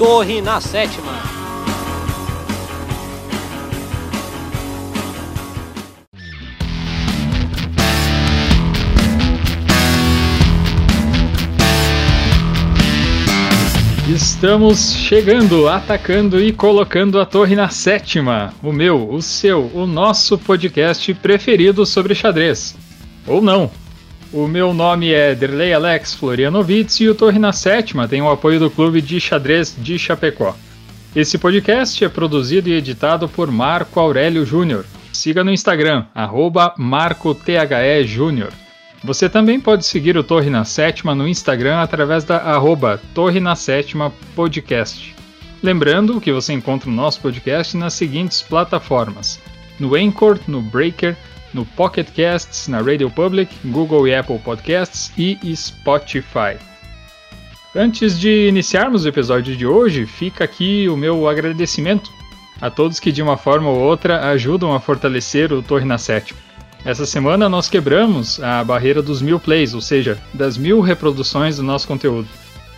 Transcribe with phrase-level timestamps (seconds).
[0.00, 1.12] Torre na Sétima.
[14.08, 18.54] Estamos chegando, atacando e colocando a torre na sétima.
[18.62, 22.74] O meu, o seu, o nosso podcast preferido sobre xadrez.
[23.26, 23.70] Ou não.
[24.32, 28.60] O meu nome é Derlei Alex Florianovitz e o Torre na Sétima tem o apoio
[28.60, 30.54] do Clube de Xadrez de Chapecó.
[31.16, 34.84] Esse podcast é produzido e editado por Marco Aurélio Júnior.
[35.12, 38.52] Siga no Instagram, arroba MarcoTHE Júnior.
[39.02, 43.56] Você também pode seguir o Torre na Sétima no Instagram através da arroba Torre na
[43.56, 45.12] Sétima Podcast.
[45.60, 49.40] Lembrando que você encontra o nosso podcast nas seguintes plataformas:
[49.76, 51.16] no Anchor, no Breaker,
[51.52, 56.56] no Pocket Casts, na Radio Public, Google e Apple Podcasts e Spotify.
[57.74, 62.12] Antes de iniciarmos o episódio de hoje, fica aqui o meu agradecimento
[62.60, 66.38] a todos que de uma forma ou outra ajudam a fortalecer o Torre na Sétima.
[66.84, 71.62] Essa semana nós quebramos a barreira dos mil plays, ou seja, das mil reproduções do
[71.62, 72.28] nosso conteúdo.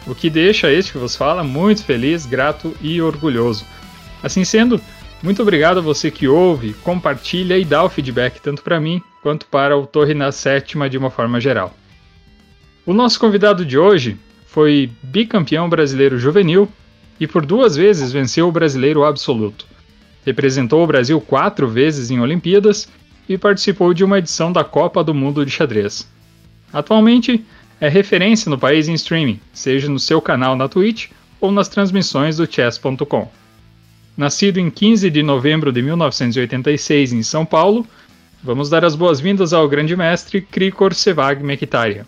[0.07, 3.65] O que deixa este que vos fala muito feliz, grato e orgulhoso.
[4.23, 4.81] Assim sendo,
[5.23, 9.47] muito obrigado a você que ouve, compartilha e dá o feedback tanto para mim quanto
[9.47, 11.75] para o Torre na Sétima de uma forma geral.
[12.85, 16.69] O nosso convidado de hoje foi bicampeão brasileiro juvenil
[17.21, 19.65] e por duas vezes venceu o brasileiro absoluto.
[20.27, 22.89] Representou o Brasil quatro vezes em Olimpíadas
[23.29, 26.09] e participou de uma edição da Copa do Mundo de Xadrez.
[26.73, 27.45] Atualmente,
[27.81, 32.37] é referência no país em streaming, seja no seu canal na Twitch ou nas transmissões
[32.37, 33.42] do chess.com.
[34.23, 37.85] Nascido em 15 de novembro de 1986 em São Paulo,
[38.41, 42.07] vamos dar as boas-vindas ao grande mestre Krikor Sevag Mekitaria.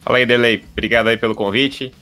[0.00, 0.64] Fala aí, Delay.
[0.72, 1.92] Obrigado aí pelo convite.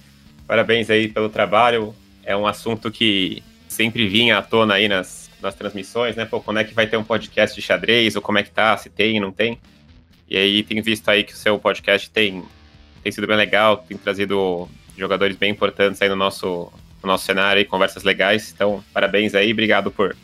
[0.46, 1.94] Parabéns aí pelo trabalho.
[2.24, 6.24] É um assunto que sempre vinha à tona aí nas nas transmissões, né?
[6.24, 8.74] Pô, quando é que vai ter um podcast de xadrez, ou como é que tá,
[8.74, 9.58] se tem, não tem.
[10.26, 12.42] E aí tem visto aí que o seu podcast tem,
[13.02, 16.72] tem sido bem legal, tem trazido jogadores bem importantes aí no nosso,
[17.02, 18.52] no nosso cenário e conversas legais.
[18.54, 20.16] Então, parabéns aí, obrigado por,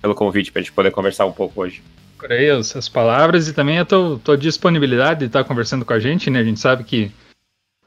[0.00, 1.82] pelo convite para a gente poder conversar um pouco hoje.
[2.18, 5.92] Por aí as, as palavras e também a tua, tua disponibilidade de estar conversando com
[5.92, 6.40] a gente, né?
[6.40, 7.10] A gente sabe que,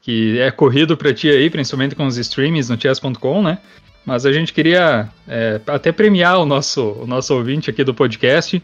[0.02, 3.58] que é corrido para ti aí, principalmente com os streams no chess.com, né?
[4.04, 8.62] Mas a gente queria é, até premiar o nosso, o nosso ouvinte aqui do podcast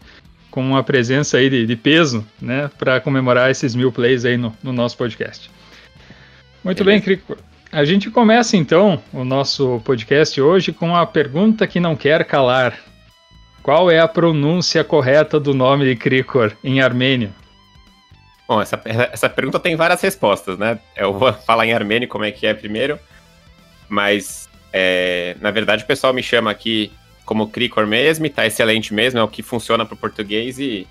[0.51, 4.55] com uma presença aí de, de peso, né, para comemorar esses mil plays aí no,
[4.61, 5.49] no nosso podcast.
[6.63, 6.83] Muito Beleza.
[6.83, 7.37] bem, Crico.
[7.71, 12.77] A gente começa então o nosso podcast hoje com a pergunta que não quer calar.
[13.63, 17.33] Qual é a pronúncia correta do nome de Krikor em armênio?
[18.45, 18.81] Bom, essa,
[19.13, 20.79] essa pergunta tem várias respostas, né?
[20.97, 22.99] Eu vou falar em armênio como é que é primeiro,
[23.87, 26.91] mas é, na verdade, o pessoal me chama aqui
[27.23, 30.85] como Cricor mesmo, e tá excelente mesmo, é o que funciona pro português e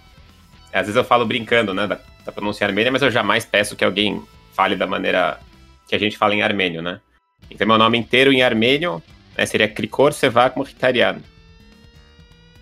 [0.72, 3.84] às vezes eu falo brincando, né, da, da pronúncia armênia, mas eu jamais peço que
[3.84, 4.22] alguém
[4.54, 5.38] fale da maneira
[5.90, 7.00] que a gente fala em armênio, né?
[7.50, 9.02] Então, meu nome inteiro em armênio
[9.36, 11.16] né, seria Krikor Sevak Mokhtarian,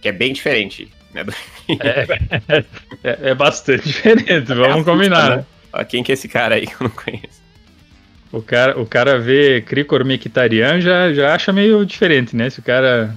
[0.01, 0.91] que é bem diferente.
[1.13, 1.25] Né?
[1.69, 2.65] É,
[3.05, 5.37] é, é, bastante diferente, vamos é combinar.
[5.37, 5.85] Né?
[5.85, 7.43] Quem que é esse cara aí que eu não conheço?
[8.33, 12.49] O cara, o cara vê Cricor Mictarian já, já acha meio diferente, né?
[12.49, 13.15] Se o cara.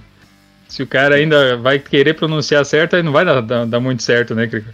[0.68, 4.04] Se o cara ainda vai querer pronunciar certo, aí não vai dar, dar, dar muito
[4.04, 4.74] certo, né, Cricor?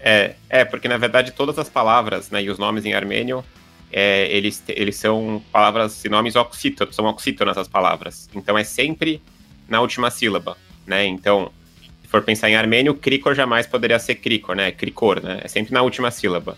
[0.00, 3.44] É, é, porque na verdade todas as palavras né, e os nomes em armênio,
[3.92, 8.28] é, eles, eles são palavras nomes oxítonos, são oxítonas as palavras.
[8.34, 9.22] Então é sempre
[9.68, 10.56] na última sílaba,
[10.86, 11.06] né?
[11.06, 11.50] Então,
[12.02, 14.72] se for pensar em armênio, Krikor jamais poderia ser Krikor, né?
[14.72, 15.40] Krikor, né?
[15.42, 16.56] É sempre na última sílaba.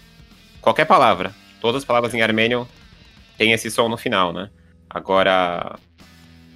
[0.60, 2.68] Qualquer palavra, todas as palavras em armênio
[3.38, 4.50] tem esse som no final, né?
[4.88, 5.78] Agora,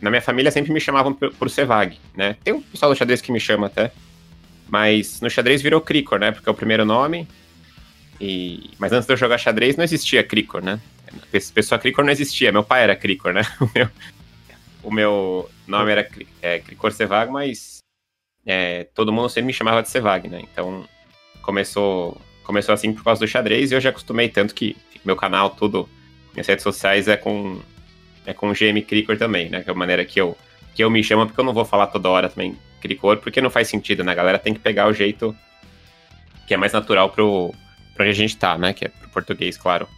[0.00, 2.36] na minha família sempre me chamavam por, por Sevag, né?
[2.44, 3.92] Tem um pessoal do xadrez que me chama até,
[4.68, 6.32] mas no xadrez virou Cricor, né?
[6.32, 7.28] Porque é o primeiro nome.
[8.20, 8.70] E...
[8.78, 10.80] Mas antes de eu jogar xadrez não existia Cricor, né?
[11.54, 13.42] Pessoa Cricor não existia, meu pai era Cricor, né?
[13.60, 13.88] O meu,
[14.82, 16.08] o meu nome era
[16.42, 17.78] é, Cricor Sevag, mas
[18.44, 20.42] é, todo mundo sempre me chamava de Sevag, né?
[20.42, 20.86] Então
[21.42, 25.50] começou, começou assim por causa do xadrez e eu já acostumei tanto que meu canal,
[25.50, 25.88] tudo
[26.32, 27.60] minhas redes sociais é com
[28.26, 29.62] é com GM Cricor também, né?
[29.62, 30.36] Que é a maneira que eu,
[30.74, 33.50] que eu me chamo, porque eu não vou falar toda hora também Cricor, porque não
[33.50, 34.12] faz sentido, né?
[34.12, 35.36] A galera tem que pegar o jeito
[36.46, 37.54] que é mais natural pro,
[37.94, 38.72] pra onde a gente tá, né?
[38.72, 39.88] Que é pro português, claro.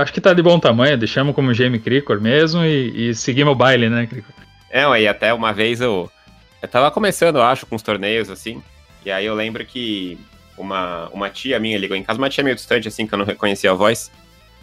[0.00, 3.56] Acho que tá de bom tamanho, deixamos como GM Cricor mesmo e, e seguimos o
[3.56, 4.32] baile, né, Cricor?
[4.70, 6.10] É, e até uma vez eu,
[6.62, 8.62] eu tava começando, eu acho, com os torneios, assim,
[9.04, 10.18] e aí eu lembro que
[10.56, 13.26] uma, uma tia minha ligou em casa, uma tia meio distante, assim, que eu não
[13.26, 14.10] reconhecia a voz,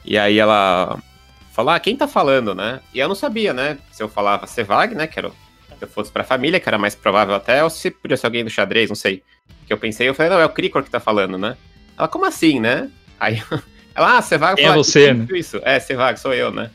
[0.04, 1.00] e aí ela
[1.54, 2.82] falou, ah, quem tá falando, né?
[2.94, 3.78] E eu não sabia, né?
[3.92, 5.08] Se eu falava Sevag, né?
[5.08, 5.36] Que era, se
[5.82, 8.50] eu fosse pra família, que era mais provável até, ou se podia ser alguém do
[8.50, 9.24] xadrez, não sei.
[9.66, 11.56] Que eu pensei, eu falei, não, é o Cricor que tá falando, né?
[12.04, 12.90] Ela, como assim, né?
[13.18, 13.42] Aí
[13.96, 14.62] ela, ah, Sevag...
[14.62, 15.26] É você, né?
[15.32, 16.70] Isso, é, Sevag, sou eu, né?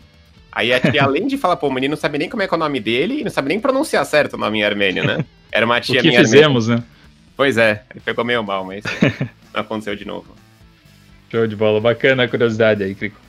[0.51, 2.55] Aí a tia, além de falar, pô, o menino não sabe nem como é que
[2.55, 5.23] é o nome dele e não sabe nem pronunciar certo o nome em armênio, né?
[5.53, 6.89] Era uma tia o que minha fizemos, armênia.
[6.89, 6.97] né?
[7.37, 8.83] Pois é, ele pegou meio mal, mas
[9.53, 10.35] não aconteceu de novo.
[11.31, 13.21] Show de bola, bacana a curiosidade aí, Crico.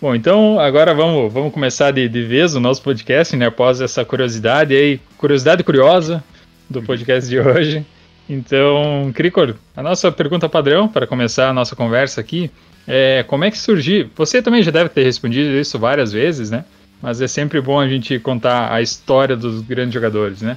[0.00, 3.46] Bom, então agora vamos, vamos começar de, de vez o nosso podcast, né?
[3.46, 6.24] Após essa curiosidade aí, curiosidade curiosa
[6.70, 7.84] do podcast de hoje.
[8.28, 12.50] Então, Cricor, a nossa pergunta padrão para começar a nossa conversa aqui
[12.86, 14.10] é como é que surgiu?
[14.16, 16.64] Você também já deve ter respondido isso várias vezes, né?
[17.02, 20.56] Mas é sempre bom a gente contar a história dos grandes jogadores, né?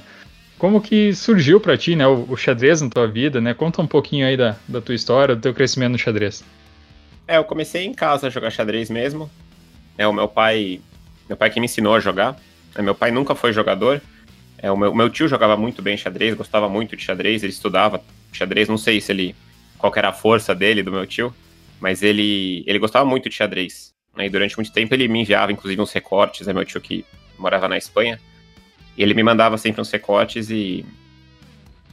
[0.58, 3.54] Como que surgiu para ti, né, o, o, xadrez na tua vida, né?
[3.54, 6.42] Conta um pouquinho aí da, da tua história, do teu crescimento no xadrez.
[7.28, 9.30] É, eu comecei em casa a jogar xadrez mesmo.
[9.96, 10.80] É, o meu pai,
[11.28, 12.36] meu pai que me ensinou a jogar.
[12.74, 14.00] É, meu pai nunca foi jogador.
[14.58, 18.02] É, o meu, meu tio jogava muito bem xadrez, gostava muito de xadrez, ele estudava
[18.32, 19.34] xadrez, não sei se ele
[19.78, 21.32] qual era a força dele, do meu tio,
[21.80, 23.94] mas ele ele gostava muito de xadrez.
[24.16, 27.04] Né, e durante muito tempo ele me enviava, inclusive, uns recortes, é meu tio que
[27.38, 28.20] morava na Espanha,
[28.96, 30.84] e ele me mandava sempre uns recortes e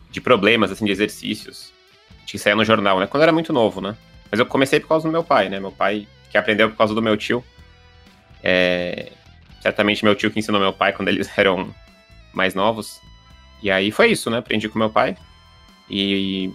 [0.10, 1.72] de problemas, assim, de exercícios,
[2.26, 3.96] que saia no jornal, né, quando eu era muito novo, né.
[4.32, 6.96] Mas eu comecei por causa do meu pai, né, meu pai que aprendeu por causa
[6.96, 7.46] do meu tio,
[8.44, 9.12] é,
[9.62, 11.74] certamente meu tio que ensinou meu pai quando eles eram
[12.36, 13.00] mais novos.
[13.62, 14.38] E aí foi isso, né?
[14.38, 15.16] Aprendi com meu pai.
[15.90, 16.52] E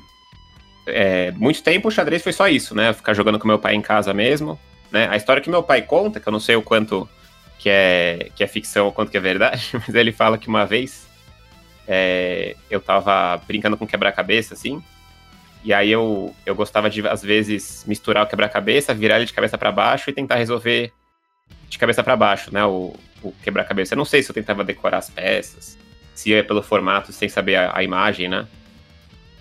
[0.87, 2.93] é, muito tempo o xadrez foi só isso, né?
[2.93, 4.59] Ficar jogando com meu pai em casa mesmo.
[4.91, 5.09] Né?
[5.09, 7.09] A história que meu pai conta, que eu não sei o quanto
[7.59, 10.65] que é, que é ficção ou quanto que é verdade, mas ele fala que uma
[10.65, 11.07] vez
[11.87, 14.83] é, eu tava brincando com quebra-cabeça, assim,
[15.63, 19.59] e aí eu, eu gostava de, às vezes, misturar o quebra-cabeça, virar ele de cabeça
[19.59, 20.93] para baixo e tentar resolver
[21.69, 22.65] de cabeça para baixo, né?
[22.65, 23.95] O, o quebra-cabeça.
[23.95, 25.79] Eu não sei se eu tentava decorar as peças,
[26.15, 28.47] se ia pelo formato sem saber a, a imagem, né?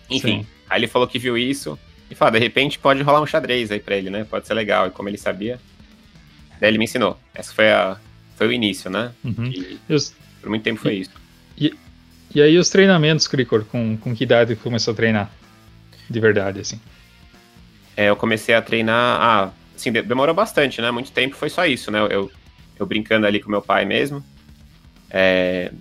[0.10, 0.48] Enfim, Sim.
[0.70, 1.78] aí ele falou que viu isso
[2.10, 4.24] e falou, ah, de repente pode rolar um xadrez aí pra ele, né?
[4.24, 4.88] Pode ser legal.
[4.88, 5.60] E como ele sabia,
[6.60, 7.20] daí ele me ensinou.
[7.34, 7.98] Essa foi, a,
[8.36, 9.12] foi o início, né?
[9.24, 9.52] Uhum.
[9.88, 10.16] E, os...
[10.42, 11.12] Por muito tempo foi isso.
[11.58, 11.76] E,
[12.34, 15.30] e aí os treinamentos, Cricor, com, com que idade começou a treinar?
[16.10, 16.80] De verdade, assim.
[17.96, 19.22] É, eu comecei a treinar.
[19.22, 20.90] Ah, assim, demorou bastante, né?
[20.90, 22.00] Muito tempo foi só isso, né?
[22.10, 22.32] Eu,
[22.80, 24.24] eu brincando ali com meu pai mesmo.
[25.10, 25.72] É,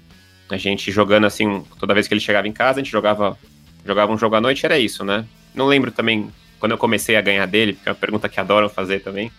[0.49, 3.39] a gente jogando assim, toda vez que ele chegava em casa, a gente jogava,
[3.85, 5.27] jogava um jogo à noite, era isso, né?
[5.55, 8.69] Não lembro também quando eu comecei a ganhar dele, porque é uma pergunta que adoram
[8.69, 9.31] fazer também.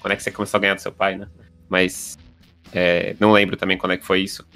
[0.00, 1.26] Quando é que você começou a ganhar do seu pai, né?
[1.68, 2.16] Mas
[2.72, 4.46] é, não lembro também quando é que foi isso.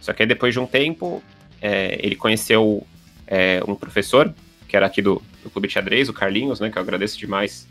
[0.00, 1.22] Só que aí depois de um tempo,
[1.60, 2.86] é, ele conheceu
[3.26, 4.32] é, um professor,
[4.66, 6.70] que era aqui do, do Clube de Xadrez, o Carlinhos, né?
[6.70, 7.68] Que eu agradeço demais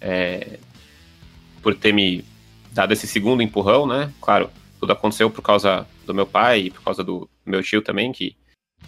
[0.00, 0.58] é,
[1.60, 2.24] por ter me
[2.72, 4.12] dado esse segundo empurrão, né?
[4.20, 8.12] Claro, tudo aconteceu por causa do meu pai e por causa do meu tio também,
[8.12, 8.36] que,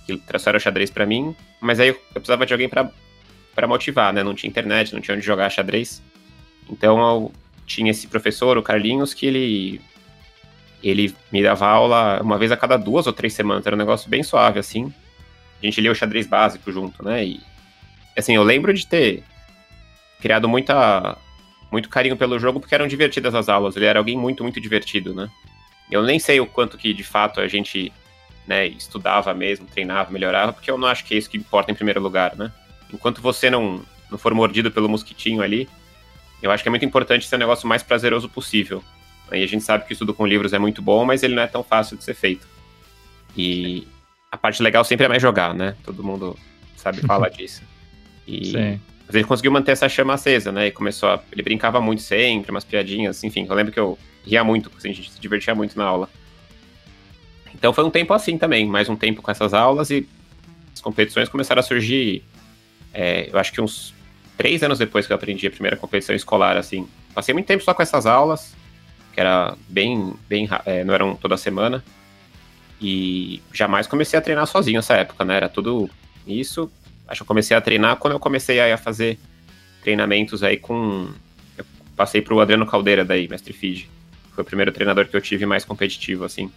[0.06, 1.34] que trouxeram o xadrez para mim.
[1.60, 4.22] Mas aí eu, precisava de alguém para motivar, né?
[4.22, 6.02] Não tinha internet, não tinha onde jogar xadrez.
[6.70, 7.32] Então eu
[7.66, 9.80] tinha esse professor, o Carlinhos, que ele
[10.82, 13.64] ele me dava aula uma vez a cada duas ou três semanas.
[13.64, 14.92] Era um negócio bem suave, assim.
[15.62, 17.24] A gente lia o xadrez básico junto, né?
[17.24, 17.40] E,
[18.16, 19.22] assim, eu lembro de ter
[20.20, 21.16] criado muita,
[21.72, 23.74] muito carinho pelo jogo porque eram divertidas as aulas.
[23.74, 25.30] Ele era alguém muito, muito divertido, né?
[25.90, 27.90] Eu nem sei o quanto que de fato a gente
[28.46, 31.74] né, estudava mesmo, treinava, melhorava, porque eu não acho que é isso que importa em
[31.74, 32.52] primeiro lugar, né?
[32.92, 35.68] Enquanto você não, não for mordido pelo mosquitinho ali,
[36.42, 38.84] eu acho que é muito importante ser um negócio mais prazeroso possível.
[39.30, 41.42] E a gente sabe que o estudo com livros é muito bom, mas ele não
[41.42, 42.46] é tão fácil de ser feito.
[43.34, 43.88] E
[44.30, 45.74] a parte legal sempre é mais jogar, né?
[45.82, 46.38] Todo mundo
[46.76, 47.62] sabe falar disso.
[48.26, 48.80] E Sim.
[49.06, 50.68] Mas ele conseguiu manter essa chama acesa, né?
[50.68, 51.20] E começou a.
[51.32, 53.46] Ele brincava muito sempre, umas piadinhas, enfim.
[53.48, 56.08] Eu lembro que eu ria muito, assim, a gente se divertia muito na aula.
[57.54, 60.08] Então foi um tempo assim também, mais um tempo com essas aulas e
[60.72, 62.24] as competições começaram a surgir.
[62.92, 63.94] É, eu acho que uns
[64.36, 66.88] três anos depois que eu aprendi a primeira competição escolar, assim.
[67.14, 68.54] Passei muito tempo só com essas aulas,
[69.12, 70.14] que era bem.
[70.28, 71.84] bem é, não eram toda semana.
[72.80, 75.36] E jamais comecei a treinar sozinho nessa época, né?
[75.36, 75.88] Era tudo
[76.26, 76.70] isso.
[77.06, 79.18] Acho que eu comecei a treinar quando eu comecei a fazer
[79.82, 81.08] treinamentos aí com.
[81.56, 81.64] Eu
[81.96, 83.88] passei pro Adriano Caldeira daí, Mestre Fiji.
[84.34, 86.50] Foi o primeiro treinador que eu tive mais competitivo, assim.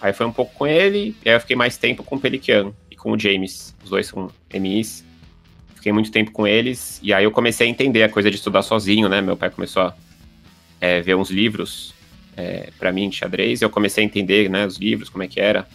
[0.00, 2.72] Aí foi um pouco com ele, e aí eu fiquei mais tempo com o Pelican
[2.90, 3.74] e com o James.
[3.82, 5.04] Os dois são MIs.
[5.74, 8.62] Fiquei muito tempo com eles, e aí eu comecei a entender a coisa de estudar
[8.62, 9.22] sozinho, né?
[9.22, 9.94] Meu pai começou a
[10.78, 11.94] é, ver uns livros
[12.36, 15.28] é, para mim de xadrez, e eu comecei a entender, né, os livros, como é
[15.28, 15.66] que era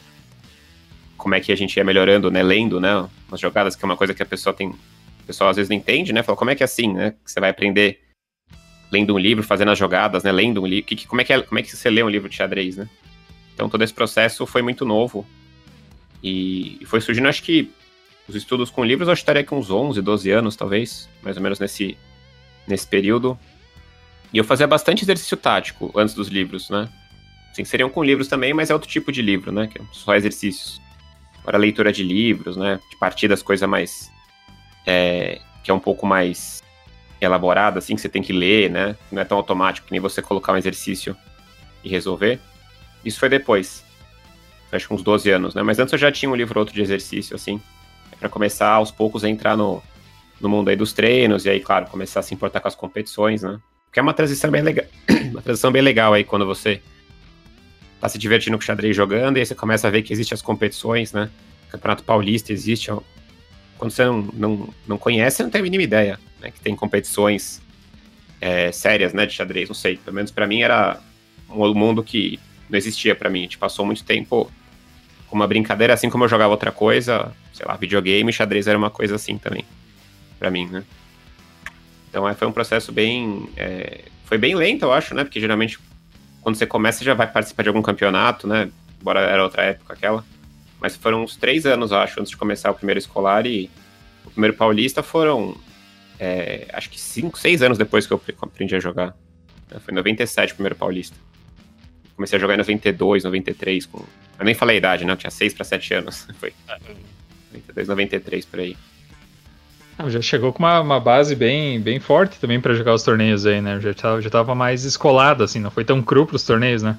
[1.26, 3.98] como é que a gente ia melhorando, né, lendo, né, umas jogadas, que é uma
[3.98, 4.78] coisa que a pessoa tem, o
[5.26, 7.40] pessoal às vezes não entende, né, fala, como é que é assim, né, que você
[7.40, 8.00] vai aprender
[8.92, 10.32] lendo um livro, fazendo as jogadas, né?
[10.32, 10.86] Lendo um livro.
[11.08, 12.88] como, é que é, como é que você lê um livro de xadrez, né?
[13.56, 15.26] Então todo esse processo foi muito novo.
[16.24, 17.72] E, foi surgindo, acho que
[18.28, 21.60] os estudos com livros eu estaria com uns 11, 12 anos, talvez, mais ou menos
[21.60, 21.98] nesse,
[22.68, 23.36] nesse período.
[24.32, 26.88] E eu fazia bastante exercício tático antes dos livros, né?
[27.54, 29.68] Sim, seriam com livros também, mas é outro tipo de livro, né?
[29.68, 30.82] Que é só exercícios.
[31.46, 32.80] Agora, leitura de livros, né?
[32.90, 34.12] De partidas, coisa mais.
[34.84, 36.64] É, que é um pouco mais
[37.22, 38.96] elaborada, assim, que você tem que ler, né?
[39.12, 41.16] Não é tão automático que nem você colocar um exercício
[41.84, 42.40] e resolver.
[43.04, 43.86] Isso foi depois.
[44.72, 45.62] Acho que uns 12 anos, né?
[45.62, 47.62] Mas antes eu já tinha um livro outro de exercício, assim.
[48.20, 49.84] para começar aos poucos a entrar no,
[50.42, 53.44] no mundo aí dos treinos, e aí, claro, começar a se importar com as competições,
[53.44, 53.60] né?
[53.94, 54.86] Que é uma transição bem legal.
[55.30, 56.82] uma transição bem legal aí quando você
[58.00, 60.42] tá se divertindo com xadrez jogando, e aí você começa a ver que existem as
[60.42, 61.30] competições, né?
[61.70, 62.92] Campeonato Paulista existe.
[63.78, 66.52] Quando você não, não, não conhece, você não tem a mínima ideia, né?
[66.52, 67.62] Que tem competições
[68.40, 69.26] é, sérias, né?
[69.26, 69.98] De xadrez, não sei.
[69.98, 71.00] Pelo menos para mim era
[71.50, 73.40] um mundo que não existia para mim.
[73.40, 74.52] A gente passou muito tempo
[75.28, 78.90] com uma brincadeira, assim como eu jogava outra coisa, sei lá, videogame, xadrez era uma
[78.90, 79.66] coisa assim também,
[80.38, 80.84] para mim, né?
[82.10, 83.50] Então é, foi um processo bem.
[83.58, 85.24] É, foi bem lento, eu acho, né?
[85.24, 85.80] Porque geralmente
[86.46, 88.70] quando você começa, você já vai participar de algum campeonato, né?
[89.02, 90.24] Embora era outra época aquela.
[90.80, 93.68] Mas foram uns três anos, acho, antes de começar o primeiro escolar e
[94.24, 95.58] o primeiro paulista foram,
[96.20, 99.18] é, acho que cinco, seis anos depois que eu aprendi a jogar.
[99.80, 101.18] Foi em 97 o primeiro paulista.
[102.16, 103.88] Comecei a jogar em 92, 93.
[103.88, 104.06] Com...
[104.38, 105.14] Eu nem falei a idade, né?
[105.14, 106.28] Eu tinha 6 para 7 anos.
[106.38, 106.54] Foi
[107.54, 108.78] 92, 93 por aí.
[109.98, 113.46] Ah, já chegou com uma, uma, base bem, bem forte também para jogar os torneios
[113.46, 113.80] aí, né?
[113.80, 116.98] Já tava, já tava mais escolado, assim, não foi tão cru pros torneios, né?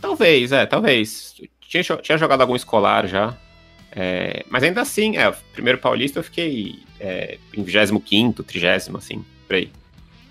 [0.00, 1.34] Talvez, é, talvez.
[1.60, 3.36] Tinha, tinha jogado algum escolar já.
[3.90, 9.24] É, mas ainda assim, é, o primeiro paulista eu fiquei é, em 25, 30, assim,
[9.46, 9.70] por aí.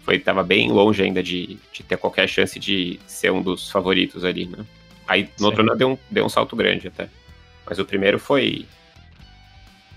[0.04, 4.24] Foi, tava bem longe ainda de, de ter qualquer chance de ser um dos favoritos
[4.24, 4.66] ali, né?
[5.08, 5.46] Aí no Sim.
[5.46, 7.10] outro ano deu um, deu um salto grande até.
[7.66, 8.66] Mas o primeiro foi,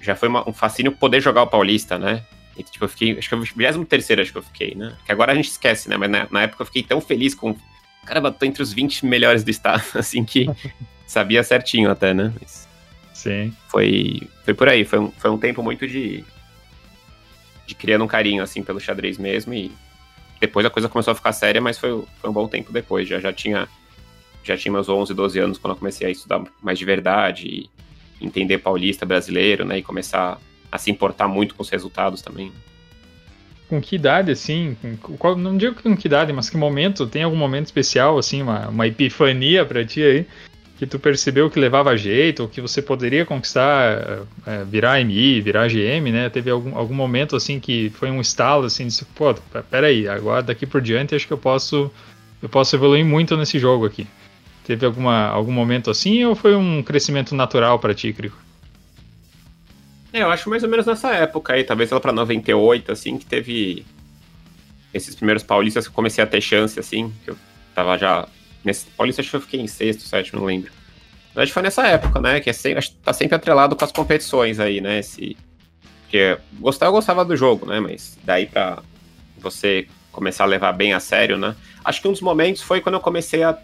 [0.00, 2.24] já foi uma, um fascínio poder jogar o Paulista, né?
[2.56, 4.96] E, tipo, eu fiquei, acho que foi o 23 acho que eu fiquei, né?
[5.04, 5.96] Que agora a gente esquece, né?
[5.96, 7.56] Mas na, na época eu fiquei tão feliz com.
[8.04, 10.46] Caramba, tô entre os 20 melhores do estado, assim que
[11.06, 12.32] sabia certinho até, né?
[12.40, 12.66] Mas
[13.16, 13.52] Sim.
[13.68, 16.22] Foi, foi por aí, foi um, foi um tempo muito de.
[17.66, 19.52] de criando um carinho, assim, pelo xadrez mesmo.
[19.52, 19.72] E
[20.38, 23.08] depois a coisa começou a ficar séria, mas foi, foi um bom tempo depois.
[23.08, 23.68] Já, já tinha.
[24.44, 27.46] Já tinha meus 11, 12 anos quando eu comecei a estudar mais de verdade.
[27.48, 27.70] E,
[28.20, 29.78] entender paulista brasileiro, né?
[29.78, 30.38] E começar
[30.70, 32.52] a se importar muito com os resultados também.
[33.68, 34.76] Com que idade, assim?
[35.18, 37.06] Qual, não digo com que idade, mas que momento?
[37.06, 40.26] Tem algum momento especial, assim, uma, uma epifania pra ti aí?
[40.78, 45.68] Que tu percebeu que levava jeito, ou que você poderia conquistar, é, virar MI, virar
[45.68, 46.28] GM, né?
[46.28, 49.35] Teve algum, algum momento, assim, que foi um estalo, assim, de pô,
[49.68, 51.90] peraí, agora daqui por diante acho que eu posso,
[52.40, 54.06] eu posso evoluir muito nesse jogo aqui.
[54.66, 58.37] Teve alguma, algum momento assim ou foi um crescimento natural para ti, Crico?
[60.12, 63.25] É, eu acho mais ou menos nessa época aí, talvez lá pra 98, assim, que
[63.25, 63.87] teve
[64.92, 67.38] esses primeiros paulistas que eu comecei a ter chance, assim, que eu
[67.76, 68.26] tava já.
[68.64, 70.73] Nesse paulista acho que eu fiquei em sexto, sétimo, não lembro.
[71.32, 72.40] Mas acho que foi nessa época, né?
[72.40, 74.99] Que é sempre, tá sempre atrelado com as competições aí, né?
[74.99, 75.37] Esse,
[76.02, 77.78] porque gostar eu gostava do jogo, né?
[77.78, 78.82] Mas daí pra
[79.38, 81.54] você começar a levar bem a sério, né?
[81.85, 83.56] Acho que um dos momentos foi quando eu comecei a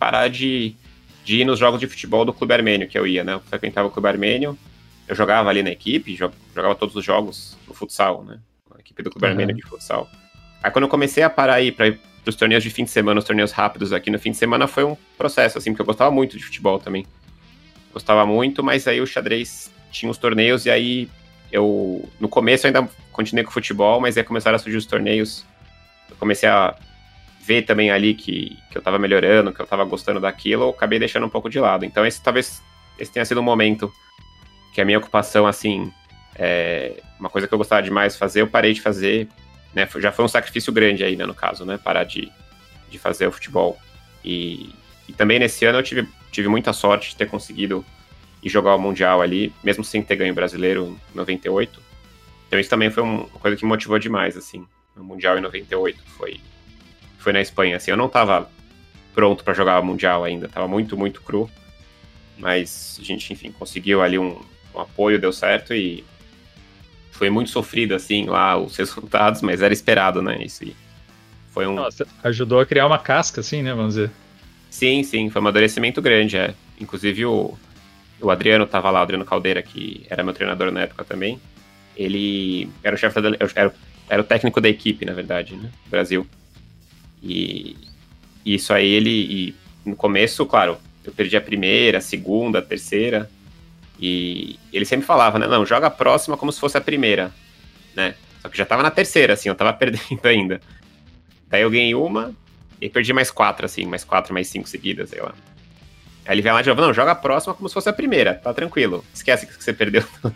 [0.00, 0.74] parar de,
[1.22, 3.34] de ir nos jogos de futebol do Clube Armênio que eu ia, né?
[3.34, 4.58] Eu frequentava o Clube Armênio,
[5.06, 8.40] eu jogava ali na equipe, jogava todos os jogos no futsal, né?
[8.74, 9.32] A equipe do Clube uhum.
[9.32, 10.08] Armênio de futsal.
[10.62, 13.18] Aí quando eu comecei a parar aí para ir pros torneios de fim de semana,
[13.18, 16.10] os torneios rápidos aqui no fim de semana, foi um processo, assim, porque eu gostava
[16.10, 17.06] muito de futebol também.
[17.92, 21.08] Gostava muito, mas aí o xadrez tinha os torneios e aí
[21.52, 24.86] eu, no começo eu ainda continuei com o futebol, mas aí começaram a surgir os
[24.86, 25.44] torneios.
[26.08, 26.74] Eu comecei a
[27.50, 31.00] ver também ali que, que eu tava melhorando, que eu tava gostando daquilo, eu acabei
[31.00, 31.84] deixando um pouco de lado.
[31.84, 32.62] Então esse talvez
[32.96, 33.92] esse tenha sido um momento
[34.72, 35.92] que a minha ocupação, assim,
[36.36, 39.26] é uma coisa que eu gostava demais de fazer, eu parei de fazer,
[39.74, 39.88] né?
[39.96, 41.76] Já foi um sacrifício grande né, no caso, né?
[41.76, 42.30] Parar de,
[42.88, 43.76] de fazer o futebol.
[44.24, 44.72] E,
[45.08, 47.84] e também nesse ano eu tive, tive muita sorte de ter conseguido
[48.44, 51.82] ir jogar o Mundial ali, mesmo sem ter ganho brasileiro em 98.
[52.46, 54.64] Então isso também foi uma coisa que me motivou demais, assim.
[54.96, 56.40] O Mundial em 98 foi
[57.20, 57.76] foi na Espanha.
[57.76, 58.50] Assim, eu não tava
[59.14, 61.50] pronto para jogar Mundial ainda, tava muito, muito cru.
[62.38, 64.40] Mas a gente, enfim, conseguiu ali um,
[64.74, 66.04] um apoio, deu certo e
[67.10, 70.42] foi muito sofrido, assim, lá os resultados, mas era esperado, né?
[70.42, 70.64] Isso
[71.50, 71.74] foi um.
[71.74, 73.74] Nossa, ajudou a criar uma casca, assim, né?
[73.74, 74.10] Vamos dizer.
[74.70, 76.54] Sim, sim, foi um amadurecimento grande, é.
[76.80, 77.58] Inclusive o,
[78.20, 81.38] o Adriano tava lá, o Adriano Caldeira, que era meu treinador na época também.
[81.96, 83.30] Ele era o chefe da.
[83.54, 83.74] Era,
[84.08, 85.70] era o técnico da equipe, na verdade, né?
[85.90, 86.26] Brasil.
[87.22, 87.76] E
[88.44, 89.10] isso aí ele.
[89.10, 93.30] E no começo, claro, eu perdi a primeira, a segunda, a terceira.
[93.98, 95.46] E ele sempre falava, né?
[95.46, 97.32] Não, joga a próxima como se fosse a primeira,
[97.94, 98.14] né?
[98.40, 100.60] Só que já tava na terceira, assim, eu tava perdendo ainda.
[101.48, 102.34] Daí eu ganhei uma
[102.80, 105.34] e perdi mais quatro, assim, mais quatro, mais cinco seguidas, sei lá.
[106.24, 108.34] Aí ele vem lá de novo, não, joga a próxima como se fosse a primeira,
[108.34, 109.04] tá tranquilo.
[109.12, 110.04] Esquece que você perdeu.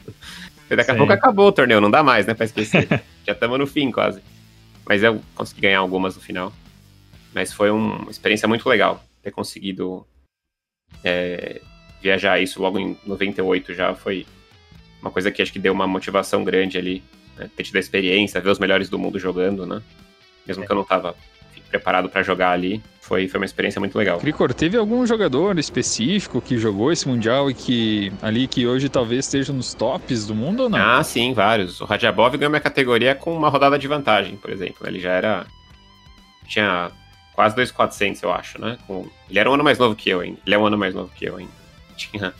[0.68, 2.88] Daqui a pouco acabou o torneio, não dá mais, né, pra esquecer.
[3.24, 4.20] Já estamos no fim, quase.
[4.86, 6.52] Mas eu consegui ganhar algumas no final.
[7.34, 10.06] Mas foi uma experiência muito legal ter conseguido
[11.02, 11.60] é,
[12.00, 14.26] viajar isso logo em 98 já foi
[15.00, 17.02] uma coisa que acho que deu uma motivação grande ali.
[17.36, 17.50] Né?
[17.56, 19.82] Ter tido a experiência, ver os melhores do mundo jogando, né?
[20.46, 20.66] Mesmo é.
[20.66, 21.14] que eu não estava
[21.68, 24.18] preparado para jogar ali, foi, foi uma experiência muito legal.
[24.18, 29.24] Cricor, teve algum jogador específico que jogou esse Mundial e que ali que hoje talvez
[29.24, 30.78] esteja nos tops do mundo ou não?
[30.78, 31.80] Ah, sim, vários.
[31.80, 34.86] O Radjabov ganhou minha categoria com uma rodada de vantagem, por exemplo.
[34.86, 35.46] Ele já era.
[36.46, 36.92] Tinha
[37.34, 38.78] quase 2,400, eu acho, né?
[38.86, 39.08] Com...
[39.28, 40.38] Ele era um ano mais novo que eu ainda.
[40.46, 41.52] Ele é um ano mais novo que eu ainda.
[41.96, 42.34] Tinha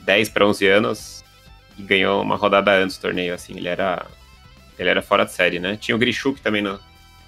[0.00, 1.24] 10 para 11 anos
[1.76, 3.56] e ganhou uma rodada antes do torneio, assim.
[3.56, 4.06] Ele era.
[4.78, 5.76] Ele era fora de série, né?
[5.76, 6.80] Tinha o Grishuk também no,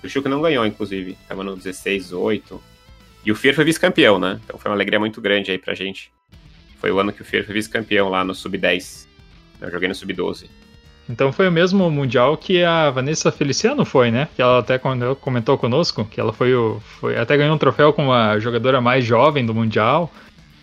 [0.03, 1.17] o Chico não ganhou, inclusive.
[1.29, 2.63] Tava no 16, 8.
[3.25, 4.41] E o Fier foi vice-campeão, né?
[4.45, 6.13] Então foi uma alegria muito grande aí pra gente.
[6.79, 9.07] Foi o ano que o Fier foi vice-campeão lá no Sub-10.
[9.61, 10.51] Eu joguei no Sub-12.
[11.09, 14.29] Então foi o mesmo Mundial que a Vanessa Feliciano foi, né?
[14.35, 16.81] Que ela até comentou conosco, que ela foi o.
[17.01, 20.13] Foi, até ganhou um troféu como a jogadora mais jovem do Mundial.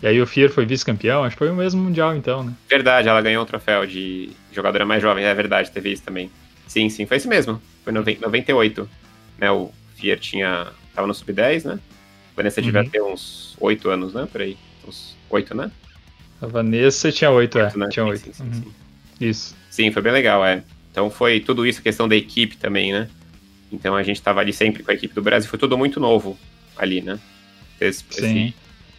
[0.02, 2.54] E aí o Fier foi vice-campeão, acho que foi o mesmo Mundial então, né?
[2.68, 6.30] Verdade, ela ganhou um troféu de jogadora mais jovem, é verdade, teve isso também.
[6.66, 7.60] Sim, sim, foi isso mesmo.
[7.84, 8.88] Foi em 98
[9.40, 9.50] né?
[9.50, 10.68] O Fier tinha.
[10.94, 11.80] tava no sub-10, né?
[12.32, 12.66] A Vanessa uhum.
[12.66, 14.28] devia ter uns 8 anos, né?
[14.30, 14.56] Por aí.
[14.86, 15.70] Uns 8, né?
[16.40, 17.78] A Vanessa tinha 8, 8 é.
[17.78, 17.88] Né?
[17.90, 18.20] Tinha 8.
[18.20, 18.52] Sim, sim, uhum.
[18.52, 18.72] sim,
[19.20, 19.56] Isso.
[19.80, 20.62] Sim, foi bem legal, é.
[20.92, 23.08] Então foi tudo isso, questão da equipe também, né?
[23.72, 26.38] Então a gente tava ali sempre com a equipe do Brasil, foi tudo muito novo
[26.76, 27.18] ali, né?
[27.80, 28.52] Esse, Sim.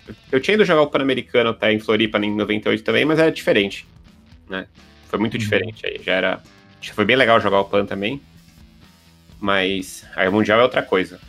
[0.08, 0.16] Esse...
[0.32, 3.86] Eu tinha ido jogar o Pan-Americano até em Floripa em 98 também, mas era diferente,
[4.50, 4.66] né?
[5.08, 5.40] Foi muito uhum.
[5.40, 6.42] diferente aí, já era...
[6.94, 8.20] Foi bem legal jogar o Pan também,
[9.40, 11.20] mas aí o Mundial é outra coisa.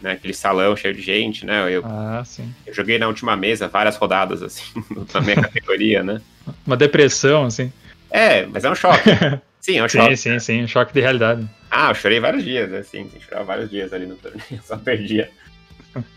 [0.00, 1.68] Né, aquele salão cheio de gente, né?
[1.68, 2.54] Eu, ah, sim.
[2.64, 4.62] eu joguei na última mesa várias rodadas, assim,
[5.12, 6.22] na minha categoria, né?
[6.64, 7.70] Uma depressão, assim.
[8.10, 9.10] É, mas é um choque.
[9.60, 10.16] Sim, é um choque.
[10.16, 11.46] Sim, sim, sim, um choque de realidade.
[11.70, 15.30] Ah, eu chorei vários dias, assim, chorava vários dias ali no torneio, só perdia.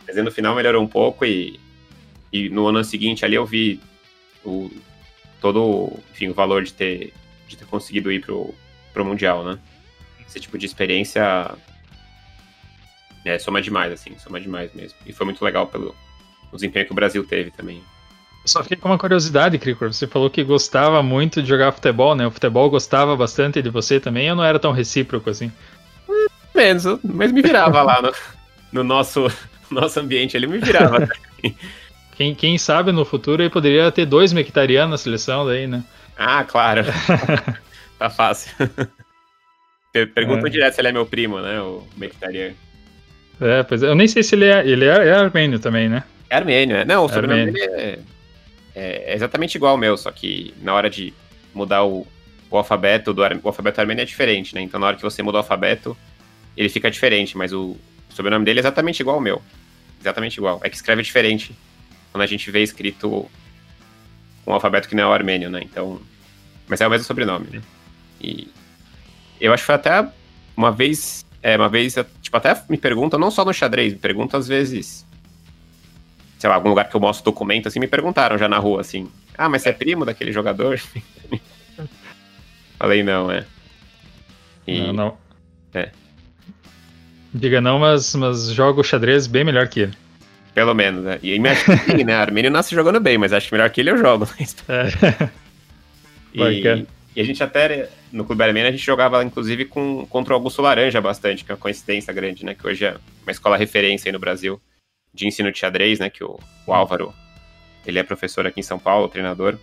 [0.08, 1.60] Mas aí no final melhorou um pouco e,
[2.32, 3.82] e no ano seguinte ali eu vi
[4.46, 4.72] o,
[5.42, 7.14] todo enfim, o valor de ter,
[7.50, 8.56] de ter conseguido ir pro,
[8.94, 9.60] pro Mundial, né?
[10.34, 11.56] esse tipo de experiência
[13.24, 14.98] é, soma demais, assim, soma demais mesmo.
[15.06, 15.96] E foi muito legal pelo
[16.52, 17.84] desempenho que o Brasil teve também.
[18.46, 19.92] Só fiquei com uma curiosidade, Cricor.
[19.92, 22.28] Você falou que gostava muito de jogar futebol, né?
[22.28, 25.52] O futebol gostava bastante de você também, ou não era tão recíproco assim?
[26.54, 28.14] Menos, mas me virava lá no,
[28.72, 29.28] no nosso,
[29.72, 31.08] nosso ambiente, ele me virava.
[32.16, 35.84] quem, quem sabe no futuro ele poderia ter dois mectarianos na seleção daí, né?
[36.18, 36.84] Ah, claro.
[37.98, 38.52] tá fácil.
[40.14, 40.50] Pergunta é.
[40.50, 41.60] direto se ele é meu primo, né?
[41.62, 42.54] O Mectarian.
[43.40, 43.88] É, pois é.
[43.88, 44.66] Eu nem sei se ele é.
[44.66, 46.04] Ele é, é armênio também, né?
[46.30, 46.86] É armênio, é.
[46.86, 48.00] Não, o sobrenome dele é,
[48.76, 51.14] é, é, exatamente igual ao meu, só que na hora de
[51.54, 52.08] mudar o,
[52.50, 54.62] o alfabeto do o alfabeto armênio é diferente, né?
[54.62, 55.98] Então na hora que você muda o alfabeto,
[56.56, 57.78] ele fica diferente, mas o
[58.10, 59.42] sobrenome dele é exatamente igual ao meu.
[60.00, 60.60] Exatamente igual.
[60.64, 61.56] É que escreve diferente
[62.12, 63.30] quando a gente vê escrito
[64.46, 65.62] um alfabeto que não é o armênio, né?
[65.64, 66.02] Então.
[66.68, 67.62] Mas é o mesmo sobrenome, né?
[68.22, 68.48] E
[69.40, 70.08] eu acho que foi até
[70.56, 71.26] uma vez.
[71.42, 75.06] É, uma vez, tipo, até me perguntam, não só no xadrez, me perguntam às vezes.
[76.44, 79.10] Sei lá, algum lugar que eu mostro documento, assim, me perguntaram já na rua, assim.
[79.38, 80.78] Ah, mas você é primo daquele jogador?
[82.78, 83.46] Falei, não, é.
[84.68, 84.82] E...
[84.82, 85.18] Não, não.
[85.74, 85.90] É.
[87.34, 89.94] Diga não, mas, mas jogo xadrez bem melhor que ele.
[90.54, 91.18] Pelo menos, né?
[91.24, 92.12] E me acho que sim, né?
[92.20, 94.28] Armênio nasce jogando bem, mas acho que melhor que ele eu jogo.
[96.36, 96.50] É.
[96.52, 100.36] e, e a gente até, no Clube Armênio, a gente jogava, inclusive, com, contra o
[100.36, 102.54] Augusto Laranja bastante, que é uma coincidência grande, né?
[102.54, 104.60] Que hoje é uma escola referência aí no Brasil
[105.14, 106.10] de ensino de xadrez, né?
[106.10, 107.14] Que o, o Álvaro,
[107.86, 109.58] ele é professor aqui em São Paulo, treinador.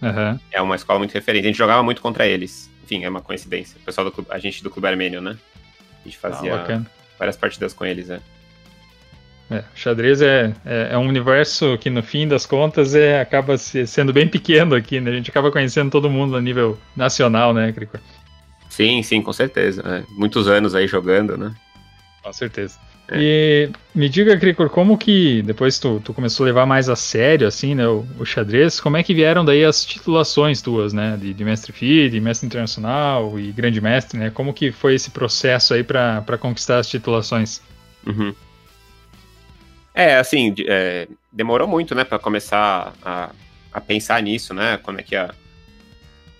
[0.00, 0.38] Uhum.
[0.50, 1.44] É uma escola muito referente.
[1.44, 2.70] A gente jogava muito contra eles.
[2.84, 3.78] Enfim, é uma coincidência.
[3.80, 5.38] O pessoal do clube, a gente do Clube Armênio, né?
[6.00, 6.82] A gente fazia ah,
[7.18, 8.20] várias partidas com eles, né?
[9.50, 13.86] É, xadrez é, é, é, um universo que, no fim das contas, é, acaba se,
[13.86, 15.10] sendo bem pequeno aqui, né?
[15.10, 18.00] A gente acaba conhecendo todo mundo a nível nacional, né, Cricor?
[18.70, 19.82] Sim, sim, com certeza.
[19.86, 21.54] É, muitos anos aí jogando, né?
[22.22, 22.78] Com certeza.
[23.08, 23.18] É.
[23.20, 27.46] E me diga, Cricor, como que depois tu, tu, começou a levar mais a sério,
[27.46, 31.34] assim, né, o, o, xadrez, como é que vieram daí as titulações tuas, né, de,
[31.34, 34.30] de mestre FI, de mestre internacional e grande mestre, né?
[34.30, 37.60] Como que foi esse processo aí para conquistar as titulações?
[38.06, 38.34] Uhum.
[39.94, 43.30] É, assim, é, demorou muito, né, para começar a,
[43.72, 44.78] a pensar nisso, né?
[44.82, 45.34] Como é que a.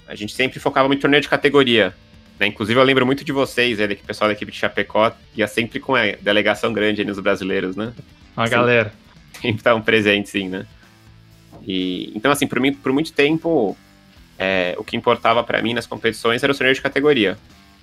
[0.06, 1.94] A gente sempre focava muito em torneio de categoria.
[2.42, 2.48] Né?
[2.48, 5.46] Inclusive, eu lembro muito de vocês, ele, que o pessoal da equipe de Chapecó ia
[5.46, 7.92] sempre com a delegação grande nos brasileiros, né?
[8.36, 8.92] A galera.
[9.32, 10.66] Sempre estavam presentes, sim, né?
[11.66, 13.76] E, então, assim, por, mim, por muito tempo,
[14.38, 17.38] é, o que importava para mim nas competições era o torneio de categoria.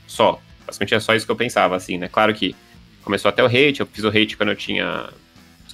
[0.07, 0.41] Só.
[0.65, 2.07] Basicamente é só isso que eu pensava, assim, né?
[2.07, 2.55] Claro que
[3.01, 5.09] começou até o hate, eu fiz o hate quando eu tinha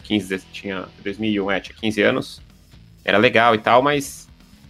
[0.04, 2.42] 15, tinha 2001, é, tinha 15 anos.
[3.04, 4.28] Era legal e tal, mas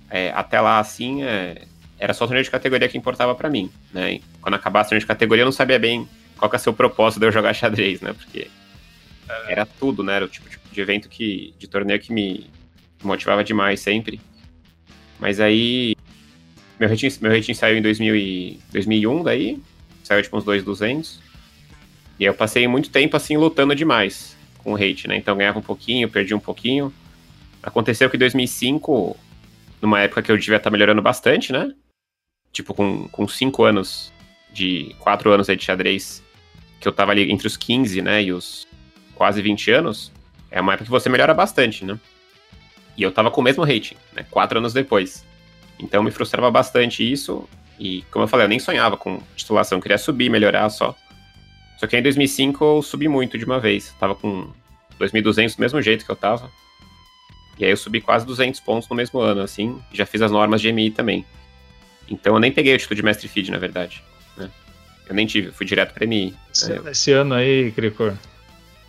[0.09, 1.61] é, até lá, assim, é,
[1.99, 4.13] era só o torneio de categoria que importava para mim, né?
[4.13, 6.61] E quando acabasse o torneio de categoria, eu não sabia bem qual que é o
[6.61, 8.13] seu propósito de eu jogar xadrez, né?
[8.13, 8.47] Porque
[9.29, 9.51] é.
[9.51, 10.15] era tudo, né?
[10.15, 12.49] Era o tipo de evento que, de torneio que me
[13.03, 14.19] motivava demais sempre.
[15.19, 15.95] Mas aí,
[16.79, 19.59] meu rating, meu rating saiu em 2000 e, 2001, daí,
[20.03, 21.19] saiu tipo uns 2,200.
[22.19, 25.15] E aí eu passei muito tempo, assim, lutando demais com o hate, né?
[25.15, 26.93] Então ganhava um pouquinho, perdi um pouquinho.
[27.63, 29.17] Aconteceu que em 2005,
[29.81, 31.73] numa época que eu devia estar melhorando bastante, né?
[32.55, 34.13] Tipo, com, com cinco anos,
[34.53, 36.23] de quatro anos aí de xadrez,
[36.79, 38.65] que eu tava ali entre os 15, né, e os
[39.13, 40.09] quase 20 anos,
[40.49, 41.99] é uma época que você melhora bastante, né?
[42.95, 45.25] E eu tava com o mesmo rating, né, quatro anos depois.
[45.77, 47.45] Então me frustrava bastante isso,
[47.77, 50.95] e como eu falei, eu nem sonhava com titulação, queria subir, melhorar só.
[51.77, 54.49] Só que em 2005 eu subi muito de uma vez, eu tava com
[54.97, 56.49] 2.200 do mesmo jeito que eu tava.
[57.59, 60.61] E aí eu subi quase 200 pontos no mesmo ano, assim, já fiz as normas
[60.61, 61.25] de MI também.
[62.09, 64.03] Então eu nem peguei o título de mestre feed, na verdade.
[64.37, 64.49] Né?
[65.07, 66.33] Eu nem tive, fui direto pra MI.
[66.53, 66.81] Esse, é.
[66.91, 68.13] esse ano aí, Cricor.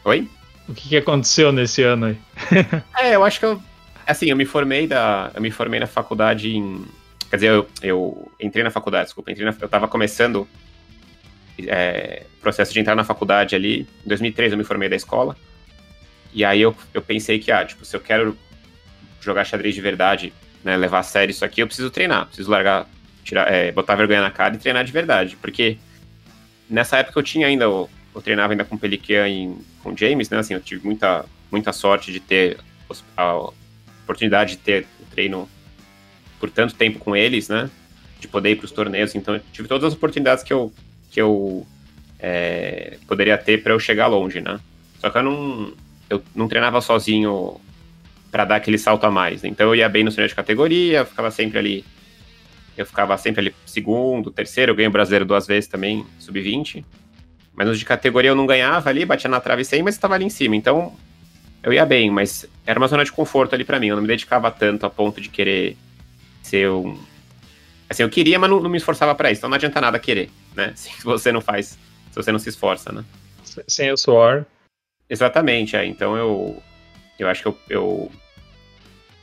[0.04, 0.28] Oi?
[0.68, 2.18] O que, que aconteceu nesse ano aí?
[2.98, 3.62] é, eu acho que eu.
[4.06, 5.30] Assim, eu me formei da.
[5.34, 6.84] Eu me formei na faculdade em.
[7.30, 9.30] Quer dizer, eu, eu entrei na faculdade, desculpa.
[9.30, 10.46] Entrei na, eu tava começando
[11.66, 13.86] é, processo de entrar na faculdade ali.
[14.04, 15.36] Em 2003 eu me formei da escola.
[16.32, 18.36] E aí eu, eu pensei que, ah, tipo, se eu quero
[19.20, 22.86] jogar xadrez de verdade, né, levar a sério isso aqui, eu preciso treinar, preciso largar,
[23.26, 25.76] tirar, é, botar vergonha na cara e treinar de verdade, porque
[26.70, 30.38] nessa época eu tinha ainda, eu, eu treinava ainda com Pelican e com James, né,
[30.38, 32.58] assim, eu tive muita, muita sorte de ter
[33.16, 33.50] a
[34.04, 35.48] oportunidade de ter o treino
[36.38, 37.68] por tanto tempo com eles, né,
[38.20, 40.72] de poder ir para os torneios, então eu tive todas as oportunidades que eu,
[41.10, 41.66] que eu
[42.20, 44.60] é, poderia ter para eu chegar longe, né,
[45.00, 45.72] só que eu não,
[46.08, 47.60] eu não treinava sozinho
[48.30, 49.44] para dar aquele salto a mais.
[49.44, 51.84] Então eu ia bem no torneio de categoria, ficava sempre ali.
[52.76, 56.84] Eu ficava sempre ali segundo, terceiro, eu ganhei o brasileiro duas vezes também, sub-20.
[57.54, 60.24] Mas nos de categoria eu não ganhava ali, batia na trave sem, mas estava ali
[60.24, 60.54] em cima.
[60.54, 60.94] Então
[61.62, 63.88] eu ia bem, mas era uma zona de conforto ali para mim.
[63.88, 65.76] Eu não me dedicava tanto a ponto de querer
[66.42, 66.98] ser um.
[67.88, 69.40] Assim, eu queria, mas não, não me esforçava para isso.
[69.40, 70.72] Então não adianta nada querer, né?
[70.76, 71.78] Se você não faz,
[72.10, 73.04] se você não se esforça, né?
[73.66, 74.44] Sem o suor.
[75.08, 75.86] Exatamente, é.
[75.86, 76.62] Então eu,
[77.18, 78.12] eu acho que eu, eu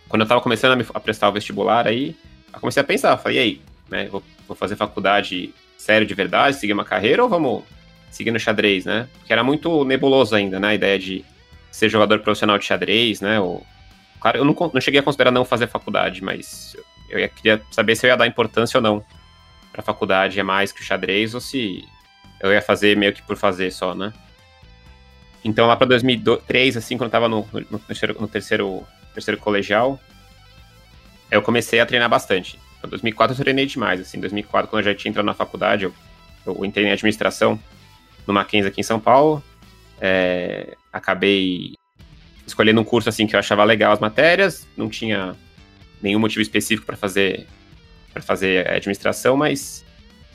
[0.08, 2.16] quando eu tava começando a, me, a, prestar o vestibular aí,
[2.54, 6.56] eu comecei a pensar, falei, e aí, né, vou, vou, fazer faculdade sério de verdade,
[6.56, 7.64] seguir uma carreira ou vamos
[8.12, 9.08] seguir no xadrez, né?
[9.18, 11.26] Porque era muito nebuloso ainda, né, a ideia de
[11.72, 13.66] ser jogador profissional de xadrez, né, ou...
[14.20, 16.78] Claro, eu não, não cheguei a considerar não fazer faculdade, mas
[17.10, 19.04] eu ia, queria saber se eu ia dar importância ou não
[19.72, 21.84] pra faculdade, é mais que o xadrez, ou se
[22.40, 24.14] eu ia fazer meio que por fazer só, né?
[25.44, 30.00] Então, lá para 2003, assim, quando eu tava no, no, terceiro, no terceiro, terceiro colegial,
[31.32, 32.60] eu comecei a treinar bastante.
[32.84, 34.18] Em 2004 eu treinei demais, assim.
[34.18, 35.94] Em 2004, quando eu já tinha entrado na faculdade, eu,
[36.46, 37.60] eu entrei em administração
[38.28, 39.44] no Mackenzie aqui em São Paulo.
[40.00, 41.76] É, acabei
[42.46, 44.68] escolhendo um curso, assim, que eu achava legal as matérias.
[44.76, 45.36] Não tinha
[46.02, 47.48] nenhum motivo específico para fazer
[48.14, 49.84] para fazer administração, mas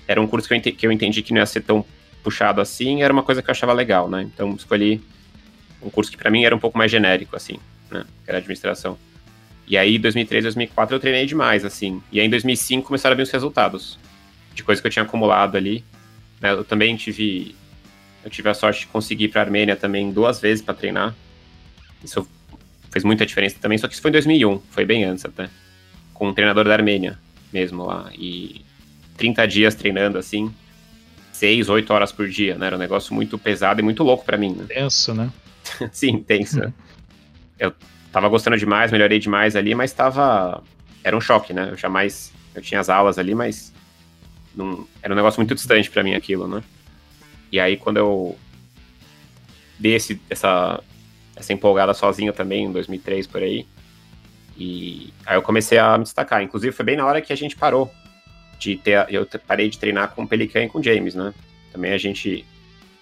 [0.09, 1.85] era um curso que eu, que eu entendi que não ia ser tão
[2.25, 4.23] puxado assim, era uma coisa que eu achava legal, né?
[4.23, 5.01] Então escolhi
[5.81, 7.59] um curso que para mim era um pouco mais genérico, assim,
[7.91, 8.05] né?
[8.25, 8.99] Que era administração.
[9.69, 12.03] E aí, 2003, 2004, eu treinei demais, assim.
[12.11, 13.99] E aí, em 2005, começaram a vir os resultados
[14.55, 15.85] de coisas que eu tinha acumulado ali.
[16.41, 16.53] Né?
[16.53, 17.55] Eu também tive...
[18.25, 21.15] Eu tive a sorte de conseguir ir pra Armênia também duas vezes para treinar.
[22.03, 22.29] Isso
[22.91, 25.49] fez muita diferença também, só que isso foi em 2001, foi bem antes até.
[26.13, 27.19] Com um treinador da Armênia
[27.53, 28.11] mesmo lá.
[28.15, 28.63] E
[29.17, 30.53] 30 dias treinando, assim,
[31.33, 32.67] seis, oito horas por dia, né?
[32.67, 34.65] Era um negócio muito pesado e muito louco para mim, né?
[34.69, 35.31] Tenso, né?
[35.93, 36.61] Sim, tenso.
[36.61, 36.73] Uhum.
[37.59, 37.73] eu
[38.13, 40.63] tava gostando demais, melhorei demais ali, mas tava...
[41.03, 41.69] Era um choque, né?
[41.71, 42.33] Eu jamais...
[42.55, 43.73] Eu tinha as aulas ali, mas...
[44.55, 44.87] Não...
[45.03, 46.63] Era um negócio muito distante para mim aquilo, né?
[47.51, 48.39] E aí, quando eu
[49.79, 50.83] dei esse, essa,
[51.37, 53.67] essa empolgada sozinho também, em 2003, por aí,
[54.59, 56.43] e aí eu comecei a me destacar.
[56.43, 57.91] Inclusive, foi bem na hora que a gente parou
[58.59, 59.07] de ter.
[59.09, 61.33] Eu parei de treinar com o Pelican e com o James, né?
[61.71, 62.45] Também a gente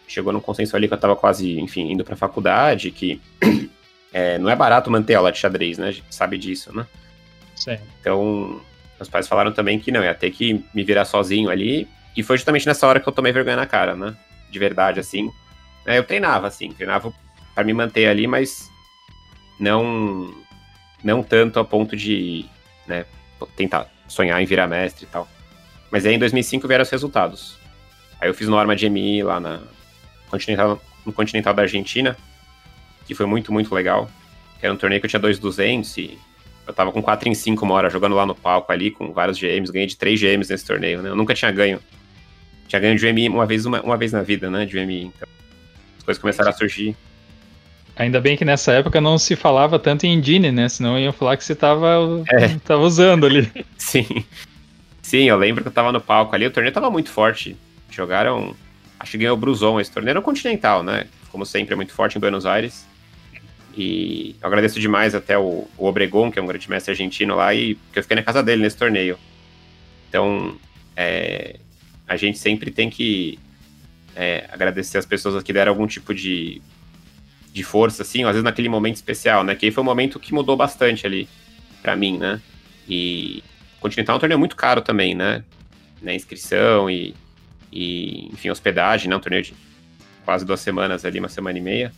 [0.06, 3.20] chegou num consenso ali que eu tava quase, enfim, indo pra faculdade, que
[4.16, 5.88] é, não é barato manter aula de xadrez, né?
[5.88, 6.86] A gente sabe disso, né?
[7.54, 7.76] Sim.
[8.00, 8.62] Então,
[8.98, 11.86] meus pais falaram também que não, ia ter que me virar sozinho ali.
[12.16, 14.16] E foi justamente nessa hora que eu tomei vergonha na cara, né?
[14.50, 15.30] De verdade, assim.
[15.84, 17.12] É, eu treinava, assim, treinava
[17.54, 18.70] para me manter ali, mas
[19.60, 20.34] não
[21.04, 22.46] não tanto a ponto de
[22.86, 23.04] né,
[23.54, 25.28] tentar sonhar em virar mestre e tal.
[25.90, 27.58] Mas aí em 2005 vieram os resultados.
[28.18, 29.60] Aí eu fiz norma de MI lá na
[30.30, 32.16] Continental, no Continental da Argentina,
[33.06, 34.10] que foi muito, muito legal.
[34.60, 36.18] Era um torneio que eu tinha 2,200 e
[36.66, 39.38] eu tava com 4 em 5 uma hora jogando lá no palco ali, com vários
[39.38, 39.72] GMs.
[39.72, 41.10] Ganhei de 3 GMs nesse torneio, né?
[41.10, 41.80] Eu nunca tinha ganho.
[42.66, 44.66] Tinha ganho de MI uma vez, uma, uma vez na vida, né?
[44.66, 45.04] De MI.
[45.04, 45.28] Então,
[45.98, 46.96] as coisas começaram a surgir.
[47.94, 50.68] Ainda bem que nessa época não se falava tanto em engine, né?
[50.68, 52.48] Senão iam falar que você tava, é.
[52.64, 53.50] tava usando ali.
[53.78, 54.24] Sim.
[55.00, 57.56] Sim, eu lembro que eu tava no palco ali, o torneio tava muito forte.
[57.90, 58.54] Jogaram.
[58.98, 60.10] Acho que ganhou o Bruzon esse torneio.
[60.10, 61.06] Era o Continental, né?
[61.30, 62.86] Como sempre, é muito forte em Buenos Aires.
[63.76, 67.54] E eu agradeço demais até o, o Obregon, que é um grande mestre argentino lá,
[67.54, 69.18] e que eu fiquei na casa dele nesse torneio.
[70.08, 70.56] Então,
[70.96, 71.56] é,
[72.08, 73.38] a gente sempre tem que
[74.14, 76.62] é, agradecer as pessoas que deram algum tipo de
[77.52, 79.54] de força, assim, às vezes naquele momento especial, né?
[79.54, 81.26] Que aí foi um momento que mudou bastante ali
[81.80, 82.38] para mim, né?
[82.86, 83.42] E
[83.80, 85.42] Continental é um torneio muito caro também, né?
[86.02, 86.14] né?
[86.14, 87.14] Inscrição e,
[87.72, 89.16] e, enfim, hospedagem, né?
[89.16, 89.54] Um torneio de
[90.24, 91.92] quase duas semanas ali, uma semana e meia.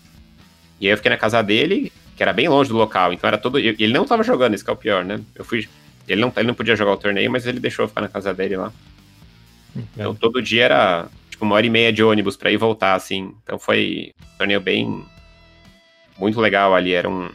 [0.80, 3.38] E aí eu fiquei na casa dele, que era bem longe do local, então era
[3.38, 3.58] todo.
[3.58, 5.20] Ele não tava jogando, esse que é o pior, né?
[5.34, 5.68] Eu fui.
[6.06, 8.32] Ele não, ele não podia jogar o torneio, mas ele deixou eu ficar na casa
[8.32, 8.72] dele lá.
[9.94, 13.34] Então todo dia era tipo uma hora e meia de ônibus para ir voltar, assim.
[13.42, 15.04] Então foi um torneio bem,
[16.18, 16.92] muito legal ali.
[16.92, 17.30] Era um.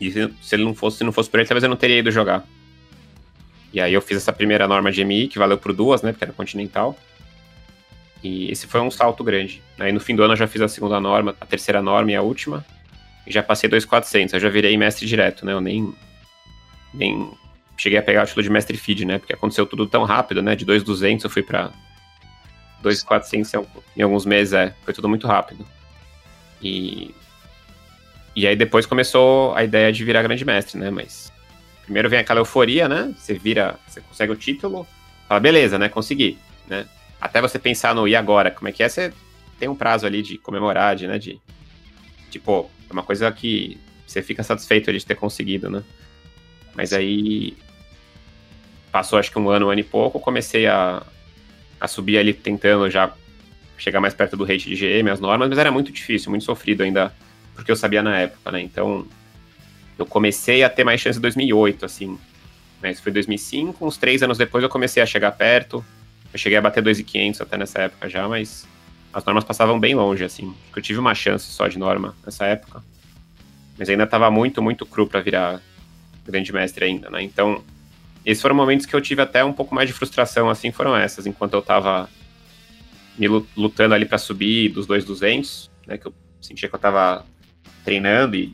[0.00, 2.10] E se ele não fosse, se não fosse por ele, talvez eu não teria ido
[2.10, 2.44] jogar.
[3.72, 6.12] E aí eu fiz essa primeira norma de MI, que valeu por duas, né?
[6.12, 6.96] Porque era continental.
[8.24, 9.62] E esse foi um salto grande.
[9.78, 12.16] Aí no fim do ano eu já fiz a segunda norma, a terceira norma e
[12.16, 12.64] a última.
[13.26, 14.32] E já passei 2,400.
[14.32, 15.52] Eu já virei mestre direto, né?
[15.52, 15.94] Eu nem.
[16.94, 17.30] Nem
[17.76, 19.18] cheguei a pegar o título de mestre feed, né?
[19.18, 20.56] Porque aconteceu tudo tão rápido, né?
[20.56, 21.70] De 2,200 eu fui pra
[22.80, 23.52] 2,400
[23.96, 24.74] em alguns meses, é.
[24.84, 25.66] Foi tudo muito rápido.
[26.62, 27.14] E
[28.36, 30.90] e aí depois começou a ideia de virar grande mestre, né?
[30.90, 31.30] Mas
[31.82, 33.14] primeiro vem aquela euforia, né?
[33.16, 34.86] Você vira, você consegue o título,
[35.28, 35.88] fala, beleza, né?
[35.88, 36.86] Consegui, né?
[37.20, 39.12] Até você pensar no e agora, como é que é, você
[39.58, 41.18] tem um prazo ali de comemorar, de, né?
[41.18, 41.40] De,
[42.30, 45.82] tipo, é uma coisa que você fica satisfeito de ter conseguido, né?
[46.74, 47.56] Mas aí
[48.92, 51.02] passou acho que um ano, um ano e pouco, comecei a,
[51.80, 53.12] a subir ali tentando já
[53.76, 56.82] chegar mais perto do rate de GM, as normas, mas era muito difícil, muito sofrido
[56.82, 57.12] ainda
[57.54, 58.60] porque eu sabia na época, né?
[58.60, 59.06] Então,
[59.98, 62.18] eu comecei a ter mais chance em 2008, assim.
[62.82, 62.90] Né?
[62.90, 65.84] Isso foi 2005, uns três anos depois eu comecei a chegar perto.
[66.34, 68.66] Eu cheguei a bater 2.500 até nessa época já, mas
[69.12, 70.52] as normas passavam bem longe, assim.
[70.74, 72.82] Eu tive uma chance só de norma nessa época.
[73.78, 75.62] Mas ainda estava muito, muito cru para virar
[76.26, 77.22] grande mestre ainda, né?
[77.22, 77.62] Então,
[78.26, 81.24] esses foram momentos que eu tive até um pouco mais de frustração, assim, foram essas,
[81.24, 82.10] enquanto eu estava
[83.16, 85.98] me lutando ali para subir dos 2.200, né?
[85.98, 87.24] Que eu sentia que eu estava
[87.84, 88.52] treinando e,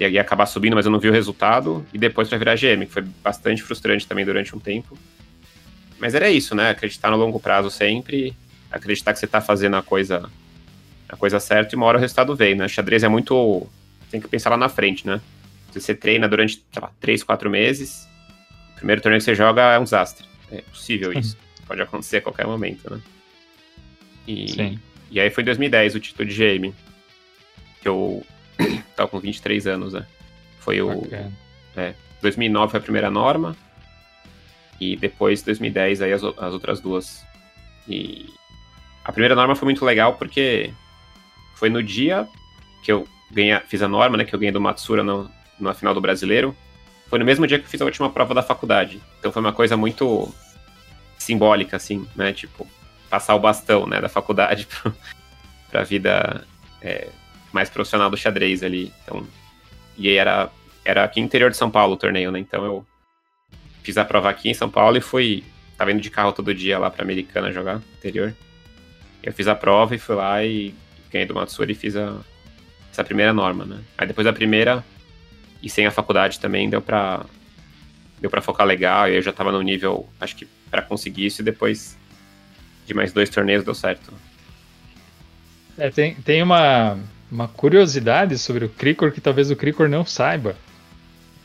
[0.00, 1.86] e ia acabar subindo, mas eu não vi o resultado.
[1.94, 4.98] E depois para virar GM, que foi bastante frustrante também durante um tempo.
[5.98, 6.70] Mas era isso, né?
[6.70, 8.36] Acreditar no longo prazo sempre,
[8.70, 10.30] acreditar que você está fazendo a coisa
[11.08, 12.68] a coisa certa e uma hora o resultado vem, né?
[12.68, 13.66] Xadrez é muito.
[14.10, 15.20] Tem que pensar lá na frente, né?
[15.70, 18.08] Se você treina durante, sei lá, 3, 4 meses,
[18.72, 20.26] o primeiro torneio que você joga é um desastre.
[20.50, 21.36] É possível isso.
[21.66, 23.00] Pode acontecer a qualquer momento, né?
[24.26, 24.78] E, Sim.
[25.10, 26.72] e aí foi em 2010 o título de GM
[27.80, 28.24] que eu
[28.96, 30.06] tava com 23 anos, né?
[30.60, 31.02] Foi o.
[31.76, 33.54] É, 2009 foi a primeira norma.
[34.80, 37.24] E depois, 2010, aí as, as outras duas.
[37.88, 38.26] E
[39.04, 40.72] a primeira norma foi muito legal porque
[41.54, 42.28] foi no dia
[42.82, 44.24] que eu ganhei, fiz a norma, né?
[44.24, 46.56] Que eu ganhei do Matsura no, na final do brasileiro.
[47.08, 49.00] Foi no mesmo dia que eu fiz a última prova da faculdade.
[49.18, 50.32] Então foi uma coisa muito
[51.18, 52.32] simbólica, assim, né?
[52.32, 52.66] Tipo,
[53.08, 54.00] passar o bastão, né?
[54.00, 54.66] Da faculdade
[55.70, 56.46] para a vida
[56.82, 57.08] é,
[57.52, 58.92] mais profissional do xadrez ali.
[59.02, 59.26] Então,
[59.96, 60.50] e era,
[60.84, 62.38] era aqui no interior de São Paulo o torneio, né?
[62.38, 62.86] Então eu
[63.84, 65.44] fiz a prova aqui em São Paulo e fui.
[65.76, 68.34] Tava indo de carro todo dia lá pra Americana jogar, interior.
[69.22, 70.74] Eu fiz a prova e fui lá e
[71.10, 72.16] ganhei do Matsuri e fiz a,
[72.90, 73.80] essa primeira norma, né?
[73.98, 74.84] Aí depois da primeira,
[75.62, 77.24] e sem a faculdade também, deu pra,
[78.20, 79.08] deu pra focar legal.
[79.08, 81.98] E eu já tava no nível, acho que para conseguir isso, e depois
[82.86, 84.12] de mais dois torneios deu certo.
[85.76, 86.98] É, tem, tem uma,
[87.30, 90.56] uma curiosidade sobre o Cricor que talvez o Cricor não saiba.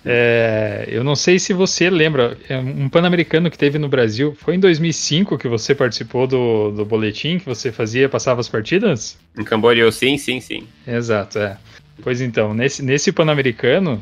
[0.05, 4.55] É, eu não sei se você lembra, é um Pan-Americano que teve no Brasil, foi
[4.55, 9.17] em 2005 que você participou do, do boletim que você fazia, passava as partidas?
[9.37, 10.67] Em Camboriú, sim, sim, sim.
[10.87, 11.57] Exato, é.
[12.01, 14.01] Pois então, nesse, nesse Pan-Americano,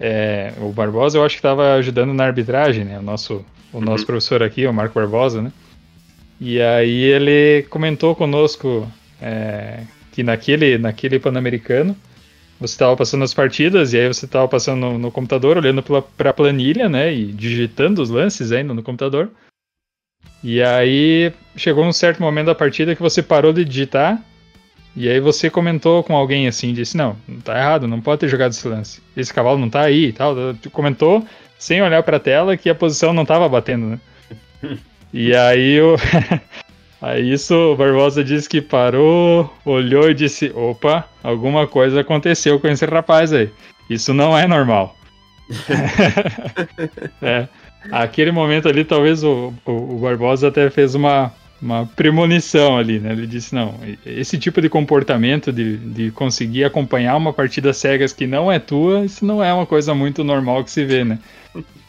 [0.00, 2.98] é, o Barbosa eu acho que estava ajudando na arbitragem, né?
[2.98, 4.06] O nosso, o nosso uhum.
[4.06, 5.52] professor aqui, o Marco Barbosa, né?
[6.40, 9.80] E aí ele comentou conosco é,
[10.12, 11.96] que naquele, naquele Pan-Americano
[12.58, 15.82] você estava passando as partidas e aí você estava passando no, no, computador, olhando
[16.16, 19.30] para a planilha, né, e digitando os lances ainda no computador.
[20.42, 24.22] E aí chegou um certo momento da partida que você parou de digitar
[24.96, 28.52] e aí você comentou com alguém assim, disse, não, tá errado, não pode ter jogado
[28.52, 29.02] esse lance.
[29.14, 30.34] Esse cavalo não tá aí e tal.
[30.72, 31.22] Comentou
[31.58, 34.00] sem olhar para a tela que a posição não tava batendo, né?
[35.12, 35.96] E aí o
[37.00, 42.68] Aí isso, o Barbosa disse que parou, olhou e disse: opa, alguma coisa aconteceu com
[42.68, 43.50] esse rapaz aí.
[43.88, 44.96] Isso não é normal.
[47.22, 47.46] é,
[47.92, 53.12] aquele momento ali, talvez o, o, o, Barbosa até fez uma, uma premonição ali, né?
[53.12, 58.26] Ele disse: não, esse tipo de comportamento de, de conseguir acompanhar uma partida cegas que
[58.26, 61.18] não é tua, isso não é uma coisa muito normal que se vê, né?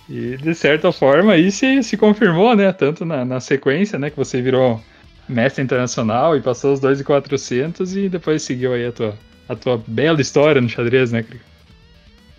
[0.09, 2.73] E de certa forma aí se, se confirmou, né?
[2.73, 4.09] Tanto na, na sequência, né?
[4.09, 4.81] Que você virou
[5.27, 10.21] mestre internacional e passou os 2,400 e depois seguiu aí a tua, a tua bela
[10.21, 11.43] história no xadrez, né, Crico?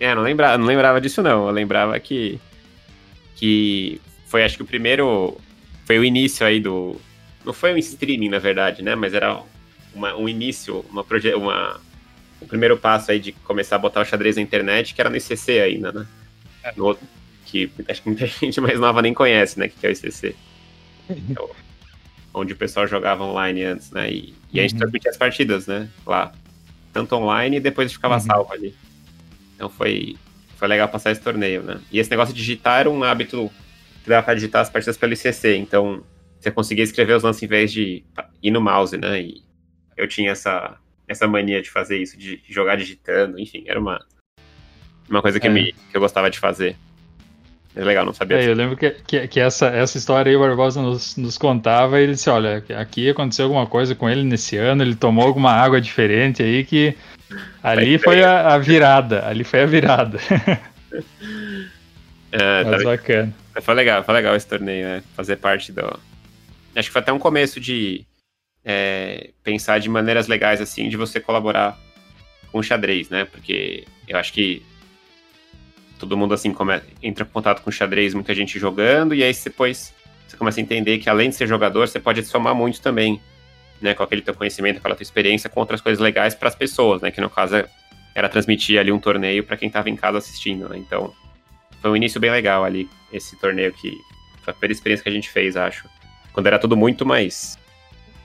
[0.01, 1.47] É, não lembrava, não lembrava disso não.
[1.47, 2.41] Eu lembrava que
[3.35, 5.37] que foi acho que o primeiro
[5.85, 6.97] foi o início aí do
[7.45, 9.41] não foi um streaming na verdade, né, mas era
[9.95, 11.81] uma, um início, uma proje uma
[12.41, 15.17] o primeiro passo aí de começar a botar o xadrez na internet, que era no
[15.17, 16.07] ICC ainda, né?
[16.63, 16.73] É.
[16.77, 16.97] No,
[17.45, 20.37] que acho que muita gente mais nova nem conhece, né, que é o ICC.
[21.11, 21.51] Então,
[22.33, 24.11] onde o pessoal jogava online antes, né?
[24.11, 24.79] E, e a gente uhum.
[24.79, 25.89] transmitia as partidas, né?
[26.07, 26.33] Lá.
[26.93, 28.21] Tanto online e depois ficava uhum.
[28.21, 28.75] salvo ali.
[29.55, 30.17] Então foi,
[30.57, 31.81] foi legal passar esse torneio, né?
[31.91, 33.51] E esse negócio de digitar era um hábito
[34.03, 35.57] que dava pra digitar as partidas pelo ICC.
[35.57, 36.03] Então
[36.41, 38.05] você conseguia escrever os lances em vez de
[38.43, 39.21] ir no mouse, né?
[39.21, 39.43] E
[39.97, 44.05] eu tinha essa, essa mania de fazer isso, de jogar digitando, enfim, era uma,
[45.09, 45.51] uma coisa que, é.
[45.51, 46.77] me, que eu gostava de fazer.
[47.79, 48.39] É legal, não sabia.
[48.39, 52.01] É, eu lembro que, que, que, essa, essa história aí o Barbosa nos, nos contava
[52.01, 55.53] e ele disse, olha, aqui aconteceu alguma coisa com ele nesse ano, ele tomou alguma
[55.53, 56.97] água diferente aí que
[57.63, 60.19] ali foi a, a virada, ali foi a virada.
[62.31, 63.35] É, Mas tá bacana.
[63.63, 65.03] Foi legal, foi legal esse torneio, né?
[65.17, 65.81] Fazer parte do...
[66.77, 68.05] Acho que foi até um começo de
[68.63, 71.79] é, pensar de maneiras legais, assim, de você colaborar
[72.53, 73.25] com o xadrez, né?
[73.25, 74.63] Porque eu acho que
[75.99, 79.93] todo mundo assim come, entra em contato com xadrez, muita gente jogando, e aí depois
[80.27, 83.21] você começa a entender que além de ser jogador, você pode somar muito também,
[83.81, 87.01] né, com aquele teu conhecimento, aquela tua experiência com outras coisas legais para as pessoas,
[87.03, 87.65] né, que no caso
[88.15, 90.77] era transmitir ali um torneio para quem estava em casa assistindo, né?
[90.77, 91.15] Então,
[91.81, 93.97] foi um início bem legal ali esse torneio que
[94.43, 95.89] foi a primeira experiência que a gente fez, acho.
[96.33, 97.57] Quando era tudo muito mais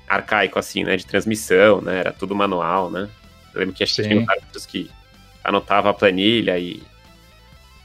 [0.08, 3.08] arcaico assim, né, de transmissão, né, era tudo manual, né?
[3.54, 4.90] Eu lembro que a gente tinha árbitros que
[5.44, 6.82] anotava a planilha e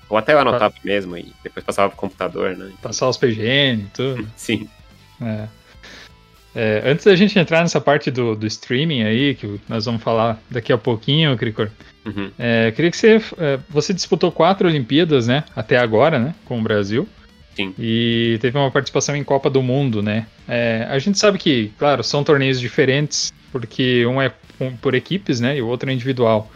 [0.09, 0.81] ou até eu anotava pra...
[0.85, 2.67] mesmo e depois passava pro computador, né?
[2.67, 2.79] Então...
[2.83, 4.29] Passar os PGN e tudo.
[4.37, 4.69] Sim.
[5.21, 5.49] É.
[6.55, 10.43] É, antes da gente entrar nessa parte do, do, streaming aí, que nós vamos falar
[10.51, 11.71] daqui a pouquinho, Cricor,
[12.05, 12.31] uhum.
[12.39, 16.63] é, queria que você, é, você disputou quatro Olimpíadas, né, até agora, né, com o
[16.63, 17.07] Brasil.
[17.55, 17.75] Sim.
[17.79, 20.27] E teve uma participação em Copa do Mundo, né.
[20.49, 24.33] É, a gente sabe que, claro, são torneios diferentes, porque um é
[24.81, 26.51] por equipes, né, e o outro é individual.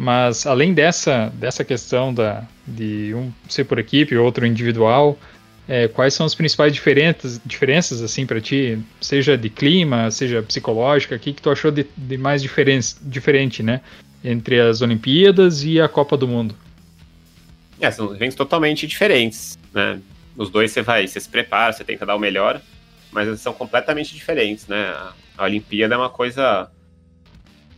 [0.00, 5.18] Mas além dessa, dessa questão da, de um ser por equipe outro individual,
[5.68, 11.16] é, quais são as principais diferenças, diferenças assim para ti, seja de clima, seja psicológica,
[11.16, 13.82] o que, que tu achou de, de mais diferen diferente, né,
[14.24, 16.56] entre as Olimpíadas e a Copa do Mundo?
[17.78, 20.00] É, são eventos totalmente diferentes, né?
[20.34, 22.58] Os dois você vai, você se prepara, você tenta dar o melhor,
[23.12, 24.94] mas eles são completamente diferentes, né?
[25.36, 26.70] A Olimpíada é uma coisa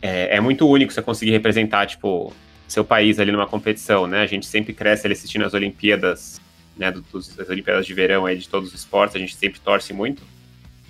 [0.03, 2.33] é, é muito único você conseguir representar, tipo,
[2.67, 4.21] seu país ali numa competição, né?
[4.21, 6.41] A gente sempre cresce ali assistindo as Olimpíadas,
[6.75, 6.91] né?
[6.91, 10.21] Dos, as Olimpíadas de verão aí de todos os esportes, a gente sempre torce muito.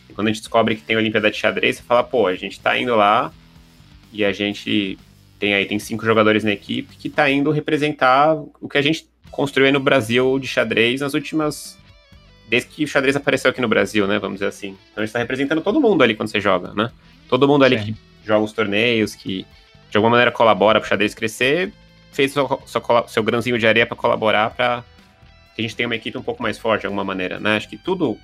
[0.09, 2.33] E quando a gente descobre que tem a Olimpíada de xadrez, você fala, pô, a
[2.33, 3.31] gente tá indo lá
[4.11, 4.97] e a gente
[5.37, 9.07] tem aí, tem cinco jogadores na equipe que tá indo representar o que a gente
[9.29, 11.77] construiu aí no Brasil de xadrez nas últimas.
[12.49, 14.17] Desde que o xadrez apareceu aqui no Brasil, né?
[14.17, 14.75] Vamos dizer assim.
[14.91, 16.91] Então a gente tá representando todo mundo ali quando você joga, né?
[17.29, 17.93] Todo mundo ali Sim.
[17.93, 19.45] que joga os torneios, que
[19.89, 21.71] de alguma maneira colabora para o xadrez crescer,
[22.11, 22.61] fez seu,
[23.07, 24.83] seu, grãozinho de areia para colaborar para
[25.55, 27.57] que a gente tenha uma equipe um pouco mais forte de alguma maneira, né?
[27.57, 28.17] Acho que tudo,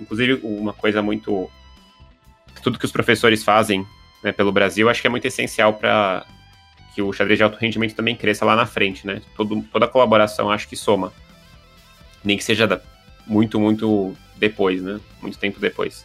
[0.00, 1.50] inclusive uma coisa muito
[2.62, 3.86] tudo que os professores fazem
[4.22, 6.26] né, pelo Brasil, acho que é muito essencial para
[6.94, 9.22] que que o xadrez de alto rendimento também cresça lá na frente, né?
[9.36, 11.12] Todo, toda colaboração acho que soma.
[12.22, 12.80] Nem que seja da,
[13.26, 15.00] muito, muito depois, né?
[15.22, 16.04] Muito tempo depois.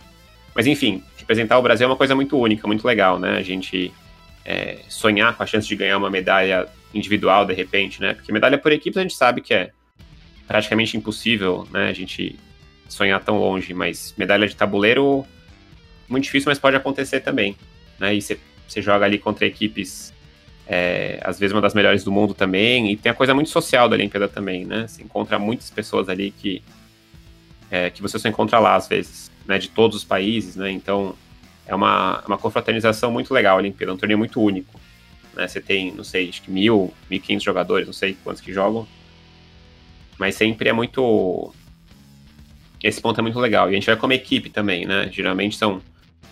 [0.56, 3.38] Mas enfim, representar o Brasil é uma coisa muito única, muito legal, né?
[3.38, 3.92] A gente
[4.46, 8.14] é, sonhar com a chance de ganhar uma medalha individual de repente, né?
[8.14, 9.72] Porque medalha por equipe a gente sabe que é
[10.48, 11.90] praticamente impossível, né?
[11.90, 12.40] A gente
[12.88, 15.26] sonhar tão longe, mas medalha de tabuleiro
[16.08, 17.58] muito difícil, mas pode acontecer também,
[18.00, 18.16] né?
[18.16, 18.40] E você
[18.82, 20.14] joga ali contra equipes
[20.68, 23.88] é, às vezes uma das melhores do mundo também, e tem a coisa muito social
[23.88, 24.88] da Olimpíada também, né?
[24.88, 26.64] Você encontra muitas pessoas ali que,
[27.70, 29.58] é, que você só encontra lá às vezes, né?
[29.58, 30.72] De todos os países, né?
[30.72, 31.16] Então
[31.68, 34.80] é uma, uma confraternização muito legal a Olimpíada, é um torneio muito único.
[35.34, 35.48] Né?
[35.48, 38.88] Você tem, não sei, acho que mil, mil quinhentos jogadores, não sei quantos que jogam,
[40.18, 41.54] mas sempre é muito.
[42.84, 43.68] Esse ponto é muito legal.
[43.68, 45.10] E a gente vai como equipe também, né?
[45.12, 45.82] Geralmente são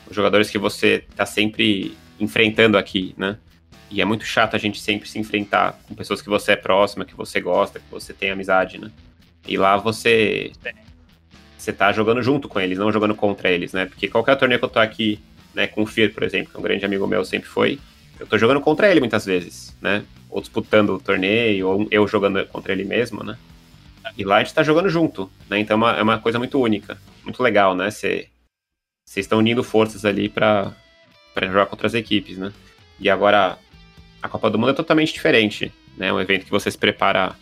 [0.07, 3.37] os jogadores que você tá sempre enfrentando aqui, né?
[3.89, 7.05] E é muito chato a gente sempre se enfrentar com pessoas que você é próxima,
[7.05, 8.91] que você gosta, que você tem amizade, né?
[9.47, 10.51] E lá você
[11.63, 13.85] você tá jogando junto com eles, não jogando contra eles, né?
[13.85, 15.19] Porque qualquer torneio que eu tô aqui,
[15.53, 17.79] né, com o Fear, por exemplo, que é um grande amigo meu, sempre foi,
[18.19, 20.03] eu tô jogando contra ele muitas vezes, né?
[20.29, 23.37] Ou disputando o torneio, ou eu jogando contra ele mesmo, né?
[24.17, 25.59] E lá a gente tá jogando junto, né?
[25.59, 27.89] Então é uma, é uma coisa muito única, muito legal, né?
[27.89, 28.27] Vocês
[29.15, 30.73] estão unindo forças ali para
[31.43, 32.51] jogar contra as equipes, né?
[32.99, 33.57] E agora
[34.21, 36.07] a Copa do Mundo é totalmente diferente, né?
[36.07, 37.33] É um evento que você se prepara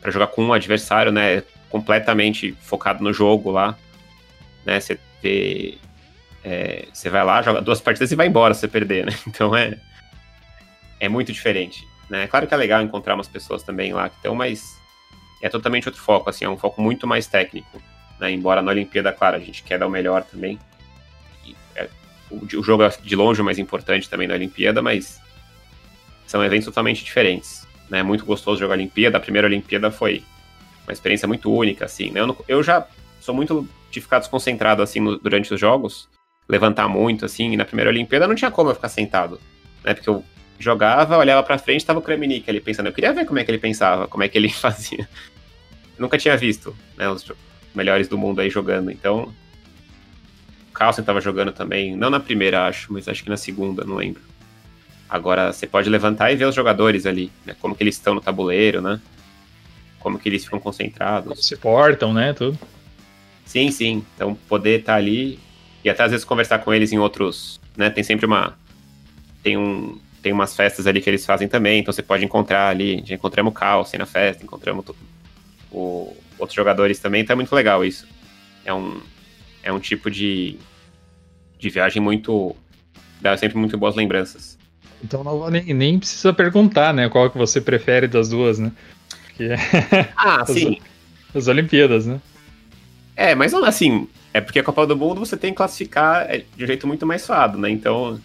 [0.00, 1.42] para jogar com um adversário, né?
[1.70, 3.78] Completamente focado no jogo lá,
[4.66, 4.78] né?
[4.78, 5.78] Você vê,
[6.44, 9.12] é, você vai lá, joga duas partidas e vai embora se você perder, né?
[9.26, 9.78] Então é
[11.00, 12.26] é muito diferente, né?
[12.26, 14.78] Claro que é legal encontrar umas pessoas também lá que estão, mas
[15.40, 17.82] é totalmente outro foco, assim, é um foco muito mais técnico,
[18.18, 18.30] né?
[18.30, 20.58] Embora na Olimpíada, claro, a gente quer dar o melhor também.
[21.74, 21.88] É,
[22.30, 25.20] o, o jogo é de longe o mais importante também na Olimpíada, mas
[26.26, 27.66] são eventos totalmente diferentes.
[27.88, 28.00] Né?
[28.00, 29.16] É muito gostoso jogar a Olimpíada.
[29.16, 30.22] A primeira Olimpíada foi
[30.90, 32.10] uma experiência muito única, assim.
[32.10, 32.20] Né?
[32.20, 32.86] Eu, não, eu já
[33.20, 36.08] sou muito de ficar desconcentrado, assim, no, durante os jogos,
[36.48, 37.52] levantar muito, assim.
[37.52, 39.40] E na primeira Olimpíada não tinha como eu ficar sentado,
[39.84, 39.94] né?
[39.94, 40.24] Porque eu
[40.58, 42.86] jogava, olhava pra frente, tava o Kramnik ali pensando.
[42.86, 45.08] Eu queria ver como é que ele pensava, como é que ele fazia.
[45.96, 47.08] Eu nunca tinha visto, né?
[47.08, 47.24] Os
[47.74, 48.90] melhores do mundo aí jogando.
[48.90, 49.32] Então,
[50.68, 51.96] o Carlsen tava jogando também.
[51.96, 54.22] Não na primeira, acho, mas acho que na segunda, não lembro.
[55.08, 57.56] Agora você pode levantar e ver os jogadores ali, né?
[57.60, 59.00] Como que eles estão no tabuleiro, né?
[60.00, 61.28] Como que eles ficam concentrados.
[61.28, 62.32] Como se portam, né?
[62.32, 62.58] Tudo.
[63.44, 64.04] Sim, sim.
[64.14, 65.38] Então poder estar tá ali
[65.84, 67.90] e até às vezes conversar com eles em outros, né?
[67.90, 68.58] Tem sempre uma
[69.42, 73.02] tem um tem umas festas ali que eles fazem também, então você pode encontrar ali,
[73.06, 74.84] já encontramos o Carlsen na festa, encontramos
[75.72, 78.06] o, outros jogadores também, então é muito legal isso.
[78.64, 79.00] É um
[79.62, 80.58] é um tipo de
[81.58, 82.54] de viagem muito
[83.20, 84.58] dá sempre muito boas lembranças.
[85.02, 87.08] Então não, nem, nem precisa perguntar, né?
[87.08, 88.70] Qual que você prefere das duas, né?
[89.40, 90.78] Que é ah, as, sim.
[91.34, 92.20] As Olimpíadas, né?
[93.16, 96.64] É, mas assim, é porque a Copa do Mundo você tem que classificar é, de
[96.64, 97.70] um jeito muito mais suado, né?
[97.70, 98.20] Então.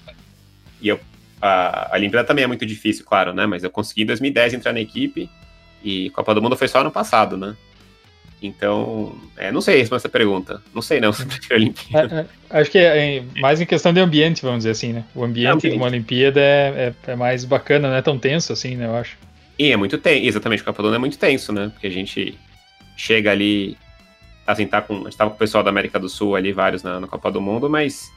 [0.82, 1.00] E eu,
[1.42, 3.46] a, a Olimpíada também é muito difícil, claro, né?
[3.46, 5.30] Mas eu consegui em 2010 entrar na equipe
[5.82, 7.56] e Copa do Mundo foi só ano passado, né?
[8.42, 10.62] Então, é, não sei responder essa pergunta.
[10.74, 12.28] Não sei não se prefiro a Olimpíada.
[12.50, 15.06] É, é, acho que é, é, mais em questão de ambiente, vamos dizer assim, né?
[15.16, 15.72] O ambiente, ambiente.
[15.72, 18.86] de uma Olimpíada é, é, é, mais bacana, não é tão tenso assim, né?
[18.86, 19.18] Eu acho.
[19.58, 21.70] E é muito tenso, exatamente, o Copa do Mundo é muito tenso, né?
[21.74, 22.38] Porque a gente
[22.96, 23.78] chega ali,
[24.46, 26.84] assim, tá com, a gente tava com o pessoal da América do Sul ali, vários
[26.84, 28.12] na, na Copa do Mundo, mas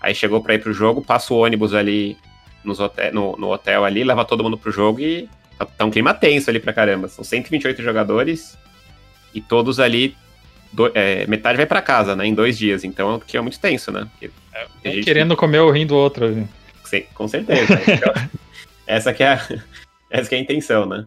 [0.00, 2.16] aí chegou pra ir pro jogo, passa o ônibus ali
[2.64, 5.28] nos hotel, no, no hotel ali, leva todo mundo pro jogo e
[5.58, 7.08] tá, tá um clima tenso ali pra caramba.
[7.08, 8.56] São 128 jogadores
[9.34, 10.16] e todos ali,
[10.72, 13.92] do, é, metade vai para casa, né, em dois dias, então que é muito tenso,
[13.92, 14.08] né?
[14.52, 15.04] É, gente...
[15.04, 16.48] querendo comer o rim do outro.
[16.84, 17.74] Sim, com certeza.
[17.86, 18.12] então,
[18.86, 19.46] essa que é a,
[20.10, 21.06] essa que é a intenção, né?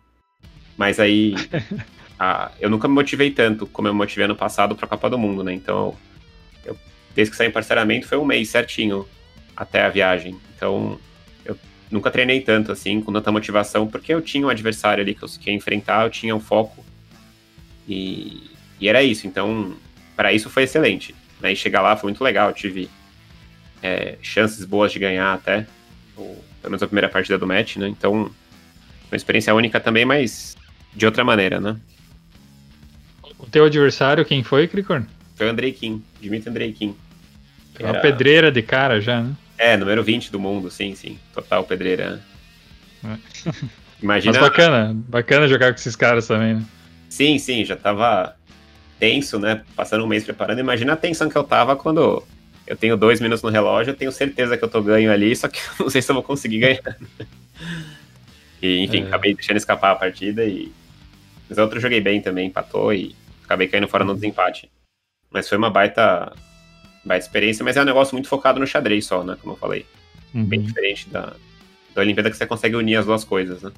[0.77, 1.35] Mas aí,
[2.19, 5.09] a, eu nunca me motivei tanto como eu me motivei ano passado para a Copa
[5.09, 5.53] do Mundo, né?
[5.53, 5.95] Então,
[6.65, 6.77] eu,
[7.15, 9.07] desde que saí em parceramento foi um mês certinho
[9.55, 10.39] até a viagem.
[10.55, 10.99] Então,
[11.45, 11.57] eu
[11.89, 15.29] nunca treinei tanto assim, com tanta motivação, porque eu tinha um adversário ali que eu
[15.29, 16.83] queria enfrentar, eu tinha um foco
[17.87, 18.49] e,
[18.79, 19.27] e era isso.
[19.27, 19.75] Então,
[20.15, 21.15] para isso foi excelente.
[21.39, 21.51] Né?
[21.53, 22.49] E chegar lá foi muito legal.
[22.49, 22.89] Eu tive
[23.81, 25.65] é, chances boas de ganhar até,
[26.15, 27.87] ou, pelo menos a primeira partida do match, né?
[27.87, 28.31] Então,
[29.11, 30.55] uma experiência única também, mas
[30.95, 31.77] de outra maneira, né?
[33.37, 35.05] O teu adversário, quem foi, Cricorn?
[35.35, 36.95] Foi o Andrei Kim, Dimitri Andrei Kim.
[37.77, 37.93] Era...
[37.93, 39.33] Uma pedreira de cara já, né?
[39.57, 41.19] É, número 20 do mundo, sim, sim.
[41.33, 42.21] Total pedreira.
[43.03, 43.51] É.
[44.01, 44.33] Imagina.
[44.33, 46.65] Mas bacana, bacana jogar com esses caras também, né?
[47.09, 48.35] Sim, sim, já tava
[48.99, 49.61] tenso, né?
[49.75, 50.59] Passando um mês preparando.
[50.59, 52.23] Imagina a tensão que eu tava quando
[52.65, 55.47] eu tenho dois minutos no relógio, eu tenho certeza que eu tô ganho ali, só
[55.47, 56.97] que eu não sei se eu vou conseguir ganhar.
[58.61, 59.07] E, enfim, é.
[59.07, 60.71] acabei deixando escapar a partida e.
[61.49, 64.69] Mas outro joguei bem também, empatou e acabei caindo fora no desempate.
[65.29, 66.33] Mas foi uma baita,
[67.03, 69.37] baita experiência, mas é um negócio muito focado no xadrez só, né?
[69.41, 69.85] Como eu falei.
[70.33, 70.45] Uhum.
[70.45, 71.33] Bem diferente da,
[71.93, 73.71] da Olimpíada que você consegue unir as duas coisas, né?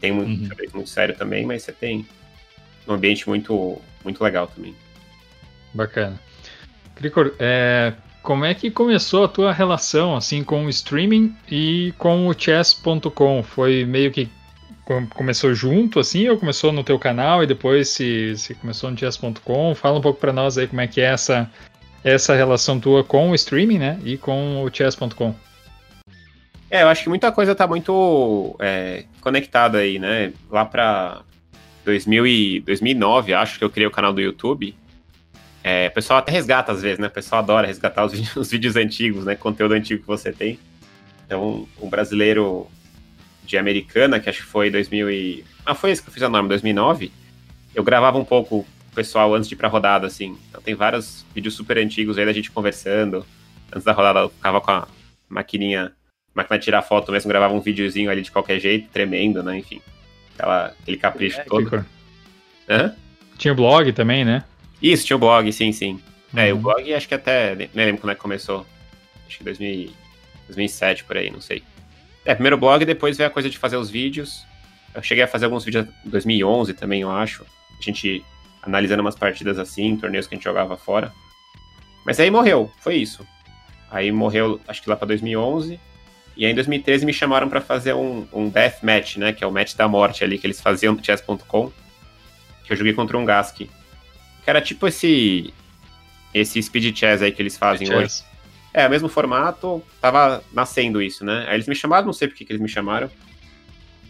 [0.00, 0.48] Tem muito uhum.
[0.48, 2.06] xadrez muito sério também, mas você tem
[2.86, 4.74] um ambiente muito, muito legal também.
[5.72, 6.20] Bacana.
[6.94, 7.94] Cricor, é,
[8.24, 13.42] como é que começou a tua relação assim com o streaming e com o chess.com?
[13.42, 14.30] Foi meio que
[15.10, 19.74] começou junto assim ou começou no teu canal e depois se, se começou no chess.com?
[19.74, 21.50] Fala um pouco para nós aí como é que é essa
[22.02, 25.34] essa relação tua com o streaming, né, e com o chess.com.
[26.70, 30.32] É, eu acho que muita coisa tá muito é, conectada aí, né?
[30.50, 31.22] Lá para
[31.84, 34.74] 2009, acho que eu criei o canal do YouTube.
[35.66, 37.06] É, o pessoal até resgata às vezes, né?
[37.06, 39.34] O pessoal adora resgatar os vídeos, os vídeos antigos, né?
[39.34, 40.58] Conteúdo antigo que você tem.
[41.24, 42.70] Então, um brasileiro
[43.44, 45.44] de Americana, que acho que foi 2000 e...
[45.64, 47.10] Ah, foi esse que eu fiz a norma, 2009.
[47.74, 50.36] Eu gravava um pouco o pessoal antes de ir pra rodada, assim.
[50.50, 53.24] Então tem vários vídeos super antigos aí da gente conversando.
[53.72, 54.86] Antes da rodada eu ficava com a
[55.30, 55.92] maquininha,
[56.34, 59.58] máquina de tirar foto mesmo, gravava um videozinho ali de qualquer jeito, tremendo, né?
[59.58, 59.80] Enfim,
[60.34, 61.86] aquela, aquele capricho é, todo.
[62.68, 62.94] Hã?
[63.38, 64.44] Tinha blog também, né?
[64.84, 65.92] Isso, tinha o blog, sim, sim.
[66.34, 66.38] Uhum.
[66.38, 68.66] É, o blog acho que até, nem lembro quando é que começou.
[69.26, 69.90] Acho que 2000,
[70.46, 71.62] 2007, por aí, não sei.
[72.22, 74.44] É, primeiro o blog, depois veio a coisa de fazer os vídeos.
[74.94, 77.46] Eu cheguei a fazer alguns vídeos em 2011 também, eu acho.
[77.78, 78.22] A gente
[78.62, 81.10] analisando umas partidas assim, torneios que a gente jogava fora.
[82.04, 83.26] Mas aí morreu, foi isso.
[83.90, 85.80] Aí morreu, acho que lá pra 2011.
[86.36, 89.32] E aí em 2013 me chamaram para fazer um, um death match, né?
[89.32, 91.72] Que é o match da morte ali que eles faziam no chess.com.
[92.64, 93.62] Que eu joguei contra um Gask.
[94.44, 95.52] Que era tipo esse.
[96.32, 98.08] Esse speed chess aí que eles fazem speed hoje.
[98.08, 98.24] Chess.
[98.72, 101.46] É, o mesmo formato, tava nascendo isso, né?
[101.48, 103.08] Aí eles me chamaram, não sei por que eles me chamaram.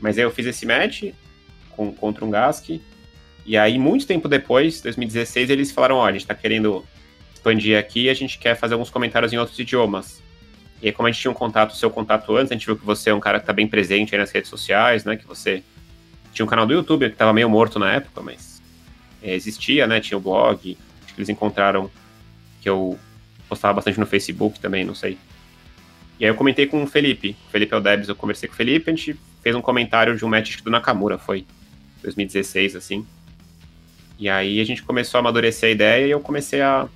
[0.00, 1.12] Mas aí eu fiz esse match
[1.70, 2.80] com, contra um Gask.
[3.46, 6.84] E aí, muito tempo depois, 2016, eles falaram: ó, a gente tá querendo
[7.44, 10.22] expandir aqui a gente quer fazer alguns comentários em outros idiomas.
[10.80, 12.76] E aí, como a gente tinha um contato, o seu contato antes, a gente viu
[12.76, 15.16] que você é um cara que tá bem presente aí nas redes sociais, né?
[15.16, 15.62] Que você
[16.32, 18.53] tinha um canal do YouTube que tava meio morto na época, mas
[19.32, 20.00] existia, né?
[20.00, 20.76] Tinha o blog.
[21.04, 21.90] Acho que eles encontraram
[22.60, 22.98] que eu
[23.48, 25.18] postava bastante no Facebook também, não sei.
[26.18, 27.36] E aí eu comentei com o Felipe.
[27.48, 30.16] O Felipe é o Debs, eu conversei com o Felipe, a gente fez um comentário
[30.16, 31.44] de um match do Nakamura, foi
[32.02, 33.06] 2016, assim.
[34.18, 36.88] E aí a gente começou a amadurecer a ideia e eu comecei a,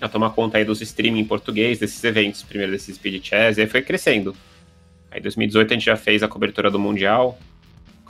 [0.00, 3.62] a tomar conta aí dos streaming em português, desses eventos, primeiro desses Speed Chess, e
[3.62, 4.36] aí foi crescendo.
[5.10, 7.38] Aí em 2018 a gente já fez a cobertura do Mundial,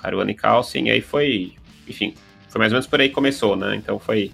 [0.02, 1.52] Caruana e Calcin, e aí foi,
[1.88, 2.14] enfim,
[2.54, 3.74] foi mais ou menos por aí que começou, né?
[3.74, 4.30] Então foi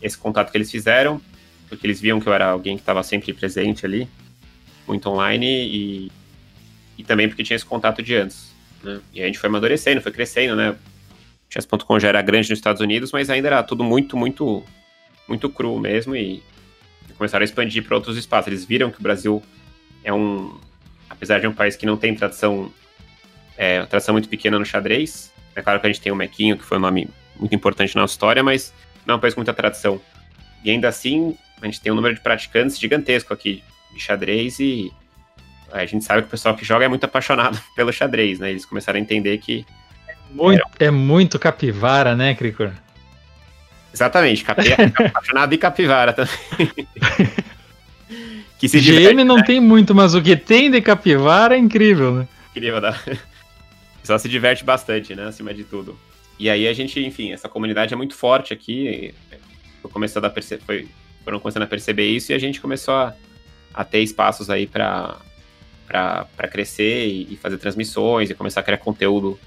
[0.00, 1.20] esse contato que eles fizeram,
[1.68, 4.06] porque eles viam que eu era alguém que estava sempre presente ali,
[4.86, 6.12] muito online, e,
[6.96, 8.54] e também porque tinha esse contato de antes.
[8.80, 9.00] Né?
[9.12, 10.76] E a gente foi amadurecendo, foi crescendo, né?
[11.50, 14.62] Chess.com já era grande nos Estados Unidos, mas ainda era tudo muito, muito,
[15.26, 16.44] muito cru mesmo e
[17.18, 18.46] começaram a expandir para outros espaços.
[18.46, 19.42] Eles viram que o Brasil
[20.04, 20.56] é um,
[21.10, 22.72] apesar de um país que não tem tradição,
[23.56, 25.32] é, tradição muito pequena no xadrez.
[25.56, 27.08] É claro que a gente tem o Mequinho, que foi um nome
[27.38, 28.72] muito importante na história, mas
[29.06, 30.00] não é um país com muita tradição.
[30.64, 33.62] E ainda assim, a gente tem um número de praticantes gigantesco aqui
[33.92, 34.92] de xadrez e
[35.70, 38.50] a gente sabe que o pessoal que joga é muito apaixonado pelo xadrez, né?
[38.50, 39.64] Eles começaram a entender que
[40.30, 42.70] muito, é muito capivara, né, Cricor?
[43.92, 44.72] Exatamente, capi...
[45.06, 46.32] apaixonado e capivara também.
[48.58, 49.44] que se GM diverte, não né?
[49.44, 52.28] tem muito, mas o que tem de capivara é incrível, né?
[52.50, 52.94] Incrível, né?
[54.02, 55.98] Só se diverte bastante, né, acima de tudo.
[56.42, 59.14] E aí a gente, enfim, essa comunidade é muito forte aqui.
[59.80, 60.88] Foi começando a perceber, foi,
[61.22, 63.14] foram começando a perceber isso e a gente começou a,
[63.72, 65.20] a ter espaços aí para
[65.86, 69.38] para crescer e, e fazer transmissões e começar a criar conteúdo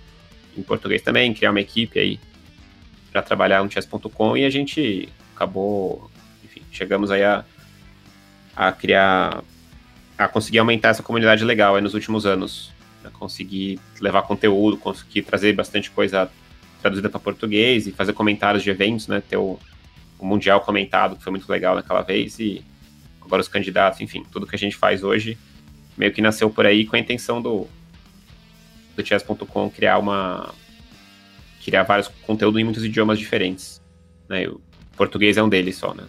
[0.57, 2.17] em português também, criar uma equipe aí
[3.11, 6.09] para trabalhar no chess.com e a gente acabou,
[6.45, 7.43] enfim, chegamos aí a,
[8.55, 9.43] a criar,
[10.17, 12.71] a conseguir aumentar essa comunidade legal aí nos últimos anos,
[13.03, 16.31] a conseguir levar conteúdo, conseguir trazer bastante coisa
[16.86, 19.59] traduzida para português e fazer comentários de eventos, né, ter o,
[20.19, 22.63] o Mundial comentado, que foi muito legal naquela vez, e
[23.21, 25.38] agora os candidatos, enfim, tudo que a gente faz hoje
[25.97, 27.67] meio que nasceu por aí com a intenção do,
[28.95, 30.53] do chess.com criar uma
[31.63, 33.81] criar vários conteúdos em muitos idiomas diferentes.
[34.29, 34.47] Né?
[34.47, 34.61] O
[34.95, 36.03] português é um deles só, né?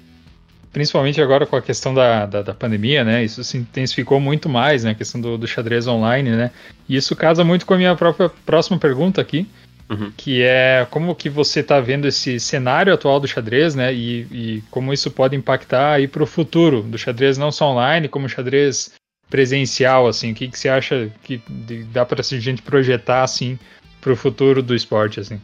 [0.70, 3.24] Principalmente agora com a questão da, da, da, pandemia, né?
[3.24, 4.91] Isso se intensificou muito mais, né?
[4.91, 6.51] A questão do, do xadrez online, né?
[6.87, 9.49] E isso casa muito com a minha própria próxima pergunta aqui,
[9.89, 10.12] uhum.
[10.16, 13.93] que é como que você está vendo esse cenário atual do xadrez, né?
[13.95, 18.09] E, e como isso pode impactar aí para o futuro do xadrez não só online,
[18.09, 18.93] como xadrez
[19.28, 20.32] presencial, assim?
[20.32, 21.41] O que, que você acha que
[21.93, 23.59] dá para a gente projetar, assim,
[24.01, 25.41] para o futuro do esporte, assim?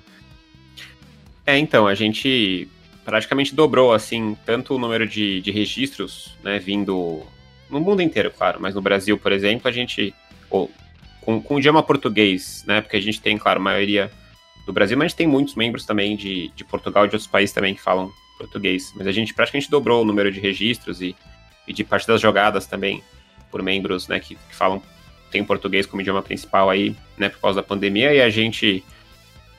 [1.45, 2.68] É, então, a gente
[3.05, 7.22] praticamente dobrou, assim, tanto o número de, de registros, né, vindo
[7.68, 10.14] no mundo inteiro, claro, mas no Brasil, por exemplo, a gente,
[10.49, 10.70] ou,
[11.20, 14.11] com, com o idioma português, né, porque a gente tem, claro, a maioria
[14.67, 17.31] do Brasil, mas a gente tem muitos membros também de, de Portugal e de outros
[17.31, 21.15] países também que falam português, mas a gente praticamente dobrou o número de registros e,
[21.67, 23.03] e de partidas jogadas também
[23.51, 24.83] por membros, né, que, que falam,
[25.31, 28.85] tem português como idioma principal aí, né, por causa da pandemia, e a gente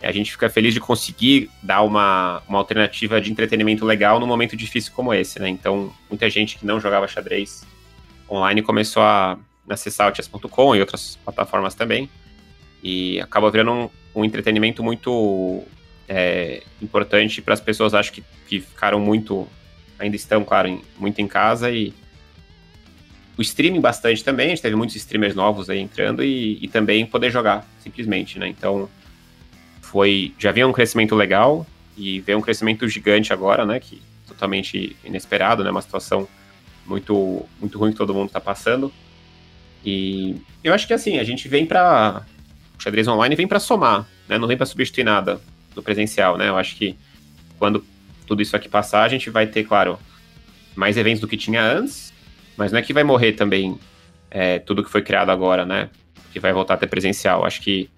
[0.01, 4.53] a gente fica feliz de conseguir dar uma, uma alternativa de entretenimento legal num momento
[4.53, 5.47] difícil como esse, né?
[5.47, 7.65] Então, muita gente que não jogava xadrez
[8.29, 9.37] online começou a
[9.69, 12.09] acessar o chess.com e outras plataformas também,
[12.83, 15.63] e acaba virando um, um entretenimento muito
[16.07, 19.47] é, importante para as pessoas, acho que, que ficaram muito,
[19.97, 21.93] ainda estão, claro, em, muito em casa e
[23.37, 27.05] o streaming bastante também, a gente teve muitos streamers novos aí entrando e, e também
[27.05, 28.47] poder jogar, simplesmente, né?
[28.47, 28.87] Então,
[29.81, 31.65] foi já havia um crescimento legal
[31.97, 33.79] e veio um crescimento gigante agora, né?
[33.79, 35.71] Que totalmente inesperado, né?
[35.71, 36.27] Uma situação
[36.85, 38.93] muito muito ruim que todo mundo está passando.
[39.85, 42.25] E eu acho que assim a gente vem para
[42.77, 44.37] o xadrez online vem para somar, né?
[44.37, 45.39] Não vem para substituir nada
[45.73, 46.49] do presencial, né?
[46.49, 46.95] Eu acho que
[47.57, 47.83] quando
[48.25, 49.99] tudo isso aqui passar, a gente vai ter, claro,
[50.75, 52.13] mais eventos do que tinha antes,
[52.57, 53.77] mas não é que vai morrer também
[54.29, 55.89] é, tudo que foi criado agora, né?
[56.31, 57.45] Que vai voltar a ter presencial.
[57.45, 57.89] Acho que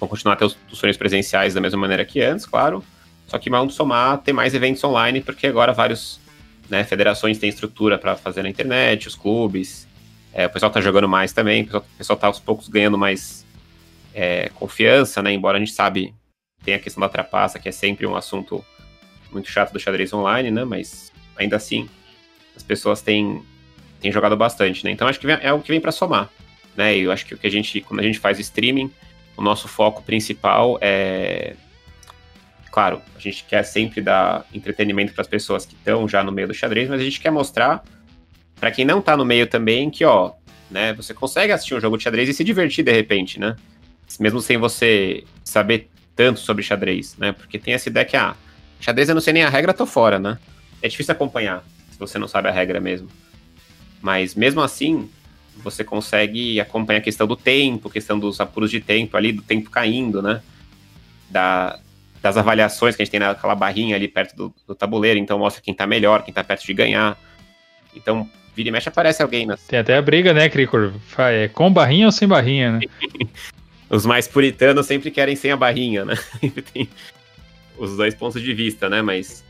[0.00, 2.82] vão continuar a ter os, os sonhos presenciais da mesma maneira que antes, claro.
[3.26, 6.20] Só que vão somar, ter mais eventos online, porque agora vários
[6.68, 9.86] né, federações têm estrutura para fazer na internet, os clubes.
[10.34, 13.46] É, o pessoal está jogando mais também, o pessoal, está aos poucos ganhando mais
[14.12, 15.32] é, confiança, né?
[15.32, 16.12] Embora a gente sabe
[16.64, 18.64] tem a questão da trapaça, que é sempre um assunto
[19.30, 20.64] muito chato do xadrez online, né?
[20.64, 21.88] Mas ainda assim,
[22.56, 23.44] as pessoas têm,
[24.00, 24.90] têm jogado bastante, né?
[24.90, 26.30] Então acho que é o que vem para somar,
[26.74, 26.96] né?
[26.96, 28.90] E eu acho que o que a gente, quando a gente faz streaming,
[29.36, 31.54] o nosso foco principal é.
[32.72, 36.48] Claro, a gente quer sempre dar entretenimento para as pessoas que estão já no meio
[36.48, 37.84] do xadrez, mas a gente quer mostrar
[38.58, 40.32] para quem não está no meio também que, ó,
[40.70, 43.56] né, você consegue assistir um jogo de xadrez e se divertir de repente, né?
[44.18, 47.32] Mesmo sem você saber tanto sobre xadrez, né?
[47.32, 48.34] Porque tem essa ideia que, ah,
[48.80, 50.38] xadrez eu não sei nem a regra, tô fora, né?
[50.80, 53.08] É difícil acompanhar se você não sabe a regra mesmo.
[54.00, 55.08] Mas mesmo assim,
[55.56, 59.70] você consegue acompanhar a questão do tempo, questão dos apuros de tempo ali, do tempo
[59.70, 60.42] caindo, né?
[61.30, 61.78] Da,
[62.20, 65.62] das avaliações que a gente tem naquela barrinha ali perto do, do tabuleiro, então mostra
[65.62, 67.18] quem tá melhor, quem tá perto de ganhar.
[67.94, 69.56] Então, vira e mexe aparece alguém, né?
[69.68, 70.92] Tem até a briga, né, Cricor?
[71.18, 72.80] É com barrinha ou sem barrinha, né?
[73.90, 76.14] Os mais puritanos sempre querem sem a barrinha, né?
[76.72, 76.88] tem
[77.76, 79.02] os dois pontos de vista, né?
[79.02, 79.44] Mas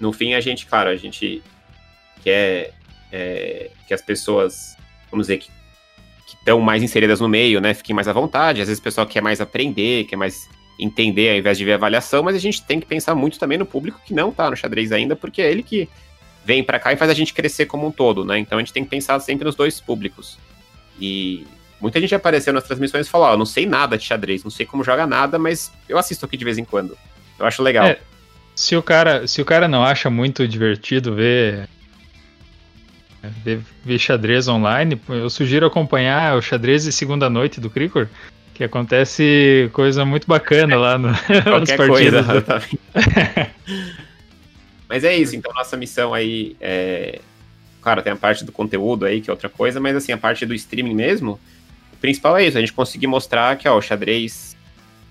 [0.00, 1.42] no fim a gente, claro, a gente
[2.22, 2.72] quer
[3.12, 4.76] é, que as pessoas
[5.12, 5.50] vamos dizer, que
[6.26, 7.74] estão mais inseridas no meio, né?
[7.74, 8.62] Fiquem mais à vontade.
[8.62, 12.22] Às vezes o pessoal quer mais aprender, quer mais entender ao invés de ver avaliação,
[12.22, 14.90] mas a gente tem que pensar muito também no público que não tá no xadrez
[14.90, 15.88] ainda, porque é ele que
[16.44, 18.38] vem para cá e faz a gente crescer como um todo, né?
[18.38, 20.38] Então a gente tem que pensar sempre nos dois públicos.
[21.00, 21.46] E
[21.80, 24.44] muita gente apareceu nas transmissões e falou: Ó, oh, eu não sei nada de xadrez,
[24.44, 26.96] não sei como joga nada, mas eu assisto aqui de vez em quando.
[27.38, 27.86] Eu acho legal.
[27.86, 27.98] É,
[28.54, 31.68] se o cara, se o cara não acha muito divertido ver
[33.44, 38.08] ver, ver xadrez online, eu sugiro acompanhar o xadrez de segunda noite do Cricor,
[38.54, 41.08] que acontece coisa muito bacana lá no,
[41.58, 42.26] nas partidas.
[42.26, 42.62] Coisa,
[44.92, 47.18] mas é isso, então nossa missão aí é.
[47.80, 50.44] Claro, tem a parte do conteúdo aí, que é outra coisa, mas assim, a parte
[50.44, 51.40] do streaming mesmo,
[51.94, 54.54] o principal é isso, a gente conseguir mostrar que ó, o xadrez,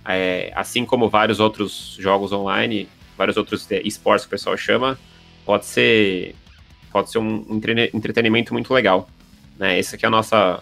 [0.06, 5.00] é, assim como vários outros jogos online, vários outros esportes que o pessoal chama,
[5.44, 6.36] pode ser
[6.92, 7.44] pode ser um
[7.92, 9.10] entretenimento muito legal.
[9.58, 9.80] Né?
[9.80, 10.62] Essa aqui é a nossa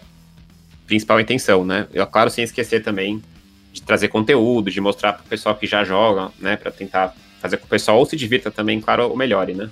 [0.86, 1.86] principal intenção, né?
[1.92, 3.22] Eu, claro, sem esquecer também
[3.70, 6.56] de trazer conteúdo, de mostrar para o pessoal que já joga, né?
[6.56, 9.70] Para tentar fazer com que o pessoal ou se divirta também, claro, ou melhore, né?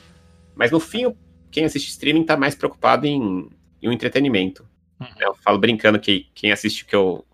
[0.56, 1.14] Mas no fim,
[1.50, 3.48] quem assiste streaming está mais preocupado em,
[3.80, 4.66] em um entretenimento.
[4.98, 5.06] Uhum.
[5.20, 7.24] Eu falo brincando que quem assiste que eu,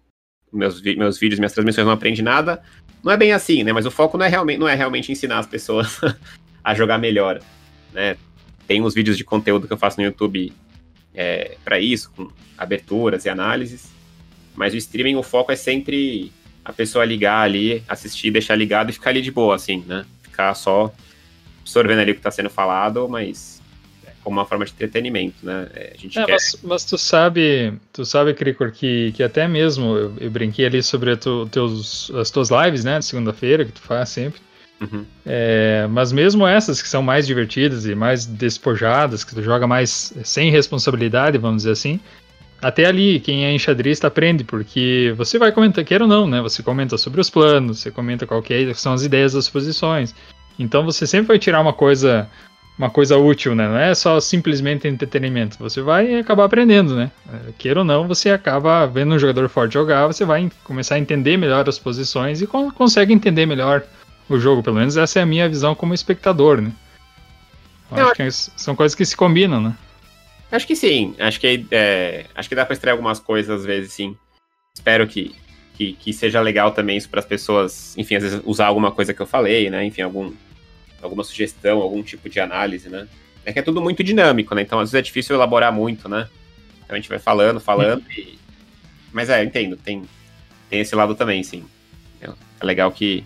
[0.53, 2.63] meus, meus vídeos, minhas transmissões não aprende nada.
[3.03, 3.73] Não é bem assim, né?
[3.73, 6.01] Mas o foco não é realmente, não é realmente ensinar as pessoas
[6.63, 7.41] a jogar melhor,
[7.93, 8.17] né?
[8.67, 10.53] Tem uns vídeos de conteúdo que eu faço no YouTube
[11.15, 12.29] é, para isso, com
[12.59, 13.93] aberturas e análises.
[14.55, 16.33] Mas o streaming, o foco é sempre
[16.65, 20.05] a pessoa ligar ali, assistir, deixar ligado e ficar ali de boa, assim, né?
[20.35, 20.93] Ficar só
[21.61, 23.63] absorvendo ali o que está sendo falado, mas
[24.05, 25.69] é como uma forma de entretenimento, né?
[25.73, 26.33] É, a gente é, quer...
[26.33, 30.83] mas, mas, tu sabe, tu sabe, Cricor, que, que até mesmo eu, eu brinquei ali
[30.83, 34.41] sobre tu, teus, as tuas lives, né, de segunda-feira, que tu faz sempre.
[34.81, 35.07] Uhum.
[35.25, 40.13] É, mas mesmo essas que são mais divertidas e mais despojadas, que tu joga mais
[40.25, 42.01] sem responsabilidade, vamos dizer assim,
[42.65, 46.41] até ali, quem é enxadrista aprende, porque você vai comentar, quer ou não, né?
[46.41, 50.15] Você comenta sobre os planos, você comenta qual que é, são as ideias das posições.
[50.59, 52.27] Então você sempre vai tirar uma coisa
[52.79, 53.69] uma coisa útil, né?
[53.69, 55.59] Não é só simplesmente entretenimento.
[55.59, 57.11] Você vai acabar aprendendo, né?
[57.31, 60.99] É, queira ou não, você acaba vendo um jogador forte jogar, você vai começar a
[60.99, 63.83] entender melhor as posições e consegue entender melhor
[64.27, 64.63] o jogo.
[64.63, 66.73] Pelo menos essa é a minha visão como espectador, né?
[67.95, 69.75] Eu acho que são coisas que se combinam, né?
[70.55, 71.15] Acho que sim.
[71.19, 74.17] Acho que, é, acho que dá pra estrear algumas coisas às vezes, sim.
[74.73, 75.35] Espero que,
[75.75, 79.13] que, que seja legal também isso para as pessoas, enfim, às vezes usar alguma coisa
[79.13, 79.85] que eu falei, né?
[79.85, 80.33] Enfim, algum,
[81.03, 83.09] alguma sugestão, algum tipo de análise, né?
[83.45, 84.63] É que é tudo muito dinâmico, né?
[84.63, 86.29] Então às vezes é difícil elaborar muito, né?
[86.85, 88.39] Então a gente vai falando, falando e...
[89.13, 90.05] Mas é, entendo, tem,
[90.71, 91.65] tem esse lado também, sim.
[92.21, 93.25] É legal que,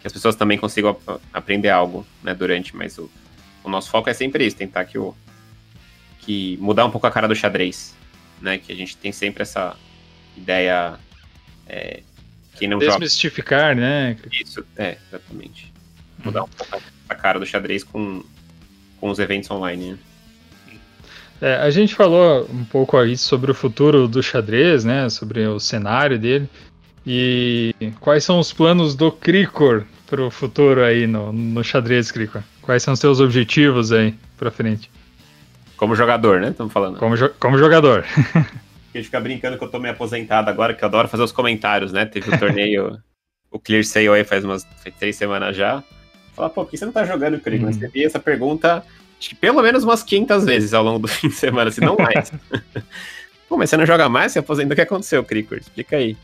[0.00, 0.96] que as pessoas também consigam
[1.32, 3.10] aprender algo, né, durante, mas o,
[3.62, 5.14] o nosso foco é sempre isso, tentar que o,
[6.24, 7.94] que mudar um pouco a cara do xadrez,
[8.40, 8.58] né?
[8.58, 9.76] Que a gente tem sempre essa
[10.36, 10.98] ideia
[11.66, 12.00] é,
[12.56, 13.80] quem não Desmistificar, joga...
[13.80, 14.16] né?
[14.32, 15.72] Isso, é, exatamente.
[16.24, 16.46] Mudar uhum.
[16.46, 18.22] um pouco a cara do xadrez com,
[19.00, 19.98] com os eventos online, né?
[21.40, 25.08] É, a gente falou um pouco aí sobre o futuro do xadrez, né?
[25.10, 26.48] Sobre o cenário dele.
[27.06, 32.42] E quais são os planos do Cricor para o futuro aí no, no xadrez, Cricor?
[32.62, 34.90] Quais são os seus objetivos aí para frente?
[35.76, 36.50] Como jogador, né?
[36.50, 36.98] Estamos falando.
[36.98, 38.04] Como, jo como jogador.
[38.94, 41.32] a gente fica brincando que eu tô meio aposentado agora, que eu adoro fazer os
[41.32, 42.06] comentários, né?
[42.06, 42.98] Teve o torneio,
[43.50, 45.82] o Clear Sale aí faz umas faz três semanas já.
[46.34, 47.60] Fala, pô, por que você não tá jogando, Craig?
[47.60, 47.68] Uhum.
[47.68, 48.84] recebi essa pergunta,
[49.18, 51.96] acho que pelo menos umas 500 vezes ao longo do fim de semana, se não
[51.96, 52.32] mais.
[53.48, 54.32] pô, mas você não joga mais?
[54.32, 54.72] Você aposenta?
[54.72, 55.58] O que aconteceu, Cricor?
[55.58, 56.16] Explica aí.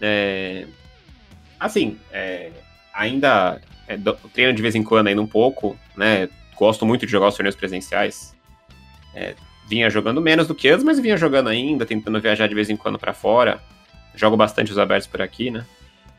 [0.00, 0.66] É...
[1.58, 2.50] Assim, é...
[2.92, 3.98] ainda é,
[4.32, 6.28] treino de vez em quando ainda um pouco, né?
[6.56, 8.33] Gosto muito de jogar os torneios presenciais.
[9.14, 9.34] É,
[9.66, 12.76] vinha jogando menos do que antes, mas vinha jogando ainda, tentando viajar de vez em
[12.76, 13.62] quando para fora.
[14.14, 15.64] Jogo bastante os abertos por aqui, né?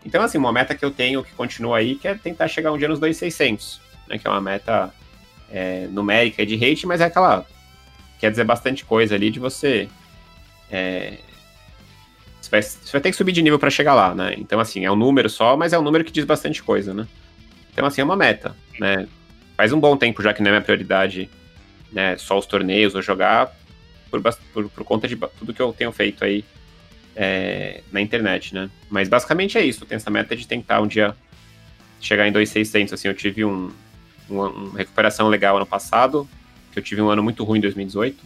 [0.06, 2.78] Então, assim, uma meta que eu tenho que continua aí, que é tentar chegar um
[2.78, 4.18] dia nos 2,600, né?
[4.18, 4.93] Que é uma meta
[5.50, 7.46] é, numérica de rate, mas é aquela.
[8.20, 9.89] Quer dizer bastante coisa ali de você.
[10.72, 11.18] É,
[12.39, 14.36] você, vai, você vai ter que subir de nível para chegar lá, né?
[14.38, 17.08] Então, assim, é um número só, mas é um número que diz bastante coisa, né?
[17.74, 19.08] Então, assim, é uma meta, né?
[19.58, 21.30] Faz um bom tempo já que não é minha prioridade
[21.96, 23.56] né, só os torneios ou jogar
[24.12, 24.22] por,
[24.54, 26.43] por, por conta de tudo que eu tenho feito aí
[27.16, 28.70] é, na internet, né?
[28.89, 29.84] Mas basicamente é isso.
[29.84, 31.16] Eu tenho essa meta de tentar um dia
[32.02, 32.93] chegar em 2,600.
[32.93, 33.72] Assim, eu tive um,
[34.30, 36.28] uma, uma, recuperação legal ano passado,
[36.74, 38.22] que eu tive um ano muito ruim em 2018.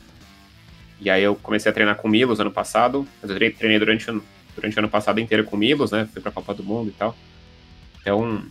[1.02, 3.08] E aí eu comecei a treinar com Milos ano passado.
[3.22, 4.06] Eu treinei durante,
[4.56, 6.10] durante o ano passado inteiro com Milos, né?
[6.12, 7.16] Fui pra Copa do Mundo e tal.
[8.02, 8.44] Então,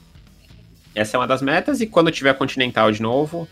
[0.95, 1.81] essa é uma das metas.
[1.81, 3.49] E quando tiver Continental de novo,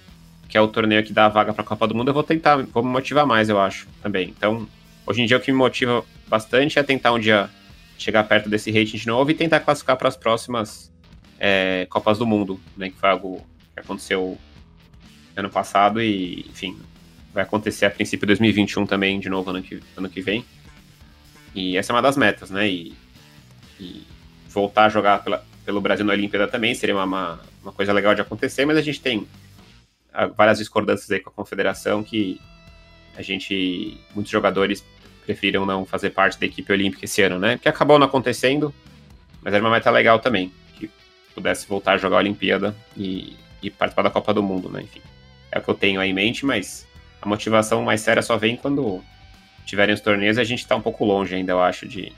[0.49, 2.23] que é o torneio que dá a vaga para a Copa do Mundo, eu vou
[2.23, 4.29] tentar, vou me motivar mais, eu acho, também.
[4.37, 4.67] Então,
[5.07, 7.51] hoje em dia o que me motiva bastante é tentar um dia
[7.99, 10.93] chegar perto desse rating de novo e tentar classificar para as próximas
[11.39, 14.39] é, Copas do Mundo, né, que foi algo que aconteceu
[15.35, 16.79] ano passado e, enfim,
[17.33, 20.45] vai acontecer a princípio de 2021 também, de novo, ano que, ano que vem.
[21.55, 22.95] E essa é uma das metas, né, e,
[23.81, 24.07] e
[24.49, 28.15] voltar a jogar pela, pelo Brasil na Olimpíada também seria uma, uma, uma coisa legal
[28.15, 29.27] de acontecer, mas a gente tem
[30.37, 32.41] várias discordâncias aí com a confederação que
[33.17, 34.85] a gente, muitos jogadores
[35.25, 37.59] preferiram não fazer parte da equipe olímpica esse ano, né?
[37.59, 38.73] Que acabou não acontecendo,
[39.43, 40.89] mas era uma meta legal também, que
[41.35, 44.83] pudesse voltar a jogar a Olimpíada e, e participar da Copa do Mundo, né?
[44.83, 45.01] Enfim,
[45.51, 46.87] é o que eu tenho aí em mente, mas
[47.21, 49.03] a motivação mais séria só vem quando
[49.65, 52.13] tiverem os torneios e a gente está um pouco longe ainda, eu acho, de,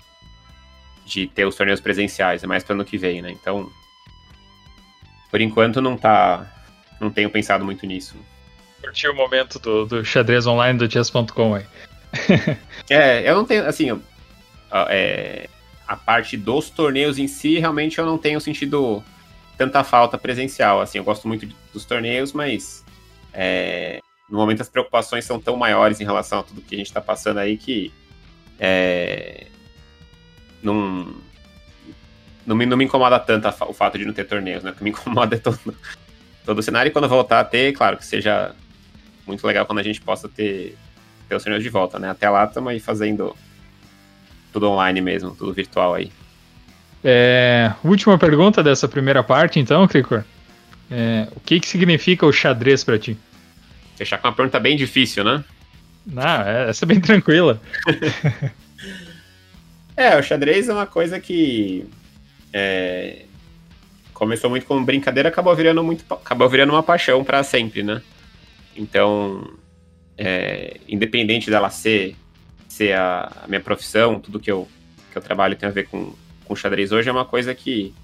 [1.06, 3.30] de ter os torneios presenciais, é mais para ano que vem, né?
[3.30, 3.70] Então,
[5.30, 6.46] por enquanto não tá
[7.00, 8.16] não tenho pensado muito nisso.
[8.80, 11.64] Curti o momento do, do xadrez online do chess.com aí.
[12.88, 14.00] é, eu não tenho, assim,
[14.88, 15.48] é,
[15.86, 19.02] a parte dos torneios em si, realmente eu não tenho sentido
[19.56, 22.84] tanta falta presencial, assim, eu gosto muito dos torneios, mas
[23.32, 26.86] é, no momento as preocupações são tão maiores em relação a tudo que a gente
[26.86, 27.92] está passando aí que
[28.60, 29.46] é,
[30.62, 31.14] não,
[32.46, 34.70] não, me, não me incomoda tanto o fato de não ter torneios, né?
[34.70, 35.58] O que me incomoda é todo,
[36.48, 36.88] todo o cenário.
[36.88, 38.54] E quando voltar a ter, claro, que seja
[39.26, 40.74] muito legal quando a gente possa ter,
[41.28, 42.08] ter os torneios de volta, né?
[42.08, 43.36] Até lá estamos aí fazendo
[44.50, 46.10] tudo online mesmo, tudo virtual aí.
[47.04, 50.24] É, última pergunta dessa primeira parte, então, Cricor.
[50.90, 53.14] É, o que, que significa o xadrez para ti?
[53.94, 55.44] Fechar com uma pergunta bem difícil, né?
[56.06, 57.60] Não, é, essa é bem tranquila.
[59.94, 61.84] é, o xadrez é uma coisa que
[62.54, 63.26] é,
[64.18, 68.02] começou muito como brincadeira, acabou virando muito, acabou virando uma paixão para sempre, né?
[68.76, 69.48] Então,
[70.16, 72.16] é, independente dela ser,
[72.68, 74.66] ser a, a, minha profissão, tudo que eu,
[75.12, 76.12] que eu trabalho tem a ver com,
[76.44, 77.94] com xadrez hoje é uma coisa que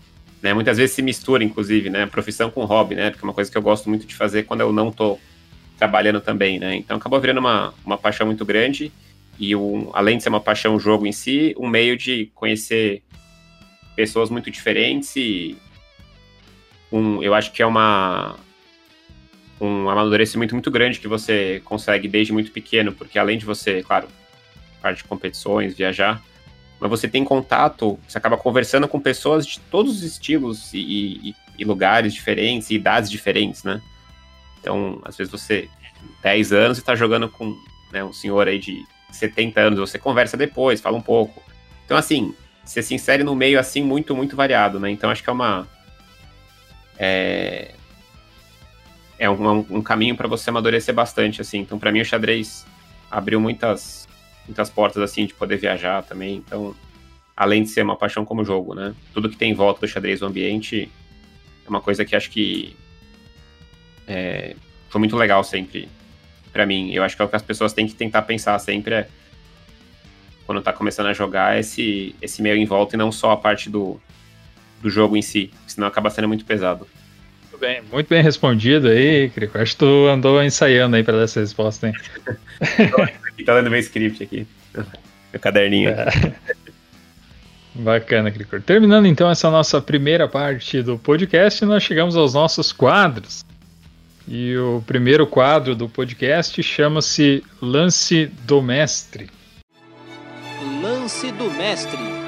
[0.40, 2.06] né, muitas vezes se mistura, inclusive, né?
[2.06, 3.10] Profissão com hobby, né?
[3.10, 5.18] Porque é uma coisa que eu gosto muito de fazer quando eu não tô
[5.76, 6.76] trabalhando também, né?
[6.76, 8.92] Então acabou virando uma, uma paixão muito grande
[9.36, 13.02] e um, além de ser uma paixão o jogo em si, um meio de conhecer
[13.96, 15.56] pessoas muito diferentes e
[16.94, 18.36] um, eu acho que é uma
[19.60, 24.08] um amadurecimento muito grande que você consegue desde muito pequeno, porque além de você, claro,
[24.82, 26.22] parte de competições, viajar,
[26.80, 31.34] mas você tem contato, você acaba conversando com pessoas de todos os estilos e, e,
[31.58, 33.80] e lugares diferentes e idades diferentes, né?
[34.60, 35.68] Então, às vezes você,
[36.22, 37.56] 10 anos, está jogando com
[37.92, 41.42] né, um senhor aí de 70 anos, você conversa depois, fala um pouco.
[41.84, 42.34] Então, assim,
[42.64, 44.90] você se insere no meio, assim, muito, muito variado, né?
[44.90, 45.66] Então, acho que é uma...
[46.98, 47.74] É,
[49.18, 51.58] é um, um caminho para você amadurecer bastante, assim.
[51.60, 52.66] Então, para mim, o xadrez
[53.10, 54.08] abriu muitas,
[54.46, 56.36] muitas portas, assim, de poder viajar também.
[56.36, 56.74] Então,
[57.36, 58.94] além de ser uma paixão como jogo, né?
[59.12, 60.90] Tudo que tem em volta do xadrez, o ambiente,
[61.64, 62.76] é uma coisa que acho que
[64.06, 64.54] é,
[64.88, 65.88] foi muito legal sempre
[66.52, 66.92] para mim.
[66.92, 69.08] Eu acho que é o que as pessoas têm que tentar pensar sempre é
[70.46, 73.70] quando tá começando a jogar esse, esse meio em volta e não só a parte
[73.70, 73.98] do,
[74.84, 76.86] do jogo em si, senão acaba sendo muito pesado.
[77.40, 79.56] Muito bem, muito bem respondido aí, Crico.
[79.56, 81.94] Acho que tu andou ensaiando aí para dar essa resposta, hein?
[83.46, 84.46] tá lendo meu script aqui,
[85.32, 85.88] meu caderninho.
[85.88, 86.34] É.
[87.74, 88.60] Bacana, Cricor.
[88.60, 93.42] Terminando então essa nossa primeira parte do podcast, nós chegamos aos nossos quadros.
[94.28, 99.28] E o primeiro quadro do podcast chama-se Lance do Mestre.
[100.82, 102.23] Lance do Mestre.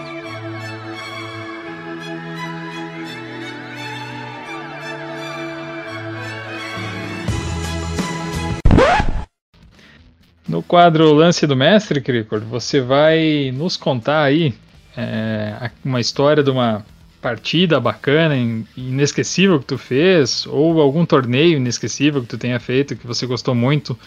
[10.49, 14.55] No quadro Lance do Mestre, Cricor, você vai nos contar aí
[14.97, 16.87] é, uma história de uma
[17.21, 18.37] partida bacana,
[18.77, 23.55] inesquecível que tu fez, ou algum torneio inesquecível que tu tenha feito que você gostou
[23.55, 23.99] muito,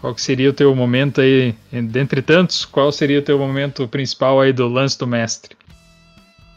[0.00, 4.52] qual seria o teu momento aí, dentre tantos, qual seria o teu momento principal aí
[4.52, 5.56] do lance do mestre?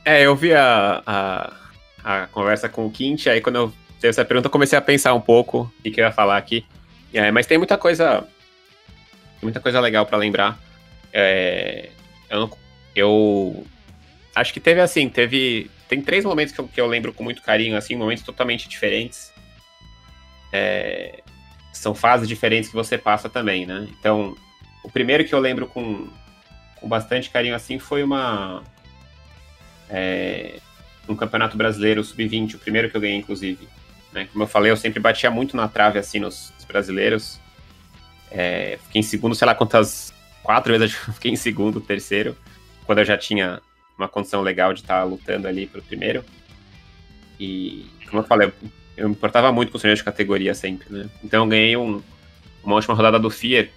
[0.04, 1.54] É, eu vi a, a,
[2.04, 5.14] a conversa com o Quint, aí quando eu fiz essa pergunta eu comecei a pensar
[5.14, 6.66] um pouco o que, que eu ia falar aqui.
[7.14, 8.26] É, mas tem muita coisa
[9.42, 10.60] muita coisa legal para lembrar.
[11.14, 11.90] É,
[12.30, 12.58] eu,
[12.96, 13.66] eu
[14.36, 17.42] acho que teve assim, teve tem três momentos que eu, que eu lembro com muito
[17.42, 19.32] carinho, assim, momentos totalmente diferentes.
[20.52, 21.22] É,
[21.72, 23.88] são fases diferentes que você passa também, né?
[24.00, 24.36] Então,
[24.84, 26.10] o primeiro que eu lembro com,
[26.76, 28.64] com bastante carinho, assim, foi uma...
[29.90, 30.60] É,
[31.08, 33.68] um campeonato brasileiro sub-20, o primeiro que eu ganhei, inclusive.
[34.12, 34.28] Né?
[34.32, 37.40] Como eu falei, eu sempre batia muito na trave, assim, nos, nos brasileiros.
[38.32, 40.14] É, fiquei em segundo, sei lá quantas...
[40.44, 42.38] Quatro vezes eu fiquei em segundo, terceiro,
[42.86, 43.62] quando eu já tinha
[43.98, 46.24] uma condição legal de estar tá lutando ali pro primeiro.
[47.40, 48.52] E, como eu falei,
[48.96, 51.10] eu me importava muito com os torneios de categoria sempre, né?
[51.24, 52.02] Então eu ganhei um,
[52.64, 53.70] uma última rodada do FIA,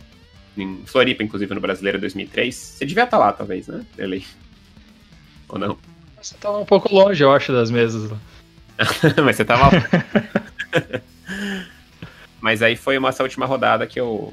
[0.56, 2.54] em Floripa, inclusive, no Brasileiro 2003.
[2.54, 4.24] Você devia estar tá lá, talvez, né, Derlei?
[5.48, 5.78] Ou não?
[6.20, 8.10] Você estava tá um pouco longe, eu acho, das mesas.
[9.24, 9.70] Mas você estava
[12.40, 14.32] Mas aí foi uma, essa última rodada que eu,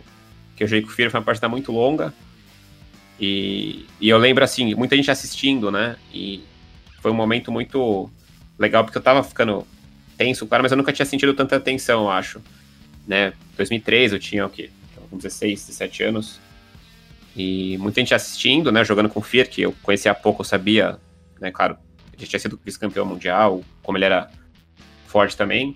[0.55, 2.13] que eu joguei com o FIA, foi uma partida muito longa.
[3.19, 5.95] E, e eu lembro, assim, muita gente assistindo, né?
[6.13, 6.43] E
[7.01, 8.09] foi um momento muito
[8.57, 9.67] legal, porque eu tava ficando
[10.17, 12.41] tenso, claro, mas eu nunca tinha sentido tanta tensão, eu acho.
[13.07, 13.33] Né?
[13.55, 14.69] 2003 eu tinha o quê?
[15.11, 16.39] 16, 17 anos.
[17.35, 18.83] E muita gente assistindo, né?
[18.83, 20.99] Jogando com o Fier, que eu conhecia há pouco, eu sabia,
[21.39, 21.51] né?
[21.51, 21.77] Claro,
[22.17, 24.29] ele tinha sido vice-campeão mundial, como ele era
[25.05, 25.75] forte também.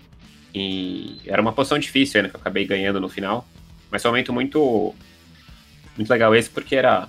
[0.53, 2.29] E era uma posição difícil, né?
[2.29, 3.47] Que eu acabei ganhando no final.
[3.89, 4.95] Mas foi um momento muito,
[5.97, 7.07] muito legal esse, porque era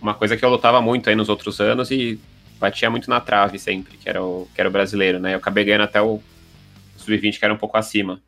[0.00, 2.20] uma coisa que eu lutava muito aí nos outros anos e
[2.58, 5.34] batia muito na trave sempre, que era o, que era o brasileiro, né?
[5.34, 6.22] Eu acabei ganhando até o
[6.96, 8.22] sub-20, que era um pouco acima.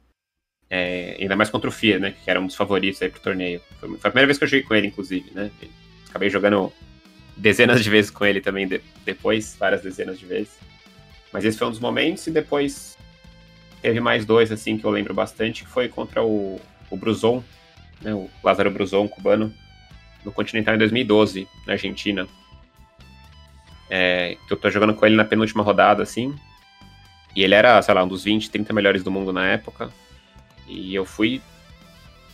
[0.68, 2.14] É, ainda mais contra o FIA, né?
[2.24, 3.60] Que era um dos favoritos aí pro torneio.
[3.78, 5.50] Foi, foi, a primeira vez que eu joguei com ele, inclusive, né?
[6.08, 6.72] Acabei jogando
[7.36, 10.58] dezenas de vezes com ele também de, depois, várias dezenas de vezes.
[11.32, 12.95] Mas esse foi um dos momentos, e depois
[13.86, 16.60] teve mais dois, assim, que eu lembro bastante, que foi contra o,
[16.90, 17.40] o Bruzon,
[18.02, 18.12] né?
[18.12, 19.54] O Lázaro Bruzon, cubano
[20.24, 22.26] no Continental em 2012, na Argentina.
[23.88, 26.34] É, que eu tô jogando com ele na penúltima rodada, assim.
[27.36, 29.88] E ele era, sei lá, um dos 20, 30 melhores do mundo na época.
[30.66, 31.40] E eu fui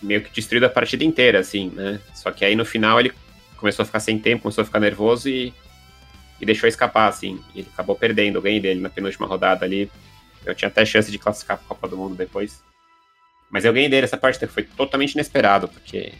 [0.00, 2.00] meio que destruído a partida inteira, assim, né?
[2.14, 3.12] Só que aí no final ele
[3.58, 5.52] começou a ficar sem tempo, começou a ficar nervoso e,
[6.40, 7.38] e deixou escapar, assim.
[7.54, 9.90] E ele acabou perdendo, eu ganhei dele na penúltima rodada ali.
[10.44, 12.62] Eu tinha até chance de classificar para a Copa do Mundo depois.
[13.50, 16.12] Mas eu ganhei dele essa partida, que foi totalmente inesperado, porque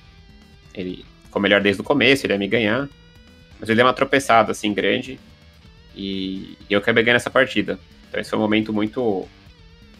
[0.75, 2.89] ele ficou melhor desde o começo, ele ia me ganhar.
[3.59, 5.18] Mas ele deu uma tropeçada, assim, grande.
[5.97, 7.79] E eu acabei ganhando essa partida.
[8.09, 9.27] Então esse foi um momento muito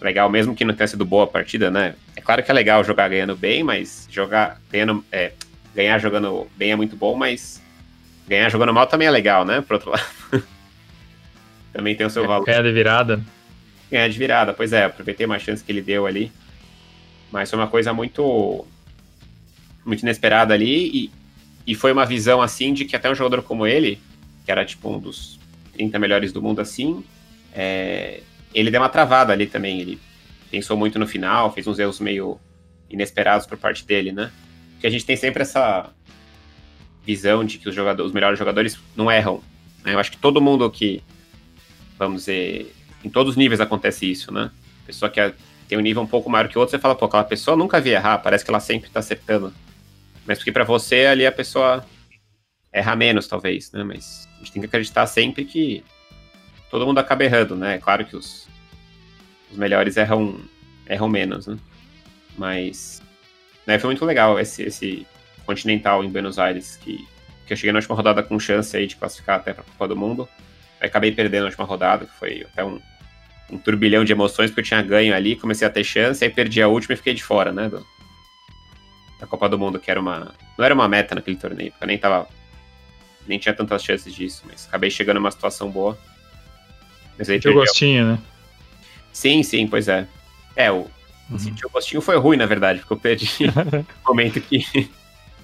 [0.01, 1.95] legal, mesmo que não tenha sido boa a partida, né?
[2.17, 5.33] É claro que é legal jogar ganhando bem, mas jogar ganhando, é,
[5.75, 7.63] ganhar jogando bem é muito bom, mas
[8.27, 9.61] ganhar jogando mal também é legal, né?
[9.61, 10.05] Por outro lado.
[11.73, 12.45] também tem o seu valor.
[12.45, 13.21] Ganhar de virada.
[13.93, 16.33] Ganhar de virada, pois é, aproveitei uma chance que ele deu ali.
[17.31, 18.67] Mas foi uma coisa muito
[19.85, 21.11] muito inesperada ali e,
[21.67, 24.01] e foi uma visão assim de que até um jogador como ele,
[24.45, 25.39] que era tipo um dos
[25.75, 27.05] 30 melhores do mundo assim,
[27.53, 28.23] é,
[28.55, 29.81] ele deu uma travada ali também.
[29.81, 30.01] Ele
[30.51, 32.41] pensou muito no final, fez uns erros meio
[32.91, 34.31] inesperados por parte dele, né?
[34.73, 35.91] Porque a gente tem sempre essa
[37.05, 39.43] visão de que os, jogadores, os melhores jogadores não erram.
[39.85, 39.95] Né?
[39.95, 41.03] Eu acho que todo mundo que,
[41.99, 42.73] vamos dizer,
[43.05, 44.51] em todos os níveis acontece isso, né?
[44.87, 45.33] Pessoa que é,
[45.69, 47.91] tem um nível um pouco maior que outro, você fala, pô, aquela pessoa nunca vi
[47.91, 49.53] errar, parece que ela sempre tá acertando.
[50.27, 51.85] Mas porque para você ali a pessoa
[52.73, 53.83] erra menos, talvez, né?
[53.85, 55.85] Mas a gente tem que acreditar sempre que
[56.71, 57.75] todo mundo acaba errando, né?
[57.75, 58.49] É claro que os,
[59.51, 60.41] os melhores erram,
[60.87, 61.59] erram menos, né?
[62.37, 63.03] Mas
[63.67, 65.07] né, foi muito legal esse, esse
[65.45, 67.07] Continental em Buenos Aires, que,
[67.47, 69.89] que eu cheguei na última rodada com chance aí de classificar até para a Copa
[69.89, 70.29] do Mundo.
[70.81, 72.81] Aí acabei perdendo na última rodada, que foi até um,
[73.53, 76.63] um turbilhão de emoções, porque eu tinha ganho ali, comecei a ter chance, aí perdi
[76.63, 77.69] a última e fiquei de fora, né?
[77.69, 77.87] Do,
[79.21, 80.35] da Copa do Mundo, que era uma.
[80.59, 82.27] Não era uma meta naquele torneio, porque eu nem tava.
[83.27, 85.97] Nem tinha tantas chances disso, mas acabei chegando numa situação boa.
[87.17, 88.19] Mas aí Tinha gostinho, né?
[89.13, 90.09] Sim, sim, pois é.
[90.57, 90.91] É, o
[91.31, 91.39] uhum.
[91.39, 94.67] sentir o gostinho foi ruim, na verdade, porque eu perdi um momento que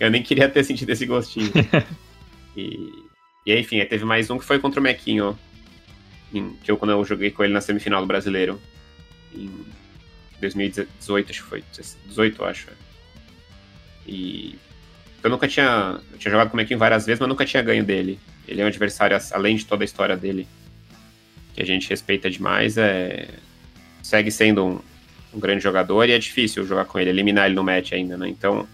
[0.00, 1.52] eu nem queria ter sentido esse gostinho.
[2.56, 2.90] e,
[3.46, 5.38] e aí, enfim, aí teve mais um que foi contra o Mequinho,
[6.62, 8.60] que eu quando eu joguei com ele na semifinal do Brasileiro,
[9.34, 9.50] em
[10.40, 11.64] 2018, acho que foi,
[12.06, 12.70] 18, acho.
[12.70, 12.72] É.
[14.06, 14.58] E
[15.22, 17.84] eu nunca tinha, eu tinha jogado com o Mequinho várias vezes, mas nunca tinha ganho
[17.84, 18.18] dele.
[18.46, 20.46] Ele é um adversário, além de toda a história dele,
[21.54, 23.28] que a gente respeita demais, é
[24.02, 24.80] segue sendo um,
[25.34, 28.28] um, grande jogador e é difícil jogar com ele, eliminar ele no match ainda, né?
[28.28, 28.66] Então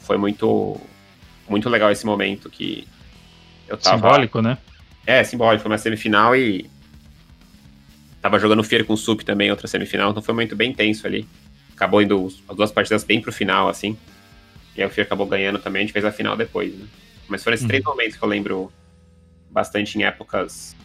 [0.00, 0.80] foi muito
[1.48, 2.86] muito legal esse momento que
[3.68, 4.56] eu tava simbólico, né?
[5.06, 6.70] É, simbólico, foi uma semifinal e
[8.20, 11.06] tava jogando Fier com o Sup também, outra semifinal, então foi um momento bem tenso
[11.06, 11.26] ali.
[11.74, 13.96] Acabou indo as duas partidas bem pro final, assim.
[14.76, 16.86] E aí o Fier acabou ganhando também, a gente fez a final depois, né?
[17.28, 17.68] Mas foram esses uhum.
[17.68, 18.72] três momentos que eu lembro
[19.50, 20.76] bastante em épocas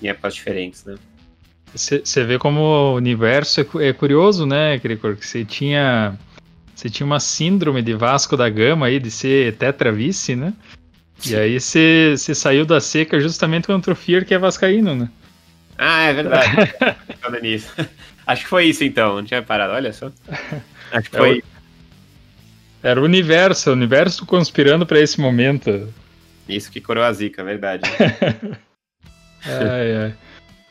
[0.00, 0.96] em épocas diferentes, né?
[1.74, 5.16] Você vê como o universo é, é curioso, né, Cricor?
[5.16, 6.18] Que você tinha,
[6.74, 10.54] você tinha uma síndrome de Vasco da Gama aí, de ser tetravice, né?
[11.24, 15.08] E aí você saiu da seca justamente contra o Fier, que é vascaíno, né?
[15.78, 16.48] Ah, é verdade.
[17.42, 17.72] nisso.
[18.26, 20.10] Acho que foi isso então, não tinha parado, olha só.
[20.92, 21.42] Acho que foi.
[22.82, 25.92] Era o universo, o universo conspirando para esse momento.
[26.48, 27.82] Isso que coroa a zica, verdade.
[29.44, 30.14] Ai, ai.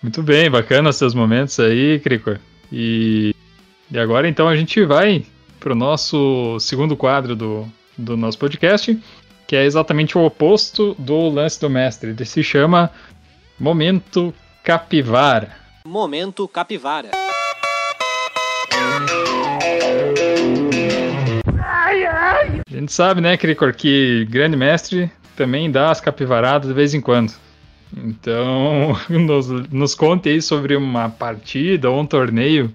[0.01, 2.37] Muito bem, bacana seus momentos aí, Crico.
[2.69, 3.33] E,
[3.89, 5.25] e agora então a gente vai
[5.61, 7.65] para o nosso segundo quadro do,
[7.97, 8.99] do nosso podcast,
[9.47, 12.11] que é exatamente o oposto do lance do mestre.
[12.11, 12.91] Ele se chama
[13.59, 14.33] Momento
[14.63, 15.51] Capivara.
[15.85, 17.11] Momento Capivara.
[22.67, 27.01] A gente sabe, né, Cricor, que grande mestre também dá as capivaradas de vez em
[27.01, 27.33] quando.
[27.95, 32.73] Então, nos, nos conte aí sobre uma partida ou um torneio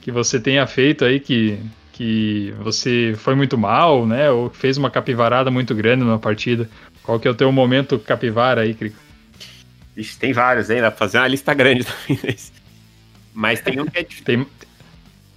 [0.00, 1.58] que você tenha feito aí que,
[1.96, 4.30] que você foi muito mal, né?
[4.30, 6.68] Ou fez uma capivarada muito grande numa partida.
[7.02, 8.98] Qual que é o teu momento capivara aí, Crico?
[9.96, 10.82] Ixi, tem vários, hein?
[10.82, 12.36] Dá pra fazer uma lista grande também.
[13.32, 14.24] Mas tem um que é difícil.
[14.24, 14.46] Tem...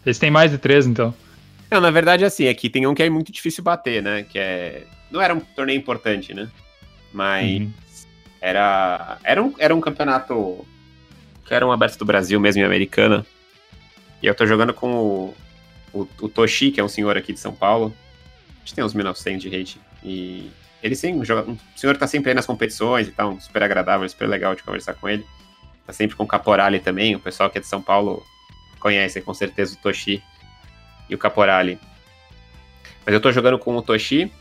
[0.06, 1.14] Esse tem mais de três, então.
[1.72, 4.24] Não, na verdade, assim, aqui tem um que é muito difícil bater, né?
[4.24, 4.84] Que é.
[5.10, 6.50] Não era um torneio importante, né?
[7.14, 7.62] Mas.
[7.62, 7.72] Uhum.
[8.42, 10.66] Era, era, um, era um campeonato
[11.46, 13.26] que era um aberto do Brasil mesmo, em Americana.
[14.22, 15.34] E eu tô jogando com o,
[15.94, 17.96] o, o, Toshi, que é um senhor aqui de São Paulo.
[18.58, 19.82] A gente tem uns 1900 de rate.
[20.04, 20.50] E
[20.82, 21.50] ele joga.
[21.50, 24.94] Um senhor tá sempre aí nas competições e tal, super agradável, super legal de conversar
[24.94, 25.26] com ele.
[25.86, 27.16] Tá sempre com o Caporali também.
[27.16, 28.24] O pessoal que é de São Paulo
[28.80, 30.24] conhece com certeza o Toshi
[31.10, 31.80] e o Caporali.
[33.06, 34.32] Mas eu tô jogando com o Toshi.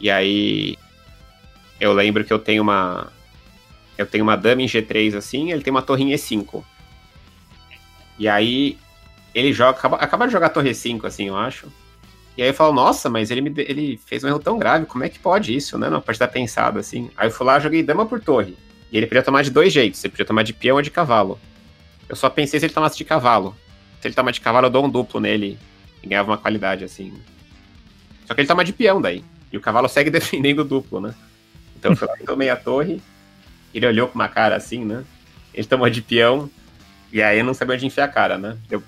[0.00, 0.76] E aí
[1.80, 3.12] eu lembro que eu tenho uma.
[3.98, 6.64] Eu tenho uma dama em G3 assim, ele tem uma torre em E5.
[8.18, 8.78] E aí
[9.34, 9.78] ele joga.
[9.78, 11.68] Acaba, acaba de jogar torre 5, assim, eu acho.
[12.36, 15.04] E aí eu falo, nossa, mas ele, me, ele fez um erro tão grave, como
[15.04, 15.90] é que pode isso, né?
[15.90, 17.10] Não pode estar pensado assim.
[17.16, 18.56] Aí eu fui lá joguei dama por torre.
[18.90, 21.38] E ele podia tomar de dois jeitos, ele podia tomar de peão ou de cavalo.
[22.08, 23.56] Eu só pensei se ele tomasse de cavalo.
[24.00, 25.58] Se ele tomar de cavalo, eu dou um duplo nele
[26.02, 27.12] e ganhava uma qualidade, assim.
[28.26, 29.24] Só que ele toma de peão daí.
[29.52, 31.14] E o cavalo segue defendendo o duplo, né?
[31.76, 33.00] Então eu fui lá e tomei a torre.
[33.74, 35.04] Ele olhou com uma cara assim, né?
[35.54, 36.50] Ele tomou de peão.
[37.12, 38.56] E aí eu não sabia onde enfiar a cara, né?
[38.70, 38.82] Eu,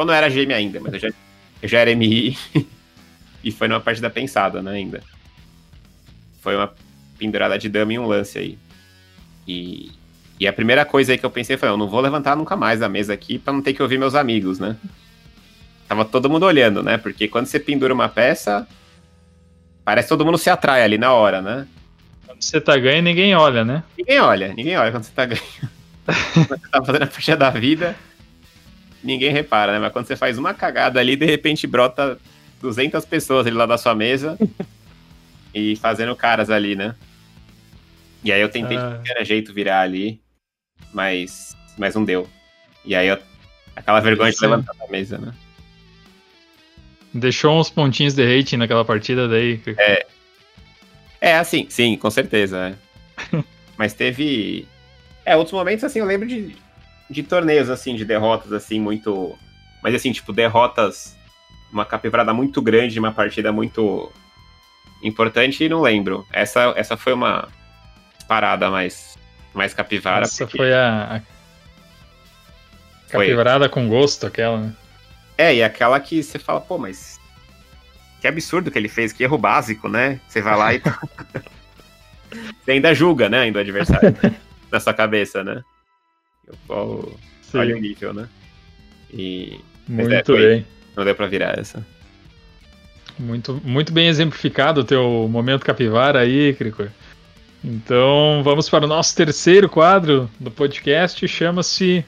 [0.00, 1.08] tipo, eu não era gêmeo ainda, mas eu já,
[1.62, 2.36] eu já era MI.
[3.44, 5.02] e foi numa partida pensada, né, ainda.
[6.40, 6.72] Foi uma
[7.18, 8.58] pendurada de dama e um lance aí.
[9.46, 9.92] E,
[10.38, 12.80] e a primeira coisa aí que eu pensei foi, eu não vou levantar nunca mais
[12.80, 14.76] da mesa aqui para não ter que ouvir meus amigos, né?
[15.86, 16.96] Tava todo mundo olhando, né?
[16.96, 18.66] Porque quando você pendura uma peça,
[19.84, 21.66] parece que todo mundo se atrai ali na hora, né?
[22.26, 23.82] Quando você tá ganho, ninguém olha, né?
[23.98, 25.42] Ninguém olha, ninguém olha quando você tá ganho.
[26.06, 27.96] quando você tá fazendo a partida da vida,
[29.02, 29.78] ninguém repara, né?
[29.78, 32.18] Mas quando você faz uma cagada ali, de repente brota
[32.60, 34.38] 200 pessoas ali lá da sua mesa
[35.54, 36.94] e fazendo caras ali, né?
[38.22, 38.80] E aí eu tentei ah.
[38.80, 40.20] de qualquer jeito virar ali
[40.92, 42.28] mas, mas não deu.
[42.84, 43.18] E aí eu,
[43.76, 45.34] aquela vergonha de levantar da mesa, né?
[47.12, 49.60] Deixou uns pontinhos de rating naquela partida daí.
[49.78, 50.06] É.
[51.20, 52.76] É, assim, sim, com certeza.
[53.34, 53.44] É.
[53.76, 54.66] mas teve.
[55.24, 56.56] É, outros momentos, assim, eu lembro de,
[57.10, 59.36] de torneios, assim, de derrotas, assim, muito.
[59.82, 61.18] Mas, assim, tipo, derrotas.
[61.72, 64.10] Uma capivrada muito grande, uma partida muito
[65.02, 66.26] importante, e não lembro.
[66.32, 67.48] Essa, essa foi uma
[68.26, 69.16] parada mais
[69.54, 70.24] mais capivara.
[70.24, 70.58] Essa porque...
[70.58, 71.20] foi a, a...
[73.08, 74.76] capivarada com gosto, aquela, né?
[75.36, 77.20] É, e aquela que você fala, pô, mas
[78.20, 80.20] que absurdo que ele fez, que erro básico, né?
[80.28, 80.82] Você vai lá e.
[82.62, 83.40] você ainda julga, né?
[83.40, 84.14] Ainda o adversário
[84.70, 85.62] na sua cabeça, né?
[86.66, 87.12] Qual...
[87.54, 88.28] Olha o nível, né?
[89.12, 89.60] E.
[89.88, 90.38] É, muito é, foi...
[90.38, 90.66] bem.
[90.96, 91.84] Não deu pra virar essa.
[93.18, 96.88] Muito, muito bem exemplificado o teu momento capivara aí, Cricor.
[97.62, 102.04] Então vamos para o nosso terceiro quadro do podcast, chama-se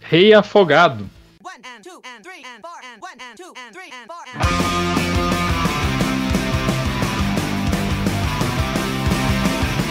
[0.00, 1.08] Rei Afogado.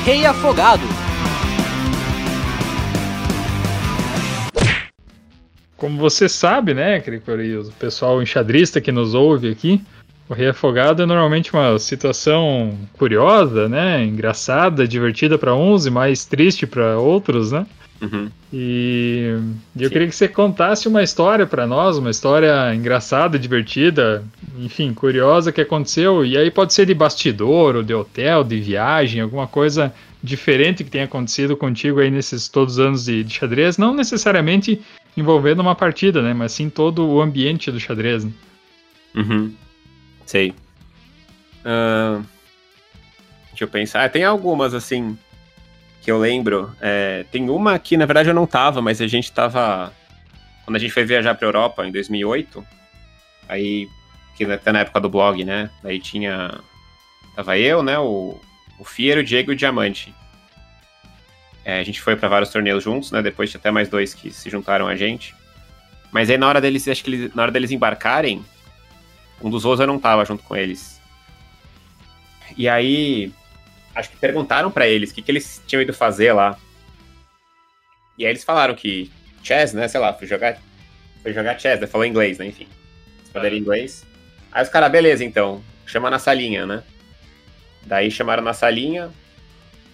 [0.03, 0.83] Rei Afogado.
[5.78, 9.82] Como você sabe, né, Cricori, o pessoal enxadrista que nos ouve aqui,
[10.28, 14.03] o Rei Afogado é normalmente uma situação curiosa, né?
[14.03, 17.67] Engraçada, divertida para uns e mais triste para outros, né?
[18.01, 18.30] Uhum.
[18.51, 19.38] E,
[19.76, 19.93] e eu Sim.
[19.93, 24.23] queria que você contasse uma história para nós, uma história engraçada, divertida,
[24.57, 26.26] enfim, curiosa que aconteceu.
[26.26, 29.93] E aí pode ser de bastidor, ou de hotel, de viagem, alguma coisa
[30.26, 34.82] diferente que tenha acontecido contigo aí nesses todos os anos de, de xadrez, não necessariamente
[35.15, 36.34] envolvendo uma partida, né?
[36.34, 38.26] Mas sim todo o ambiente do xadrez.
[38.26, 38.32] Né?
[39.15, 39.53] Uhum.
[40.26, 40.53] Sei.
[41.61, 42.26] Uh,
[43.49, 44.03] deixa eu pensar.
[44.03, 45.17] Ah, tem algumas, assim,
[46.01, 46.71] que eu lembro.
[46.82, 49.93] É, tem uma que, na verdade, eu não tava, mas a gente tava.
[50.65, 52.65] Quando a gente foi viajar pra Europa, em 2008,
[53.47, 53.88] aí.
[54.36, 55.69] Que até na época do blog, né?
[55.82, 56.59] Daí tinha.
[57.36, 57.97] Tava eu, né?
[57.99, 58.38] O,
[58.80, 60.13] o Fiero, o Diego e o Diamante.
[61.63, 63.21] É, a gente foi para vários torneios juntos, né?
[63.21, 65.34] Depois tinha até mais dois que se juntaram a gente.
[66.11, 68.45] Mas aí na hora deles, acho que eles, na hora deles embarcarem,
[69.41, 71.01] um dos Oza não tava junto com eles.
[72.55, 73.34] E aí,
[73.95, 76.57] acho que perguntaram para eles o que, que eles tinham ido fazer lá.
[78.17, 79.11] E aí eles falaram que
[79.43, 80.57] chess, né, sei lá, foi jogar,
[81.21, 82.67] foi jogar chess, né, falou inglês, né, enfim.
[83.34, 84.05] Eles inglês.
[84.51, 86.84] Aí os caras, beleza, então, chama na salinha, né.
[87.86, 89.09] Daí chamaram na salinha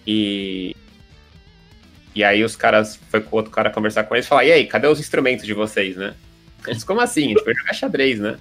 [0.06, 0.74] e...
[2.14, 4.52] E aí os caras, foi com o outro cara conversar com eles e falar, e
[4.52, 6.14] aí, cadê os instrumentos de vocês, né?
[6.66, 7.24] Eles, como assim?
[7.24, 8.38] A gente foi jogar xadrez, né?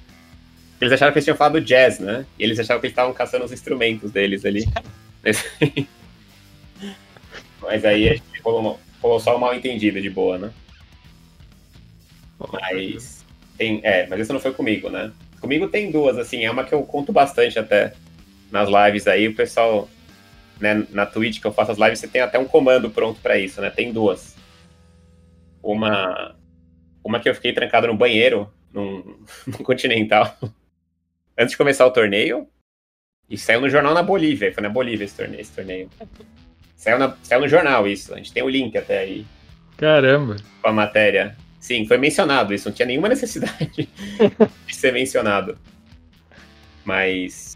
[0.80, 2.26] Eles acharam que eles tinham falado jazz, né?
[2.38, 4.67] E eles acharam que eles estavam caçando os instrumentos deles ali.
[7.61, 10.51] Mas aí a gente rolou, rolou só um mal entendido de boa, né?
[12.51, 13.23] Mas.
[13.57, 15.11] Tem, é, mas isso não foi comigo, né?
[15.39, 17.93] Comigo tem duas, assim, é uma que eu conto bastante até
[18.52, 19.90] nas lives aí, o pessoal,
[20.60, 23.38] né, na Twitch que eu faço as lives, você tem até um comando pronto para
[23.38, 23.69] isso, né?
[23.69, 24.36] Tem duas.
[25.64, 26.36] Uma.
[27.03, 29.18] Uma que eu fiquei trancado no banheiro, num,
[29.48, 30.38] num continental
[31.38, 32.48] antes de começar o torneio.
[33.30, 34.53] E saiu no jornal na Bolívia.
[34.53, 35.41] Foi na Bolívia esse torneio.
[35.41, 35.90] Esse torneio.
[36.76, 38.14] Saiu, na, saiu no jornal isso.
[38.14, 39.26] A gente tem o um link até aí.
[39.78, 40.36] Caramba.
[40.61, 41.38] Com a matéria.
[41.57, 42.68] Sim, foi mencionado isso.
[42.68, 43.88] Não tinha nenhuma necessidade
[44.68, 45.57] de ser mencionado.
[46.84, 47.56] Mas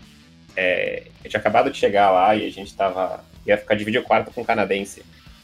[0.55, 3.23] é, eu tinha acabado de chegar lá e a gente tava.
[3.45, 5.03] ia ficar de vídeo quarto com um canadense.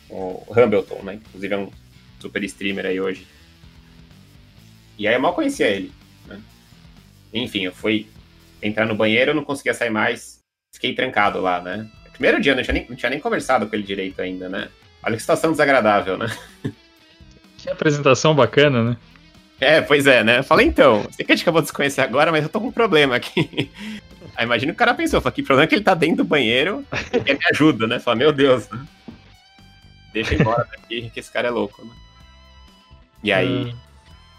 [0.09, 1.15] O Hambleton, né?
[1.15, 1.71] Inclusive é um
[2.19, 3.25] super streamer aí hoje.
[4.97, 5.91] E aí eu mal conhecia ele.
[6.27, 6.39] Né?
[7.33, 8.07] Enfim, eu fui
[8.61, 10.39] entrar no banheiro, eu não conseguia sair mais.
[10.73, 11.89] Fiquei trancado lá, né?
[12.11, 14.69] Primeiro dia, não tinha nem, não tinha nem conversado com ele direito ainda, né?
[15.03, 16.27] Olha que situação desagradável, né?
[17.57, 18.97] Que apresentação bacana, né?
[19.59, 20.41] É, pois é, né?
[20.41, 22.67] Falei, então, sei que a gente acabou de se conhecer agora, mas eu tô com
[22.67, 23.69] um problema aqui.
[24.35, 26.85] Aí imagina o cara pensou, fala, que problema é que ele tá dentro do banheiro
[27.13, 27.99] e quer me ajuda, né?
[27.99, 28.85] Fala, meu Deus, né?
[30.13, 31.91] Deixa embora daqui, que esse cara é louco, né?
[33.23, 33.77] E aí, hum.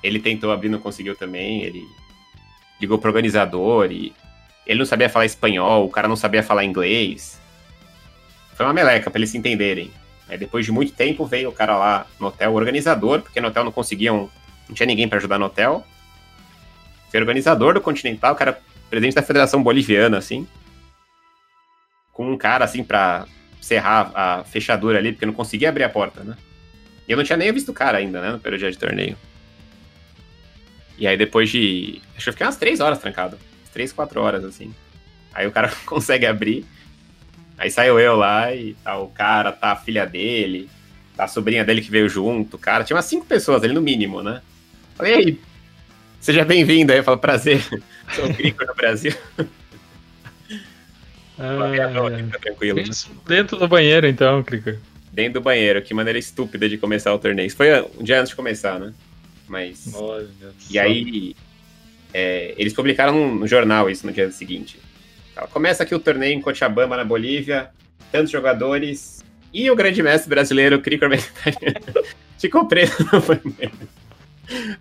[0.03, 1.87] ele tentou abrir, não conseguiu também, ele
[2.81, 4.13] ligou pro organizador e
[4.67, 7.41] ele não sabia falar espanhol, o cara não sabia falar inglês.
[8.55, 9.91] Foi uma meleca pra eles se entenderem.
[10.29, 13.49] Aí depois de muito tempo veio o cara lá no hotel, o organizador, porque no
[13.49, 14.31] hotel não conseguiam
[14.69, 15.87] não tinha ninguém para ajudar no hotel.
[17.11, 18.59] Foi organizador do Continental, cara
[18.93, 20.47] presidente da Federação Boliviana, assim.
[22.13, 23.25] Com um cara, assim, pra
[23.59, 26.37] serrar a fechadura ali, porque não conseguia abrir a porta, né?
[27.09, 29.17] E eu não tinha nem visto o cara ainda, né, no período de torneio.
[30.99, 32.03] E aí depois de.
[32.15, 33.39] Acho que eu fiquei umas três horas trancado.
[33.73, 34.75] três, quatro horas, assim.
[35.33, 36.67] Aí o cara consegue abrir.
[37.57, 40.69] Aí saiu eu lá e tá o cara, tá a filha dele,
[41.17, 42.85] tá a sobrinha dele que veio junto, cara.
[42.85, 44.43] Tinha umas cinco pessoas ali no mínimo, né?
[44.97, 45.41] Falei, e aí,
[46.21, 46.99] seja bem-vindo aí.
[46.99, 47.63] Eu falo, prazer,
[48.15, 49.15] sou o Crico no Brasil.
[51.39, 52.23] Ah, é.
[52.31, 52.81] tá tranquilo.
[53.27, 54.71] Dentro do banheiro, então, Crico.
[55.13, 57.47] Dentro do banheiro, que maneira estúpida de começar o torneio.
[57.47, 57.69] Isso foi
[57.99, 58.93] um dia antes de começar, né?
[59.49, 59.91] Mas.
[59.95, 60.29] Olha
[60.71, 61.37] e aí,
[62.15, 64.79] é, eles publicaram no jornal isso no dia seguinte.
[65.51, 67.71] Começa aqui o torneio em Cochabamba, na Bolívia,
[68.11, 69.23] tantos jogadores,
[69.53, 71.05] e o grande mestre brasileiro, Crico
[72.39, 73.73] Ficou preso no banheiro.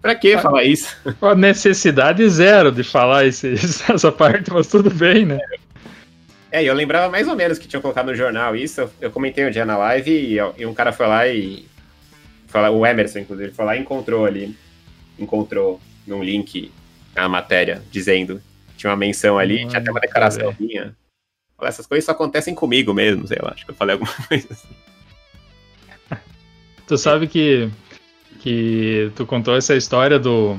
[0.01, 0.95] Pra que falar isso?
[1.21, 3.53] A necessidade zero de falar esse,
[3.89, 5.39] essa parte, mas tudo bem, né?
[6.51, 8.89] É, eu lembrava mais ou menos que tinha colocado no jornal isso.
[8.99, 11.65] Eu comentei um dia na live e, e um cara foi lá e.
[12.47, 14.55] Foi lá, o Emerson, inclusive, foi lá e encontrou ali.
[15.17, 16.71] Encontrou num link
[17.15, 18.41] a matéria dizendo.
[18.75, 20.93] Tinha uma menção ali, tinha até uma declaração minha.
[21.61, 23.51] Essas coisas só acontecem comigo mesmo, sei lá.
[23.53, 24.67] Acho que eu falei alguma coisa assim.
[26.87, 27.69] Tu sabe que
[28.41, 30.57] que tu contou essa história do,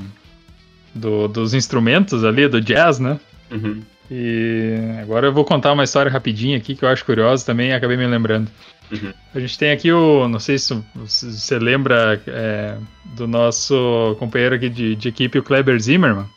[0.95, 3.19] do dos instrumentos ali, do jazz, né?
[3.51, 3.81] Uhum.
[4.09, 7.73] E agora eu vou contar uma história rapidinha aqui que eu acho curiosa também e
[7.73, 8.49] acabei me lembrando.
[8.91, 9.13] Uhum.
[9.35, 10.27] A gente tem aqui o.
[10.27, 12.77] Não sei se você lembra é,
[13.15, 16.27] do nosso companheiro aqui de, de, equipe, o Kleber Zimmermann.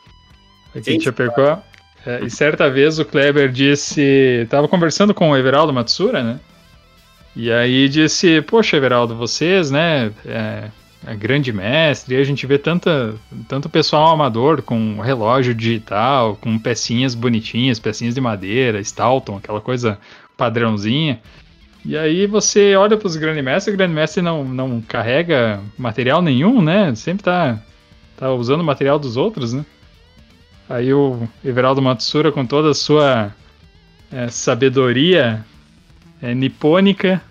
[0.75, 1.63] Aqui Sim, em Chapecó.
[2.05, 4.47] É, e certa vez o Kleber disse.
[4.51, 6.41] Tava conversando com o Everaldo Matsura, né?
[7.35, 10.11] E aí disse: Poxa, Everaldo, vocês, né?
[10.25, 10.71] É
[11.15, 13.15] grande mestre, e a gente vê tanta,
[13.49, 19.99] tanto pessoal amador com relógio digital, com pecinhas bonitinhas, pecinhas de madeira, Stalton, aquela coisa
[20.37, 21.21] padrãozinha.
[21.85, 26.21] E aí você olha para os grande mestres, o grande mestre não, não carrega material
[26.21, 26.93] nenhum, né?
[26.97, 27.63] Sempre tá,
[28.17, 29.65] tá usando material dos outros, né?
[30.69, 33.33] Aí o Everaldo Matsura, com toda a sua
[34.11, 35.45] é, sabedoria
[36.21, 37.23] é, nipônica,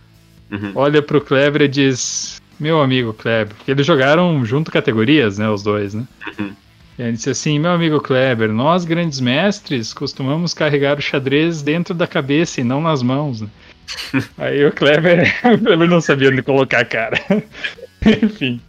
[0.50, 0.72] uhum.
[0.74, 5.64] olha pro Kleber e diz: meu amigo Kleber, porque eles jogaram junto categorias, né, os
[5.64, 6.04] dois, né?
[6.40, 6.54] Uhum.
[6.98, 11.94] E ele disse assim, meu amigo Kleber, nós grandes mestres costumamos carregar o xadrez dentro
[11.94, 13.42] da cabeça e não nas mãos.
[13.42, 13.50] Né?
[14.38, 17.20] Aí o Kleber, o Kleber não sabia onde colocar a cara.
[18.24, 18.62] Enfim.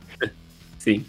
[0.78, 1.04] Sim.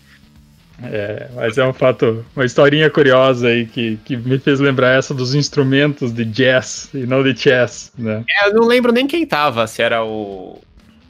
[0.84, 5.12] É, mas é um fato, uma historinha curiosa aí que, que me fez lembrar essa
[5.12, 8.24] dos instrumentos de jazz e não de chess, né?
[8.30, 10.62] É, eu não lembro nem quem tava, se era o,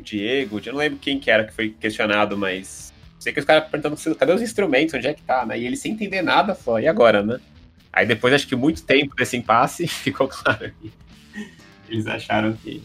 [0.08, 3.70] Diego, eu não lembro quem que era que foi questionado, mas sei que os caras
[3.70, 5.60] perguntando cadê os instrumentos, onde é que tá, né?
[5.60, 7.40] E ele sem entender nada, falou, e agora, né?
[7.92, 10.92] Aí depois, acho que muito tempo desse impasse, ficou claro que
[11.90, 12.82] eles acharam que.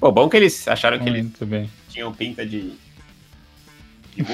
[0.00, 1.70] Pô, bom que eles acharam que eles bem.
[1.88, 2.72] tinham pinta de.
[4.14, 4.24] De,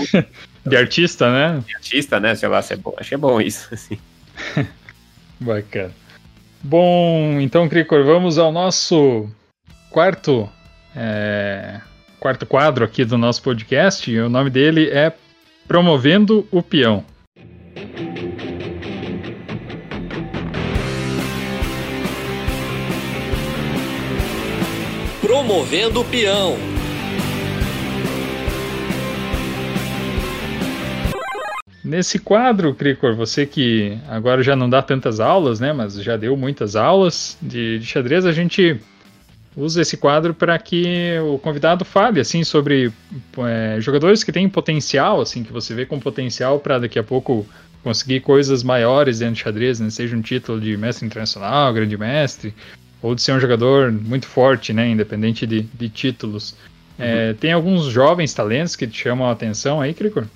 [0.67, 1.63] de artista, né?
[1.65, 2.35] De artista, né?
[2.35, 2.95] Sei lá, se é bom.
[2.97, 3.99] Acho que é bom isso, assim.
[5.39, 5.95] Bacana.
[6.63, 9.31] Bom, então, Cricor, vamos ao nosso
[9.91, 10.51] quarto
[10.95, 11.81] é,
[12.19, 14.11] quarto quadro aqui do nosso podcast.
[14.11, 15.13] E o nome dele é
[15.67, 17.05] Promovendo o Peão.
[25.21, 26.57] Promovendo o Peão.
[31.85, 36.37] Nesse quadro, Cricor, você que agora já não dá tantas aulas, né, mas já deu
[36.37, 38.79] muitas aulas de, de xadrez, a gente
[39.59, 42.93] usa esse quadro para que o convidado fale assim sobre
[43.39, 47.45] é, jogadores que têm potencial, assim que você vê com potencial para daqui a pouco
[47.83, 49.91] conseguir coisas maiores dentro de xadrez, né?
[49.91, 52.55] seja um título de mestre internacional, grande mestre,
[53.03, 54.89] ou de ser um jogador muito forte, né?
[54.89, 56.55] independente de, de títulos.
[56.97, 57.35] É, uhum.
[57.35, 60.27] tem alguns jovens talentos que te chamam a atenção aí, Cricor?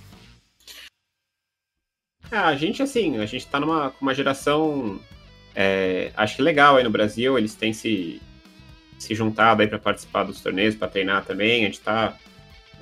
[2.31, 4.99] É, a gente, assim, a gente tá numa uma geração,
[5.55, 8.21] é, acho que legal aí no Brasil, eles têm se
[9.03, 11.63] se juntado aí para participar dos torneios, para treinar também.
[11.63, 12.17] A gente está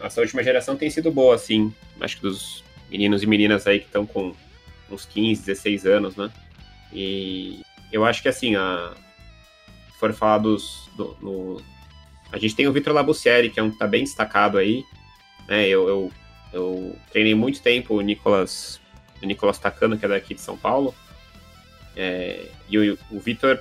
[0.02, 1.72] essa última geração tem sido boa, assim.
[2.00, 4.34] Acho que dos meninos e meninas aí que estão com
[4.90, 6.30] uns 15, 16 anos, né?
[6.92, 7.60] E
[7.92, 8.94] eu acho que, assim, a,
[9.92, 10.88] se for falar dos.
[10.96, 11.62] Do, no,
[12.32, 14.82] a gente tem o Vitor Labussieri, que é um que tá bem destacado aí.
[15.48, 15.68] Né?
[15.68, 16.12] Eu, eu,
[16.52, 18.80] eu treinei muito tempo o Nicolas,
[19.22, 20.94] o Nicolas Tacano, que é daqui de São Paulo.
[21.96, 23.60] É, e o, o Vitor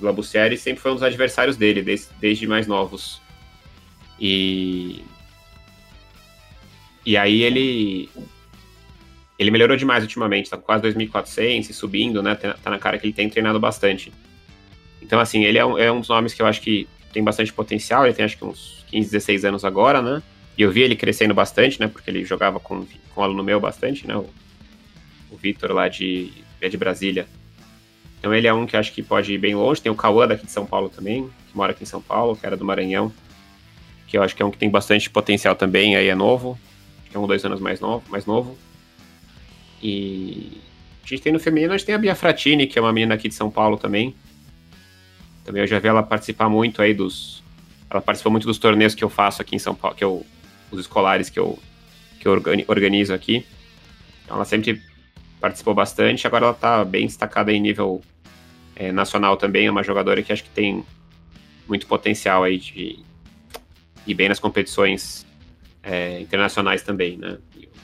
[0.00, 3.20] Labussieri sempre foi um dos adversários dele, desde, desde mais novos.
[4.20, 5.02] E.
[7.04, 8.08] E aí ele.
[9.38, 12.34] Ele melhorou demais ultimamente, tá com quase 2.400 e subindo, né?
[12.34, 14.12] Tá, tá na cara que ele tem treinado bastante.
[15.02, 17.52] Então, assim, ele é um, é um dos nomes que eu acho que tem bastante
[17.52, 18.04] potencial.
[18.04, 20.22] Ele tem acho que uns 15, 16 anos agora, né?
[20.56, 21.86] E eu vi ele crescendo bastante, né?
[21.86, 24.16] Porque ele jogava com, com um aluno meu bastante, né?
[24.16, 24.28] O,
[25.30, 27.28] o Vitor lá de, é de Brasília.
[28.26, 29.80] Então ele é um que acho que pode ir bem longe.
[29.80, 32.44] Tem o Cauã daqui de São Paulo também, que mora aqui em São Paulo, que
[32.44, 33.12] era do Maranhão
[34.06, 36.58] que eu acho que é um que tem bastante potencial também, aí é novo,
[37.12, 38.56] é um dois anos mais novo, mais novo.
[39.82, 40.60] E
[41.04, 43.14] a gente tem no feminino, a gente tem a Bia Fratini, que é uma menina
[43.14, 44.14] aqui de São Paulo também.
[45.44, 47.42] Também eu já vi ela participar muito aí dos.
[47.90, 50.24] Ela participou muito dos torneios que eu faço aqui em São Paulo, que eu,
[50.70, 51.58] os escolares que eu,
[52.20, 53.44] que eu organizo aqui.
[54.24, 54.80] Então ela sempre
[55.40, 58.02] participou bastante, agora ela tá bem destacada em nível
[58.76, 60.84] é, nacional também, é uma jogadora que acho que tem
[61.66, 62.98] muito potencial aí de,
[64.06, 65.26] e bem nas competições
[65.82, 67.38] é, internacionais também, né?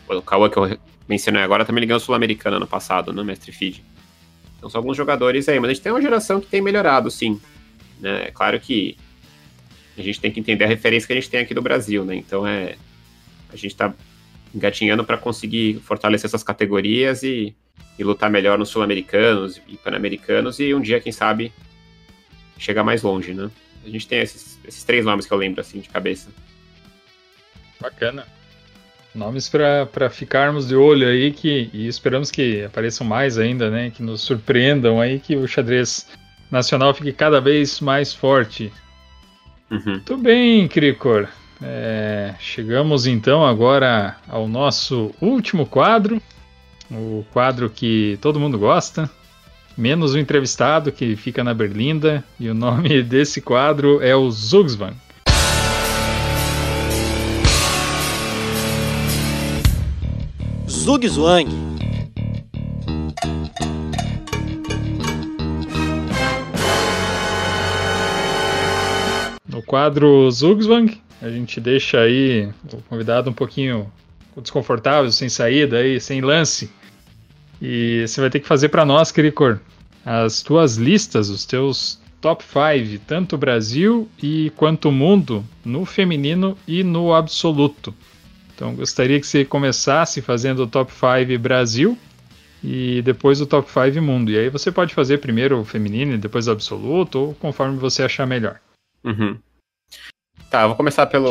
[0.08, 0.78] O Kawa que eu
[1.08, 3.22] mencionei agora também ligando Sul-Americana no passado, né?
[3.22, 3.82] Mestre Feed.
[4.58, 7.40] Então são alguns jogadores aí, mas a gente tem uma geração que tem melhorado, sim.
[7.98, 8.26] Né?
[8.28, 8.96] É claro que
[9.96, 12.14] a gente tem que entender a referência que a gente tem aqui do Brasil, né?
[12.14, 12.76] Então é.
[13.52, 13.92] A gente tá
[14.54, 17.54] engatinhando para conseguir fortalecer essas categorias e,
[17.98, 21.52] e lutar melhor nos sul-americanos e pan-americanos e um dia, quem sabe,
[22.58, 23.50] chegar mais longe, né?
[23.84, 26.30] A gente tem esses, esses três nomes que eu lembro, assim, de cabeça.
[27.80, 28.26] Bacana.
[29.14, 33.90] Nomes para ficarmos de olho aí que, e esperamos que apareçam mais ainda, né?
[33.90, 36.08] Que nos surpreendam aí, que o xadrez
[36.50, 38.72] nacional fique cada vez mais forte.
[39.70, 39.82] Uhum.
[39.84, 41.28] Muito bem, Cricor.
[41.64, 46.20] É, chegamos então agora ao nosso último quadro,
[46.90, 49.08] o quadro que todo mundo gosta,
[49.76, 54.96] menos o entrevistado que fica na Berlinda, e o nome desse quadro é o Zugzwang.
[60.68, 61.48] Zugzwang.
[69.48, 73.90] No quadro Zugzwang, a gente deixa aí o convidado um pouquinho
[74.36, 76.70] desconfortável, sem saída, aí, sem lance
[77.62, 79.60] e você vai ter que fazer para nós, Cricor,
[80.04, 86.82] as tuas listas, os teus top 5, tanto Brasil e quanto mundo, no feminino e
[86.82, 87.94] no absoluto.
[88.52, 91.96] Então gostaria que você começasse fazendo o top 5 Brasil
[92.64, 94.32] e depois o top 5 mundo.
[94.32, 98.02] E aí você pode fazer primeiro o feminino e depois o absoluto, ou conforme você
[98.02, 98.58] achar melhor.
[99.04, 99.36] Uhum.
[100.52, 101.30] Tá, vou começar pelo,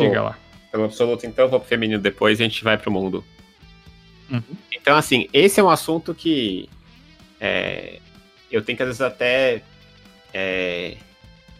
[0.72, 3.24] pelo absoluto então, vou pro feminino depois e a gente vai pro mundo.
[4.28, 4.42] Uhum.
[4.72, 6.68] Então, assim, esse é um assunto que
[7.40, 8.00] é,
[8.50, 9.62] eu tenho que às vezes até
[10.34, 10.96] é,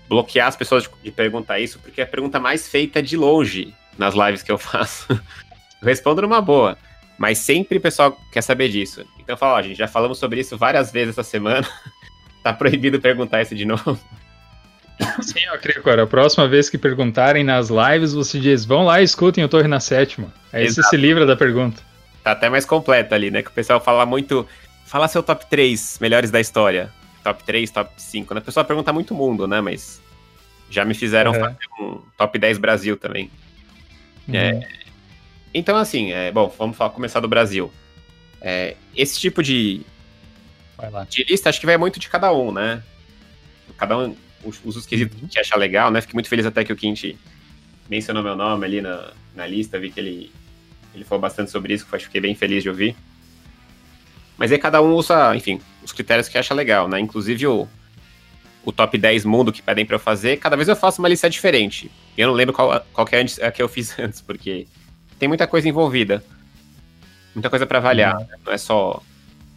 [0.08, 3.72] bloquear as pessoas de, de, perguntar isso, porque é a pergunta mais feita de longe
[3.96, 5.12] nas lives que eu faço.
[5.12, 6.76] eu respondo numa boa,
[7.16, 9.06] mas sempre o pessoal quer saber disso.
[9.20, 11.68] Então, eu falo, ó, gente, já falamos sobre isso várias vezes essa semana,
[12.42, 13.96] tá proibido perguntar isso de novo.
[15.22, 16.02] Sim, eu creio, agora.
[16.02, 19.68] A próxima vez que perguntarem nas lives, você diz: vão lá e escutem o Torre
[19.68, 20.32] na Sétima.
[20.52, 20.88] Aí Exato.
[20.88, 21.82] você se livra da pergunta.
[22.22, 23.42] Tá até mais completa ali, né?
[23.42, 24.46] Que o pessoal fala muito.
[24.86, 26.92] Fala seu top 3 melhores da história.
[27.24, 28.40] Top 3, top 5, né?
[28.40, 29.60] O pessoal pergunta muito mundo, né?
[29.60, 30.00] Mas
[30.70, 31.40] já me fizeram uhum.
[31.40, 33.30] fazer um top 10 Brasil também.
[34.28, 34.34] Uhum.
[34.34, 34.68] É,
[35.54, 37.70] então, assim, é, bom, vamos falar, começar do Brasil.
[38.40, 39.82] É, esse tipo de,
[41.08, 42.82] de lista, acho que vai muito de cada um, né?
[43.76, 45.28] Cada um usa os quesitos uhum.
[45.28, 46.00] que acha legal, né?
[46.00, 47.18] Fiquei muito feliz até que o Quinte
[47.88, 50.30] mencionou meu nome ali na, na lista, vi que ele
[50.94, 52.94] ele falou bastante sobre isso, que fiquei bem feliz de ouvir.
[54.36, 57.00] Mas aí cada um usa, enfim, os critérios que acha legal, né?
[57.00, 57.66] Inclusive o,
[58.64, 61.30] o top 10 mundo que pedem para eu fazer, cada vez eu faço uma lista
[61.30, 61.90] diferente.
[62.16, 64.66] E eu não lembro qual, qual que é a que eu fiz antes, porque
[65.18, 66.22] tem muita coisa envolvida.
[67.34, 68.16] Muita coisa para avaliar.
[68.16, 68.26] Uhum.
[68.44, 69.02] Não é só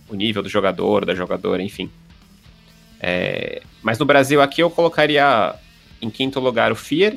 [0.07, 1.89] o nível do jogador, da jogadora, enfim.
[2.99, 5.55] É, mas no Brasil aqui eu colocaria
[6.01, 7.15] em quinto lugar o Fear.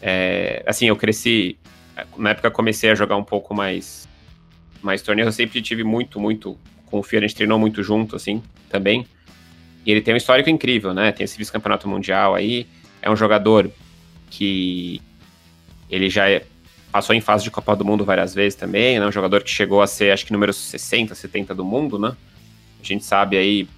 [0.00, 1.56] É, assim, eu cresci
[2.16, 4.08] na época comecei a jogar um pouco mais
[4.82, 8.16] mais torneios, eu sempre tive muito, muito com o Fio, a gente treinou muito junto,
[8.16, 9.06] assim, também.
[9.86, 11.12] E ele tem um histórico incrível, né?
[11.12, 12.66] Tem esse vice-campeonato mundial aí,
[13.00, 13.70] é um jogador
[14.28, 15.00] que
[15.88, 16.44] Ele já é,
[16.90, 19.06] passou em fase de Copa do Mundo várias vezes também, né?
[19.06, 22.16] Um jogador que chegou a ser, acho que, número 60, 70 do mundo, né?
[22.82, 23.68] A gente sabe aí.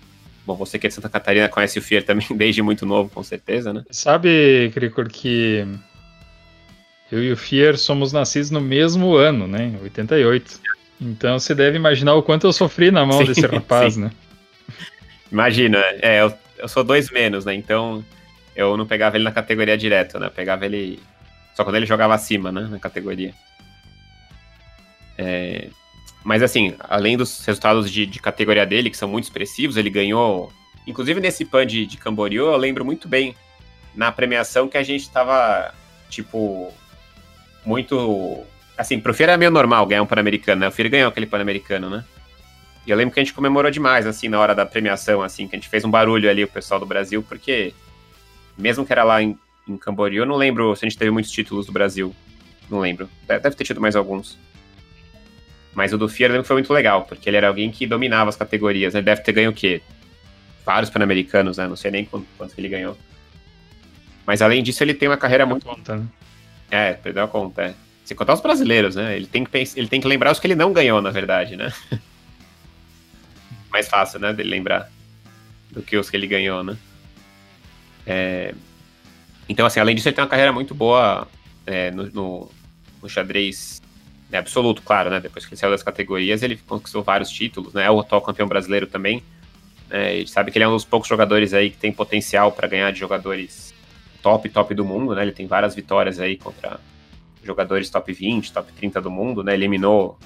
[0.47, 3.23] Bom, você que é de Santa Catarina conhece o Fier também desde muito novo, com
[3.23, 3.83] certeza, né?
[3.91, 5.67] Sabe, Cricor, que
[7.11, 9.79] eu e o Fier somos nascidos no mesmo ano, né?
[9.83, 10.61] 88.
[11.01, 14.03] Então você deve imaginar o quanto eu sofri na mão sim, desse rapaz, sim.
[14.03, 14.11] né?
[15.31, 17.55] Imagina, é, eu, eu sou dois menos, né?
[17.55, 18.05] Então
[18.55, 20.27] eu não pegava ele na categoria direto, né?
[20.27, 21.01] Eu pegava ele
[21.55, 22.69] só quando ele jogava acima, né?
[22.71, 23.33] Na categoria.
[25.17, 25.69] É,
[26.25, 30.51] mas assim, além dos resultados de, de, categoria dele, que são muito expressivos, ele ganhou.
[30.87, 33.37] Inclusive nesse PAN de, de Camboriú, eu lembro muito bem
[33.95, 35.73] na premiação que a gente tava,
[36.09, 36.73] tipo,
[37.65, 38.43] muito.
[38.77, 40.69] Assim, pro Fier era meio normal ganhar um Pan-Americano, né?
[40.69, 42.05] O Fier ganhou aquele Pan-Americano, né?
[42.87, 45.55] E eu lembro que a gente comemorou demais, assim, na hora da premiação, assim, que
[45.55, 47.73] a gente fez um barulho ali, o pessoal do Brasil, porque
[48.57, 49.39] mesmo que era lá em,
[49.69, 52.15] em Camboriú, eu não lembro se a gente teve muitos títulos do Brasil.
[52.71, 53.09] Não lembro.
[53.27, 54.39] Deve ter tido mais alguns.
[55.75, 57.87] Mas o do Fier eu lembro que foi muito legal, porque ele era alguém que
[57.87, 58.95] dominava as categorias.
[58.95, 59.01] Né?
[59.01, 59.83] Ele deve ter ganho o quê?
[60.65, 61.67] Vários Pan-Americanos, né?
[61.67, 62.97] Não sei nem quanto, quanto ele ganhou.
[64.27, 65.67] Mas além disso, ele tem uma carreira muito.
[65.67, 66.07] Conta, né?
[66.71, 67.75] É, perdeu a conta, é.
[68.05, 69.17] Se contar os brasileiros, né?
[69.17, 71.73] Ele tem, que ele tem que lembrar os que ele não ganhou, na verdade, né?
[73.71, 74.33] Mais fácil, né?
[74.33, 74.91] Dele lembrar
[75.71, 76.77] do que os que ele ganhou, né?
[78.07, 78.55] É...
[79.49, 81.29] Então, assim, além disso, ele tem uma carreira muito boa
[81.67, 82.51] é, no, no,
[83.03, 83.83] no, xadrez
[84.31, 85.21] né, absoluto, claro, né?
[85.21, 87.85] Depois que ele saiu das categorias, ele conquistou vários títulos, né?
[87.85, 89.23] É o atual campeão brasileiro também.
[89.91, 92.51] É, a gente sabe que ele é um dos poucos jogadores aí que tem potencial
[92.51, 93.75] para ganhar de jogadores
[94.23, 95.23] top, top do mundo, né?
[95.23, 96.81] Ele tem várias vitórias aí contra
[97.43, 99.55] jogadores top 20, top 30 do mundo, né?
[99.55, 100.19] Eliminou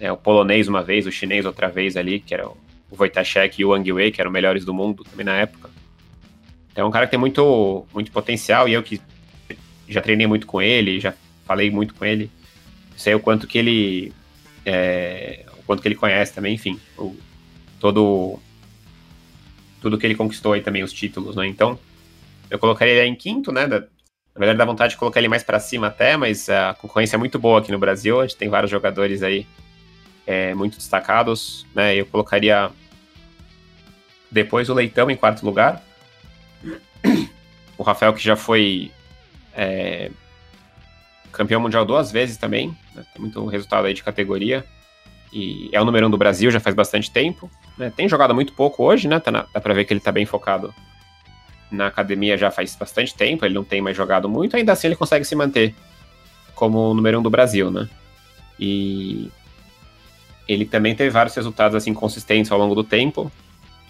[0.00, 2.56] né, o polonês uma vez, o chinês outra vez ali, que era o
[2.98, 5.70] Wojtaszek e o Wang Wei, que eram melhores do mundo também na época.
[6.72, 9.00] Então é um cara que tem muito, muito potencial e eu que
[9.88, 11.14] já treinei muito com ele, já
[11.44, 12.30] falei muito com ele,
[12.96, 14.12] sei o quanto que ele
[14.64, 17.16] é, o quanto que ele conhece também, enfim, o,
[17.78, 18.38] todo
[19.80, 21.46] tudo que ele conquistou aí também os títulos, né?
[21.46, 21.78] Então
[22.50, 23.66] eu colocaria ele em quinto, né?
[23.66, 27.16] Da, na verdade, dá vontade de colocar ele mais para cima até, mas a concorrência
[27.16, 28.20] é muito boa aqui no Brasil.
[28.20, 29.46] A gente tem vários jogadores aí
[30.26, 31.94] é, muito destacados, né?
[31.94, 32.70] Eu colocaria
[34.30, 35.82] depois o Leitão em quarto lugar.
[37.78, 38.90] O Rafael, que já foi
[39.54, 40.10] é,
[41.36, 43.04] campeão mundial duas vezes também, né?
[43.12, 44.64] tem muito resultado aí de categoria.
[45.32, 47.50] E é o número um do Brasil já faz bastante tempo.
[47.76, 47.92] Né?
[47.94, 49.20] Tem jogado muito pouco hoje, né?
[49.20, 50.74] Tá na, dá pra ver que ele tá bem focado
[51.70, 54.96] na academia já faz bastante tempo, ele não tem mais jogado muito, ainda assim ele
[54.96, 55.74] consegue se manter
[56.54, 57.88] como o número um do Brasil, né?
[58.58, 59.30] E
[60.48, 63.30] ele também teve vários resultados assim consistentes ao longo do tempo.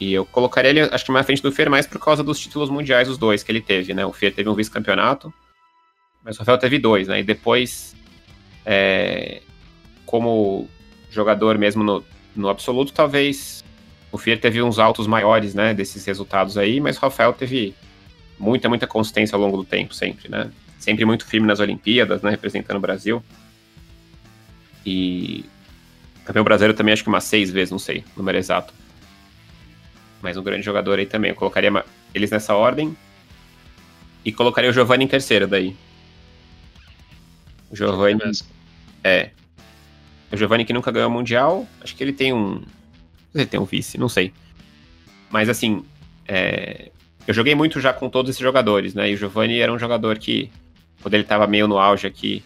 [0.00, 2.38] E eu colocaria ele, acho que mais à frente do Fer mais por causa dos
[2.38, 4.04] títulos mundiais, os dois que ele teve, né?
[4.04, 5.32] O Fer teve um vice-campeonato,
[6.26, 7.20] mas o Rafael teve dois, né?
[7.20, 7.94] E depois,
[8.64, 9.42] é,
[10.04, 10.68] como
[11.08, 12.04] jogador mesmo no,
[12.34, 13.64] no absoluto, talvez
[14.10, 17.74] o Fier teve uns altos maiores, né, desses resultados aí, mas o Rafael teve
[18.36, 20.50] muita, muita consistência ao longo do tempo, sempre, né?
[20.80, 23.22] Sempre muito firme nas Olimpíadas, né, representando o Brasil.
[24.84, 25.44] E
[26.24, 28.74] campeão brasileiro também acho que umas seis vezes, não sei, número exato.
[30.20, 31.30] Mas um grande jogador aí também.
[31.30, 32.96] Eu colocaria eles nessa ordem.
[34.24, 35.76] E colocaria o Giovanni em terceiro daí.
[37.82, 38.20] O Giovanni.
[39.04, 39.30] É.
[40.32, 41.66] O Giovanni que nunca ganhou o Mundial.
[41.80, 42.62] Acho que ele tem um,
[43.34, 44.32] ele tem um vice, não sei.
[45.30, 45.84] Mas assim,
[46.26, 46.90] é...
[47.26, 49.10] eu joguei muito já com todos esses jogadores, né?
[49.10, 50.50] E o Giovanni era um jogador que,
[51.02, 52.42] quando ele tava meio no auge aqui,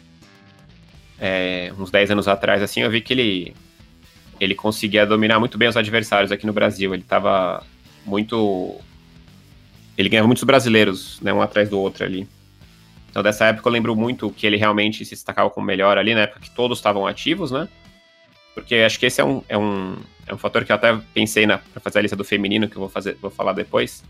[1.18, 1.72] é...
[1.78, 3.54] uns 10 anos atrás, assim, eu vi que ele
[4.40, 6.94] ele conseguia dominar muito bem os adversários aqui no Brasil.
[6.94, 7.62] Ele tava
[8.06, 8.80] muito.
[9.98, 11.32] Ele ganhava muitos brasileiros, né?
[11.32, 12.26] Um atrás do outro ali.
[13.10, 16.20] Então, dessa época, eu lembro muito que ele realmente se destacava como melhor ali, na
[16.20, 17.68] época que todos estavam ativos, né?
[18.54, 19.96] Porque acho que esse é um, é um,
[20.26, 22.80] é um fator que eu até pensei para fazer a lista do feminino, que eu
[22.80, 24.04] vou, fazer, vou falar depois.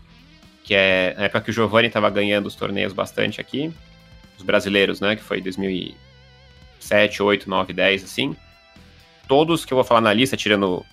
[0.63, 3.73] Que é na época que o Giovanni estava ganhando os torneios bastante aqui,
[4.37, 5.15] os brasileiros, né?
[5.15, 8.35] Que foi 2007, 8, 9, 10, assim.
[9.27, 10.85] Todos que eu vou falar na lista, tirando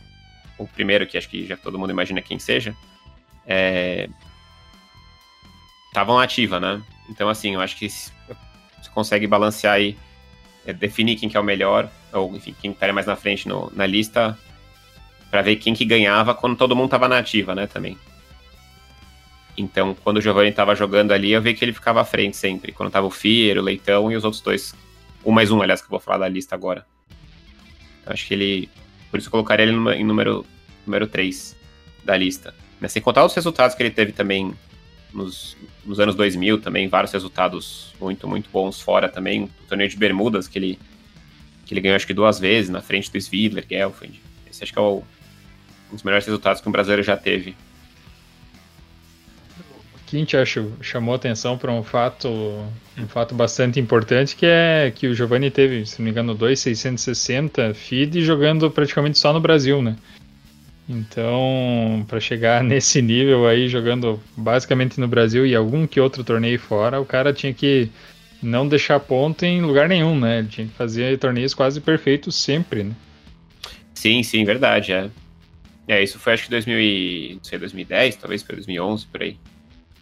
[0.57, 2.75] o primeiro, que acho que já todo mundo imagina quem seja,
[5.89, 6.83] estavam é, ativa, né?
[7.09, 8.13] Então, assim, eu acho que você
[8.93, 9.97] consegue balancear aí
[10.67, 13.73] é, definir quem que é o melhor, ou enfim, quem estaria mais na frente no,
[13.75, 14.39] na lista,
[15.31, 17.97] para ver quem que ganhava quando todo mundo estava na ativa, né, também.
[19.57, 22.71] Então, quando o Giovanni estava jogando ali, eu vi que ele ficava à frente sempre.
[22.71, 24.73] Quando tava o Fier, o Leitão e os outros dois.
[25.25, 26.87] Um mais um, aliás, que eu vou falar da lista agora.
[28.01, 28.71] Então, acho que ele.
[29.11, 30.47] Por isso eu colocaria ele em número,
[30.87, 31.57] número 3
[32.05, 32.55] da lista.
[32.81, 34.55] Mas sem contar os resultados que ele teve também
[35.13, 39.45] nos, nos anos 2000 também, vários resultados muito, muito bons fora também.
[39.45, 40.79] O torneio de Bermudas, que ele,
[41.65, 44.21] que ele ganhou acho que duas vezes, na frente do Svidler, Gelfand.
[44.51, 45.03] Esse acho que é o,
[45.91, 47.57] um dos melhores resultados que um brasileiro já teve.
[50.09, 52.29] Quint acho chamou atenção para um fato
[52.97, 57.75] um fato bastante importante que é que o Giovanni teve, se não me engano, 2,660
[57.75, 59.97] feed jogando praticamente só no Brasil, né?
[60.89, 66.59] Então, para chegar nesse nível aí, jogando basicamente no Brasil e algum que outro torneio
[66.59, 67.91] fora, o cara tinha que
[68.43, 70.39] não deixar ponto em lugar nenhum, né?
[70.39, 72.95] Ele tinha que fazer torneios quase perfeitos sempre, né?
[73.93, 75.11] Sim, sim, verdade, é.
[75.87, 79.37] É, isso foi acho que 2000 e, não sei, 2010, talvez foi 2011, por aí.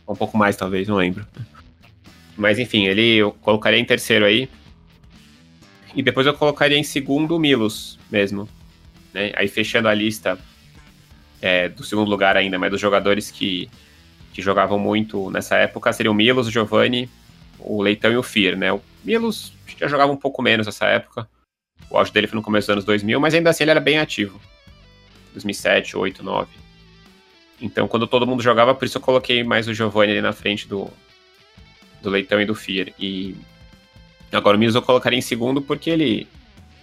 [0.07, 1.27] Um pouco mais, talvez, não lembro.
[2.37, 4.49] Mas enfim, ele eu colocaria em terceiro aí.
[5.95, 8.49] E depois eu colocaria em segundo o Milos mesmo.
[9.15, 9.33] Né?
[9.35, 10.39] Aí fechando a lista
[11.41, 13.69] é, do segundo lugar ainda, mas dos jogadores que,
[14.33, 17.09] que jogavam muito nessa época, seriam o Milos, o Giovanni,
[17.59, 18.73] o Leitão e o Fir, né?
[18.73, 21.29] O Milos já jogava um pouco menos nessa época.
[21.91, 23.99] O auge dele foi no começo dos anos 2000, mas ainda assim ele era bem
[23.99, 24.41] ativo.
[25.33, 26.49] 2007, 8, 9.
[27.61, 30.69] Então, quando todo mundo jogava, por isso eu coloquei mais o Giovanni ali na frente
[30.69, 30.91] do,
[32.03, 32.93] do Leitão e do Fear.
[32.99, 33.35] E
[34.33, 36.27] agora o Milos eu colocaria em segundo porque ele,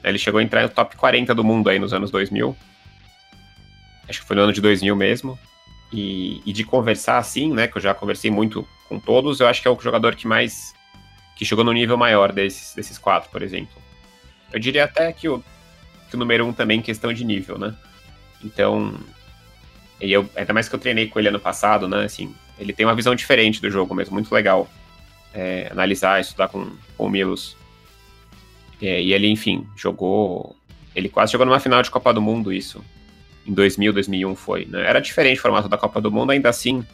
[0.04, 2.56] ele chegou a entrar no top 40 do mundo aí nos anos 2000.
[4.08, 5.40] Acho que foi no ano de 2000 mesmo.
[5.92, 9.62] E, e de conversar assim, né, que eu já conversei muito com todos, eu acho
[9.62, 10.74] que é o jogador que mais
[11.36, 13.82] que chegou no nível maior desses, desses quatro, por exemplo.
[14.52, 15.44] Eu diria até que o,
[16.10, 17.76] que o número um também questão de nível, né?
[18.44, 18.94] Então,
[20.02, 22.04] e eu, ainda mais que eu treinei com ele ano passado, né?
[22.06, 24.70] Assim, ele tem uma visão diferente do jogo mesmo, muito legal.
[25.34, 27.58] É, analisar, estudar com, com o Milos.
[28.82, 30.56] É, e ele, enfim, jogou.
[30.96, 32.84] Ele quase chegou numa final de Copa do Mundo, isso.
[33.46, 34.66] Em 2000, 2001 foi.
[34.66, 34.86] Né?
[34.86, 36.86] Era diferente o formato da Copa do Mundo, ainda assim,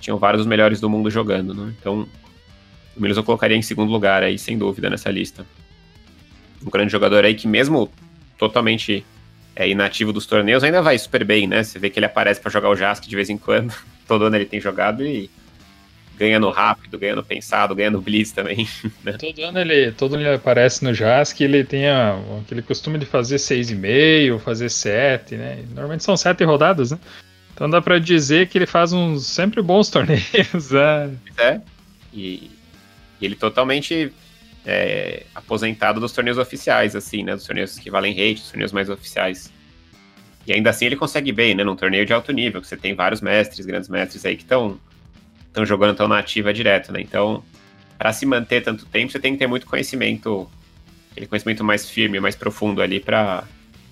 [0.00, 1.72] tinham vários dos melhores do mundo jogando, né?
[1.80, 2.08] Então,
[2.96, 5.46] o Milos eu colocaria em segundo lugar aí, sem dúvida, nessa lista.
[6.64, 7.90] Um grande jogador aí que, mesmo
[8.38, 9.04] totalmente
[9.56, 11.62] é, inativo dos torneios, ainda vai super bem, né?
[11.62, 13.74] Você vê que ele aparece para jogar o Jask de vez em quando.
[14.06, 15.30] Todo ano ele tem jogado e
[16.16, 18.68] ganha no rápido, ganha no pensado, ganha no blitz também.
[19.04, 19.12] Né?
[19.12, 23.04] Todo ano ele, todo ano ele aparece no Jask ele tem a, aquele costume de
[23.04, 25.62] fazer 6,5, fazer 7, né?
[25.68, 26.98] Normalmente são 7 rodadas, né?
[27.52, 30.70] Então dá para dizer que ele faz uns sempre bons torneios.
[30.70, 31.10] Né?
[31.38, 31.60] É.
[32.12, 32.50] E,
[33.20, 34.10] e ele totalmente
[34.64, 37.34] é, aposentado dos torneios oficiais, assim, né?
[37.34, 39.52] Dos torneios que valem rate, dos torneios mais oficiais.
[40.46, 41.62] E ainda assim ele consegue bem, né?
[41.62, 44.78] Num torneio de alto nível, que você tem vários mestres, grandes mestres aí que estão
[45.54, 47.00] estão jogando tão na ativa direto, né?
[47.00, 47.42] Então,
[47.96, 50.50] para se manter tanto tempo, você tem que ter muito conhecimento,
[51.12, 53.44] aquele conhecimento mais firme, mais profundo ali para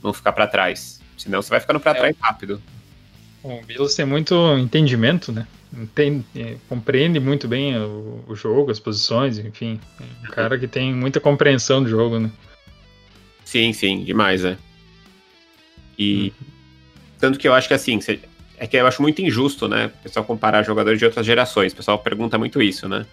[0.03, 1.01] não ficar para trás.
[1.17, 1.95] Senão você vai ficando para é.
[1.95, 2.61] trás rápido.
[3.45, 5.47] O Milos tem muito entendimento, né?
[5.73, 9.81] Entende, é, compreende muito bem o, o, jogo, as posições, enfim.
[10.01, 12.31] É um cara que tem muita compreensão do jogo, né?
[13.45, 14.59] Sim, sim, demais, né?
[15.97, 16.47] E uhum.
[17.19, 18.01] tanto que eu acho que assim,
[18.63, 19.87] é que eu acho muito injusto, né?
[19.87, 21.73] O pessoal comparar jogadores de outras gerações.
[21.73, 23.05] O pessoal pergunta muito isso, né?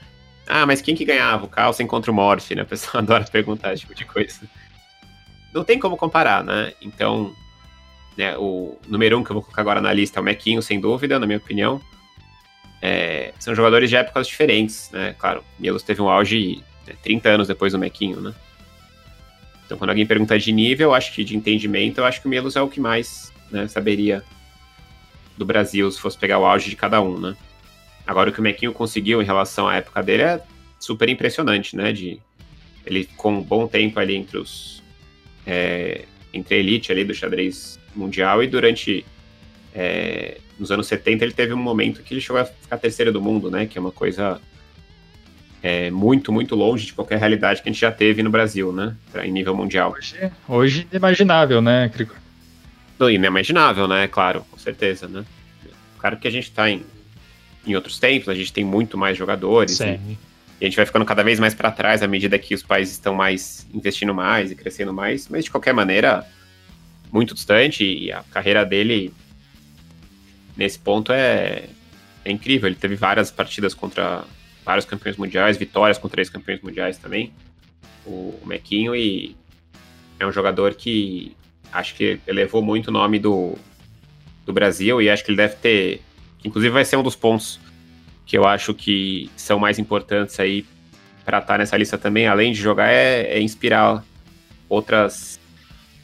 [0.47, 1.45] Ah, mas quem que ganhava?
[1.45, 2.61] O Carlsen contra o Morph, né?
[2.61, 4.41] O pessoal adora perguntar esse tipo de coisa.
[5.51, 6.71] Não tem como comparar, né?
[6.79, 7.33] Então,
[8.15, 10.79] né, o número um que eu vou colocar agora na lista é o Mequinho, sem
[10.79, 11.81] dúvida, na minha opinião.
[12.79, 15.15] É, são jogadores de épocas diferentes, né?
[15.17, 18.35] Claro, Mielos teve um auge né, 30 anos depois do Mequinho, né?
[19.65, 22.55] Então, quando alguém pergunta de nível, acho que de entendimento, eu acho que o Mielos
[22.55, 24.23] é o que mais né, saberia
[25.39, 27.35] do Brasil se fosse pegar o auge de cada um, né?
[28.05, 30.41] Agora, o que o Mequinho conseguiu em relação à época dele é
[30.77, 31.93] super impressionante, né?
[31.93, 32.19] De,
[32.85, 34.83] ele com um bom tempo ali entre os...
[35.47, 39.03] É, entre a elite ali do xadrez mundial e durante
[39.73, 43.21] é, nos anos 70 ele teve um momento que ele chegou a ficar terceiro do
[43.21, 43.65] mundo, né?
[43.65, 44.39] Que é uma coisa
[45.63, 48.95] é, muito, muito longe de qualquer realidade que a gente já teve no Brasil, né?
[49.23, 49.93] Em nível mundial.
[49.93, 52.15] Hoje, hoje inimaginável, né, Crico?
[53.07, 54.07] Inimaginável, né?
[54.07, 55.23] Claro, com certeza, né?
[55.99, 56.83] Claro que a gente tá em,
[57.67, 59.77] em outros tempos, a gente tem muito mais jogadores.
[59.77, 59.99] Sim.
[60.09, 60.17] E,
[60.61, 62.95] e a gente vai ficando cada vez mais para trás à medida que os países
[62.95, 66.25] estão mais investindo mais e crescendo mais, mas de qualquer maneira,
[67.11, 69.13] muito distante e a carreira dele
[70.57, 71.65] nesse ponto é,
[72.25, 72.67] é incrível.
[72.67, 74.23] Ele teve várias partidas contra
[74.65, 77.33] vários campeões mundiais, vitórias contra três campeões mundiais também,
[78.05, 79.35] o, o Mequinho, e
[80.19, 81.35] é um jogador que
[81.71, 83.57] acho que elevou muito o nome do,
[84.45, 86.01] do Brasil e acho que ele deve ter.
[86.43, 87.59] Inclusive, vai ser um dos pontos
[88.25, 90.65] que eu acho que são mais importantes aí
[91.25, 94.03] para estar tá nessa lista também, além de jogar, é, é inspirar
[94.67, 95.39] outras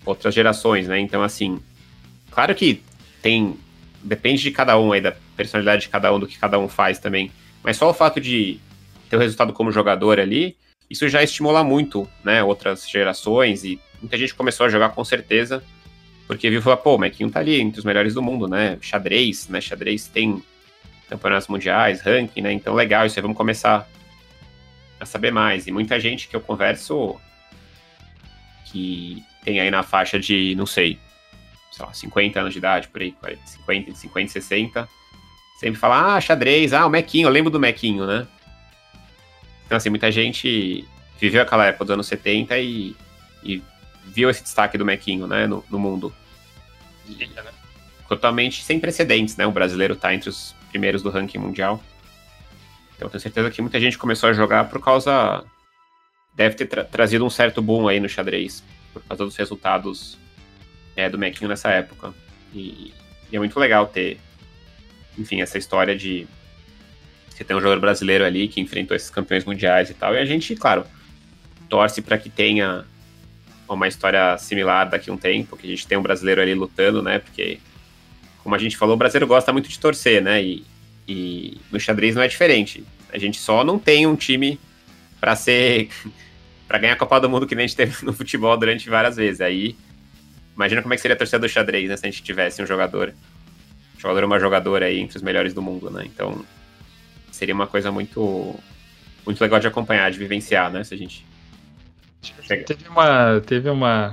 [0.06, 1.00] outras gerações, né?
[1.00, 1.60] Então, assim,
[2.30, 2.84] claro que
[3.22, 3.58] tem
[4.04, 7.00] depende de cada um aí, da personalidade de cada um, do que cada um faz
[7.00, 7.32] também.
[7.64, 8.60] Mas só o fato de
[9.10, 10.56] ter o resultado como jogador ali,
[10.90, 15.64] isso já estimula muito, né, outras gerações e muita gente começou a jogar com certeza,
[16.28, 19.50] porque viu falou, pô, o Mequinho tá ali entre os melhores do mundo, né, xadrez,
[19.50, 20.44] né, xadrez tem
[21.10, 23.90] campeonatos mundiais, ranking, né, então legal, isso aí vamos começar
[25.00, 25.66] a saber mais.
[25.68, 27.20] E muita gente que eu converso
[28.66, 31.00] que tem aí na faixa de, não sei,
[31.72, 34.90] sei lá, 50 anos de idade, por aí, 50, 50, 60,
[35.60, 38.28] sempre fala, ah, xadrez, ah, o Mequinho, eu lembro do Mequinho, né?
[39.66, 40.88] Então, assim, muita gente
[41.20, 42.96] viveu aquela época dos anos 70 e,
[43.44, 43.64] e
[44.06, 46.14] viu esse destaque do Mequinho, né, no, no mundo.
[48.08, 49.46] Totalmente sem precedentes, né?
[49.46, 51.84] O brasileiro tá entre os primeiros do ranking mundial.
[52.96, 55.44] Então, tenho certeza que muita gente começou a jogar por causa.
[56.34, 58.64] Deve ter tra trazido um certo boom aí no xadrez,
[58.94, 60.18] por causa dos resultados
[60.96, 62.14] é, do Mequinho nessa época.
[62.54, 62.94] E,
[63.32, 64.20] e, é muito legal ter,
[65.18, 66.28] enfim, essa história de
[67.30, 70.14] você ter um jogador brasileiro ali que enfrentou esses campeões mundiais e tal.
[70.14, 70.86] E a gente, claro,
[71.68, 72.86] torce para que tenha
[73.74, 77.02] uma história similar daqui a um tempo, que a gente tem um brasileiro ali lutando,
[77.02, 77.20] né?
[77.20, 77.60] Porque,
[78.44, 80.44] como a gente falou, o brasileiro gosta muito de torcer, né?
[80.44, 80.64] E,
[81.08, 82.84] e no xadrez não é diferente.
[83.12, 84.60] A gente só não tem um time
[85.20, 85.90] para ser.
[86.68, 89.16] para ganhar a Copa do Mundo que nem a gente teve no futebol durante várias
[89.16, 89.42] vezes.
[89.42, 89.76] Aí,
[90.56, 91.98] imagina como é que seria a torcida do xadrez, né?
[91.98, 93.14] Se a gente tivesse um jogador.
[93.98, 96.04] Um jogador uma jogadora aí entre os melhores do mundo, né?
[96.06, 96.46] Então,
[97.32, 98.56] seria uma coisa muito
[99.26, 100.84] muito legal de acompanhar, de vivenciar, né?
[100.84, 101.26] Se a gente
[102.66, 104.12] teve uma teve uma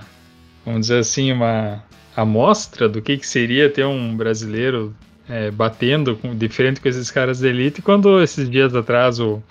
[0.64, 1.82] vamos dizer assim uma
[2.16, 4.94] amostra do que, que seria ter um brasileiro
[5.28, 9.42] é, batendo com, diferente com esses caras da elite quando esses dias atrás o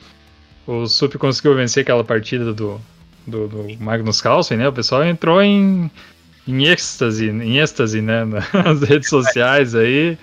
[0.67, 2.79] o Sup conseguiu vencer aquela partida do,
[3.25, 4.67] do, do Magnus Carlsen, né?
[4.67, 5.89] O pessoal entrou em
[6.47, 10.17] em êxtase, em êxtase, né, nas redes sociais aí,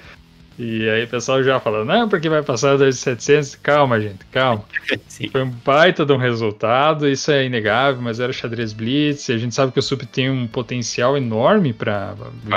[0.59, 3.55] e aí o pessoal já fala, não, porque vai passar das 700.
[3.57, 4.65] Calma, gente, calma.
[5.07, 5.29] Sim.
[5.29, 9.39] Foi um baita de um resultado, isso é inegável, mas era xadrez blitz, e a
[9.39, 12.15] gente sabe que o SUP tem um potencial enorme para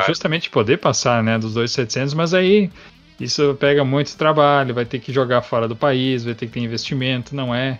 [0.07, 2.71] justamente poder passar, né, dos 2.700, mas aí
[3.19, 6.59] isso pega muito trabalho, vai ter que jogar fora do país, vai ter que ter
[6.61, 7.77] investimento, não é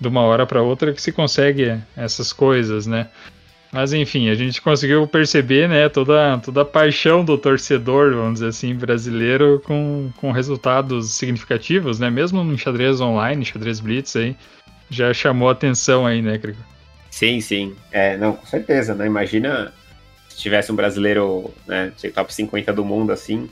[0.00, 3.08] de uma hora para outra que se consegue essas coisas, né?
[3.74, 8.46] Mas enfim, a gente conseguiu perceber né, toda, toda a paixão do torcedor, vamos dizer
[8.46, 12.08] assim, brasileiro com, com resultados significativos, né?
[12.08, 14.36] Mesmo no xadrez online, xadrez blitz aí,
[14.88, 16.60] já chamou atenção aí, né, Crico?
[17.10, 17.74] Sim, sim.
[17.90, 19.06] É, não, com certeza, né?
[19.06, 19.72] Imagina
[20.28, 23.50] se tivesse um brasileiro, né, top 50 do mundo, assim,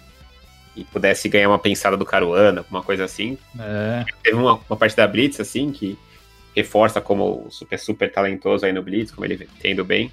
[0.76, 3.36] e pudesse ganhar uma pensada do Caruana, uma coisa assim.
[3.58, 4.04] É.
[4.22, 5.98] Teve uma, uma parte da Blitz, assim, que
[6.54, 10.12] reforça como super, super talentoso aí no Blitz, como ele tem indo bem.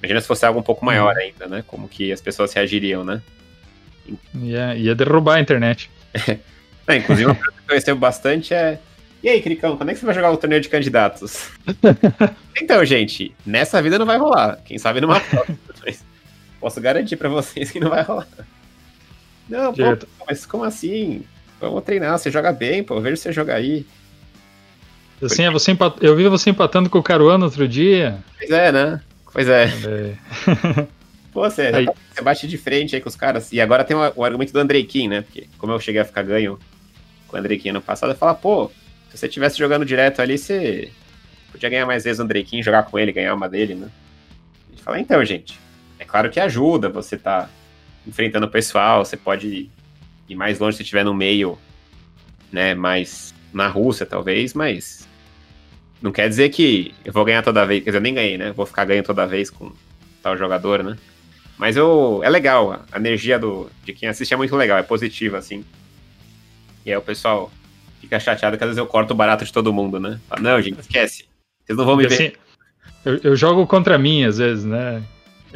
[0.00, 1.20] Imagina se fosse algo um pouco maior uhum.
[1.20, 1.64] ainda, né?
[1.66, 3.22] Como que as pessoas reagiriam, né?
[4.34, 5.90] Ia, ia derrubar a internet.
[6.86, 8.78] é, inclusive, uma coisa que eu recebo bastante é.
[9.22, 11.50] E aí, Cricão, quando é que você vai jogar o torneio de candidatos?
[12.60, 14.60] então, gente, nessa vida não vai rolar.
[14.64, 15.58] Quem sabe numa próxima.
[16.60, 18.28] Posso garantir para vocês que não vai rolar.
[19.48, 21.22] Não, pô, mas como assim?
[21.60, 23.86] Vamos treinar, você joga bem, pô, eu vejo você jogar aí.
[25.22, 25.96] Assim, é você empat...
[26.00, 28.18] Eu vi você empatando com o Caruana outro dia.
[28.38, 29.00] Pois é, né?
[29.32, 29.64] Pois é.
[29.64, 30.86] é.
[31.32, 31.86] Pô, você, aí.
[32.14, 33.52] você bate de frente aí com os caras.
[33.52, 35.22] E agora tem o, argumento do Andrei Kim, né?
[35.22, 36.58] Porque como eu cheguei a ficar ganho
[37.28, 38.70] com o Andrei Kim no passado, eu falo, pô,
[39.10, 40.90] se você tivesse jogando direto ali, você
[41.52, 43.88] podia ganhar mais vezes o Andrei Kim, jogar com ele, ganhar uma dele, né?
[44.68, 45.58] A gente fala, então, gente,
[45.98, 47.48] é claro que ajuda você tá
[48.06, 49.70] enfrentando o pessoal, você pode
[50.28, 51.58] ir mais longe se estiver no meio,
[52.52, 55.05] né, mais na Rússia, talvez, mas
[56.00, 57.82] não quer dizer que eu vou ganhar toda vez.
[57.82, 58.52] Quer dizer, eu nem ganhei, né?
[58.52, 59.72] Vou ficar ganhando toda vez com
[60.22, 60.96] tal jogador, né?
[61.58, 65.38] Mas eu, é legal, a energia do, de quem assiste é muito legal, é positiva,
[65.38, 65.64] assim.
[66.84, 67.50] E aí o pessoal
[68.00, 70.20] fica chateado que às vezes eu corto o barato de todo mundo, né?
[70.28, 71.24] Fala, não, gente, esquece.
[71.64, 72.38] Vocês não vão me assim, ver.
[73.04, 75.02] Eu, eu, jogo contra mim, às vezes, né?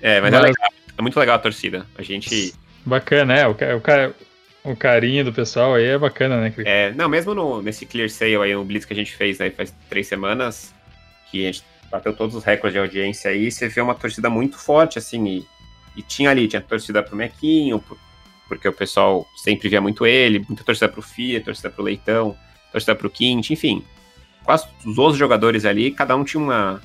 [0.00, 0.72] é, mas, é mas, é legal.
[0.96, 1.86] É muito legal a torcida.
[1.96, 2.54] A gente.
[2.84, 3.46] Bacana, é.
[3.46, 4.14] O, o cara
[4.64, 6.66] o carinho do pessoal aí é bacana, né, Cris?
[6.66, 9.50] É, não, mesmo no, nesse Clear Sale aí, no Blitz que a gente fez aí
[9.50, 10.74] faz três semanas,
[11.30, 14.58] que a gente bateu todos os recordes de audiência aí, você vê uma torcida muito
[14.58, 15.46] forte, assim, e,
[15.96, 17.82] e tinha ali, tinha torcida pro Mequinho,
[18.48, 22.36] porque o pessoal sempre via muito ele, muita torcida pro Fia, torcida pro Leitão,
[22.70, 23.84] torcida pro Quint, enfim.
[24.44, 26.82] Quase os 11 jogadores ali, cada um tinha uma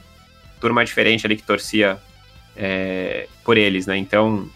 [0.59, 1.99] turma diferente ali que torcia
[2.55, 3.97] é, por eles, né?
[3.97, 4.49] Então,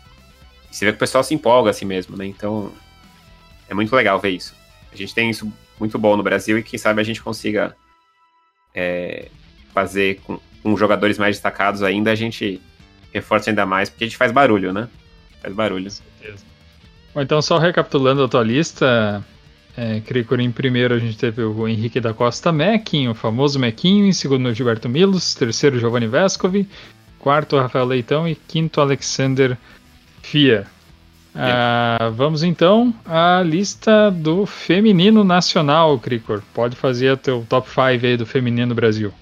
[0.72, 2.26] você vê que o pessoal se empolga assim mesmo, né?
[2.26, 2.72] Então,
[3.70, 4.56] é muito legal ver isso.
[4.92, 7.76] A gente tem isso muito bom no Brasil e quem sabe a gente consiga
[8.74, 9.30] é,
[9.74, 12.62] fazer com, com, jogadores mais destacados ainda, a gente
[13.14, 14.88] reforça ainda mais, porque a gente faz barulho, né?
[15.42, 15.86] Faz barulho.
[15.86, 16.44] Com certeza.
[17.14, 19.24] Bom, então, só recapitulando a tua lista,
[19.78, 20.02] é,
[20.42, 24.48] em primeiro a gente teve o Henrique da Costa Mequinho, o famoso Mequinho, em segundo
[24.48, 26.68] o Gilberto Milos, terceiro Giovanni Vescovi,
[27.18, 29.58] quarto Rafael Leitão e quinto Alexander
[30.22, 30.68] Fia.
[31.42, 36.42] Ah, vamos então à lista do feminino nacional, Cricor.
[36.54, 39.14] Pode fazer o teu top 5 aí do feminino Brasil.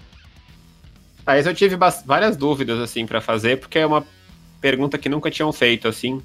[1.25, 4.03] Aí eu tive várias dúvidas assim para fazer, porque é uma
[4.59, 6.21] pergunta que nunca tinham feito assim,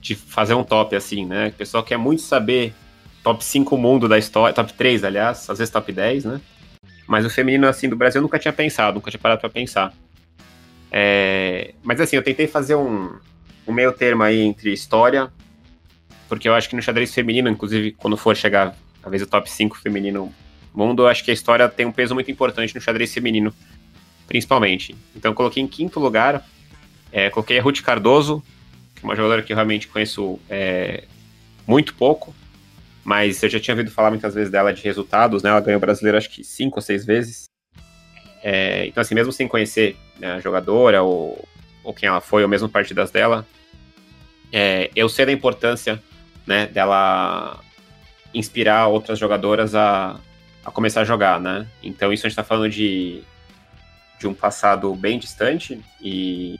[0.00, 1.48] de fazer um top assim, né?
[1.48, 2.74] O pessoal quer muito saber
[3.22, 6.40] top 5 mundo da história, top 3, aliás, às vezes top 10, né?
[7.06, 9.92] Mas o feminino assim do Brasil eu nunca tinha pensado, nunca tinha parado para pensar.
[10.90, 11.74] É...
[11.82, 13.12] Mas assim, eu tentei fazer um,
[13.66, 15.30] um meio termo aí entre história,
[16.28, 19.50] porque eu acho que no xadrez feminino, inclusive quando for chegar a vez o top
[19.50, 20.32] 5 feminino
[20.74, 23.54] mundo, eu acho que a história tem um peso muito importante no xadrez feminino,
[24.26, 24.96] principalmente.
[25.14, 26.46] Então coloquei em quinto lugar,
[27.10, 28.42] é, coloquei a Ruth Cardoso,
[28.94, 31.04] que é uma jogadora que eu realmente conheço é,
[31.66, 32.34] muito pouco,
[33.04, 35.50] mas eu já tinha ouvido falar muitas vezes dela de resultados, né?
[35.50, 37.44] Ela ganhou o brasileiro acho que cinco ou seis vezes.
[38.42, 41.46] É, então, assim, mesmo sem conhecer né, a jogadora ou,
[41.82, 43.46] ou quem ela foi, ou mesmo partidas dela,
[44.52, 46.02] é, eu sei da importância
[46.46, 47.60] né, dela
[48.34, 50.18] inspirar outras jogadoras a,
[50.64, 51.66] a começar a jogar, né?
[51.82, 53.22] Então, isso a gente está falando de,
[54.18, 56.58] de um passado bem distante e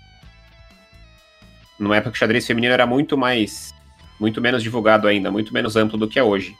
[1.78, 3.73] numa época que o xadrez feminino era muito mais
[4.20, 6.55] muito menos divulgado ainda, muito menos amplo do que é hoje.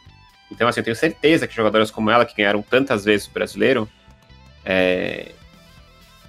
[0.51, 3.89] Então, assim, eu tenho certeza que jogadoras como ela, que ganharam tantas vezes o brasileiro,
[4.65, 5.33] é,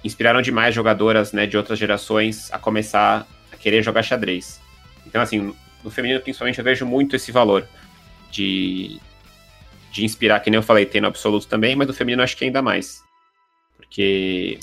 [0.04, 4.60] inspiraram demais jogadoras né, de outras gerações a começar a querer jogar xadrez.
[5.06, 7.66] Então, assim, no feminino, principalmente, eu vejo muito esse valor
[8.30, 9.00] de,
[9.90, 12.44] de inspirar, que nem eu falei, tem no absoluto também, mas no feminino acho que
[12.44, 13.02] ainda mais.
[13.76, 14.58] Porque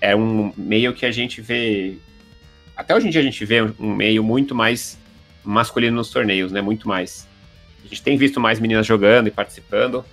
[0.00, 1.96] é um meio que a gente vê.
[2.76, 4.98] Até hoje em dia a gente vê um meio muito mais
[5.44, 6.60] masculino nos torneios, né?
[6.60, 7.28] Muito mais.
[7.84, 10.04] A gente tem visto mais meninas jogando e participando,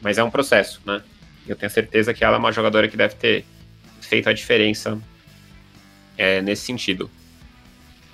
[0.00, 1.02] mas é um processo, né?
[1.50, 3.44] Eu tenho certeza que ela é uma jogadora que deve ter
[4.00, 4.96] feito a diferença
[6.16, 7.10] é, nesse sentido.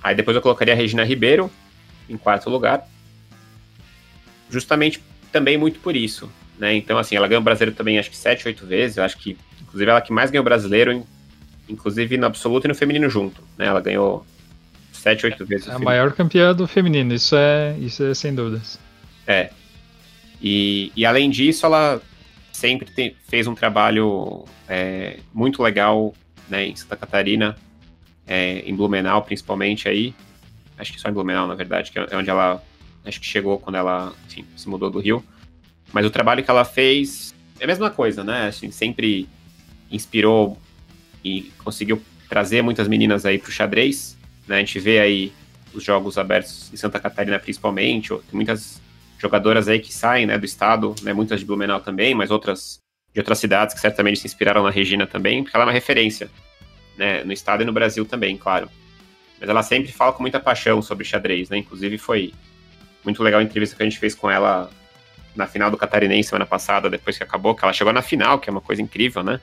[0.02, 1.50] Aí depois eu colocaria a Regina Ribeiro
[2.08, 2.88] em quarto lugar,
[4.48, 6.74] justamente também muito por isso, né?
[6.74, 9.36] Então, assim, ela ganhou o brasileiro também acho que sete, oito vezes, eu acho que,
[9.60, 11.04] inclusive, ela que mais ganhou brasileiro,
[11.68, 13.66] inclusive no absoluto e no feminino junto, né?
[13.66, 14.24] Ela ganhou
[14.92, 15.68] sete, oito vezes.
[15.68, 18.78] É a maior campeã do feminino, isso é, isso é sem dúvidas.
[19.26, 19.50] É.
[20.40, 22.00] E, e além disso, ela
[22.56, 26.14] sempre fez um trabalho é, muito legal
[26.48, 27.56] né, em Santa Catarina,
[28.26, 30.14] é, em Blumenau principalmente aí.
[30.78, 32.62] Acho que só em Blumenau, na verdade, que é onde ela
[33.04, 34.12] acho que chegou quando ela
[34.56, 35.22] se mudou do Rio.
[35.92, 38.48] Mas o trabalho que ela fez é a mesma coisa, né?
[38.48, 39.28] Assim, sempre
[39.90, 40.58] inspirou
[41.24, 44.18] e conseguiu trazer muitas meninas aí para o xadrez.
[44.46, 44.56] Né?
[44.56, 45.32] A gente vê aí
[45.72, 48.80] os jogos abertos em Santa Catarina principalmente, tem muitas
[49.18, 52.80] jogadoras aí que saem né, do estado, né, muitas de Blumenau também, mas outras
[53.12, 56.28] de outras cidades que certamente se inspiraram na Regina também, porque ela é uma referência
[56.98, 58.68] né, no estado e no Brasil também, claro.
[59.40, 61.56] Mas ela sempre fala com muita paixão sobre xadrez, né?
[61.56, 62.34] Inclusive foi
[63.02, 64.70] muito legal a entrevista que a gente fez com ela
[65.34, 68.50] na final do Catarinense semana passada, depois que acabou, que ela chegou na final, que
[68.50, 69.40] é uma coisa incrível, né?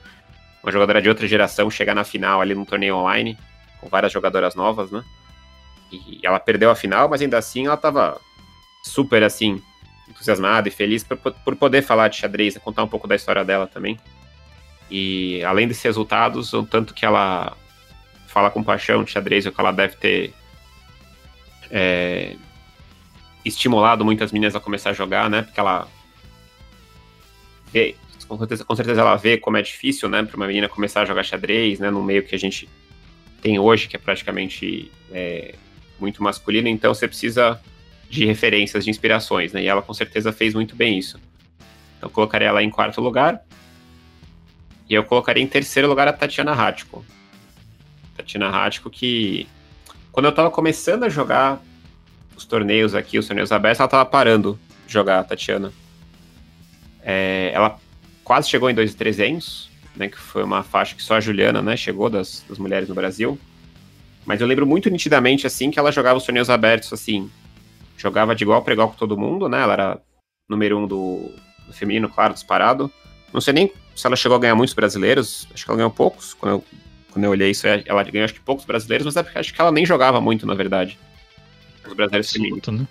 [0.62, 3.36] Uma jogadora de outra geração chegar na final ali no torneio online
[3.80, 5.02] com várias jogadoras novas, né?
[5.92, 8.20] E ela perdeu a final, mas ainda assim ela tava
[8.84, 9.60] super, assim,
[10.08, 13.66] entusiasmada e feliz por, por poder falar de xadrez, contar um pouco da história dela
[13.66, 13.98] também.
[14.90, 17.56] E além desses resultados, o tanto que ela
[18.28, 20.34] fala com paixão de xadrez, o que ela deve ter
[21.70, 22.36] é,
[23.42, 25.42] estimulado muitas meninas a começar a jogar, né?
[25.42, 25.88] Porque ela
[27.72, 27.96] vê,
[28.28, 31.04] com certeza, com certeza ela vê como é difícil, né, para uma menina começar a
[31.06, 32.68] jogar xadrez, né, no meio que a gente
[33.40, 35.54] tem hoje, que é praticamente é,
[35.98, 37.60] muito masculino, então você precisa
[38.14, 39.62] de referências, de inspirações, né?
[39.62, 41.18] E ela com certeza fez muito bem isso.
[41.96, 43.42] Então eu colocaria ela em quarto lugar.
[44.88, 47.04] E eu colocaria em terceiro lugar a Tatiana Hatiko.
[48.16, 49.48] Tatiana Hatiko que
[50.12, 51.60] quando eu tava começando a jogar
[52.36, 55.72] os torneios aqui, os torneios abertos, ela tava parando de jogar a Tatiana.
[57.02, 57.78] É, ela
[58.22, 59.66] quase chegou em 2.300,
[59.96, 62.94] né, que foi uma faixa que só a Juliana, né, chegou das, das mulheres no
[62.94, 63.38] Brasil.
[64.24, 67.30] Mas eu lembro muito nitidamente, assim, que ela jogava os torneios abertos, assim,
[67.96, 70.02] jogava de igual para igual com todo mundo, né, ela era
[70.48, 71.32] número um do,
[71.66, 72.90] do, feminino, claro, disparado.
[73.32, 76.34] Não sei nem se ela chegou a ganhar muitos brasileiros, acho que ela ganhou poucos,
[76.34, 76.64] quando eu,
[77.10, 79.60] quando eu olhei isso, ela ganhou acho que poucos brasileiros, mas é porque acho que
[79.60, 80.98] ela nem jogava muito, na verdade.
[81.86, 82.80] Os brasileiros absoluto, femininos.
[82.80, 82.88] Né?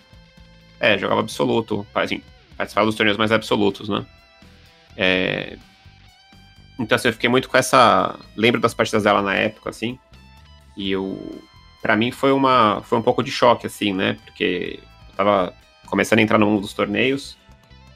[0.80, 2.22] É, jogava absoluto, assim,
[2.58, 4.06] participava dos torneios mais absolutos, né.
[4.96, 5.58] É,
[6.80, 8.20] então, assim, eu fiquei muito com essa.
[8.36, 9.98] Lembro das partidas dela na época, assim.
[10.76, 11.42] E eu
[11.82, 14.18] para mim foi uma foi um pouco de choque assim, né?
[14.26, 14.80] Porque
[15.16, 15.54] tava
[15.86, 17.38] começando a entrar no mundo dos torneios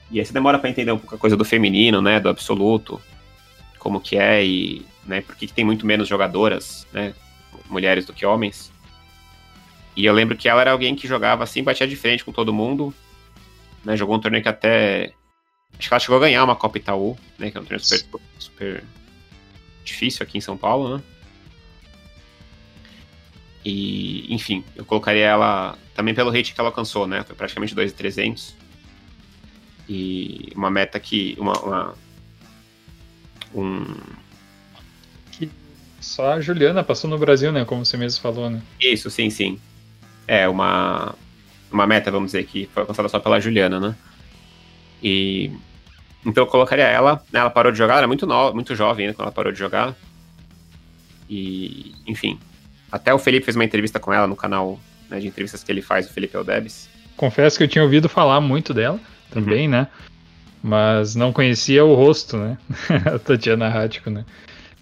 [0.10, 3.02] e aí você demora para entender um pouco a coisa do feminino, né, do absoluto,
[3.78, 7.14] como que é e, né, por que tem muito menos jogadoras, né,
[7.70, 8.72] mulheres do que homens.
[9.96, 12.54] E eu lembro que ela era alguém que jogava assim, batia de frente com todo
[12.54, 12.94] mundo,
[13.84, 15.14] né, jogou um torneio que até
[15.78, 18.22] acho que ela chegou a ganhar uma Copa Itaú, né, que é um torneio super,
[18.40, 18.84] super
[19.84, 21.04] difícil aqui em São Paulo, né?
[23.70, 27.22] E, enfim, eu colocaria ela também pelo rate que ela alcançou, né?
[27.24, 28.56] Foi praticamente 2,300.
[29.90, 31.36] E uma meta que.
[31.38, 31.96] Uma, uma,
[33.54, 33.84] um.
[35.34, 35.52] Que
[36.00, 37.66] só a Juliana passou no Brasil, né?
[37.66, 38.62] Como você mesmo falou, né?
[38.80, 39.60] Isso, sim, sim.
[40.26, 41.14] É, uma.
[41.70, 43.96] Uma meta, vamos dizer, que foi alcançada só pela Juliana, né?
[45.04, 45.52] E.
[46.26, 47.22] Então eu colocaria ela.
[47.34, 49.52] Né, ela parou de jogar, ela era muito, no, muito jovem né, quando ela parou
[49.52, 49.94] de jogar.
[51.30, 52.40] E, enfim,
[52.92, 55.82] até o Felipe fez uma entrevista com ela no canal né, de entrevistas que ele
[55.82, 56.90] faz, o Felipe Eldebes.
[57.16, 59.00] Confesso que eu tinha ouvido falar muito dela
[59.32, 59.72] também, uhum.
[59.72, 59.88] né?
[60.62, 62.58] Mas não conhecia o rosto, né?
[63.06, 64.26] a Tatiana Rático, né?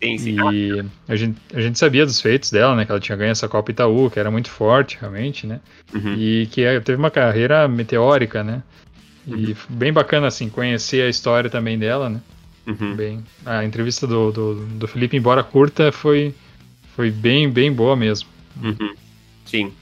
[0.01, 0.37] Sim, sim.
[0.53, 2.85] E a gente, a gente sabia dos feitos dela, né?
[2.85, 5.59] Que ela tinha ganho essa Copa Itaú, que era muito forte, realmente, né?
[5.93, 6.15] Uhum.
[6.15, 8.61] E que é, teve uma carreira meteórica, né?
[9.27, 9.55] E uhum.
[9.69, 12.21] bem bacana, assim, conhecer a história também dela, né?
[12.67, 12.95] Uhum.
[12.95, 16.33] Bem, a entrevista do, do, do Felipe, embora curta, foi,
[16.95, 18.29] foi bem, bem boa mesmo.
[18.61, 18.95] Uhum.
[19.45, 19.73] Sim.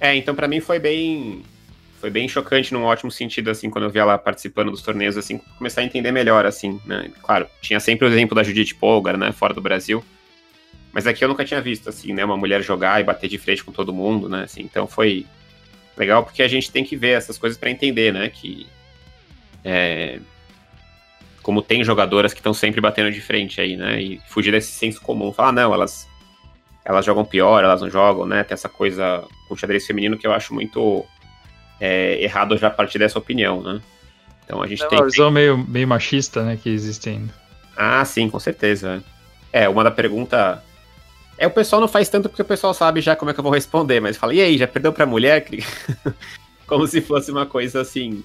[0.00, 1.42] É, então para mim foi bem
[2.00, 5.38] foi bem chocante num ótimo sentido, assim, quando eu vi ela participando dos torneios, assim,
[5.58, 7.10] começar a entender melhor, assim, né?
[7.22, 10.04] Claro, tinha sempre o exemplo da Judith Polgar, né, fora do Brasil,
[10.92, 13.64] mas aqui eu nunca tinha visto, assim, né, uma mulher jogar e bater de frente
[13.64, 15.26] com todo mundo, né, assim, então foi
[15.96, 18.68] legal porque a gente tem que ver essas coisas para entender, né, que
[19.64, 20.20] é,
[21.48, 24.02] como tem jogadoras que estão sempre batendo de frente aí, né?
[24.02, 25.32] E fugir desse senso comum.
[25.32, 26.06] Falar, ah, não, elas,
[26.84, 28.44] elas jogam pior, elas não jogam, né?
[28.44, 31.06] Tem essa coisa com o xadrez feminino que eu acho muito
[31.80, 33.80] é, errado já a partir dessa opinião, né?
[34.44, 34.98] Então a gente é tem.
[34.98, 36.58] uma visão meio, meio machista, né?
[36.62, 37.32] Que existe ainda.
[37.74, 39.02] Ah, sim, com certeza.
[39.50, 40.62] É, uma da pergunta.
[41.38, 43.44] É, o pessoal não faz tanto porque o pessoal sabe já como é que eu
[43.44, 45.46] vou responder, mas fala, e aí, já perdeu pra mulher?
[46.68, 48.22] como se fosse uma coisa assim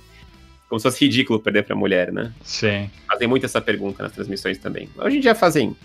[0.73, 2.33] como se fosse ridículo perder pra mulher, né?
[2.41, 2.89] Sim.
[3.07, 4.89] Fazem muito essa pergunta nas transmissões também.
[4.97, 5.77] Hoje em dia fazem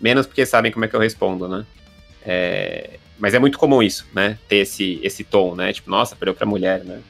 [0.00, 1.66] menos porque sabem como é que eu respondo, né?
[2.24, 2.98] É...
[3.18, 4.38] Mas é muito comum isso, né?
[4.48, 5.70] Ter esse, esse tom, né?
[5.70, 7.02] Tipo, nossa, perdeu pra mulher, né?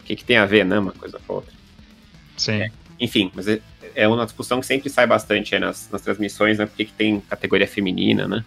[0.00, 0.80] O que, que tem a ver, né?
[0.80, 1.52] Uma coisa com a outra.
[2.36, 2.62] Sim.
[2.62, 2.72] É.
[2.98, 3.60] Enfim, mas é,
[3.94, 6.66] é uma discussão que sempre sai bastante nas, nas transmissões, né?
[6.66, 8.44] Porque que tem categoria feminina, né?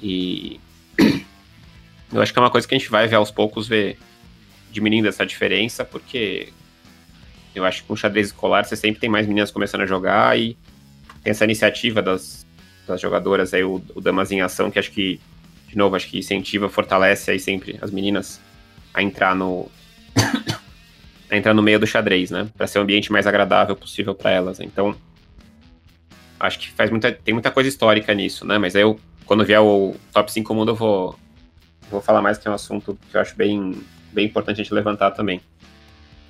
[0.00, 0.60] E
[2.12, 3.98] eu acho que é uma coisa que a gente vai ver aos poucos ver
[4.70, 6.52] diminuindo essa diferença, porque
[7.56, 10.56] eu acho que com xadrez escolar você sempre tem mais meninas começando a jogar e
[11.24, 12.46] tem essa iniciativa das,
[12.86, 15.18] das jogadoras aí, o, o Damas em Ação, que acho que,
[15.66, 18.40] de novo, acho que incentiva, fortalece aí sempre as meninas
[18.92, 19.70] a entrar no.
[21.30, 22.46] a entrar no meio do xadrez, né?
[22.56, 24.60] Para ser o ambiente mais agradável possível para elas.
[24.60, 24.94] Então,
[26.38, 28.58] acho que faz muita, tem muita coisa histórica nisso, né?
[28.58, 31.18] Mas aí eu, quando vier o top 5 mundo, eu vou,
[31.90, 33.74] vou falar mais que é um assunto que eu acho bem,
[34.12, 35.40] bem importante a gente levantar também.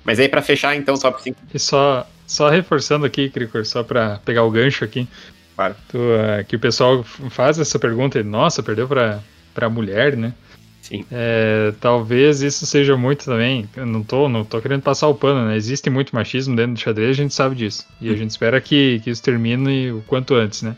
[0.07, 1.37] Mas aí, para fechar, então, top 5.
[1.53, 5.05] E só, só reforçando aqui, Cricor, só para pegar o gancho aqui.
[5.53, 5.75] Claro.
[5.89, 9.19] Tu, uh, que o pessoal faz essa pergunta, nossa, perdeu para
[9.53, 10.33] pra mulher, né?
[10.81, 11.03] Sim.
[11.11, 13.67] É, talvez isso seja muito também.
[13.75, 15.57] Eu não tô, não tô querendo passar o pano, né?
[15.57, 17.85] Existe muito machismo dentro do xadrez, a gente sabe disso.
[17.99, 20.77] E a gente espera que, que isso termine o quanto antes, né?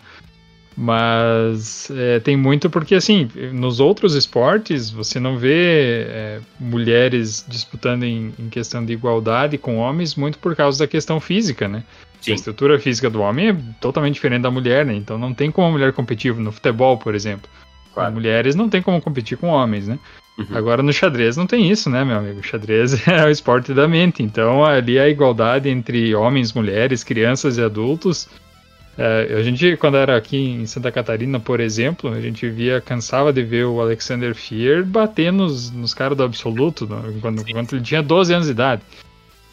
[0.75, 8.03] Mas é, tem muito porque, assim, nos outros esportes você não vê é, mulheres disputando
[8.03, 11.83] em, em, questão de igualdade com homens muito por causa da questão física, né?
[12.21, 12.31] Sim.
[12.31, 14.93] A estrutura física do homem é totalmente diferente da mulher, né?
[14.93, 17.49] Então não tem como a mulher competir no futebol, por exemplo.
[17.93, 18.13] Claro.
[18.13, 19.99] Mulheres não tem como competir com homens, né?
[20.37, 20.45] Uhum.
[20.55, 22.39] Agora no xadrez não tem isso, né, meu amigo?
[22.39, 24.23] O xadrez é o esporte da mente.
[24.23, 28.29] Então ali a igualdade entre homens, mulheres, crianças e adultos
[29.01, 33.31] é, a gente, quando era aqui em Santa Catarina, por exemplo, a gente via, cansava
[33.31, 37.81] de ver o Alexander Fier bater nos, nos caras do absoluto, né, quando, quando ele
[37.81, 38.81] tinha 12 anos de idade.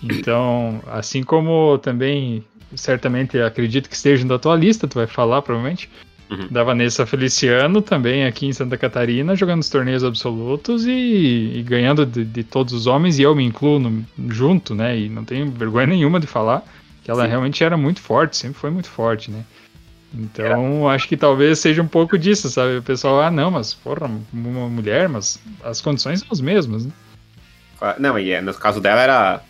[0.02, 2.44] Então, assim como também,
[2.74, 5.88] certamente, acredito que esteja na tua lista, tu vai falar provavelmente,
[6.28, 6.48] uhum.
[6.50, 12.04] da Vanessa Feliciano, também aqui em Santa Catarina, jogando os torneios absolutos e, e ganhando
[12.04, 14.98] de, de, todos os homens, e eu me incluo no, junto, né?
[14.98, 16.64] E não tenho vergonha nenhuma de falar
[17.06, 17.28] que ela Sim.
[17.28, 19.44] realmente era muito forte, sempre foi muito forte, né?
[20.12, 22.78] Então, acho que talvez seja um pouco disso, sabe?
[22.78, 26.92] O pessoal, ah, não, mas, porra, uma mulher, mas as condições são as mesmas, né?
[28.00, 29.40] Não, e é, no caso dela era,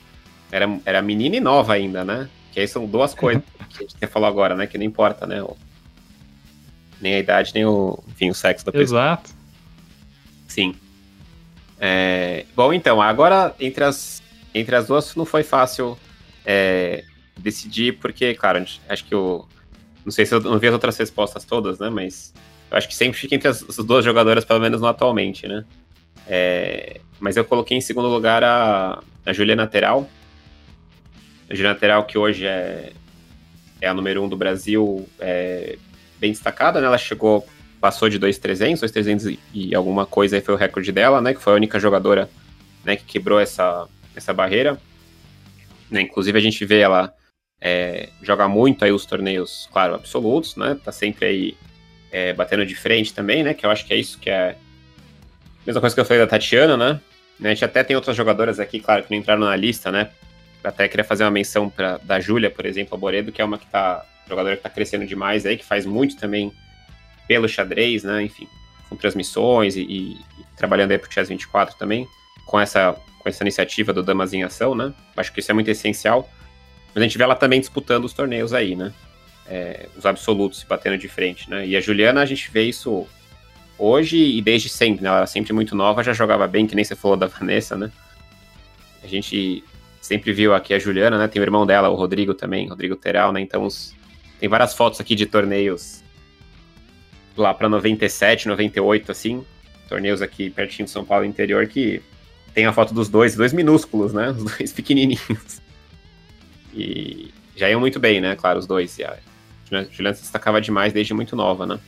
[0.53, 2.28] era, era menina e nova ainda, né?
[2.53, 4.66] Que aí são duas coisas que a gente falou agora, né?
[4.66, 5.43] Que não importa, né?
[7.01, 9.01] Nem a idade, nem o, enfim, o sexo da pessoa.
[9.01, 9.31] Exato.
[10.47, 10.74] Sim.
[11.81, 14.23] É, bom, então, agora entre as,
[14.55, 15.97] entre as duas não foi fácil
[16.45, 17.03] é,
[17.37, 19.47] decidir, porque, claro, acho que eu.
[20.05, 21.91] Não sei se eu não vi as outras respostas todas, né?
[21.91, 22.33] Mas
[22.71, 25.65] eu acho que sempre fica entre as, as duas jogadoras, pelo menos no atualmente, né?
[26.29, 30.09] É, mas eu coloquei em segundo lugar a, a Juliana Teral.
[31.49, 32.93] A Juliana Teral, que hoje é,
[33.81, 35.77] é a número um do Brasil, é,
[36.19, 36.87] bem destacada, né?
[36.87, 37.47] Ela chegou,
[37.81, 41.35] passou de 2.300, 2.300 e alguma coisa aí foi o recorde dela, né?
[41.35, 42.31] Que foi a única jogadora
[42.85, 44.81] né, que quebrou essa, essa barreira.
[45.91, 47.13] Né, inclusive a gente vê ela
[47.69, 50.79] é, joga muito aí os torneios, claro, absolutos, né?
[50.85, 51.57] Tá sempre aí
[52.13, 53.55] é, batendo de frente também, né?
[53.55, 54.57] Que eu acho que é isso que é.
[55.67, 57.01] Mesma coisa que eu falei da Tatiana, né?
[57.43, 60.11] A gente até tem outras jogadoras aqui, claro, que não entraram na lista, né?
[60.63, 63.59] Até queria fazer uma menção pra, da Júlia, por exemplo, a Boredo, que é uma
[63.59, 64.07] que tá.
[64.29, 66.53] jogadora que tá crescendo demais aí, que faz muito também
[67.27, 68.23] pelo xadrez, né?
[68.23, 68.47] Enfim,
[68.89, 72.07] com transmissões e, e, e trabalhando aí pro Chess 24 também,
[72.47, 74.95] com essa com essa iniciativa do Damas em Ação, né?
[75.17, 76.31] Acho que isso é muito essencial.
[76.97, 78.90] Mas a gente vê ela também disputando os torneios aí, né?
[79.47, 81.66] É, os absolutos se batendo de frente, né?
[81.66, 83.06] E a Juliana, a gente vê isso
[83.78, 85.10] hoje e desde sempre, né?
[85.10, 87.93] Ela era sempre muito nova, já jogava bem, que nem você falou da Vanessa, né?
[89.05, 89.62] A gente
[90.01, 91.28] sempre viu aqui a Juliana, né?
[91.28, 93.43] Tem o irmão dela, o Rodrigo também, Rodrigo Teral, né?
[93.43, 93.94] Então os...
[94.40, 96.02] tem várias fotos aqui de torneios
[97.36, 99.44] lá para 97, 98, assim.
[99.86, 102.01] Torneios aqui pertinho de São Paulo interior que
[102.55, 104.31] tem a foto dos dois, dois minúsculos, né?
[104.35, 105.66] Os dois pequenininhos.
[106.77, 108.36] E já iam muito bem, né?
[108.36, 108.98] Claro, os dois.
[108.98, 109.16] E a
[109.90, 111.78] Juliana se destacava demais desde muito nova, né?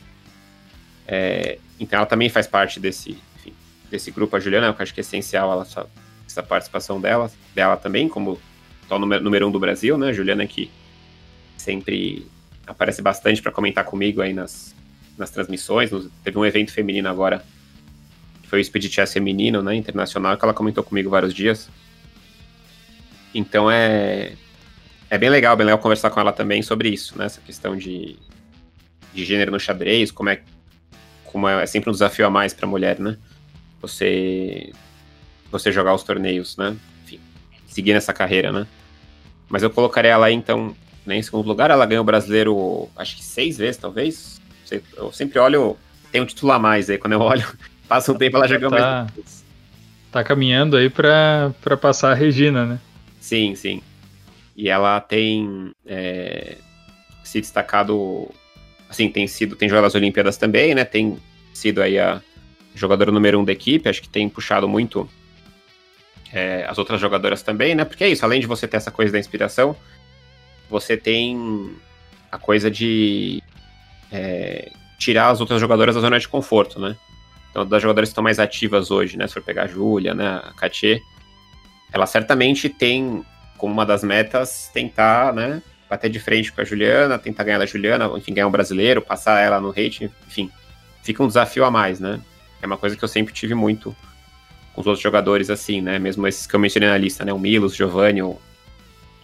[1.07, 3.53] É, então ela também faz parte desse, enfim,
[3.89, 4.35] desse grupo.
[4.35, 5.87] A Juliana, eu acho que é essencial ela, essa,
[6.27, 8.39] essa participação dela, dela também, como
[8.89, 10.09] o número, número um do Brasil, né?
[10.09, 10.71] A Juliana que
[11.57, 12.27] sempre
[12.65, 14.75] aparece bastante para comentar comigo aí nas,
[15.17, 15.91] nas transmissões.
[16.23, 17.43] Teve um evento feminino agora
[18.49, 21.69] foi o Speed Chess feminino, né, internacional, que ela comentou comigo vários dias.
[23.33, 24.33] Então é
[25.09, 28.17] é bem legal, bem legal conversar com ela também sobre isso, né, essa questão de,
[29.13, 30.41] de gênero no xadrez, como é
[31.25, 33.15] como é, é sempre um desafio a mais para a mulher, né?
[33.81, 34.71] Você
[35.51, 36.75] você jogar os torneios, né?
[37.03, 37.19] Enfim,
[37.67, 38.65] seguir nessa carreira, né?
[39.47, 40.75] Mas eu colocaria ela aí, então,
[41.05, 41.69] né, em segundo lugar.
[41.69, 44.41] Ela ganhou o brasileiro, acho que seis vezes, talvez.
[44.95, 45.77] Eu sempre olho,
[46.11, 46.97] tem um título a mais aí.
[46.97, 47.45] Quando eu olho,
[47.89, 49.43] Passa um tempo ela já ganhou tá, mais.
[50.11, 52.79] Tá caminhando aí pra passar a Regina, né?
[53.19, 53.81] Sim, sim.
[54.59, 56.57] E ela tem é,
[57.23, 58.27] se destacado.
[58.89, 59.55] Assim, tem sido.
[59.55, 60.83] Tem jogado as Olimpíadas também, né?
[60.83, 61.17] Tem
[61.53, 62.21] sido aí a
[62.75, 63.87] jogadora número um da equipe.
[63.87, 65.09] Acho que tem puxado muito
[66.33, 67.85] é, as outras jogadoras também, né?
[67.85, 69.73] Porque é isso, além de você ter essa coisa da inspiração,
[70.69, 71.73] você tem
[72.29, 73.41] a coisa de
[74.11, 76.97] é, tirar as outras jogadoras da zona de conforto, né?
[77.49, 79.25] Então, das jogadoras que estão mais ativas hoje, né?
[79.25, 80.41] Se for pegar a Júlia, né?
[80.43, 80.99] A Katia,
[81.93, 83.23] ela certamente tem
[83.59, 85.61] como uma das metas tentar, né?
[85.87, 89.39] Bater de frente com a Juliana, tentar ganhar da Juliana, enfim, ganhar um brasileiro, passar
[89.41, 90.49] ela no rate, enfim.
[91.03, 92.19] Fica um desafio a mais, né?
[92.61, 93.95] É uma coisa que eu sempre tive muito
[94.73, 95.99] com os outros jogadores, assim, né?
[95.99, 97.33] Mesmo esses que eu mencionei na lista, né?
[97.33, 98.39] O Milos, o Giovanni, o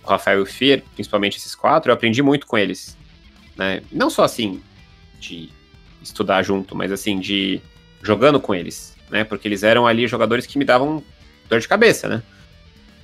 [0.05, 2.97] Rafael e o Fier, principalmente esses quatro, eu aprendi muito com eles,
[3.55, 3.81] né?
[3.91, 4.61] Não só, assim,
[5.19, 5.49] de
[6.01, 7.61] estudar junto, mas, assim, de
[8.01, 9.23] jogando com eles, né?
[9.23, 11.01] Porque eles eram ali jogadores que me davam
[11.47, 12.23] dor de cabeça, né?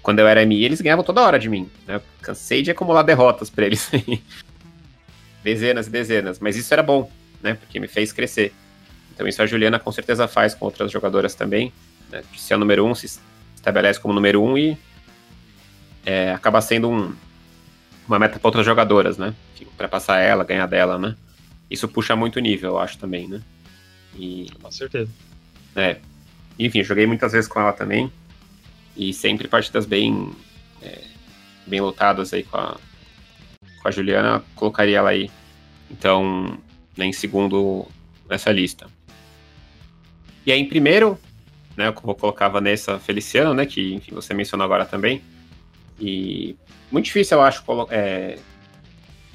[0.02, 2.02] Quando eu era MI, eles ganhavam toda hora de mim, né?
[2.22, 3.90] Cansei de acumular derrotas para eles.
[5.44, 7.11] dezenas e dezenas, mas isso era bom,
[7.41, 7.56] né?
[7.56, 8.53] Porque me fez crescer.
[9.14, 11.72] Então isso a Juliana com certeza faz com outras jogadoras também,
[12.10, 12.23] né?
[12.32, 13.19] De ser o número um, se
[13.56, 14.78] estabelece como número um e
[16.06, 17.14] é, acaba sendo um,
[18.07, 19.34] uma meta para outras jogadoras, né?
[19.78, 21.15] Para passar ela, ganhar dela, né?
[21.69, 23.41] Isso puxa muito o nível, eu acho também, né?
[24.15, 25.10] E, Com certeza.
[25.76, 25.98] É.
[26.60, 28.11] Enfim, joguei muitas vezes com ela também.
[28.95, 30.31] E sempre partidas bem,
[30.81, 31.01] é,
[31.65, 32.77] bem lotadas aí com a,
[33.81, 34.43] com a Juliana.
[34.55, 35.30] Colocaria ela aí.
[35.89, 36.57] Então,
[36.97, 37.88] né, em segundo
[38.30, 38.88] nessa lista.
[40.45, 41.18] E aí, em primeiro,
[41.76, 45.22] né, eu vou colocar a Vanessa Feliciano, né, que enfim, você mencionou agora também.
[45.99, 46.55] E
[46.91, 48.39] muito difícil, eu acho, é,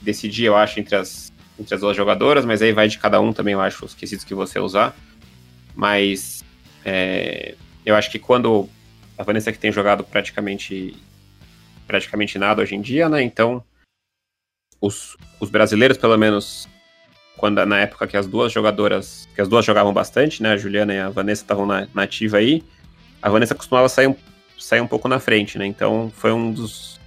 [0.03, 3.33] decidir, eu acho, entre as entre as duas jogadoras, mas aí vai de cada um
[3.33, 4.95] também, eu acho, os quesitos que você usar.
[5.75, 6.45] Mas
[6.85, 7.55] é,
[7.85, 8.69] eu acho que quando
[9.17, 10.97] a Vanessa que tem jogado praticamente
[11.87, 13.23] praticamente nada hoje em dia, né?
[13.23, 13.63] Então
[14.81, 16.69] os, os brasileiros, pelo menos
[17.37, 20.53] quando na época que as duas jogadoras, que as duas jogavam bastante, né?
[20.53, 22.63] A Juliana e a Vanessa estavam na, na ativa aí.
[23.23, 24.17] A Vanessa costumava sair um,
[24.59, 25.67] sair um pouco na frente, né?
[25.67, 27.01] Então foi um dos,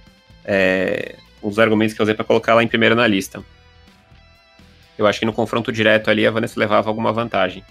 [0.44, 3.44] é, um dos argumentos que eu usei para colocar ela em primeiro na lista
[5.00, 7.64] eu acho que no confronto direto ali a Vanessa levava alguma vantagem.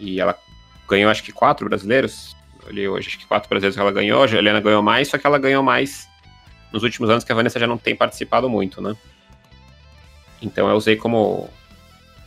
[0.00, 0.36] E ela
[0.88, 2.34] ganhou acho que quatro brasileiros.
[2.66, 4.22] Olhei hoje, acho que quatro brasileiros que ela ganhou.
[4.22, 6.08] A Juliana ganhou mais, só que ela ganhou mais
[6.72, 8.96] nos últimos anos que a Vanessa já não tem participado muito, né?
[10.42, 11.48] Então eu usei como,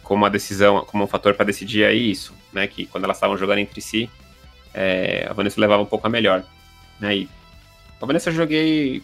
[0.04, 2.68] como uma decisão, como um fator para decidir aí isso, né?
[2.68, 4.10] Que quando elas estavam jogando entre si,
[4.74, 6.44] é, a Vanessa levava um pouco a melhor.
[7.00, 7.18] Né?
[7.18, 7.30] E
[8.02, 9.02] a Vanessa eu joguei.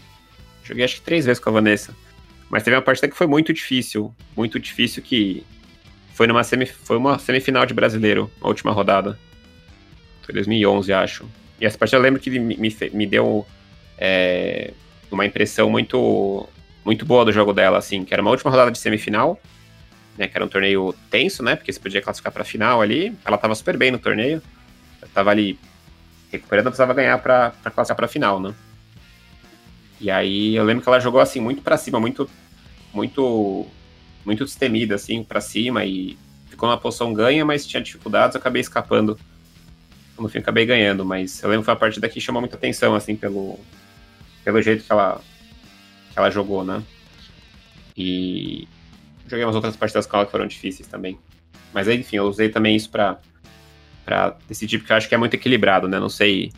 [0.63, 1.95] Joguei acho que três vezes com a Vanessa.
[2.49, 4.13] Mas teve uma partida que foi muito difícil.
[4.35, 5.43] Muito difícil que
[6.13, 9.19] foi numa semi, foi uma semifinal de brasileiro, a última rodada.
[10.23, 11.25] Foi 2011, acho.
[11.59, 13.45] E essa partida eu lembro que me, me, me deu
[13.97, 14.73] é,
[15.11, 16.47] uma impressão muito
[16.83, 19.39] muito boa do jogo dela, assim, que era uma última rodada de semifinal,
[20.17, 23.15] né, que era um torneio tenso, né, porque você podia classificar para final ali.
[23.23, 24.41] Ela tava super bem no torneio.
[25.13, 25.57] tava ali
[26.31, 28.53] recuperando, precisava ganhar para classificar para final, né?
[30.01, 32.29] E aí eu lembro que ela jogou assim muito para cima, muito
[32.93, 33.65] muito
[34.25, 36.17] muito destemida assim para cima e
[36.49, 39.17] ficou numa posição ganha, mas tinha dificuldades, eu acabei escapando.
[40.17, 42.95] No fim acabei ganhando, mas eu lembro que foi a partida que chamou muita atenção
[42.95, 43.59] assim pelo
[44.43, 45.19] pelo jeito que ela
[46.11, 46.83] que ela jogou, né?
[47.97, 48.67] E
[49.27, 51.17] joguei umas outras partidas com ela que foram difíceis também.
[51.73, 53.19] Mas enfim, eu usei também isso para
[54.05, 55.99] para decidir, porque eu acho que é muito equilibrado, né?
[55.99, 56.51] Não sei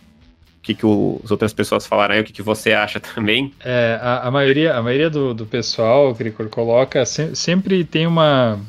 [0.57, 3.53] o que, que o, as outras pessoas falaram aí, o que, que você acha também.
[3.63, 8.59] É, a, a maioria, a maioria do, do pessoal, que coloca, se, sempre tem uma,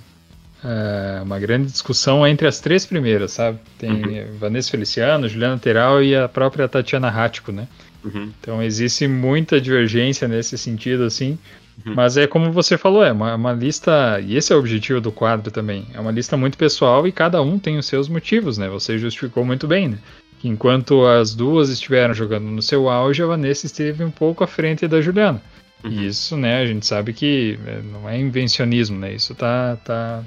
[0.67, 3.59] é, uma grande discussão entre as três primeiras, sabe?
[3.79, 4.37] Tem uhum.
[4.39, 7.69] Vanessa Feliciano, Juliana Teral e a própria Tatiana Rático, né?
[8.05, 8.33] Uhum.
[8.41, 11.39] Então existe muita divergência nesse sentido, assim.
[11.85, 11.95] Uhum.
[11.95, 15.13] Mas é como você falou, é uma, uma, lista, e esse é o objetivo do
[15.13, 18.69] quadro também, é uma lista muito pessoal e cada um tem os seus motivos, né?
[18.69, 19.99] Você justificou muito bem, né?
[20.41, 24.47] Que enquanto as duas estiveram jogando no seu auge, a Vanessa esteve um pouco à
[24.47, 25.41] frente da Juliana.
[25.85, 25.91] Uhum.
[25.91, 29.13] E isso, né, a gente sabe que é, não é invencionismo, né?
[29.13, 30.23] Isso tá, tá,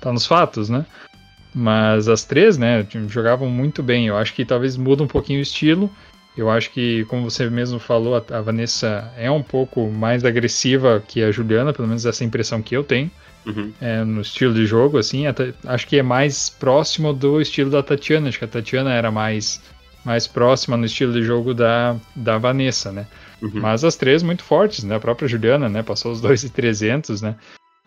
[0.00, 0.84] tá nos fatos, né?
[1.54, 4.06] Mas as três, né, jogavam muito bem.
[4.06, 5.90] Eu acho que talvez muda um pouquinho o estilo,
[6.36, 11.22] eu acho que, como você mesmo falou, a, Vanessa é um pouco mais agressiva que
[11.22, 13.10] a Juliana, pelo menos essa impressão que eu tenho.
[13.44, 13.72] Uhum.
[13.80, 15.24] É, no estilo de jogo, assim,
[15.66, 18.28] acho que é mais próximo do estilo da Tatiana.
[18.28, 19.60] Acho que a Tatiana era mais,
[20.04, 23.06] mais próxima no estilo de jogo da, da Vanessa, né?
[23.42, 23.52] Uhum.
[23.54, 24.96] Mas as três muito fortes, né?
[24.96, 25.82] A própria Juliana, né?
[25.82, 27.34] Passou os 2,300, né?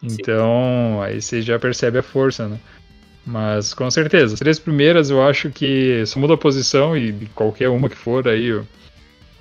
[0.04, 1.02] Então, Sim.
[1.02, 2.60] aí você já percebe a força, né?
[3.26, 7.70] Mas com certeza, as três primeiras eu acho que só muda a posição e qualquer
[7.70, 8.62] uma que for aí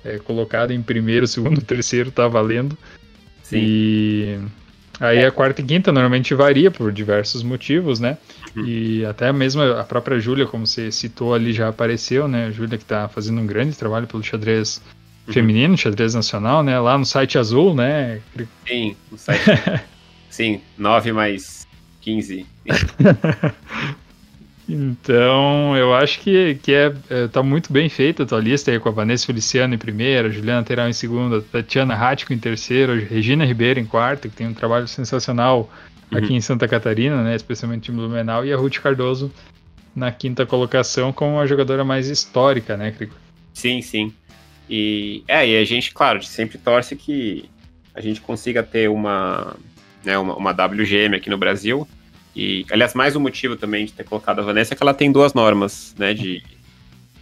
[0.05, 2.77] é, colocada em primeiro, segundo, terceiro tá valendo.
[3.41, 3.57] Sim.
[3.57, 4.39] E
[5.01, 5.27] aí é.
[5.27, 8.17] a quarta e quinta normalmente varia por diversos motivos, né?
[8.55, 8.65] Uhum.
[8.65, 12.45] E até mesmo a própria Júlia, como você citou ali, já apareceu, né?
[12.45, 14.81] A Júlia que tá fazendo um grande trabalho pelo xadrez
[15.27, 15.33] uhum.
[15.33, 16.79] feminino, xadrez nacional, né?
[16.79, 18.21] Lá no site azul, né?
[18.65, 19.43] Sim, no site.
[20.33, 21.67] Sim, 9 mais
[22.01, 22.43] 15.
[24.67, 28.79] então, eu acho que, que é, é, tá muito bem feita a tua lista aí
[28.79, 33.45] com a Vanessa Feliciano em primeira, Juliana Teral em segunda, Tatiana Rático em terceira, Regina
[33.45, 35.71] Ribeiro em quarta, que tem um trabalho sensacional
[36.09, 36.37] aqui uhum.
[36.37, 39.31] em Santa Catarina, né, especialmente em Blumenau, e a Ruth Cardoso
[39.95, 43.13] na quinta colocação como a jogadora mais histórica, né, Crico?
[43.53, 44.11] Sim, sim.
[44.67, 47.47] E, é, e a gente, claro, sempre torce que
[47.93, 49.55] a gente consiga ter uma
[50.03, 51.87] né, uma, uma WGM aqui no Brasil.
[52.35, 55.11] E, aliás, mais um motivo também de ter colocado a Vanessa é que ela tem
[55.11, 56.43] duas normas, né, de,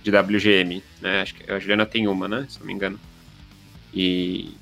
[0.02, 3.00] de WGM, né, acho que a Juliana tem uma, né, se não me engano.
[3.94, 4.56] E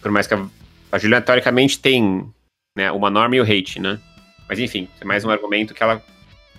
[0.00, 0.46] por mais que a,
[0.92, 2.32] a Juliana, teoricamente, tem
[2.76, 4.00] né, uma norma e o hate, né,
[4.48, 6.00] mas enfim, é mais um argumento que ela,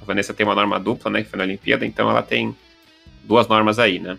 [0.02, 2.54] a Vanessa tem uma norma dupla, né, que foi na Olimpíada, então ela tem
[3.24, 4.18] duas normas aí, né.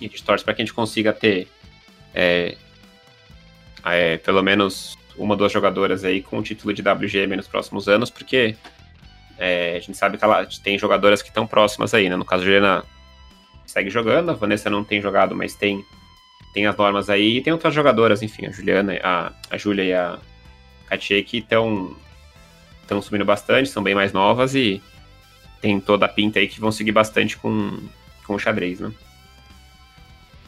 [0.00, 1.46] E a gente torce para que a gente consiga ter
[2.14, 2.56] é,
[3.84, 7.88] é, pelo menos uma ou duas jogadoras aí com o título de WGM nos próximos
[7.88, 8.56] anos, porque
[9.38, 12.16] é, a gente sabe que ela tem jogadoras que estão próximas aí, né?
[12.16, 12.84] No caso, a Juliana
[13.66, 15.84] segue jogando, a Vanessa não tem jogado, mas tem,
[16.52, 19.92] tem as normas aí, e tem outras jogadoras, enfim, a Juliana, a, a Júlia e
[19.92, 20.18] a
[20.86, 21.96] Katia que estão
[22.82, 24.82] estão subindo bastante, são bem mais novas e
[25.60, 27.78] tem toda a pinta aí que vão seguir bastante com,
[28.26, 28.92] com o xadrez, né?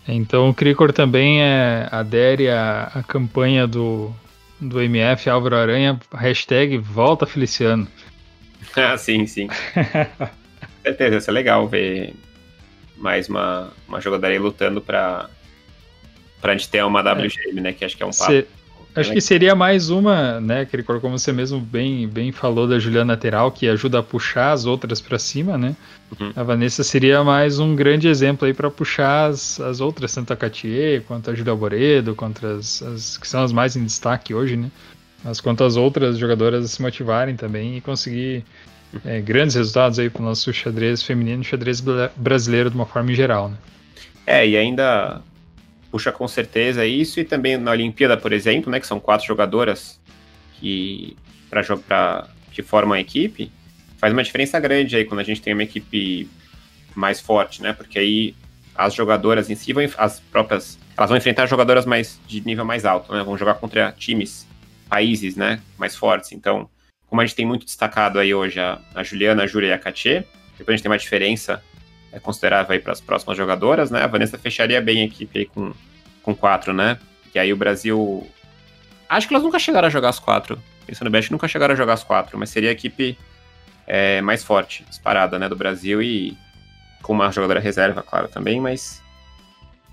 [0.06, 4.14] Então o Cricor também é, adere à, à campanha do
[4.60, 7.86] do MF Álvaro Aranha, hashtag volta Feliciano.
[8.76, 9.48] ah, sim, sim.
[10.82, 12.14] certeza, isso é legal ver
[12.96, 15.28] mais uma, uma jogadora aí lutando pra,
[16.40, 17.72] pra gente ter uma WGM, né?
[17.72, 18.46] Que acho que é um papo.
[18.96, 23.12] Acho que seria mais uma, né, que como você mesmo bem, bem falou da Juliana
[23.12, 25.76] Lateral, que ajuda a puxar as outras para cima, né?
[26.18, 26.32] Uhum.
[26.34, 30.36] A Vanessa seria mais um grande exemplo aí para puxar as, as outras, tanto a
[30.36, 34.56] Catier, quanto a Julia Boredo, quanto as, as que são as mais em destaque hoje,
[34.56, 34.70] né?
[35.22, 38.44] Mas quanto as outras jogadoras a se motivarem também e conseguir
[39.04, 41.82] É, grandes resultados aí para o nosso xadrez feminino e xadrez
[42.16, 43.56] brasileiro de uma forma geral, né?
[44.24, 45.20] É, e ainda
[45.96, 49.98] puxa com certeza isso, e também na Olimpíada, por exemplo, né, que são quatro jogadoras
[50.60, 51.16] que,
[51.48, 53.50] pra, pra, que formam a equipe,
[53.96, 56.28] faz uma diferença grande aí quando a gente tem uma equipe
[56.94, 57.72] mais forte, né?
[57.72, 58.34] Porque aí
[58.74, 62.84] as jogadoras em si vão, as próprias, elas vão enfrentar jogadoras mais de nível mais
[62.84, 63.22] alto, né?
[63.22, 64.46] Vão jogar contra times,
[64.90, 66.32] países, né, mais fortes.
[66.32, 66.68] Então,
[67.06, 69.78] como a gente tem muito destacado aí hoje a, a Juliana, a Júlia e a
[69.78, 70.26] Katia,
[70.58, 71.62] depois a gente tem uma diferença
[72.16, 74.02] é, considerável aí para as próximas jogadoras, né?
[74.02, 75.72] A Vanessa fecharia bem a equipe aí com,
[76.22, 76.98] com quatro, né?
[77.34, 78.26] E aí o Brasil.
[79.08, 80.58] Acho que elas nunca chegaram a jogar as quatro.
[80.86, 83.18] Pensando bem, acho que nunca chegaram a jogar as quatro, mas seria a equipe
[83.86, 86.36] é, mais forte, disparada, né, do Brasil e
[87.02, 89.02] com uma jogadora reserva, claro, também, mas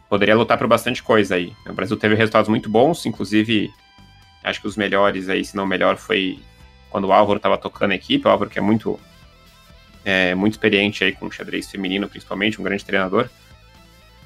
[0.10, 1.54] poderia lutar por bastante coisa aí.
[1.68, 3.72] O Brasil teve resultados muito bons, inclusive
[4.44, 6.40] acho que os melhores aí, se não o melhor, foi
[6.90, 9.00] quando o Álvaro estava tocando a equipe, o Álvaro que é muito
[10.06, 13.30] é, muito experiente aí com xadrez feminino, principalmente, um grande treinador.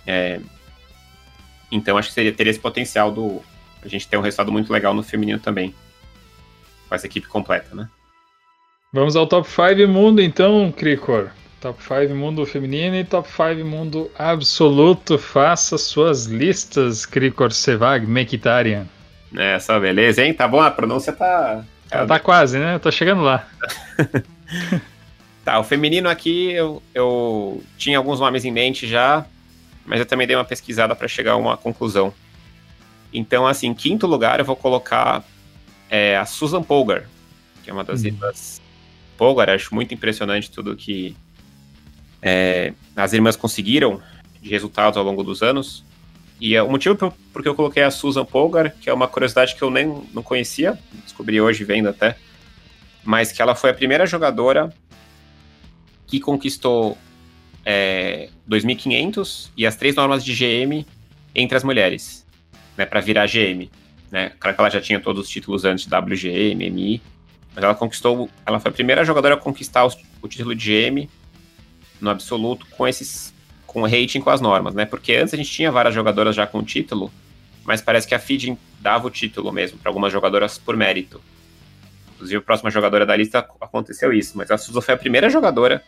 [0.06, 0.40] É,
[1.72, 3.41] então acho que seria, teria esse potencial do
[3.84, 5.74] a gente ter um resultado muito legal no feminino também.
[6.90, 7.90] Com essa equipe completa, né?
[8.91, 11.30] Vamos ao top 5 mundo então, Cricor.
[11.62, 15.18] Top 5 mundo feminino e top 5 mundo absoluto.
[15.18, 18.88] Faça suas listas, Cricor Sevag Mekitarian.
[19.36, 20.34] Essa beleza, hein?
[20.34, 20.62] Tá bom?
[20.62, 21.64] A pronúncia tá.
[21.90, 22.80] Tá, tá quase, né?
[22.80, 23.48] Tô chegando lá.
[25.48, 29.26] tá, o feminino aqui eu, eu tinha alguns nomes em mente já,
[29.86, 32.14] mas eu também dei uma pesquisada para chegar a uma conclusão.
[33.14, 35.24] Então, assim, em quinto lugar eu vou colocar
[35.90, 37.06] é, a Susan Polgar,
[37.64, 38.07] que é uma das uhum.
[38.07, 38.61] irmãs
[39.18, 39.49] Polgar.
[39.49, 41.15] Acho muito impressionante tudo que
[42.22, 44.02] é, as irmãs conseguiram
[44.41, 45.82] de resultados ao longo dos anos.
[46.41, 49.56] E é o motivo por, porque eu coloquei a Susan Polgar, que é uma curiosidade
[49.56, 52.18] que eu nem não conhecia, descobri hoje vendo até,
[53.02, 54.74] mas que ela foi a primeira jogadora
[56.07, 56.97] que conquistou
[57.65, 60.85] é, 2.500 e as três normas de GM
[61.35, 62.25] entre as mulheres,
[62.77, 63.69] né, para virar GM.
[64.09, 64.31] Né?
[64.39, 67.01] Claro que ela já tinha todos os títulos antes, WGM, MI,
[67.53, 71.09] mas ela conquistou, ela foi a primeira jogadora a conquistar o, título de GM
[71.99, 73.34] no absoluto com esses
[73.65, 74.85] com rating com as normas, né?
[74.85, 77.11] Porque antes a gente tinha várias jogadoras já com título,
[77.65, 81.21] mas parece que a feed dava o título mesmo para algumas jogadoras por mérito.
[82.15, 85.84] Inclusive, a próxima jogadora da lista aconteceu isso, mas a Suza foi a primeira jogadora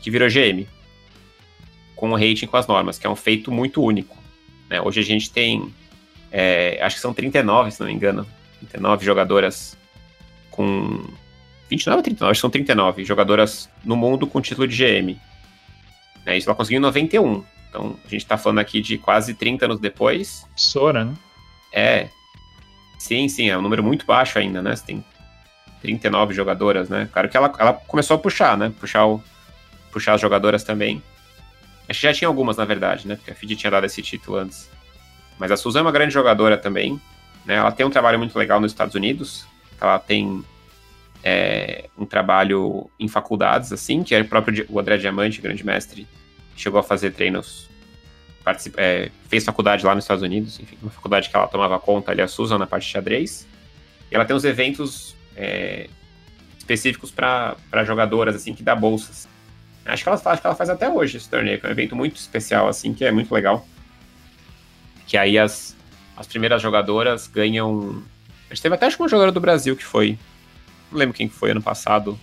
[0.00, 0.66] que virou GM
[1.94, 4.16] com o rating com as normas, que é um feito muito único.
[4.70, 4.80] Né?
[4.80, 5.74] Hoje a gente tem,
[6.30, 8.26] é, acho que são 39, se não me engano,
[8.60, 9.76] 39 jogadoras
[10.50, 11.04] com
[11.68, 15.16] 29 ou 39, acho que são 39 jogadoras no mundo com título de GM.
[16.24, 16.36] Né?
[16.36, 17.44] Isso ela conseguiu em 91.
[17.68, 20.46] Então, a gente está falando aqui de quase 30 anos depois.
[20.54, 21.14] Sora, né?
[21.72, 22.08] É.
[22.98, 24.74] Sim, sim, é um número muito baixo ainda, né?
[24.74, 25.04] Você tem
[25.80, 27.08] 39 jogadoras, né?
[27.12, 28.72] Claro que ela, ela começou a puxar, né?
[28.80, 29.22] Puxar, o,
[29.90, 31.02] puxar as jogadoras também.
[31.88, 33.16] Acho que já tinha algumas, na verdade, né?
[33.16, 34.70] Porque a FIDE tinha dado esse título antes.
[35.38, 37.00] Mas a Susan é uma grande jogadora também.
[37.46, 37.54] Né?
[37.54, 39.46] Ela tem um trabalho muito legal nos Estados Unidos.
[39.80, 40.44] Ela tem
[41.22, 46.06] é, um trabalho em faculdades, assim, que é o próprio o André Diamante, grande mestre,
[46.56, 47.68] chegou a fazer treinos,
[48.76, 52.22] é, fez faculdade lá nos Estados Unidos, enfim, uma faculdade que ela tomava conta ali,
[52.22, 53.46] a Susan, na parte de xadrez.
[54.10, 55.88] E ela tem uns eventos é,
[56.56, 59.28] específicos para jogadoras, assim, que dá bolsas.
[59.92, 61.96] Acho que, ela, acho que ela faz até hoje esse torneio, que é um evento
[61.96, 63.66] muito especial, assim, que é muito legal.
[65.06, 65.76] Que aí as,
[66.16, 68.02] as primeiras jogadoras ganham.
[68.50, 70.18] A gente teve até acho que uma jogadora do Brasil que foi.
[70.90, 72.18] Não lembro quem foi ano passado.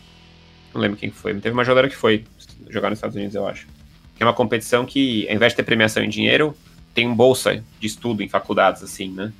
[0.73, 1.33] Não lembro quem foi.
[1.35, 2.25] Teve uma jogadora que foi
[2.69, 3.67] jogar nos Estados Unidos, eu acho
[4.15, 6.55] que é uma competição que, ao invés de ter premiação em dinheiro,
[6.93, 9.31] tem bolsa de estudo em faculdades, assim, né?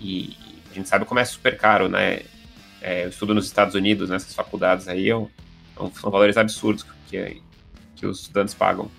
[0.00, 0.36] E
[0.70, 2.20] a gente sabe como é super caro, né?
[2.80, 5.28] É, o estudo nos Estados Unidos, nessas faculdades aí, é é
[5.94, 7.40] são valores absurdos que,
[7.96, 8.90] que os estudantes pagam.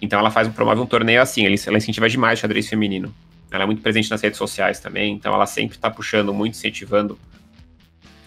[0.00, 3.14] Então ela faz, promove um torneio assim, ela incentiva demais o xadrez feminino.
[3.50, 7.18] Ela é muito presente nas redes sociais também, então ela sempre está puxando muito, incentivando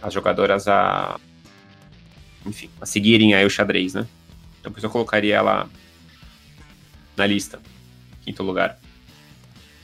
[0.02, 1.20] as jogadoras a,
[2.46, 4.08] enfim, a seguirem aí o xadrez, né?
[4.60, 5.70] Então por isso eu colocaria ela
[7.16, 7.60] na lista,
[8.24, 8.80] quinto lugar.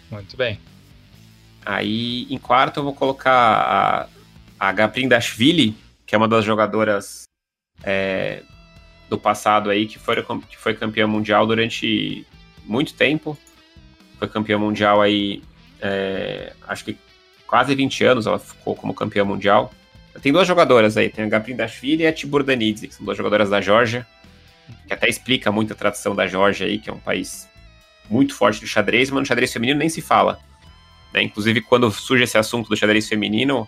[0.09, 0.59] Muito bem.
[1.65, 4.07] Aí em quarto eu vou colocar a,
[4.59, 5.75] a Gaprin Dashvili,
[6.05, 7.23] que é uma das jogadoras
[7.83, 8.41] é,
[9.09, 10.15] do passado aí, que foi,
[10.49, 12.25] que foi campeã mundial durante
[12.65, 13.37] muito tempo.
[14.17, 15.41] Foi campeã mundial aí,
[15.81, 16.97] é, acho que
[17.45, 19.73] quase 20 anos ela ficou como campeã mundial.
[20.21, 23.17] Tem duas jogadoras aí, tem a Gaprin Dashvili e a Tibur Danidze, que são duas
[23.17, 24.05] jogadoras da Georgia
[24.87, 27.49] que até explica muito a tradição da Geórgia aí, que é um país
[28.09, 30.39] muito forte do xadrez, mas no xadrez feminino nem se fala.
[31.13, 31.23] Né?
[31.23, 33.67] Inclusive, quando surge esse assunto do xadrez feminino,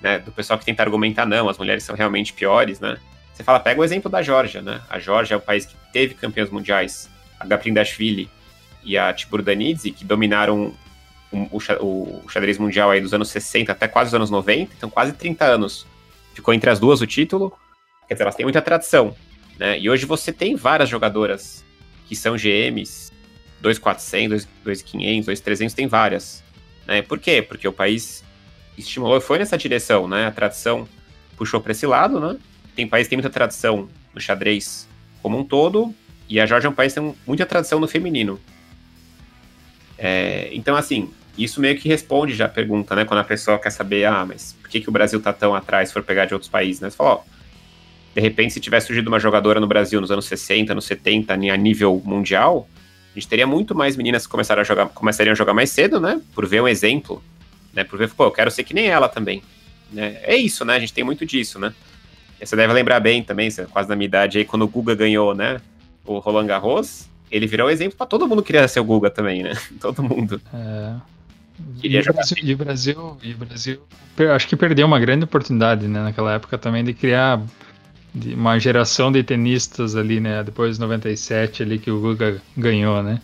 [0.00, 2.98] né, do pessoal que tenta argumentar, não, as mulheres são realmente piores, né?
[3.36, 4.80] Você fala, pega o exemplo da Georgia, né?
[4.88, 8.30] A Georgia é o país que teve campeões mundiais, a Gaprindashvili
[8.82, 10.72] e a Tiburdanidze, que dominaram
[11.30, 14.88] o, o, o, xadrez mundial aí dos anos 60 até quase os anos 90, então
[14.88, 15.86] quase 30 anos.
[16.32, 17.52] Ficou entre as duas o título.
[18.08, 19.14] Quer dizer, elas têm muita tradição.
[19.58, 19.78] Né?
[19.80, 21.62] E hoje você tem várias jogadoras
[22.08, 23.12] que são GMs,
[23.60, 26.42] 2400, 2500, 2300, tem várias.
[26.86, 27.02] Né?
[27.02, 27.42] Por quê?
[27.42, 28.24] Porque o país
[28.78, 30.26] estimulou, foi nessa direção, né?
[30.26, 30.88] A tradição
[31.36, 32.38] puxou para esse lado, né?
[32.76, 34.86] Tem país que tem muita tradição no xadrez
[35.22, 35.92] como um todo,
[36.28, 38.38] e a Georgia é um país que tem muita tradição no feminino.
[39.98, 43.04] É, então, assim, isso meio que responde já a pergunta, né?
[43.04, 45.88] Quando a pessoa quer saber, ah, mas por que, que o Brasil tá tão atrás
[45.88, 46.90] se for pegar de outros países, né?
[46.90, 47.20] Você fala, ó,
[48.14, 51.56] de repente, se tivesse surgido uma jogadora no Brasil nos anos 60, nos 70, a
[51.56, 52.68] nível mundial,
[53.14, 56.00] a gente teria muito mais meninas que começaram a jogar, começariam a jogar mais cedo,
[56.00, 56.20] né?
[56.34, 57.22] Por ver um exemplo,
[57.72, 57.84] né?
[57.84, 59.42] Por ver, pô, eu quero ser que nem ela também.
[59.92, 60.18] Né?
[60.22, 60.76] É isso, né?
[60.76, 61.74] A gente tem muito disso, né?
[62.40, 64.94] Você deve lembrar bem também, você é quase da minha idade aí, quando o Guga
[64.94, 65.60] ganhou, né?
[66.04, 69.54] O Roland Garros, ele virou exemplo para todo mundo queria ser o Guga também, né?
[69.80, 70.40] todo mundo.
[70.52, 70.94] É.
[71.80, 72.18] Queria e jogar.
[72.18, 73.80] Brasil, e o Brasil, e o Brasil,
[74.34, 77.40] acho que perdeu uma grande oportunidade, né, naquela época também de criar
[78.14, 83.20] uma geração de tenistas ali, né, depois de 97 ali que o Guga ganhou, né.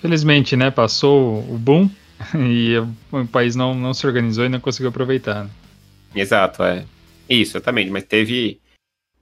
[0.00, 1.88] Felizmente, né, passou o boom
[2.36, 2.76] e
[3.12, 5.44] o país não, não se organizou e não conseguiu aproveitar.
[5.44, 5.50] Né?
[6.14, 6.84] Exato, é.
[7.30, 8.60] Isso, exatamente, mas teve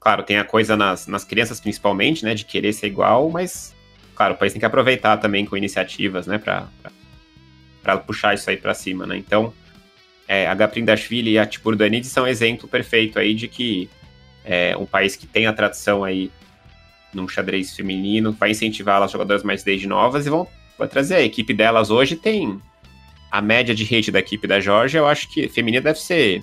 [0.01, 3.75] claro, tem a coisa nas, nas crianças principalmente, né, de querer ser igual, mas
[4.15, 8.75] claro, o país tem que aproveitar também com iniciativas, né, para puxar isso aí para
[8.75, 9.17] cima, né?
[9.17, 9.53] Então,
[10.27, 13.89] é, a Gaprindashvili e a Tipurdanidze são exemplo perfeito aí de que
[14.45, 16.31] é, um país que tem a tradição aí
[17.13, 20.47] num xadrez feminino vai incentivar as jogadoras mais desde novas e vão
[20.79, 22.61] vai trazer a equipe delas hoje tem
[23.31, 26.43] a média de rate da equipe da Georgia, eu acho que feminina deve ser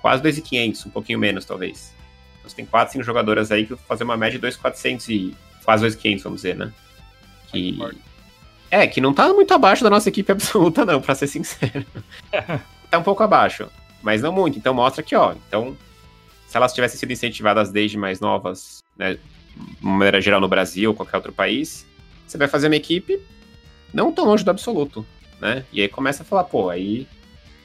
[0.00, 1.94] quase 2.500, um pouquinho menos talvez.
[2.38, 5.86] Então, você tem 4, 5 jogadoras aí que fazer uma média de 2.400 e quase
[5.86, 6.72] 2.500, vamos dizer, né?
[7.48, 7.78] Que...
[8.70, 11.84] É, que não tá muito abaixo da nossa equipe absoluta, não, pra ser sincero.
[12.90, 13.68] tá um pouco abaixo,
[14.02, 14.58] mas não muito.
[14.58, 15.76] Então mostra que, ó, então,
[16.46, 19.20] se elas tivessem sido incentivadas desde mais novas, né, de
[19.80, 21.86] maneira geral no Brasil ou qualquer outro país,
[22.26, 23.20] você vai fazer uma equipe
[23.92, 25.04] não tão longe do absoluto,
[25.40, 25.64] né?
[25.72, 27.06] E aí começa a falar, pô, aí.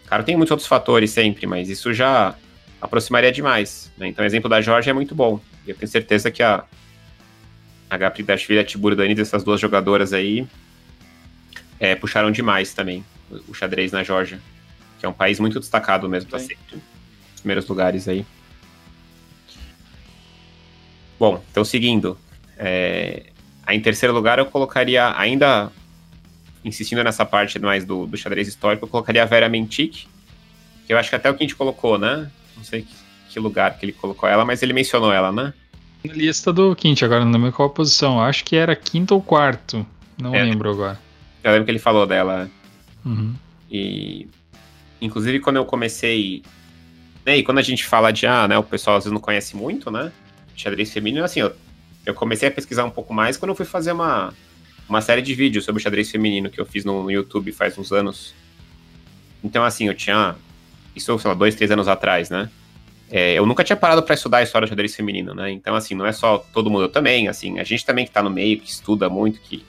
[0.07, 2.36] Cara, tem muitos outros fatores sempre, mas isso já
[2.80, 3.91] aproximaria demais.
[3.98, 4.07] Né?
[4.07, 5.40] Então, o exemplo da Jorge é muito bom.
[5.65, 6.64] E eu tenho certeza que a,
[7.90, 10.48] a Gaprindashvili e a Tibur Dani, essas duas jogadoras aí,
[11.80, 14.40] é, puxaram demais também o, o xadrez na Georgia,
[14.99, 18.26] que é um país muito destacado mesmo, tá sempre nos primeiros lugares aí.
[21.19, 22.18] Bom, então seguindo,
[22.57, 23.23] é,
[23.69, 25.72] em terceiro lugar eu colocaria, ainda
[26.66, 30.08] insistindo nessa parte mais do, do xadrez histórico, eu colocaria a Vera Mentic,
[30.86, 32.30] que eu acho que até o que a gente colocou, né?
[32.58, 32.96] Não sei que,
[33.30, 35.54] que lugar que ele colocou ela, mas ele mencionou ela, né?
[36.04, 38.20] Na lista do Quint, agora não lembro qual posição.
[38.20, 39.86] Acho que era quinto ou quarto.
[40.20, 41.00] Não é, lembro agora.
[41.44, 42.50] Eu lembro que ele falou dela.
[43.06, 43.34] Uhum.
[43.72, 44.28] E.
[45.02, 46.44] Inclusive, quando eu comecei.
[47.26, 48.28] Né, e quando a gente fala de.
[48.28, 48.58] Ah, né?
[48.58, 50.12] O pessoal às vezes não conhece muito, né?
[50.56, 51.54] Xadrez feminino, assim, eu,
[52.06, 54.32] eu comecei a pesquisar um pouco mais quando eu fui fazer uma,
[54.88, 57.91] uma série de vídeos sobre xadrez feminino que eu fiz no, no YouTube faz uns
[57.91, 58.34] anos.
[59.44, 60.36] Então, assim, eu tinha.
[60.95, 62.49] Isso, sei lá, dois, três anos atrás, né?
[63.10, 65.52] É, eu nunca tinha parado para estudar a história do xadrez feminino, né?
[65.52, 68.24] Então, assim, não é só todo mundo, eu também, assim, a gente também que tá
[68.24, 69.64] no meio, que estuda muito, que,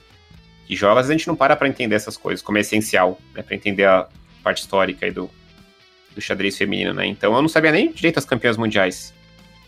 [0.65, 3.19] que joga, às vezes a gente não para para entender essas coisas, como é essencial,
[3.35, 3.43] né?
[3.43, 4.07] Pra entender a
[4.43, 5.29] parte histórica aí do,
[6.15, 7.05] do xadrez feminino, né?
[7.05, 9.13] Então, eu não sabia nem direito as campeãs mundiais.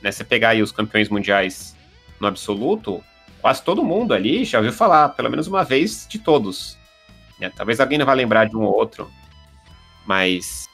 [0.02, 0.12] Né?
[0.12, 1.76] Você pegar aí os campeões mundiais
[2.20, 3.04] no absoluto,
[3.42, 6.78] quase todo mundo ali já ouviu falar, pelo menos uma vez de todos.
[7.40, 7.52] Né?
[7.56, 9.10] Talvez alguém não vá lembrar de um ou outro,
[10.06, 10.68] mas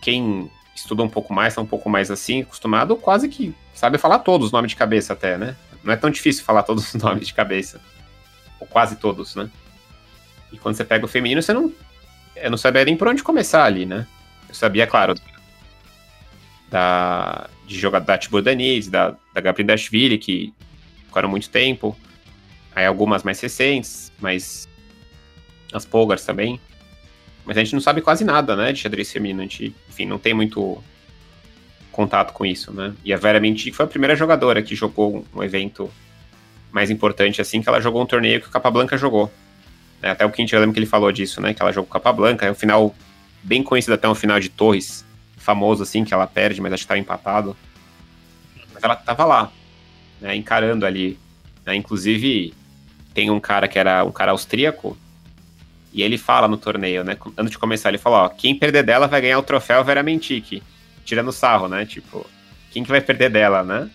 [0.00, 4.20] quem estuda um pouco mais, tá um pouco mais assim, acostumado, quase que sabe falar
[4.20, 5.56] todos os nomes de cabeça até, né?
[5.82, 7.80] Não é tão difícil falar todos os nomes de cabeça.
[8.58, 9.50] Ou quase todos, né?
[10.52, 11.72] E quando você pega o feminino, você não.
[12.36, 14.06] Eu não sabia nem por onde começar ali, né?
[14.48, 15.14] Eu sabia, claro,
[16.70, 20.52] da, de jogar da Tibur Danise, da, da Gabriel Dashvili, que
[21.14, 21.96] ficaram muito tempo.
[22.74, 24.68] Aí algumas mais recentes, mas
[25.72, 26.60] as Polgars também.
[27.44, 29.40] Mas a gente não sabe quase nada, né, de xadrez feminino.
[29.40, 30.82] A gente, enfim, não tem muito
[31.92, 32.92] contato com isso, né?
[33.04, 35.88] E a Vera Mentic foi a primeira jogadora que jogou um evento
[36.72, 39.32] mais importante, assim, que ela jogou um torneio que o Capablanca jogou.
[40.02, 41.54] É, até o Quint, eu lembro que ele falou disso, né?
[41.54, 42.92] Que ela jogou Capablanca, é um final
[43.42, 45.04] bem conhecido até um final de Torres,
[45.36, 47.56] famoso, assim, que ela perde, mas acho que estava empatado.
[48.72, 49.52] Mas ela tava lá,
[50.24, 51.18] né, encarando ali.
[51.66, 51.76] Né?
[51.76, 52.54] Inclusive,
[53.12, 54.96] tem um cara que era um cara austríaco,
[55.92, 57.16] e ele fala no torneio, né?
[57.38, 60.60] Antes de começar, ele fala, ó, quem perder dela vai ganhar o troféu Vera Mentic.
[61.04, 61.86] Tirando sarro, né?
[61.86, 62.26] Tipo,
[62.72, 63.88] quem que vai perder dela, né?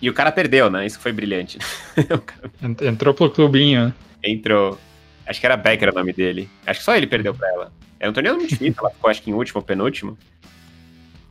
[0.00, 0.86] E o cara perdeu, né?
[0.86, 1.58] Isso foi brilhante.
[2.80, 3.94] Entrou pro clubinho, né?
[4.24, 4.78] Entrou.
[5.26, 6.48] Acho que era Becker o nome dele.
[6.66, 7.72] Acho que só ele perdeu pra ela.
[7.98, 10.16] É um torneio muito difícil, ela ficou acho que em último ou penúltimo.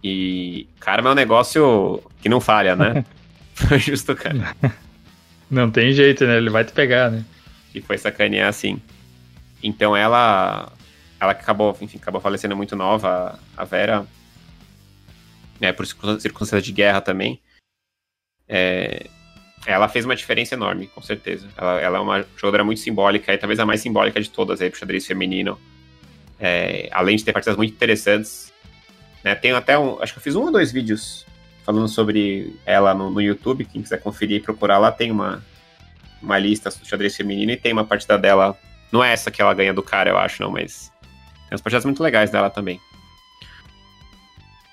[0.04, 3.04] E karma é um negócio que não falha, né?
[3.68, 4.56] Foi justo, cara.
[5.52, 6.38] Não tem jeito, né?
[6.38, 7.26] Ele vai te pegar, né?
[7.74, 8.82] E foi sacanear assim.
[9.62, 10.72] Então ela.
[11.20, 14.08] Ela acabou, enfim, acabou falecendo muito nova, a Vera.
[15.60, 17.42] É, por circunstâncias de guerra também.
[18.48, 19.08] É,
[19.66, 21.50] ela fez uma diferença enorme, com certeza.
[21.58, 24.70] Ela, ela, é uma jogadora muito simbólica, e talvez a mais simbólica de todas aí
[24.70, 25.60] pro xadrez feminino.
[26.40, 28.54] É, além de ter partidas muito interessantes.
[29.22, 30.02] Né, tenho até um.
[30.02, 31.26] Acho que eu fiz um ou dois vídeos
[31.70, 33.64] falando sobre ela no, no YouTube.
[33.64, 35.44] Quem quiser conferir e procurar lá, tem uma,
[36.20, 38.58] uma lista do xadrez feminino e tem uma partida dela.
[38.92, 41.86] Não é essa que ela ganha do cara, eu acho, não, mas tem umas partidas
[41.86, 42.82] muito legais dela também.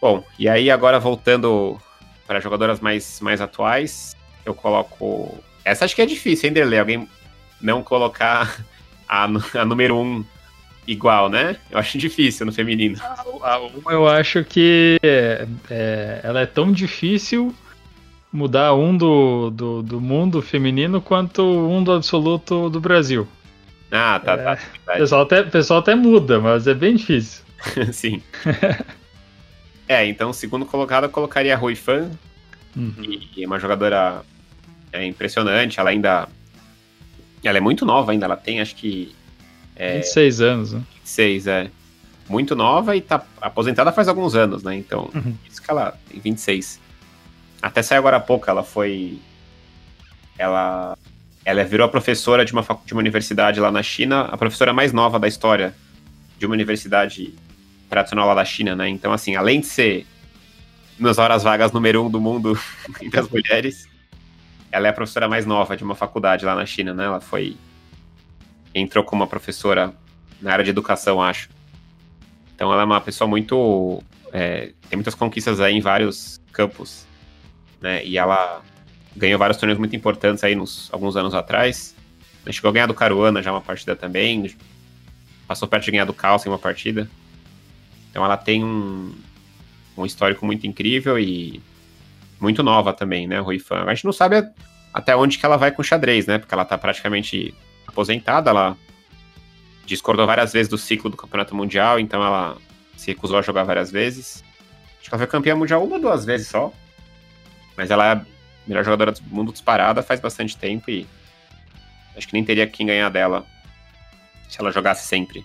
[0.01, 1.79] Bom, e aí agora voltando
[2.27, 4.17] para jogadoras mais, mais atuais,
[4.47, 5.39] eu coloco.
[5.67, 6.79] Essa acho que é difícil, hein, Derlei?
[6.79, 7.07] Alguém
[7.61, 8.59] não colocar
[9.07, 10.25] a, a número 1 um
[10.87, 11.57] igual, né?
[11.71, 12.97] Eu acho difícil no feminino.
[13.43, 17.55] A uma eu acho que é, é, ela é tão difícil
[18.33, 23.27] mudar um do, do, do, mundo feminino quanto um do absoluto do Brasil.
[23.91, 24.59] Ah, tá, tá.
[24.89, 27.45] É, o pessoal até, pessoal até muda, mas é bem difícil.
[27.93, 28.23] Sim.
[29.89, 32.11] é, então, segundo colocado, eu colocaria a Rui Fan.
[32.77, 32.95] Uhum.
[33.03, 34.23] E, e uma jogadora
[34.93, 35.81] é, impressionante.
[35.81, 36.29] Ela ainda.
[37.43, 39.15] Ela é muito nova ainda, ela tem acho que
[39.77, 40.83] é, 26 anos, né?
[40.97, 41.71] 26, é.
[42.29, 44.75] Muito nova e tá aposentada faz alguns anos, né?
[44.75, 45.35] Então, uhum.
[45.49, 46.81] isso que ela tem 26.
[47.63, 49.19] Até saiu agora há pouco, ela foi.
[50.37, 50.97] Ela.
[51.45, 54.93] Ela virou a professora de uma, de uma universidade lá na China, a professora mais
[54.93, 55.73] nova da história
[56.37, 57.33] de uma universidade
[57.89, 58.89] tradicional lá da China, né?
[58.89, 60.05] Então, assim, além de ser
[60.99, 62.59] nas horas vagas número um do mundo
[63.01, 63.89] entre as mulheres,
[64.73, 67.05] ela é a professora mais nova de uma faculdade lá na China, né?
[67.05, 67.57] Ela foi
[68.81, 69.95] entrou como uma professora
[70.41, 71.49] na área de educação, acho.
[72.55, 74.03] Então ela é uma pessoa muito.
[74.33, 77.07] É, tem muitas conquistas aí em vários campos.
[77.81, 78.05] Né?
[78.05, 78.63] E ela
[79.15, 81.95] ganhou vários torneios muito importantes aí nos alguns anos atrás.
[82.45, 84.55] Ela chegou a ganhar do Caruana já uma partida também.
[85.47, 87.09] Passou perto de ganhar do Calça em uma partida.
[88.11, 89.15] Então ela tem um,
[89.97, 91.63] um histórico muito incrível e
[92.41, 93.85] muito nova também, né, Rui Fan.
[93.85, 94.43] A gente não sabe
[94.93, 96.39] até onde que ela vai com xadrez, né?
[96.39, 97.55] Porque ela tá praticamente
[97.97, 98.77] aposentada, ela
[99.87, 102.59] discordou várias vezes do ciclo do Campeonato Mundial, então ela
[102.95, 104.45] se recusou a jogar várias vezes.
[105.01, 106.73] Acho que ela foi campeã mundial uma duas vezes só.
[107.77, 108.27] Mas ela é a
[108.67, 111.07] melhor jogadora do mundo disparada faz bastante tempo e
[112.17, 113.47] acho que nem teria quem ganhar dela
[114.49, 115.45] se ela jogasse sempre.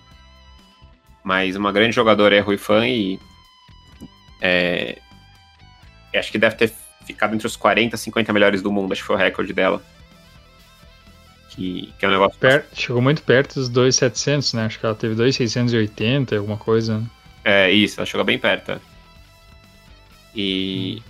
[1.22, 3.20] Mas uma grande jogadora é Rui Fan e
[4.40, 4.98] é,
[6.14, 6.72] acho que deve ter
[7.06, 9.82] ficado entre os 40, 50 melhores do mundo, acho que foi o recorde dela.
[11.54, 12.38] Que, que é um negócio.
[12.38, 14.64] Per chegou muito perto dos 2,700, né?
[14.64, 16.98] Acho que ela teve 2,680, alguma coisa.
[16.98, 17.06] Né?
[17.44, 18.80] É, isso, ela chegou bem perto.
[20.34, 21.02] E.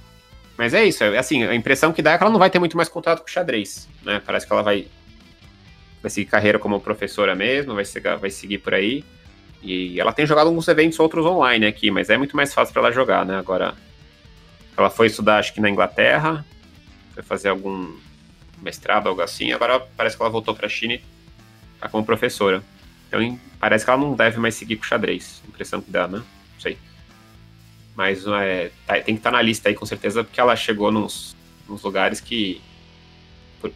[0.59, 2.59] Mas é isso, é, assim, a impressão que dá é que ela não vai ter
[2.59, 4.21] muito mais contato com o xadrez, né?
[4.25, 4.87] Parece que ela vai,
[6.03, 9.05] vai seguir carreira como professora mesmo, vai, seguir, vai seguir por aí.
[9.63, 12.83] E ela tem jogado alguns eventos outros online aqui, mas é muito mais fácil para
[12.83, 13.39] ela jogar, né?
[13.39, 13.75] Agora,
[14.77, 16.45] ela foi estudar, acho que na Inglaterra,
[17.15, 17.95] foi fazer algum
[18.63, 19.53] mestrado, algo assim.
[19.53, 21.03] Agora parece que ela voltou para a China e
[21.81, 22.63] tá como professora.
[23.09, 25.43] Então parece que ela não deve mais seguir com xadrez.
[25.47, 26.19] Impressão que dá, né?
[26.19, 26.79] Não sei.
[27.95, 30.91] Mas é, tá, tem que estar tá na lista aí com certeza, porque ela chegou
[30.91, 31.37] nos,
[31.69, 32.61] nos lugares que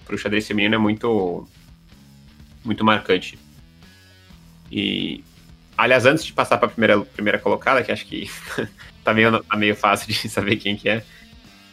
[0.04, 1.46] para o xadrez feminino é muito
[2.64, 3.38] muito marcante.
[4.70, 5.22] E
[5.76, 8.30] aliás, antes de passar para a primeira primeira colocada, que acho que
[9.04, 11.04] tá meio tá meio fácil de saber quem que é,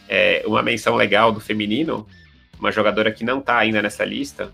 [0.08, 2.08] é uma menção legal do feminino
[2.64, 4.54] uma jogadora que não tá ainda nessa lista.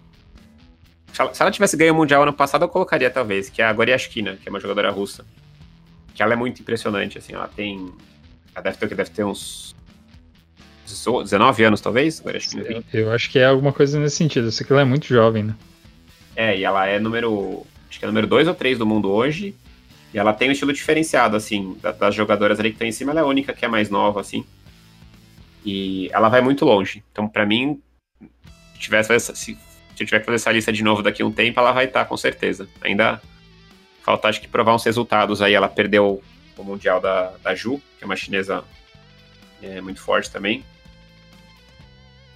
[1.34, 4.36] Se ela tivesse ganho o Mundial ano passado, eu colocaria talvez, que é a Goriashkina,
[4.36, 5.26] que é uma jogadora russa.
[6.16, 7.94] Que ela é muito impressionante, assim, ela tem.
[8.56, 9.76] Ela deve ter, deve ter uns
[10.86, 12.84] 19 anos, talvez, Goriashkina.
[12.92, 15.44] Eu acho que é alguma coisa nesse sentido, eu sei que ela é muito jovem,
[15.44, 15.56] né?
[16.36, 17.66] É, e ela é número.
[17.90, 19.56] Acho que é número 2 ou 3 do mundo hoje.
[20.12, 23.20] E ela tem um estilo diferenciado, assim, das jogadoras ali que estão em cima, ela
[23.20, 24.44] é a única que é mais nova, assim.
[25.64, 27.04] E ela vai muito longe.
[27.12, 27.80] Então, para mim,
[28.80, 31.32] tivesse essa, se, se eu tiver que fazer essa lista de novo daqui a um
[31.32, 32.68] tempo, ela vai estar, com certeza.
[32.82, 33.22] Ainda
[34.02, 35.54] falta, acho que, provar uns resultados aí.
[35.54, 36.24] Ela perdeu
[36.58, 38.64] o Mundial da, da Ju, que é uma chinesa
[39.62, 40.64] é, muito forte também.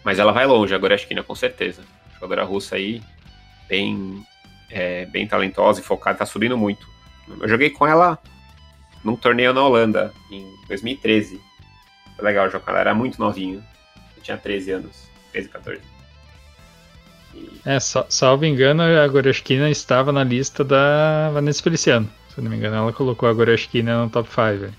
[0.03, 1.83] Mas ela vai longe, agora acho que ainda com certeza.
[2.15, 3.01] Jogadora russa aí,
[3.67, 4.25] bem,
[4.69, 6.87] é, bem talentosa e focada, tá subindo muito.
[7.39, 8.19] Eu joguei com ela
[9.03, 11.39] num torneio na Holanda, em 2013.
[12.15, 13.63] Foi legal jogar ela, era muito novinha.
[14.21, 15.09] tinha 13 anos.
[15.31, 15.92] 13, 14.
[17.65, 22.09] É, só, salvo engano, a Goreshkina estava na lista da Vanessa Feliciano.
[22.33, 24.73] Se não me engano, ela colocou a Goreshkina no top 5.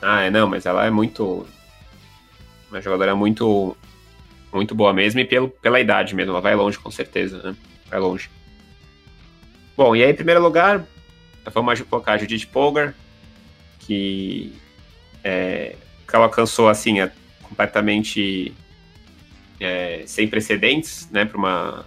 [0.00, 1.46] Ah, é, não, mas ela é muito.
[2.70, 3.76] Uma jogadora muito.
[4.52, 6.32] Muito boa mesmo e pelo, pela idade mesmo.
[6.32, 7.56] Ela vai longe, com certeza, né?
[7.88, 8.28] Vai longe.
[9.76, 10.84] Bom, e aí, em primeiro lugar,
[11.54, 12.94] vamos colocar a Judith Polgar,
[13.78, 14.52] que,
[15.24, 15.76] é,
[16.06, 17.10] que ela alcançou, assim, é,
[17.42, 18.54] completamente
[19.64, 21.86] é, sem precedentes, né, para uma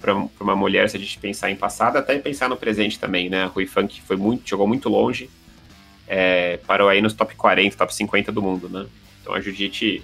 [0.00, 3.44] para uma mulher, se a gente pensar em passado, até pensar no presente também, né?
[3.44, 5.30] A Rui Funk foi muito, jogou muito longe,
[6.08, 8.86] é, parou aí nos top 40, top 50 do mundo, né?
[9.20, 10.02] Então a Judite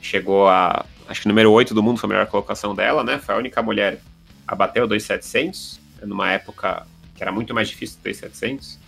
[0.00, 3.18] chegou a, acho que número 8 do mundo foi a melhor colocação dela, né?
[3.18, 4.00] Foi a única mulher
[4.46, 6.86] a bater o 2.700, numa época
[7.16, 8.78] que era muito mais difícil do 2.700.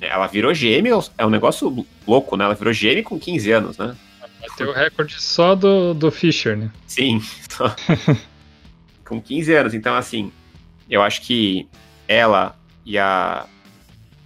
[0.00, 0.88] Ela virou GM,
[1.18, 2.46] é um negócio louco, né?
[2.46, 3.94] Ela virou GM com 15 anos, né?
[4.40, 6.70] Bateu o recorde só do, do Fischer, né?
[6.86, 7.74] Sim, só.
[9.10, 9.74] com 15 anos.
[9.74, 10.32] Então, assim,
[10.88, 11.68] eu acho que
[12.06, 12.56] ela
[12.86, 13.44] e a.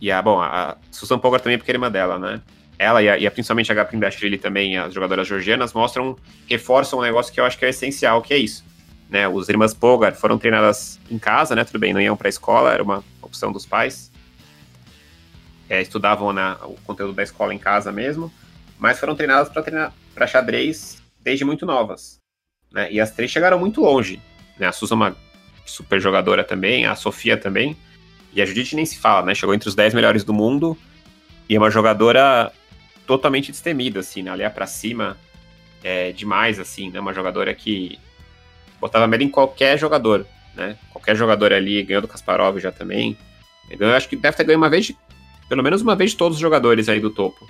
[0.00, 0.20] E a.
[0.20, 2.42] Bom, a Susan Pogar também, porque é irmã dela, né?
[2.78, 6.16] Ela e, a, e a, principalmente a Gaprin Dashvili também, as jogadoras georgianas, mostram,
[6.48, 8.64] reforçam um negócio que eu acho que é essencial, que é isso.
[9.08, 11.64] Né, os irmãs Pogar foram treinadas em casa, né?
[11.64, 14.10] Tudo bem, não iam para a escola, era uma opção dos pais.
[15.68, 18.30] É, estudavam na, o conteúdo da escola em casa mesmo,
[18.84, 22.20] mas foram treinadas para treinar para xadrez desde muito novas.
[22.70, 22.92] Né?
[22.92, 24.20] E as três chegaram muito longe.
[24.58, 24.66] Né?
[24.66, 25.16] A Susan é uma
[25.64, 27.74] super jogadora também, a Sofia também.
[28.34, 29.34] E a Judith nem se fala, né?
[29.34, 30.76] Chegou entre os 10 melhores do mundo.
[31.48, 32.52] E é uma jogadora
[33.06, 34.30] totalmente destemida, assim, né?
[34.30, 35.16] Olhar para cima
[35.82, 37.00] é demais, assim, né?
[37.00, 37.98] Uma jogadora que
[38.78, 40.76] botava medo em qualquer jogador, né?
[40.92, 43.16] Qualquer jogador ali ganhou do Kasparov já também.
[43.70, 44.98] Então, eu acho que deve ter ganho uma vez, de,
[45.48, 47.48] pelo menos uma vez de todos os jogadores aí do topo.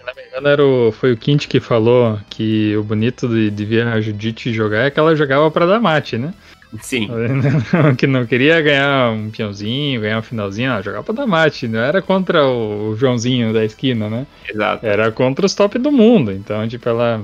[0.00, 3.50] Se não me engano, era o, foi o Quint que falou que o bonito de,
[3.50, 6.32] de ver a Judite jogar é que ela jogava para dar mate, né?
[6.80, 7.08] Sim.
[7.98, 11.80] que não queria ganhar um peãozinho, ganhar um finalzinho, não, jogava pra dar mate, não
[11.80, 14.26] era contra o Joãozinho da esquina, né?
[14.48, 14.86] Exato.
[14.86, 16.32] Era contra os top do mundo.
[16.32, 17.22] Então, tipo, ela.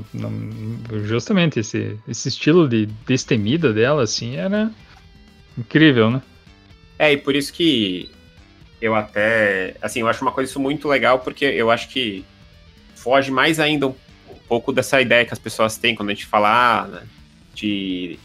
[1.05, 4.71] Justamente esse, esse estilo de destemida dela, assim, era
[5.57, 6.21] incrível, né?
[6.99, 8.11] É, e por isso que
[8.83, 9.77] eu até.
[9.81, 12.25] Assim, eu acho uma coisa isso muito legal, porque eu acho que
[13.07, 13.95] foge mais ainda um,
[14.49, 17.03] pouco dessa ideia que as pessoas têm quando a gente fala ah, né,
[17.55, 18.19] de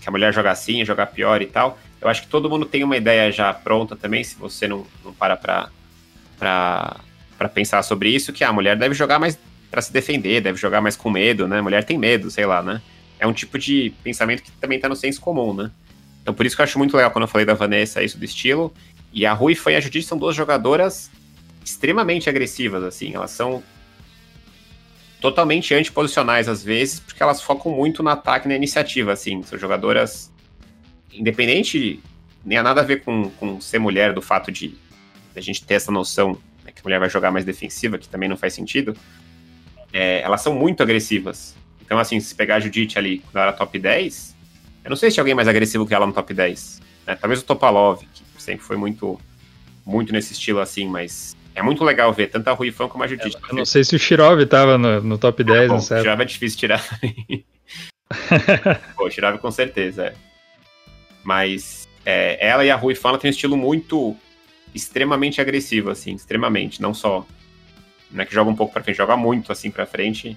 [0.00, 1.78] que a mulher joga assim, jogar pior e tal.
[2.00, 5.12] Eu acho que todo mundo tem uma ideia já pronta também, se você não, não
[5.12, 5.68] para pra,
[6.38, 6.96] pra,
[7.36, 9.38] pra pensar sobre isso, que a mulher deve jogar mais
[9.70, 11.60] para se defender, deve jogar mais com medo, né?
[11.60, 12.80] Mulher tem medo, sei lá, né?
[13.18, 15.70] É um tipo de pensamento que também tá no senso comum, né?
[16.22, 18.24] Então por isso que eu acho muito legal quando eu falei da Vanessa isso do
[18.24, 18.72] estilo.
[19.12, 21.10] E a Rui foi a Judith são duas jogadoras
[21.62, 23.14] extremamente agressivas, assim.
[23.14, 23.62] Elas são
[25.26, 29.42] totalmente antiposicionais às vezes, porque elas focam muito no ataque e na iniciativa, assim.
[29.42, 30.32] São jogadoras
[31.12, 32.00] independente,
[32.44, 34.76] nem há nada a ver com, com ser mulher, do fato de
[35.34, 38.28] a gente ter essa noção né, que a mulher vai jogar mais defensiva, que também
[38.28, 38.96] não faz sentido.
[39.92, 41.56] É, elas são muito agressivas.
[41.84, 44.36] Então, assim, se pegar a Judite ali quando ela era top 10,
[44.84, 46.80] eu não sei se tinha alguém mais agressivo que ela no top 10.
[47.04, 47.16] Né?
[47.16, 49.20] Talvez o Topalov, que sempre foi muito,
[49.84, 53.06] muito nesse estilo assim, mas é muito legal ver tanto a Rui Fan como a
[53.06, 53.36] Judite.
[53.48, 55.96] Eu não sei se o Shirov tava no, no top 10, ah, bom, não sei.
[55.96, 56.84] O Shirov é difícil tirar.
[58.94, 60.14] Pô, o Shirov com certeza, é.
[61.24, 64.14] Mas é, ela e a Rui Fan têm um estilo muito
[64.74, 67.26] extremamente agressivo, assim, extremamente, não só
[68.10, 70.36] não é que joga um pouco para frente, joga muito assim para frente.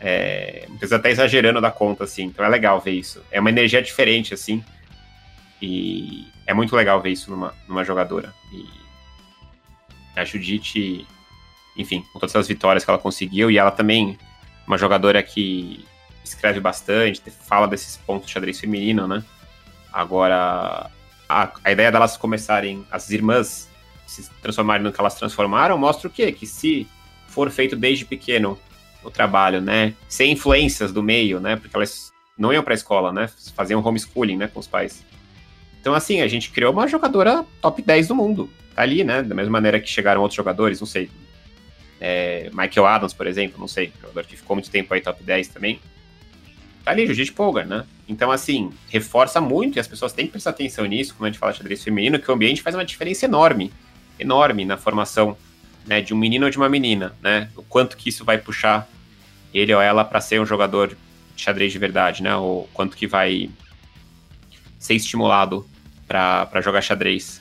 [0.00, 2.24] É, vezes até exagerando da conta, assim.
[2.24, 3.22] Então é legal ver isso.
[3.30, 4.64] É uma energia diferente, assim.
[5.60, 8.32] E é muito legal ver isso numa, numa jogadora.
[8.52, 8.79] E
[10.16, 11.06] a Judite,
[11.76, 14.18] enfim, com todas as vitórias que ela conseguiu, e ela também,
[14.66, 15.84] uma jogadora que
[16.24, 19.24] escreve bastante, fala desses pontos de xadrez feminino, né?
[19.92, 20.90] Agora,
[21.28, 23.68] a, a ideia delas começarem, as irmãs
[24.06, 26.32] se transformarem no que elas transformaram, mostra o quê?
[26.32, 26.86] Que se
[27.28, 28.58] for feito desde pequeno
[29.04, 29.94] o trabalho, né?
[30.08, 31.56] Sem influências do meio, né?
[31.56, 33.30] Porque elas não iam para a escola, né?
[33.54, 35.04] Faziam homeschooling, né, com os pais.
[35.80, 38.50] Então, assim, a gente criou uma jogadora top 10 do mundo
[38.80, 39.22] tá ali, né?
[39.22, 41.10] Da mesma maneira que chegaram outros jogadores, não sei.
[42.00, 45.48] É, Michael Adams, por exemplo, não sei, jogador que ficou muito tempo aí top 10
[45.48, 45.78] também.
[46.82, 47.84] Tá ali, Judith Polgar, né?
[48.08, 51.38] Então, assim, reforça muito e as pessoas têm que prestar atenção nisso, quando a gente
[51.38, 53.70] fala de xadrez feminino, que o ambiente faz uma diferença enorme,
[54.18, 55.36] enorme na formação
[55.86, 57.50] né, de um menino ou de uma menina, né?
[57.54, 58.88] O quanto que isso vai puxar
[59.52, 60.96] ele ou ela para ser um jogador
[61.36, 62.34] de xadrez de verdade, né?
[62.34, 63.50] Ou quanto que vai
[64.78, 65.68] ser estimulado
[66.10, 67.40] para jogar xadrez.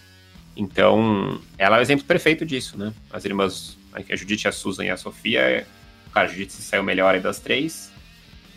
[0.55, 2.93] Então, ela é o exemplo perfeito disso, né?
[3.11, 5.65] As irmãs, a Judith, a Susan e a Sofia,
[6.13, 7.91] Cara, a Jiu-Jitsu saiu melhor aí das três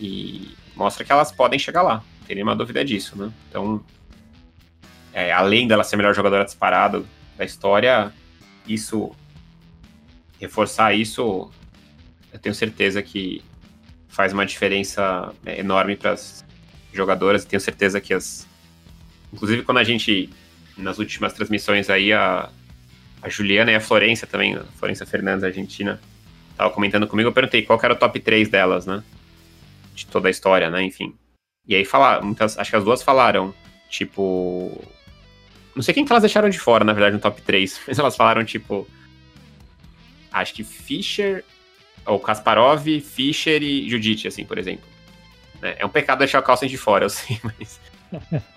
[0.00, 1.96] e mostra que elas podem chegar lá.
[2.20, 3.32] Não tem nenhuma dúvida disso, né?
[3.48, 3.84] Então,
[5.12, 7.04] é, além dela ser a melhor jogadora disparada
[7.36, 8.12] da história,
[8.66, 9.14] isso
[10.40, 11.50] reforçar isso,
[12.32, 13.44] eu tenho certeza que
[14.08, 16.44] faz uma diferença é, enorme para as
[16.92, 17.44] jogadoras.
[17.44, 18.46] Tenho certeza que as,
[19.32, 20.30] inclusive quando a gente
[20.76, 22.48] nas últimas transmissões aí a,
[23.20, 26.00] a Juliana e a Florência também, a Florência Fernandes, Argentina,
[26.56, 29.02] tava comentando comigo, eu perguntei qual era o top 3 delas, né?
[29.94, 30.82] De toda a história, né?
[30.82, 31.14] Enfim.
[31.66, 33.54] E aí falar, muitas, acho que as duas falaram,
[33.88, 34.82] tipo,
[35.74, 38.16] não sei quem que elas deixaram de fora, na verdade, no top 3, mas elas
[38.16, 38.88] falaram, tipo,
[40.32, 41.44] acho que Fischer,
[42.04, 44.84] ou Kasparov, Fischer e Judite, assim, por exemplo.
[45.62, 47.80] É, é um pecado deixar o Carlsen de fora, eu sei, mas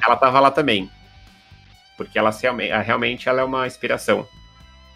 [0.02, 0.90] ela tava lá também.
[1.98, 2.32] Porque ela
[2.82, 4.28] realmente ela é uma inspiração,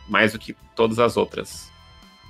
[0.07, 1.71] mais do que todas as outras.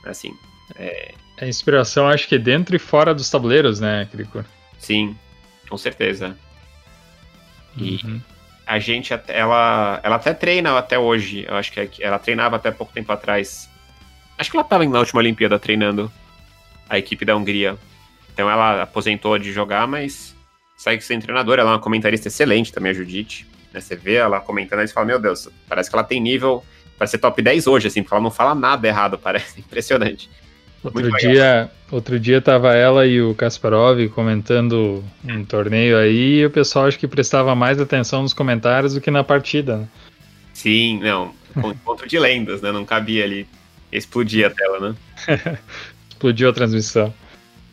[0.06, 0.34] Assim,
[0.76, 1.14] é...
[1.42, 4.46] A inspiração, acho que dentro e fora dos tabuleiros, né, Cricor?
[4.78, 5.18] Sim,
[5.68, 6.38] com certeza.
[7.78, 8.22] E uhum.
[8.68, 11.46] a gente, ela, ela até treina até hoje.
[11.48, 13.70] Eu acho que é ela treinava até pouco tempo atrás
[14.40, 16.10] Acho que ela estava na última Olimpíada treinando
[16.88, 17.78] a equipe da Hungria.
[18.34, 20.34] Então ela aposentou de jogar, mas
[20.80, 21.62] segue sendo treinadora.
[21.62, 23.46] Ela é uma comentarista excelente também, a Judite.
[23.74, 23.82] Né?
[23.82, 26.64] Você vê ela comentando e você fala, meu Deus, parece que ela tem nível
[26.98, 30.30] para ser top 10 hoje, assim, porque ela não fala nada errado, parece impressionante.
[30.82, 36.50] Outro dia, outro dia tava ela e o Kasparov comentando um torneio aí e o
[36.50, 39.80] pessoal acho que prestava mais atenção nos comentários do que na partida.
[39.80, 39.88] Né?
[40.54, 42.72] Sim, não, encontro de lendas, né?
[42.72, 43.46] Não cabia ali
[43.92, 44.96] explodir a tela, né?
[46.10, 47.14] Explodiu a transmissão.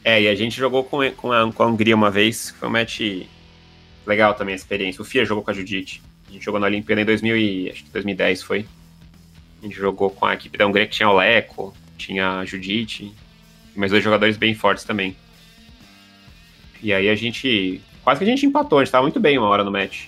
[0.06, 2.70] É, e a gente jogou com, com, a, com a Hungria uma vez, foi um
[2.70, 3.00] match
[4.06, 5.02] legal também a experiência.
[5.02, 6.00] O Fia jogou com a Judite.
[6.28, 8.64] A gente jogou na Olimpíada em 2000 e, acho que 2010 foi.
[9.60, 13.12] A gente jogou com a equipe da Hungria que tinha o Leco, tinha a Judite,
[13.74, 15.16] mais dois jogadores bem fortes também.
[16.80, 17.80] E aí a gente.
[18.04, 20.06] Quase que a gente empatou, a gente tava muito bem uma hora no match.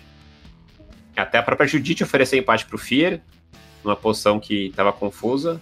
[1.17, 3.21] Até a própria Judite ofereceu empate pro Fier,
[3.83, 5.61] numa posição que tava confusa.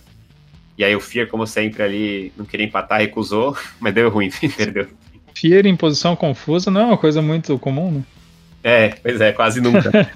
[0.78, 4.88] E aí o Fear, como sempre, ali não queria empatar, recusou, mas deu ruim, perdeu.
[5.34, 8.04] Fear em posição confusa não é uma coisa muito comum, né?
[8.62, 10.10] É, pois é, quase nunca.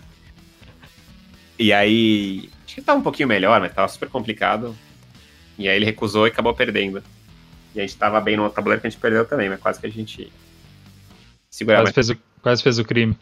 [1.59, 2.49] e aí.
[2.65, 4.77] Acho que tava um pouquinho melhor, mas tava super complicado.
[5.59, 7.03] E aí ele recusou e acabou perdendo.
[7.75, 9.87] E a gente tava bem no tabuleiro que a gente perdeu também, mas quase que
[9.87, 10.33] a gente
[11.51, 11.85] segurava.
[11.85, 13.17] Quase fez o, quase fez o crime.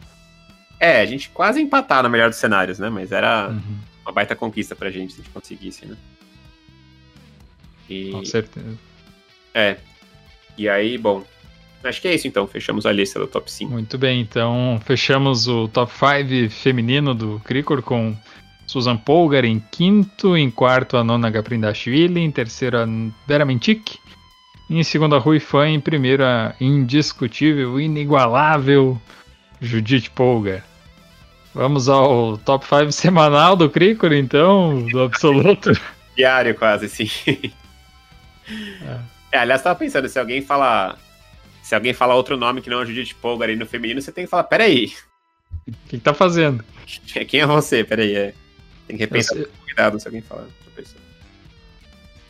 [0.78, 2.88] É, a gente quase empatar no melhor dos cenários, né?
[2.88, 3.78] Mas era uhum.
[4.04, 5.96] uma baita conquista pra gente se a gente conseguisse, né?
[7.88, 8.10] E...
[8.10, 8.78] Com certeza.
[9.54, 9.76] É.
[10.56, 11.24] E aí, bom,
[11.84, 12.46] acho que é isso então.
[12.46, 13.70] Fechamos a lista do top 5.
[13.70, 18.16] Muito bem, então fechamos o top 5 feminino do Cricor com
[18.66, 22.86] Susan Polgar em quinto, em quarto a nona Gaprindashvili, em terceiro a
[23.26, 23.98] Vera Mentic,
[24.68, 29.00] em segundo a Rui Fan, em primeiro a indiscutível, inigualável
[29.60, 30.64] Judith Polgar.
[31.54, 35.72] Vamos ao top 5 semanal do Cricor, então, do absoluto.
[36.14, 37.08] Diário quase, sim.
[39.32, 39.38] É.
[39.38, 40.96] aliás, tava pensando, se alguém fala.
[41.62, 44.24] Se alguém fala outro nome que não é Judith Polgar aí no feminino, você tem
[44.24, 44.92] que falar, peraí.
[45.66, 46.64] O que, que tá fazendo?
[47.28, 47.84] Quem é você?
[47.84, 48.34] Peraí, é.
[48.86, 51.00] Tem que repensar eu, cuidado se alguém falar outra pessoa.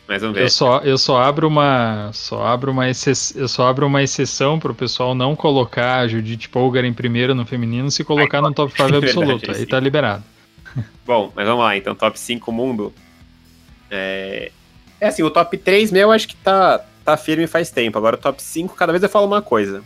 [0.09, 0.43] Mas vamos ver.
[0.43, 2.11] Eu só, eu só abro uma.
[2.13, 6.49] Só abro uma exceção, eu só abro uma exceção pro pessoal não colocar a Judith
[6.49, 9.39] Polgar em primeiro no feminino se colocar no top 5 absoluto.
[9.41, 10.23] Verdade, aí tá liberado.
[11.05, 12.93] Bom, mas vamos lá, então, top 5 mundo.
[13.89, 14.51] É,
[14.99, 17.97] é assim, o top 3 meu acho que tá, tá firme faz tempo.
[17.97, 19.83] Agora o top 5, cada vez eu falo uma coisa.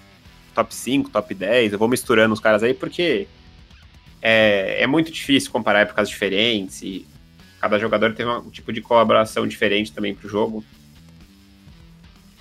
[0.53, 3.27] Top 5, top 10, eu vou misturando os caras aí porque
[4.21, 7.05] é, é muito difícil comparar épocas diferentes e
[7.59, 10.63] cada jogador tem um tipo de colaboração diferente também pro jogo.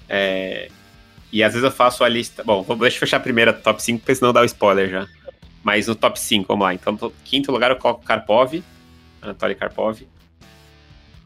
[0.08, 0.68] É,
[1.32, 2.44] e às vezes eu faço a lista.
[2.44, 5.08] Bom, vou, deixa eu fechar a primeira top 5, porque senão dá o spoiler já.
[5.64, 6.74] Mas no top 5, vamos lá.
[6.74, 8.62] Então, quinto lugar eu coloco Karpov,
[9.22, 10.02] Anatoly Karpov,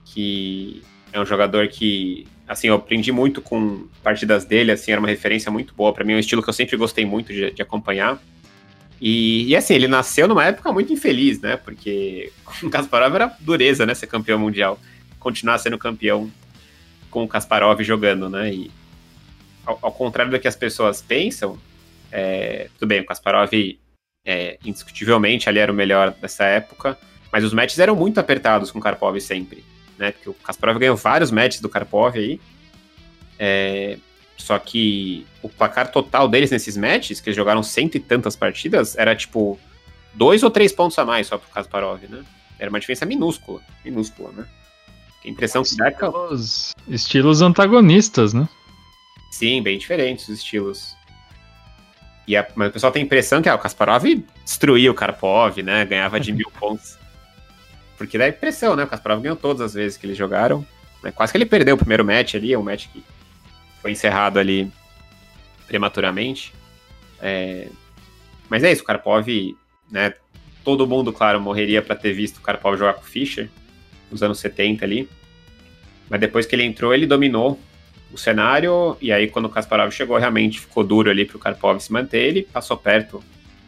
[0.05, 0.83] que
[1.17, 5.51] é um jogador que, assim, eu aprendi muito com partidas dele, assim, era uma referência
[5.51, 8.21] muito boa para mim, é um estilo que eu sempre gostei muito de, de acompanhar.
[9.01, 11.57] E, e, assim, ele nasceu numa época muito infeliz, né?
[11.57, 13.95] Porque o Kasparov era dureza, né?
[13.95, 14.79] Ser campeão mundial.
[15.19, 16.31] Continuar sendo campeão
[17.11, 18.53] com o Kasparov jogando, né?
[18.53, 18.71] E
[19.65, 21.59] ao, ao contrário do que as pessoas pensam,
[22.13, 23.51] é, tudo bem, o Kasparov
[24.25, 26.99] é, indiscutivelmente ali era o melhor dessa época,
[27.33, 29.65] mas os matches eram muito apertados com o Karpov sempre
[29.99, 30.13] né?
[30.13, 32.41] Porque o Kasparov ganhou vários matches do Karpov aí.
[33.39, 33.99] É,
[34.37, 38.97] só que o placar total deles nesses matches, que eles jogaram cento e tantas partidas,
[38.97, 39.59] era tipo
[40.15, 42.25] dois ou três pontos a mais só pro Kasparov, né?
[42.59, 44.47] Era uma diferença minúscula, minúscula, né?
[45.25, 48.49] A impressão que dá é estilos, estilos antagonistas, né?
[49.31, 50.97] Sim, bem diferentes os estilos.
[52.27, 54.05] E a, mas o pessoal tem a impressão que ah, o Kasparov
[54.45, 55.85] destruía o Karpov, né?
[55.85, 56.99] Ganhava de mil pontos.
[57.97, 58.85] Porque dá impressão, né?
[58.85, 60.67] O Kasparov ganhou todas as vezes que eles jogaram.
[61.03, 61.11] Né?
[61.11, 63.03] Quase que ele perdeu o primeiro match ali, é um match que
[63.81, 64.71] foi encerrado ali
[65.67, 66.53] prematuramente.
[67.21, 67.69] É...
[68.49, 69.27] Mas é isso, o Karpov,
[69.91, 70.15] né?
[70.63, 73.49] Todo mundo, claro, morreria para ter visto o Karpov jogar com o Fischer
[74.11, 75.09] nos anos 70 ali.
[76.09, 77.59] Mas depois que ele entrou, ele dominou
[78.13, 81.81] o cenário, e aí quando o Kasparov chegou, realmente ficou duro ali para o Karpov
[81.81, 83.23] se manter, ele passou perto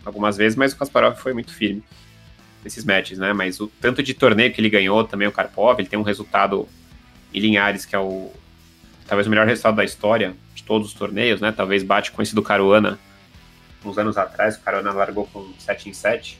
[0.04, 1.82] algumas vezes, mas o Kasparov foi muito firme
[2.64, 3.32] nesses matches, né?
[3.32, 6.68] Mas o tanto de torneio que ele ganhou também, o Karpov, ele tem um resultado
[7.32, 8.32] em Linhares, que é o
[9.06, 11.50] talvez o melhor resultado da história de todos os torneios, né?
[11.50, 12.98] Talvez bate com esse do Caruana
[13.84, 16.38] uns anos atrás, o Caruana largou com 7 em 7.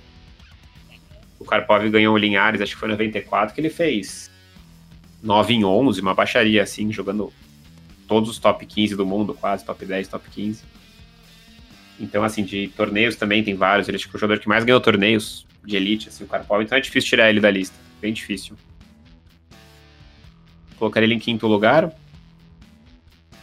[1.39, 4.31] O Karpov ganhou o Linhares, acho que foi em 94, que ele fez
[5.23, 7.33] 9 em 11, uma baixaria assim, jogando
[8.07, 10.65] todos os top 15 do mundo, quase, top 10, top 15.
[12.01, 13.89] Então, assim, de torneios também tem vários.
[13.89, 16.63] Ele é o jogador que mais ganhou torneios de elite, assim, o Karpov.
[16.63, 17.77] Então é difícil tirar ele da lista.
[18.01, 18.57] Bem difícil.
[20.79, 21.93] Colocaria ele em quinto lugar.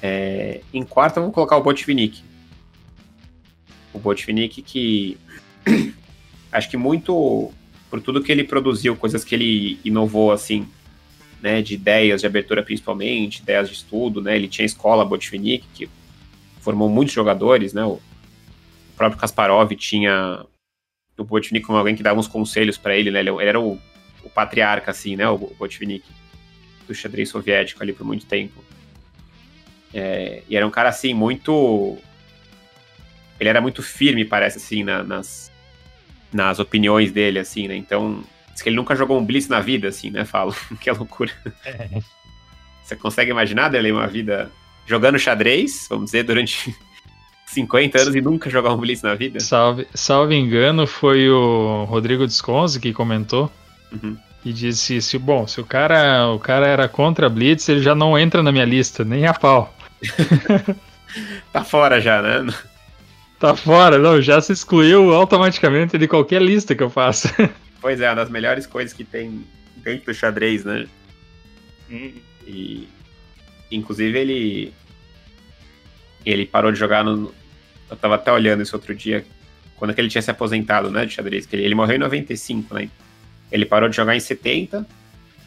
[0.02, 2.24] É, em quarto, vamos colocar o Botvinnik.
[3.94, 5.18] O Botvinnik que...
[6.52, 7.52] acho que muito
[7.90, 10.68] por tudo que ele produziu, coisas que ele inovou, assim,
[11.42, 15.88] né, de ideias de abertura principalmente, ideias de estudo, né, ele tinha escola Botvinnik, que
[16.60, 18.00] formou muitos jogadores, né, o
[18.98, 20.46] próprio Kasparov tinha
[21.18, 23.80] o Botvinnik como alguém que dava uns conselhos para ele, né, ele era o,
[24.24, 26.06] o, patriarca, assim, né, o Botvinnik,
[26.88, 28.64] do xadrez soviético ali por muito tempo.
[29.94, 31.98] É, e era um cara, assim, muito...
[33.40, 35.52] Ele era muito firme, parece, assim, na, nas,
[36.32, 38.24] nas opiniões dele, assim, né, então
[38.56, 40.24] Diz que ele nunca jogou um Blitz na vida, assim, né?
[40.24, 40.56] Falo.
[40.80, 41.32] que loucura.
[41.66, 41.90] É.
[42.82, 44.50] Você consegue imaginar dele uma vida
[44.86, 46.74] jogando xadrez, vamos dizer, durante
[47.46, 49.40] 50 anos e nunca jogar um Blitz na vida?
[49.40, 53.52] Salve, salve engano, foi o Rodrigo Desconze que comentou.
[53.92, 54.18] Uhum.
[54.44, 58.18] E disse: se, bom, se o cara, o cara era contra Blitz, ele já não
[58.18, 59.74] entra na minha lista, nem a pau.
[61.52, 62.54] tá fora já, né?
[63.38, 67.34] Tá fora, não, já se excluiu automaticamente de qualquer lista que eu faça.
[67.82, 70.88] Pois é, uma das melhores coisas que tem dentro do xadrez, né?
[71.92, 72.14] Hum.
[72.48, 72.88] E
[73.70, 74.74] inclusive ele
[76.26, 77.34] ele parou de jogar no
[77.90, 79.26] eu tava até olhando isso outro dia,
[79.76, 82.74] quando que ele tinha se aposentado, né, de xadrez, que ele, ele morreu em 95,
[82.74, 82.90] né?
[83.52, 84.86] Ele parou de jogar em 70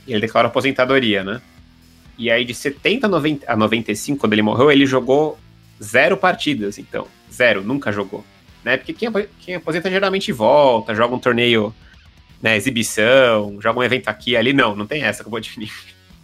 [0.07, 1.43] e ele declarou aposentadoria, né?
[2.17, 5.39] E aí de 70 a, 90, a 95, quando ele morreu, ele jogou
[5.83, 7.07] zero partidas, então.
[7.33, 8.25] Zero, nunca jogou.
[8.65, 8.77] Né?
[8.77, 9.09] Porque quem,
[9.41, 11.75] quem aposenta geralmente volta, joga um torneio
[12.43, 14.53] né, exibição, joga um evento aqui ali.
[14.53, 15.73] Não, não tem essa que eu vou definir.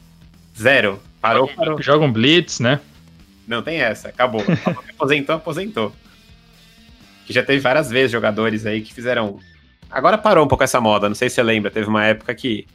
[0.58, 1.00] Zero.
[1.20, 1.80] Parou, parou.
[1.80, 2.80] Joga um Blitz, né?
[3.46, 4.42] Não tem essa, acabou.
[4.94, 5.92] aposentou, aposentou.
[7.26, 9.38] Que já teve várias vezes jogadores aí que fizeram.
[9.90, 11.70] Agora parou um pouco essa moda, não sei se você lembra.
[11.70, 12.66] Teve uma época que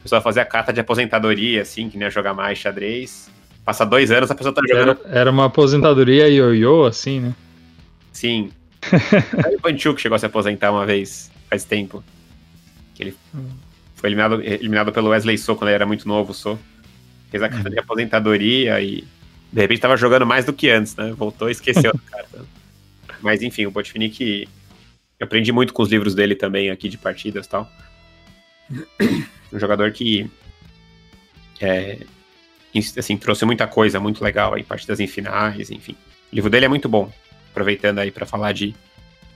[0.00, 3.30] o pessoal fazia carta de aposentadoria, assim, que nem ia jogar mais xadrez.
[3.64, 4.98] Passa dois anos, a pessoa tá jogando.
[5.04, 7.34] Era, era uma aposentadoria ioiô, assim, né?
[8.12, 8.50] Sim.
[9.56, 12.02] o Panchuk chegou a se aposentar uma vez, faz tempo.
[12.94, 13.16] Que ele
[13.94, 16.58] foi eliminado, eliminado pelo Wesley So quando ele era muito novo, So.
[17.30, 17.72] Fez a carta hum.
[17.72, 19.04] de aposentadoria e
[19.52, 21.12] de repente estava jogando mais do que antes, né?
[21.12, 22.44] Voltou e esqueceu a carta.
[23.20, 24.48] Mas enfim, o Botvinnik.
[25.20, 27.70] Aprendi muito com os livros dele também aqui de partidas e tal.
[29.50, 30.30] Um jogador que.
[31.58, 32.00] É,
[32.98, 35.96] assim, trouxe muita coisa muito legal aí, partidas em finais, enfim.
[36.30, 37.10] O livro dele é muito bom.
[37.50, 38.74] Aproveitando aí para falar de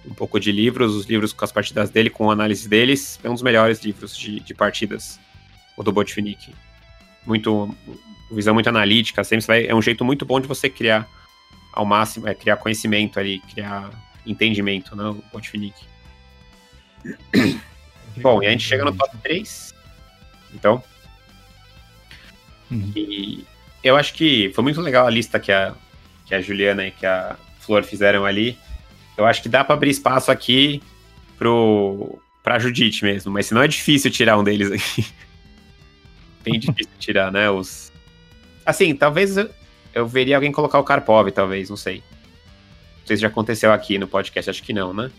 [0.05, 3.31] um pouco de livros, os livros com as partidas dele, com a análise deles, é
[3.31, 5.19] um dos melhores livros de, de partidas,
[5.77, 6.53] o do Botvinnik.
[7.27, 7.75] Muito,
[8.35, 11.09] visão muito analítica, sempre vai, é um jeito muito bom de você criar
[11.73, 13.91] ao máximo, é criar conhecimento ali, criar
[14.27, 15.77] entendimento, né, o Botvinnik.
[18.19, 19.75] bom, e a gente chega no top 3,
[20.55, 20.83] então.
[22.71, 22.93] Uhum.
[22.95, 23.45] E
[23.83, 25.75] eu acho que foi muito legal a lista que a,
[26.27, 28.57] que a Juliana e que a Flor fizeram ali
[29.17, 30.83] eu acho que dá para abrir espaço aqui
[31.39, 35.07] pro pra Judite mesmo, mas senão é difícil tirar um deles aqui.
[36.43, 37.49] Bem difícil tirar, né?
[37.49, 37.92] Os.
[38.65, 39.37] Assim, talvez
[39.95, 41.97] eu, veria alguém colocar o Karpov, talvez, não sei.
[43.01, 45.11] Não sei se já aconteceu aqui no podcast, acho que não, né?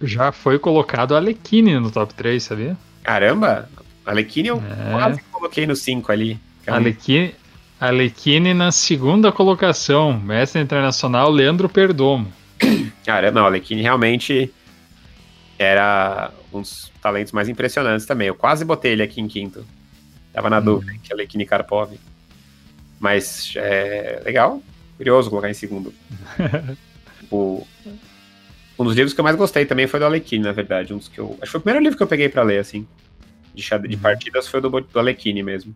[0.00, 2.76] Já foi colocado a Alekhine no top 3, sabia?
[3.02, 3.68] Caramba!
[4.04, 4.92] Alekhine eu é.
[4.92, 6.40] quase coloquei no 5 ali.
[6.66, 7.34] Alekhine,
[7.80, 12.32] Alekhine na segunda colocação, mestre internacional Leandro Perdomo.
[13.04, 14.52] Cara, não, Alekhine realmente
[15.58, 18.28] era um dos talentos mais impressionantes também.
[18.28, 19.64] Eu quase botei ele aqui em quinto.
[20.32, 20.64] Tava na hum.
[20.64, 21.92] dúvida que Alekhine Karpov.
[22.98, 24.62] Mas é legal,
[24.96, 25.92] curioso colocar em segundo.
[27.30, 27.66] o,
[28.78, 30.94] um dos livros que eu mais gostei também foi do Alekhine, na verdade.
[30.94, 32.58] Um dos que eu, acho que foi o primeiro livro que eu peguei para ler,
[32.58, 32.86] assim,
[33.54, 34.00] de, de uhum.
[34.00, 35.74] partidas, foi do, do mesmo.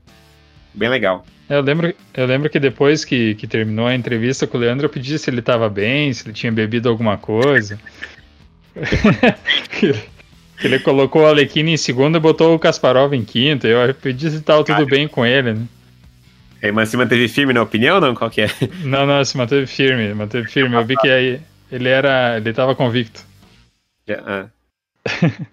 [0.72, 1.24] Bem legal.
[1.48, 4.90] Eu lembro, eu lembro que depois que, que terminou a entrevista com o Leandro, eu
[4.90, 7.78] pedi se ele estava bem, se ele tinha bebido alguma coisa.
[10.62, 13.66] ele colocou o Alekhine em segundo e botou o Kasparov em quinto.
[13.66, 15.66] Eu pedi se estava tudo bem com ele, né?
[16.62, 18.14] É, mas se manteve firme na opinião, não?
[18.14, 18.50] Qual que é?
[18.82, 20.74] Não, não, se manteve firme, manteve firme.
[20.74, 22.38] Eu vi que aí ele era.
[22.38, 23.24] ele tava convicto.
[24.08, 24.48] Uh.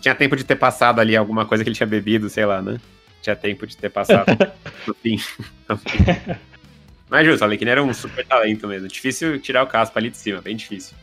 [0.00, 2.78] tinha tempo de ter passado ali alguma coisa que ele tinha bebido, sei lá, né?
[3.22, 4.26] Tinha tempo de ter passado
[4.86, 5.20] no fim.
[7.08, 8.88] Mas justo, o Alekhine era um super talento mesmo.
[8.88, 10.96] Difícil tirar o caspa ali de cima, bem difícil.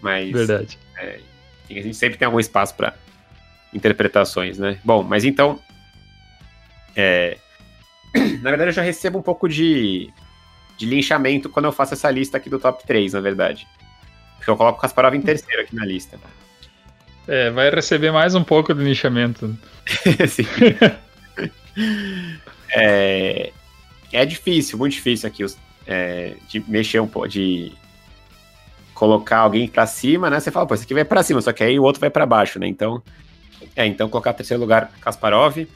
[0.00, 0.30] Mas.
[0.30, 0.78] Verdade.
[0.98, 1.20] É,
[1.70, 2.94] a gente sempre tem algum espaço para
[3.72, 4.78] interpretações, né?
[4.84, 5.58] Bom, mas então.
[6.94, 7.36] É,
[8.42, 10.10] na verdade, eu já recebo um pouco de,
[10.76, 13.66] de linchamento quando eu faço essa lista aqui do top 3, na verdade.
[14.36, 16.18] Porque eu coloco o Kasparov em terceiro aqui na lista.
[17.26, 19.56] É, vai receber mais um pouco de linchamento.
[20.28, 20.46] Sim.
[22.70, 23.52] é,
[24.12, 25.44] é difícil, muito difícil aqui
[25.86, 27.72] é, de mexer um pouco, de
[28.96, 30.40] colocar alguém para cima, né?
[30.40, 32.24] Você fala, pô, esse aqui vai para cima, só que aí o outro vai para
[32.24, 32.66] baixo, né?
[32.66, 33.02] Então,
[33.76, 35.68] é, então colocar terceiro lugar Kasparov,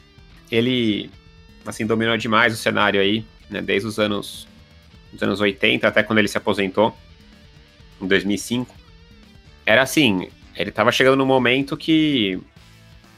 [0.51, 1.11] ele
[1.63, 3.61] assim dominou demais o cenário aí, né?
[3.61, 4.47] Desde os anos
[5.13, 6.97] os anos 80 até quando ele se aposentou
[8.01, 8.73] em 2005.
[9.67, 12.39] Era assim, ele tava chegando no momento que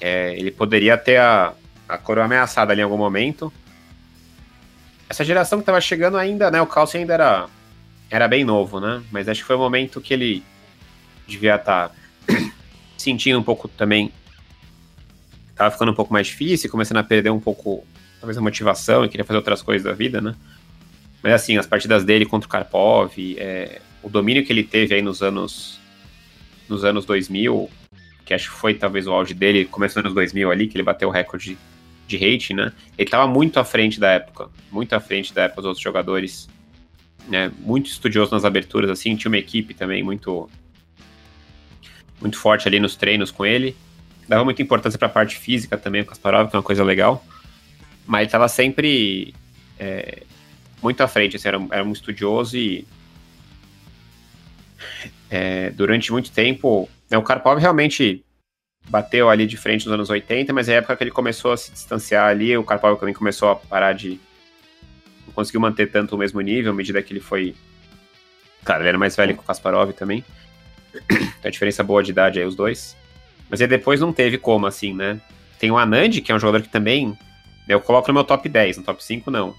[0.01, 1.53] é, ele poderia ter a,
[1.87, 3.53] a coroa ameaçada ali em algum momento.
[5.07, 6.61] Essa geração que tava chegando ainda, né?
[6.61, 7.47] O Calcio ainda era
[8.13, 9.01] era bem novo, né?
[9.11, 10.43] Mas acho que foi o momento que ele
[11.27, 11.95] devia estar tá
[12.95, 14.11] sentindo um pouco também.
[15.55, 17.83] Tava ficando um pouco mais difícil, começando a perder um pouco,
[18.19, 20.35] talvez, a motivação e queria fazer outras coisas da vida, né?
[21.23, 25.01] Mas assim, as partidas dele contra o Karpov, é, o domínio que ele teve aí
[25.01, 25.79] nos anos
[26.69, 27.67] nos anos 2000,
[28.25, 30.83] que acho que foi talvez o auge dele, começou nos anos 2000 ali, que ele
[30.83, 31.57] bateu o recorde
[32.07, 32.71] de, de hate, né?
[32.95, 36.47] Ele tava muito à frente da época, muito à frente da época dos outros jogadores
[37.27, 40.49] né, muito estudioso nas aberturas, assim, tinha uma equipe também muito
[42.21, 43.75] muito forte ali nos treinos com ele.
[44.27, 47.25] Dava muita importância para a parte física também, o Kasparov, que é uma coisa legal.
[48.05, 49.33] Mas estava sempre
[49.77, 50.23] é,
[50.81, 52.85] muito à frente, assim, era, era um estudioso e
[55.29, 58.23] é, durante muito tempo, né, o Karpov realmente
[58.87, 61.57] bateu ali de frente nos anos 80, mas é a época que ele começou a
[61.57, 64.19] se distanciar ali, o Karpov também começou a parar de
[65.33, 67.55] conseguiu manter tanto o mesmo nível à medida que ele foi.
[68.63, 70.23] Cara, ele era mais velho que o Kasparov também.
[71.43, 72.95] A diferença boa de idade aí, os dois.
[73.49, 75.19] Mas aí depois não teve como, assim, né?
[75.59, 77.17] Tem o Anand, que é um jogador que também.
[77.67, 79.55] Eu coloco no meu top 10, no top 5 não.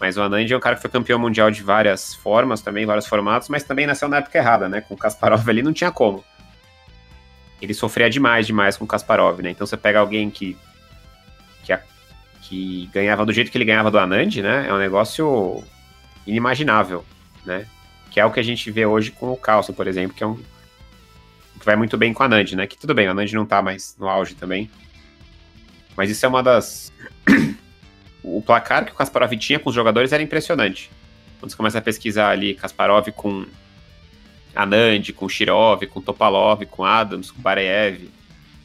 [0.00, 3.06] Mas o Anand é um cara que foi campeão mundial de várias formas também, vários
[3.06, 4.80] formatos, mas também nasceu na época errada, né?
[4.80, 6.24] Com o Kasparov ali não tinha como.
[7.60, 9.50] Ele sofria demais, demais com o Kasparov, né?
[9.50, 10.56] Então você pega alguém que,
[12.50, 14.66] que ganhava do jeito que ele ganhava do Anand, né?
[14.68, 15.62] É um negócio
[16.26, 17.04] inimaginável,
[17.46, 17.64] né?
[18.10, 20.26] Que é o que a gente vê hoje com o Carlson, por exemplo, que é
[20.26, 22.66] um que vai muito bem com o Anand, né?
[22.66, 24.68] Que tudo bem, o Anand não tá mais no auge também.
[25.96, 26.92] Mas isso é uma das
[28.20, 30.90] o placar que o Kasparov tinha com os jogadores era impressionante.
[31.38, 33.46] Quando você começa a pesquisar ali Kasparov com
[34.56, 38.10] Anand, com Shirov, com Topalov, com Adams, com Bareev,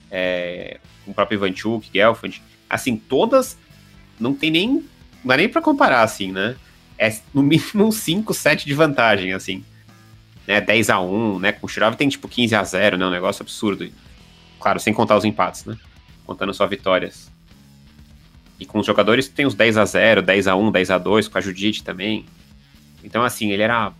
[0.09, 3.59] é, com o próprio Ivanchuk, Gelfand, assim, todas
[4.19, 4.69] não tem nem.
[4.69, 4.83] Não
[5.25, 6.55] dá nem pra comparar, assim, né?
[6.97, 9.63] É no mínimo 5, 7 de vantagem, assim.
[10.47, 11.51] Né, 10 a 1 né?
[11.51, 13.05] Com o Shirov tem tipo 15 a 0 né?
[13.05, 13.89] Um negócio absurdo.
[14.59, 15.77] Claro, sem contar os empates, né?
[16.25, 17.31] Contando só vitórias.
[18.59, 21.27] E com os jogadores tem os 10 a 0 10 a 1 10 a 2
[21.27, 22.25] com a Judite também.
[23.03, 23.91] Então, assim, ele era.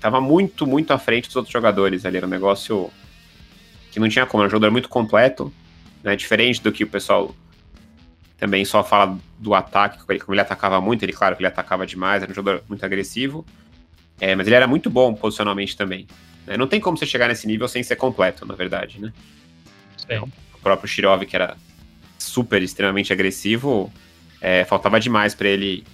[0.00, 2.16] Tava muito, muito à frente dos outros jogadores ali.
[2.16, 2.90] Era um negócio
[3.90, 4.42] que não tinha como.
[4.42, 5.52] Era um jogador muito completo,
[6.02, 6.16] né?
[6.16, 7.34] Diferente do que o pessoal
[8.38, 12.22] também só fala do ataque, como ele atacava muito, ele, claro que ele atacava demais,
[12.22, 13.46] era um jogador muito agressivo,
[14.20, 16.06] é, mas ele era muito bom posicionalmente também.
[16.46, 16.56] Né?
[16.56, 19.12] Não tem como você chegar nesse nível sem ser completo, na verdade, né?
[19.96, 20.18] Sim.
[20.18, 21.56] O próprio Shirov, que era
[22.18, 23.92] super, extremamente agressivo,
[24.40, 25.84] é, faltava demais para ele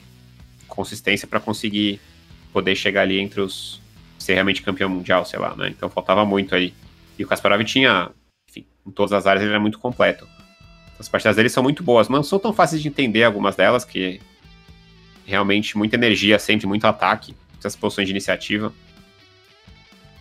[0.66, 2.00] consistência para conseguir
[2.52, 3.81] poder chegar ali entre os
[4.18, 5.68] ser realmente campeão mundial, sei lá, né?
[5.68, 6.73] Então faltava muito aí.
[7.18, 8.10] E o Kasparov tinha,
[8.48, 10.26] enfim, em todas as áreas ele era muito completo.
[10.98, 13.84] As partidas dele são muito boas, mas não são tão fáceis de entender algumas delas,
[13.84, 14.20] que
[15.26, 18.73] realmente muita energia, sempre muito ataque, muitas posições de iniciativa.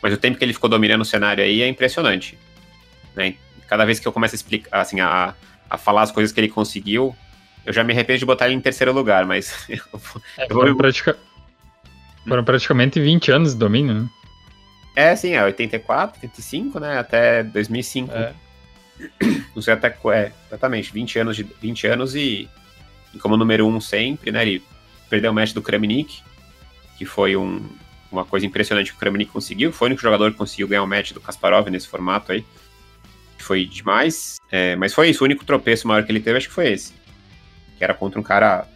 [0.02, 2.38] Mas o tempo que ele ficou dominando o cenário aí é impressionante.
[3.16, 3.36] Né?
[3.68, 5.34] Cada vez que eu começo a explicar, assim, a,
[5.70, 7.16] a falar as coisas que ele conseguiu,
[7.66, 9.66] Eu já me arrependo de botar ele em terceiro lugar, mas.
[10.38, 11.18] é, foram, pratica...
[12.28, 14.10] foram praticamente 20 anos de domínio, né?
[14.96, 17.00] É, sim, é 84, 85, né?
[17.00, 18.12] Até 2005.
[18.14, 18.34] É.
[19.56, 19.96] Não sei até.
[20.14, 22.50] É, exatamente, 20 anos, de, 20 anos e,
[23.14, 24.42] e como número um sempre, né?
[24.44, 24.64] Ele
[25.10, 26.22] perdeu o match do Kramnik,
[26.98, 27.68] que foi um,
[28.12, 29.72] uma coisa impressionante que o Kramnik conseguiu.
[29.72, 32.46] Foi o único jogador que conseguiu ganhar o match do Kasparov nesse formato aí.
[33.38, 34.38] Foi demais.
[34.52, 36.94] É, mas foi isso, o único tropeço maior que ele teve, acho que foi esse.
[37.78, 38.68] Que era contra um cara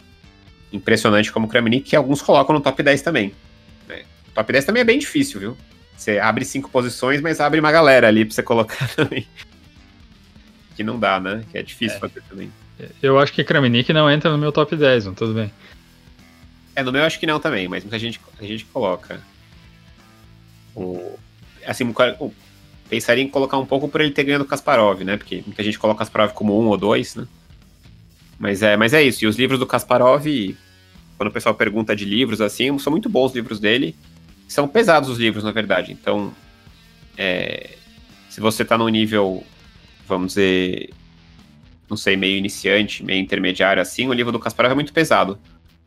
[0.71, 3.33] impressionante como o Kramnik, que alguns colocam no top 10 também.
[3.87, 4.03] Né?
[4.27, 5.57] O top 10 também é bem difícil, viu?
[5.95, 9.25] Você abre cinco posições, mas abre uma galera ali pra você colocar também.
[10.77, 11.43] Que não dá, né?
[11.51, 11.99] Que é difícil é.
[11.99, 12.51] fazer também.
[13.01, 15.51] Eu acho que Kramnik não entra no meu top 10, não tudo bem.
[16.75, 19.19] É, no meu acho que não também, mas muita gente, a gente coloca.
[20.75, 21.17] O,
[21.65, 21.83] assim,
[22.19, 22.31] o,
[22.87, 25.17] pensaria em colocar um pouco por ele ter ganhado Kasparov, né?
[25.17, 27.27] Porque muita gente coloca o Kasparov como um ou dois, né?
[28.37, 29.25] Mas é, mas é isso.
[29.25, 30.23] E os livros do Kasparov,
[31.17, 33.95] quando o pessoal pergunta de livros, assim, são muito bons os livros dele.
[34.47, 35.91] São pesados os livros, na verdade.
[35.91, 36.31] Então,
[37.17, 37.71] é,
[38.29, 39.43] se você tá num nível,
[40.07, 40.89] vamos dizer,
[41.89, 45.37] não sei, meio iniciante, meio intermediário, assim, o livro do Kasparov é muito pesado.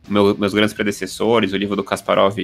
[0.07, 2.37] Meu, meus grandes predecessores, o livro do Kasparov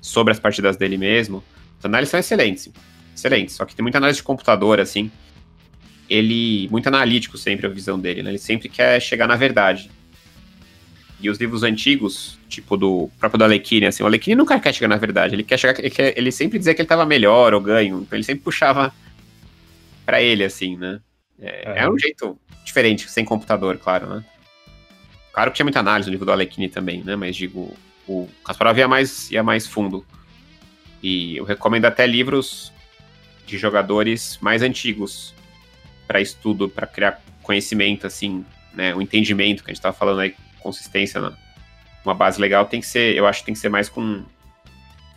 [0.00, 1.42] sobre as partidas dele mesmo,
[1.78, 2.70] as análises são excelentes.
[3.14, 3.54] Excelentes.
[3.54, 5.10] Só que tem muita análise de computador, assim.
[6.08, 6.68] Ele.
[6.70, 8.30] Muito analítico sempre a visão dele, né?
[8.30, 9.90] Ele sempre quer chegar na verdade.
[11.20, 14.88] E os livros antigos, tipo do próprio do Alekhine, assim, o Alekhine nunca quer chegar
[14.88, 15.34] na verdade.
[15.34, 15.78] Ele quer chegar.
[15.78, 18.00] Ele, quer, ele sempre dizia que ele estava melhor ou ganho.
[18.02, 18.92] Então ele sempre puxava
[20.04, 21.00] para ele, assim, né?
[21.40, 21.84] É, é.
[21.84, 24.24] é, um jeito diferente, sem computador, claro, né?
[25.32, 27.16] Claro que tinha muita análise no livro do Alekhine também, né?
[27.16, 30.04] Mas digo, o Kasparov ia mais, ia mais fundo.
[31.02, 32.72] E eu recomendo até livros
[33.46, 35.34] de jogadores mais antigos
[36.06, 38.44] para estudo, para criar conhecimento, assim,
[38.74, 38.94] né?
[38.94, 41.34] O entendimento que a gente estava falando aí, consistência, né?
[42.04, 44.24] uma base legal tem que ser, eu acho que tem que ser mais com,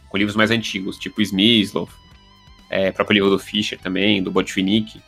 [0.10, 1.90] com livros mais antigos, tipo Smyslov,
[2.70, 5.02] é, próprio livro do Fischer também, do Botvinnik.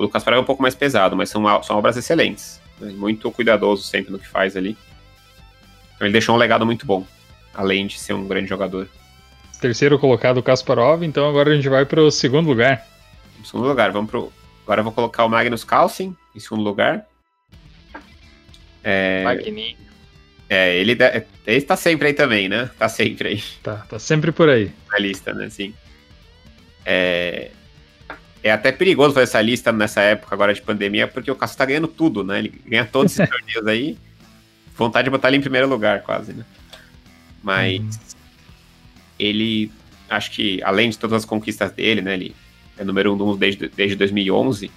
[0.00, 2.58] O do Kasparov é um pouco mais pesado, mas são, são obras excelentes.
[2.80, 2.90] Né?
[2.92, 4.74] Muito cuidadoso sempre no que faz ali.
[5.94, 7.06] Então ele deixou um legado muito bom,
[7.52, 8.88] além de ser um grande jogador.
[9.60, 12.86] Terceiro colocado Kasparov, então agora a gente vai para o segundo lugar.
[13.44, 14.32] segundo lugar, vamos pro.
[14.64, 17.06] Agora eu vou colocar o Magnus Carlsen em segundo lugar.
[18.82, 19.22] É...
[20.48, 20.96] É, ele,
[21.46, 22.70] ele tá sempre aí também, né?
[22.78, 23.42] Tá sempre aí.
[23.62, 24.72] Tá, tá sempre por aí.
[24.90, 25.50] Na lista, né?
[25.50, 25.74] Sim.
[26.86, 27.50] É,
[28.42, 31.64] é até perigoso fazer essa lista nessa época agora de pandemia, porque o Cássio tá
[31.64, 32.38] ganhando tudo, né?
[32.38, 33.98] Ele ganha todos esses torneios aí.
[34.76, 36.44] Vontade de botar ele em primeiro lugar, quase, né?
[37.42, 37.90] Mas uhum.
[39.18, 39.70] ele,
[40.08, 42.14] acho que, além de todas as conquistas dele, né?
[42.14, 42.34] Ele
[42.78, 44.70] é número um do mundo desde, desde 2011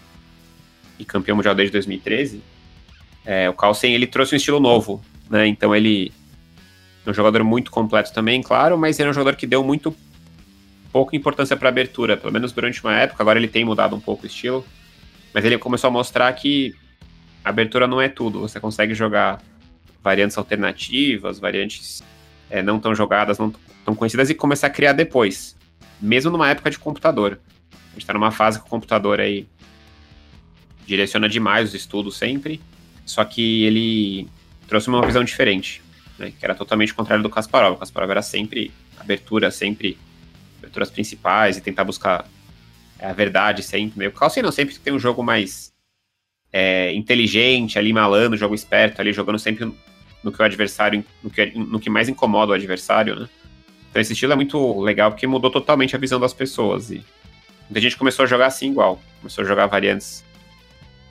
[1.00, 2.42] e campeão mundial desde 2013.
[3.26, 5.48] É, o Carlsen, ele trouxe um estilo novo né?
[5.48, 6.12] Então ele
[7.06, 9.96] é um jogador muito completo também, claro, mas ele é um jogador que deu muito
[10.94, 13.24] pouca importância para abertura, pelo menos durante uma época.
[13.24, 14.64] Agora ele tem mudado um pouco o estilo,
[15.34, 16.74] mas ele começou a mostrar que
[17.44, 18.40] a abertura não é tudo.
[18.42, 19.42] Você consegue jogar
[20.04, 22.04] variantes alternativas, variantes
[22.50, 23.52] é, não tão jogadas, não
[23.84, 25.56] tão conhecidas e começar a criar depois,
[26.00, 27.40] mesmo numa época de computador.
[27.72, 29.48] A gente está numa fase que o computador aí
[30.86, 32.62] direciona demais os estudos sempre,
[33.04, 34.28] só que ele
[34.68, 35.82] trouxe uma visão diferente,
[36.20, 37.76] né, que era totalmente contrário do Kasparov.
[37.76, 39.98] O Kasparov era sempre abertura, sempre
[40.64, 42.26] aberturas principais e tentar buscar
[43.00, 44.08] a verdade sempre.
[44.08, 45.74] O Carlsen não sempre tem um jogo mais
[46.52, 49.72] é, inteligente, ali malando, jogo esperto, ali jogando sempre
[50.24, 53.30] no que o adversário, no que, no que mais incomoda o adversário, né?
[53.90, 57.04] Então esse estilo é muito legal porque mudou totalmente a visão das pessoas e
[57.70, 60.24] muita gente começou a jogar assim igual, começou a jogar variantes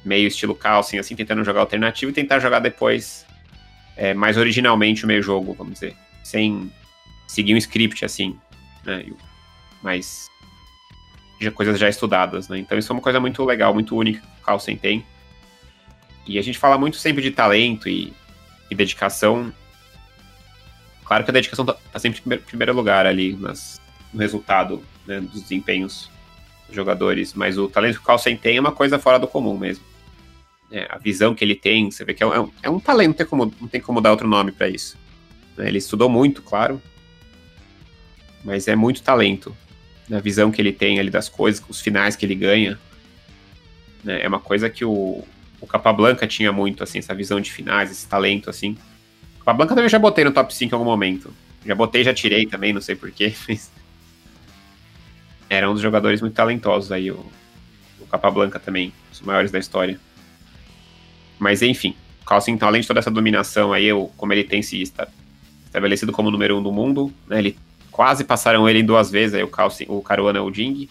[0.05, 3.25] meio estilo Carlsen, assim, tentando jogar alternativo e tentar jogar depois
[3.97, 6.73] é, mais originalmente o meio jogo, vamos dizer, sem
[7.29, 8.37] seguir um script assim,
[8.85, 9.05] né?
[9.83, 10.31] Mas
[11.41, 12.59] já, coisas já estudadas, né?
[12.59, 15.05] Então isso é uma coisa muito legal, muito única que o Carlsen tem.
[16.27, 18.13] E a gente fala muito sempre de talento e,
[18.71, 19.53] e dedicação.
[21.05, 23.81] Claro que a dedicação tá, tá sempre em primeiro, primeiro, lugar ali nas,
[24.13, 26.09] no resultado né, dos desempenhos
[26.67, 29.59] dos jogadores, mas o talento que o Carlsen tem é uma coisa fora do comum
[29.59, 29.85] mesmo
[30.73, 33.15] é, a visão que ele tem, você vê que é um, é um talento, não
[33.15, 34.97] tem, como, não tem como dar outro nome para isso.
[35.57, 35.69] Né?
[35.69, 36.81] Ele estudou muito, claro,
[38.43, 39.55] mas é muito talento.
[40.09, 40.17] Né?
[40.17, 42.79] A visão que ele tem ali das coisas, os finais que ele ganha.
[44.05, 44.23] Né?
[44.23, 45.25] É uma coisa que o,
[45.61, 48.77] o Capablanca tinha muito, assim, essa visão de finais, esse talento, assim.
[49.37, 51.33] O Capablanca também já botei no top 5 em algum momento.
[51.65, 53.71] Já botei, já tirei também, não sei porquê, mas...
[55.49, 57.27] Era um dos jogadores muito talentosos aí, o,
[58.01, 60.01] o Capablanca também, os maiores da história.
[61.39, 64.83] Mas enfim, Carlsen, então, além de toda essa dominação aí, como ele tem se
[65.67, 67.39] estabelecido como número um do mundo, né?
[67.39, 67.57] Ele
[67.93, 70.89] quase passaram ele duas vezes, aí o, Carlsen, o Caruana o Ding.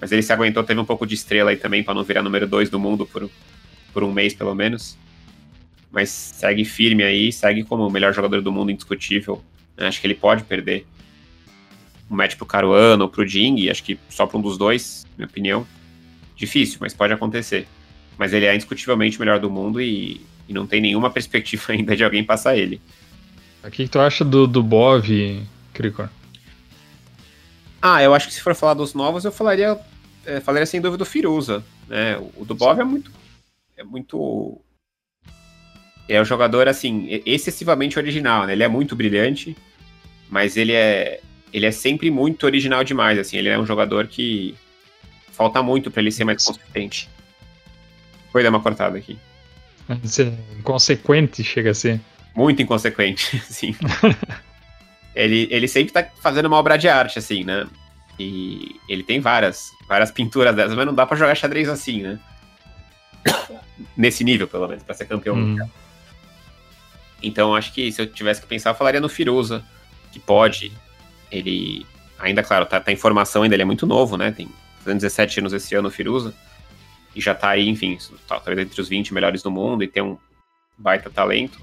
[0.00, 2.46] Mas ele se aguentou, teve um pouco de estrela aí também para não virar número
[2.46, 3.28] dois do mundo por,
[3.92, 4.96] por um mês, pelo menos.
[5.90, 9.42] Mas segue firme aí, segue como o melhor jogador do mundo indiscutível.
[9.76, 10.86] Acho que ele pode perder
[12.10, 15.26] um match pro Caruana ou pro Ding, acho que só para um dos dois, minha
[15.26, 15.66] opinião.
[16.36, 17.66] Difícil, mas pode acontecer.
[18.16, 21.96] Mas ele é indiscutivelmente o melhor do mundo e, e não tem nenhuma perspectiva ainda
[21.96, 22.80] de alguém passar ele.
[23.64, 25.42] O que, tu acha do, do Bov,
[25.74, 26.08] Cricor?
[27.80, 29.78] Ah, eu acho que se for falar dos novos, eu falaria,
[30.26, 31.64] é, falaria sem dúvida do Firuza.
[31.86, 32.16] Né?
[32.18, 33.10] O, o do Bov é muito.
[33.76, 34.60] É muito.
[36.08, 38.54] É um jogador, assim, excessivamente original, né?
[38.54, 39.56] Ele é muito brilhante,
[40.28, 41.20] mas ele é.
[41.52, 43.36] Ele é sempre muito original demais, assim.
[43.36, 44.54] Ele é um jogador que.
[45.32, 47.08] Falta muito para ele ser mais consistente.
[48.32, 49.16] Foi dar uma cortada aqui.
[50.58, 52.00] Inconsequente chega a ser.
[52.34, 53.74] Muito inconsequente, sim.
[55.18, 57.66] ele, ele sempre tá fazendo uma obra de arte, assim, né?
[58.18, 62.18] E ele tem várias, várias pinturas dessas, mas não dá para jogar xadrez assim, né?
[63.96, 65.40] Nesse nível, pelo menos, pra ser campeão hum.
[65.48, 65.70] mundial.
[67.22, 69.64] Então, acho que se eu tivesse que pensar, eu falaria no Firuza,
[70.12, 70.72] que pode.
[71.30, 71.84] Ele,
[72.18, 74.30] ainda, claro, tá, tá em formação ainda, ele é muito novo, né?
[74.30, 74.48] Tem
[74.86, 76.32] 17 anos esse ano, o Firuza
[77.14, 77.98] e já tá aí, enfim,
[78.28, 80.16] tá, talvez entre os 20 melhores do mundo e tem um
[80.78, 81.60] baita talento.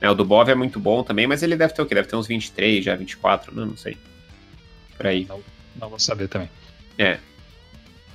[0.00, 1.94] É, o do Bov é muito bom também, mas ele deve ter o quê?
[1.94, 3.96] Deve ter uns 23, já 24, não, não sei.
[4.96, 5.26] Por aí.
[5.28, 5.40] Não,
[5.78, 6.48] não vou saber também.
[6.98, 7.18] É.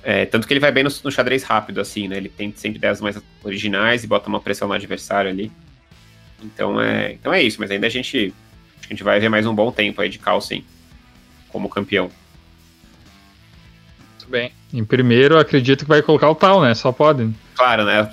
[0.02, 2.16] é tanto que ele vai bem no, no, xadrez rápido, assim, né?
[2.16, 5.52] Ele tem sempre ideias mais originais e bota uma pressão no adversário ali.
[6.42, 8.34] Então é, então é isso, mas ainda a gente,
[8.84, 10.64] a gente vai ver mais um bom tempo aí de Carlsen
[11.48, 12.10] como campeão.
[14.10, 14.52] Muito bem.
[14.72, 16.74] Em primeiro, acredito que vai colocar o tal, né?
[16.74, 17.32] Só pode.
[17.54, 18.10] Claro, né?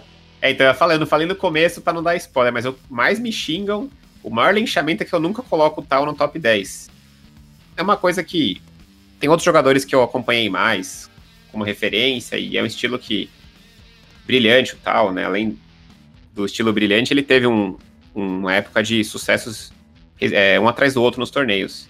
[0.40, 3.18] é, então eu falei, eu falei no começo para não dar spoiler, mas eu mais
[3.18, 3.90] me xingam.
[4.22, 6.90] O maior linchamento é que eu nunca coloco o tal no top 10.
[7.76, 8.60] É uma coisa que
[9.18, 11.10] tem outros jogadores que eu acompanhei mais
[11.50, 13.30] como referência e é um estilo que
[14.26, 15.24] brilhante o tal, né?
[15.24, 15.58] Além
[16.34, 17.78] do estilo brilhante, ele teve um,
[18.14, 19.72] uma época de sucessos
[20.20, 21.88] é, um atrás do outro nos torneios.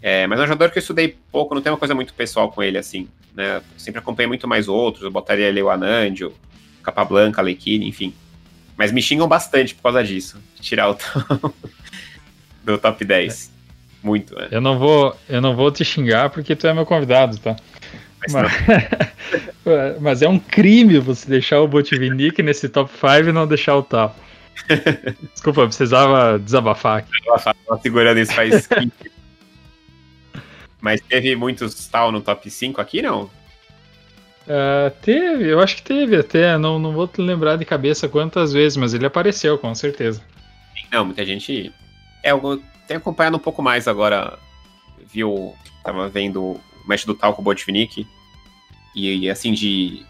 [0.00, 2.50] É, mas é um jogador que eu estudei pouco, não tem uma coisa muito pessoal
[2.52, 3.60] com ele, assim, né?
[3.76, 6.32] sempre acompanhei muito mais outros, eu botaria ali o Anandio,
[6.92, 8.14] Capablanca, Alequine, enfim.
[8.76, 10.96] Mas me xingam bastante por causa disso, tirar o
[12.64, 13.50] do top 10.
[14.02, 14.48] Muito, né?
[14.50, 17.56] Eu não vou, eu não vou te xingar porque tu é meu convidado, tá?
[18.20, 23.46] Mas, mas, mas é um crime você deixar o Botivinic nesse top 5 e não
[23.46, 24.16] deixar o tal.
[25.32, 27.10] Desculpa, eu precisava desabafar aqui.
[27.26, 28.92] Eu tava segurando isso faz 15
[30.80, 33.30] Mas teve muitos tal no top 5 aqui, não?
[34.48, 36.56] Uh, teve, eu acho que teve até.
[36.56, 40.22] Não, não vou te lembrar de cabeça quantas vezes, mas ele apareceu, com certeza.
[40.90, 41.70] Não, muita gente.
[42.22, 44.38] É, eu tenho acompanhado um pouco mais agora.
[45.12, 45.54] Viu.
[45.84, 48.06] Tava vendo o match do tal com o Botvinnik.
[48.94, 50.02] E, e, assim, de,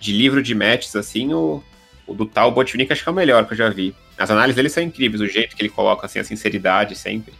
[0.00, 1.62] de livro de matches, assim, o,
[2.06, 3.94] o do tal Botvinnik acho que é o melhor que eu já vi.
[4.18, 7.32] As análises dele são incríveis, o jeito que ele coloca, assim, a sinceridade sempre.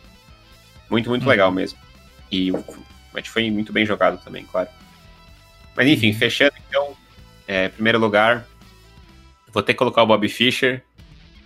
[0.89, 1.29] Muito, muito hum.
[1.29, 1.79] legal mesmo.
[2.31, 2.65] E o
[3.13, 4.69] match foi muito bem jogado também, claro.
[5.77, 6.97] Mas enfim, fechando então,
[7.47, 8.47] é, primeiro lugar,
[9.53, 10.83] vou ter que colocar o Bob Fischer,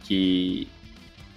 [0.04, 0.68] que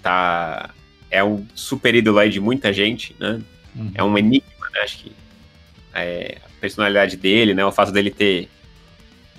[0.02, 0.72] tá
[1.10, 3.42] é um super ídolo aí de muita gente, né?
[3.76, 3.92] Uhum.
[3.94, 4.80] É um enigma, né?
[4.82, 5.12] Acho que
[5.94, 7.66] é, a personalidade dele, né?
[7.66, 8.50] O fato dele ter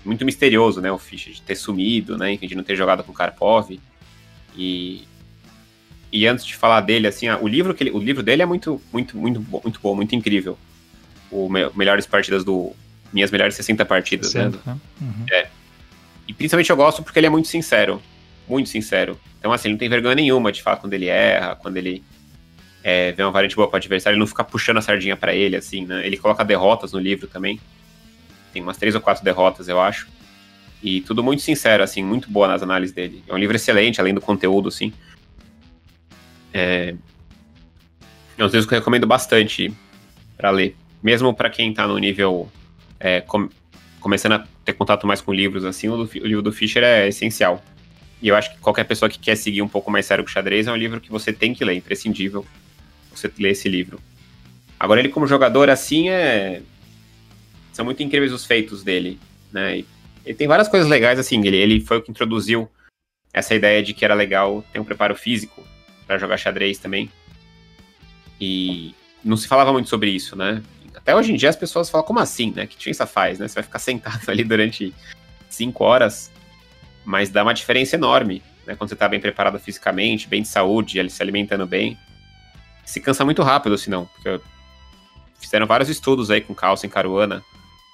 [0.04, 0.92] muito misterioso, né?
[0.92, 2.32] O Fischer de ter sumido, né?
[2.32, 3.78] Enfim, de não ter jogado com o Karpov.
[4.56, 5.06] E
[6.12, 8.80] e antes de falar dele, assim, o livro que ele, o livro dele é muito,
[8.92, 10.58] muito, muito, muito bom, muito incrível.
[11.30, 12.76] O me, melhores partidas do
[13.12, 14.76] minhas melhores 60 partidas, 60, né?
[15.00, 15.26] Uhum.
[15.30, 15.48] É.
[16.26, 18.00] E principalmente eu gosto porque ele é muito sincero,
[18.48, 19.18] muito sincero.
[19.38, 22.02] Então assim, ele não tem vergonha nenhuma de falar quando ele erra, quando ele
[22.82, 25.56] é, vê uma variante boa para adversário, ele não fica puxando a sardinha para ele,
[25.56, 26.04] assim, né?
[26.06, 27.60] Ele coloca derrotas no livro também.
[28.52, 30.08] Tem umas três ou quatro derrotas, eu acho.
[30.82, 33.22] E tudo muito sincero, assim, muito boa nas análises dele.
[33.28, 34.92] É um livro excelente, além do conteúdo, assim.
[36.52, 36.94] É,
[38.36, 39.72] é um livro que eu recomendo bastante
[40.36, 40.76] para ler.
[41.02, 42.50] Mesmo para quem está no nível.
[43.04, 43.48] É, com,
[43.98, 47.60] começando a ter contato mais com livros, assim, o, o, livro do Fischer é essencial.
[48.22, 50.68] E eu acho que qualquer pessoa que quer seguir um pouco mais sério com xadrez
[50.68, 52.46] é um livro que você tem que ler, imprescindível
[53.10, 53.98] você ler esse livro.
[54.78, 56.62] Agora, ele como jogador, assim, é.
[57.72, 59.18] São muito incríveis os feitos dele,
[59.50, 59.78] né?
[59.78, 59.86] E
[60.24, 61.44] ele tem várias coisas legais, assim.
[61.44, 62.70] Ele, ele foi o que introduziu
[63.32, 65.64] essa ideia de que era legal ter um preparo físico
[66.06, 67.10] para jogar xadrez também.
[68.40, 70.62] E não se falava muito sobre isso, né?
[70.94, 72.66] Até hoje em dia as pessoas falam, como assim, né?
[72.66, 73.48] Que diferença faz, né?
[73.48, 74.94] Você vai ficar sentado ali durante
[75.48, 76.30] cinco horas.
[77.04, 78.74] mas dá uma diferença enorme, né?
[78.76, 81.98] Quando você tá bem preparado fisicamente, bem de saúde, se alimentando bem.
[82.84, 84.40] Se cansa muito rápido, senão, porque
[85.40, 87.42] fizeram vários estudos aí com Carlsen e Caruana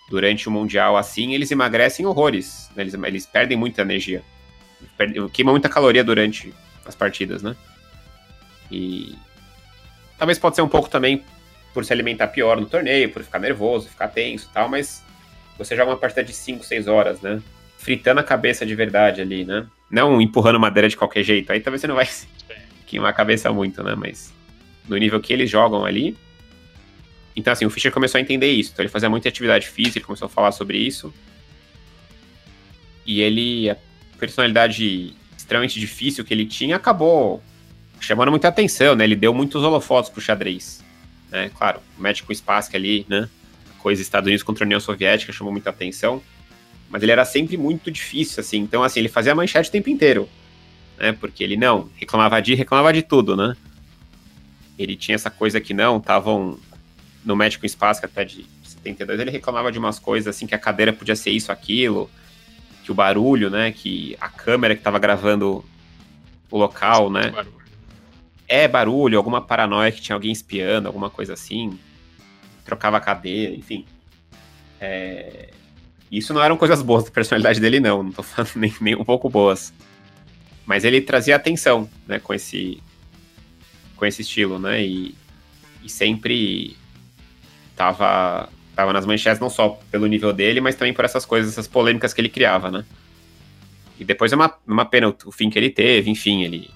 [0.08, 2.82] durante o Mundial assim, eles emagrecem horrores, né?
[2.82, 4.22] eles, eles perdem muita energia,
[5.32, 6.54] queimam muita caloria durante
[6.86, 7.54] as partidas, né?
[8.70, 9.14] E
[10.18, 11.22] talvez pode ser um pouco também
[11.78, 15.00] por se alimentar pior no torneio, por ficar nervoso, ficar tenso e tal, mas
[15.56, 17.40] você joga uma partida de 5, 6 horas, né?
[17.78, 19.64] Fritando a cabeça de verdade ali, né?
[19.88, 21.52] Não empurrando madeira de qualquer jeito.
[21.52, 22.08] Aí talvez você não vai
[22.84, 23.94] queimar a cabeça muito, né?
[23.94, 24.34] Mas
[24.88, 26.16] no nível que eles jogam ali.
[27.36, 28.72] Então, assim, o Fischer começou a entender isso.
[28.72, 31.14] Então, ele fazia muita atividade física, ele começou a falar sobre isso.
[33.06, 33.76] E ele, a
[34.18, 37.40] personalidade extremamente difícil que ele tinha, acabou
[38.00, 39.04] chamando muita atenção, né?
[39.04, 40.87] Ele deu muitos holofotes pro xadrez.
[41.30, 41.50] Né?
[41.56, 43.28] Claro, o match com o Spassky ali, né?
[43.78, 46.22] coisa Estados Unidos contra a União Soviética chamou muita atenção,
[46.90, 48.58] mas ele era sempre muito difícil, assim.
[48.58, 50.28] Então, assim, ele fazia manchete o tempo inteiro,
[50.98, 51.12] né?
[51.12, 53.56] Porque ele não reclamava de reclamava de tudo, né?
[54.78, 56.58] Ele tinha essa coisa que não, estavam
[57.24, 60.54] no match com o Spassky até de 72, ele reclamava de umas coisas assim que
[60.54, 62.10] a cadeira podia ser isso, aquilo,
[62.84, 63.72] que o barulho, né?
[63.72, 65.64] Que a câmera que estava gravando
[66.50, 67.32] o local, né?
[68.48, 71.78] É barulho, alguma paranoia que tinha alguém espiando, alguma coisa assim
[72.68, 73.86] trocava a cadeira, enfim.
[74.78, 75.48] É...
[76.12, 78.02] Isso não eram coisas boas da personalidade dele, não.
[78.02, 79.72] Não tô falando nem, nem um pouco boas.
[80.66, 82.82] Mas ele trazia atenção, né, com esse,
[83.96, 85.14] com esse estilo, né, e,
[85.82, 86.76] e sempre
[87.74, 91.66] tava, tava nas manchetes não só pelo nível dele, mas também por essas coisas, essas
[91.66, 92.84] polêmicas que ele criava, né.
[93.98, 96.70] E depois é uma, uma pena o, fim que ele teve, enfim, ele...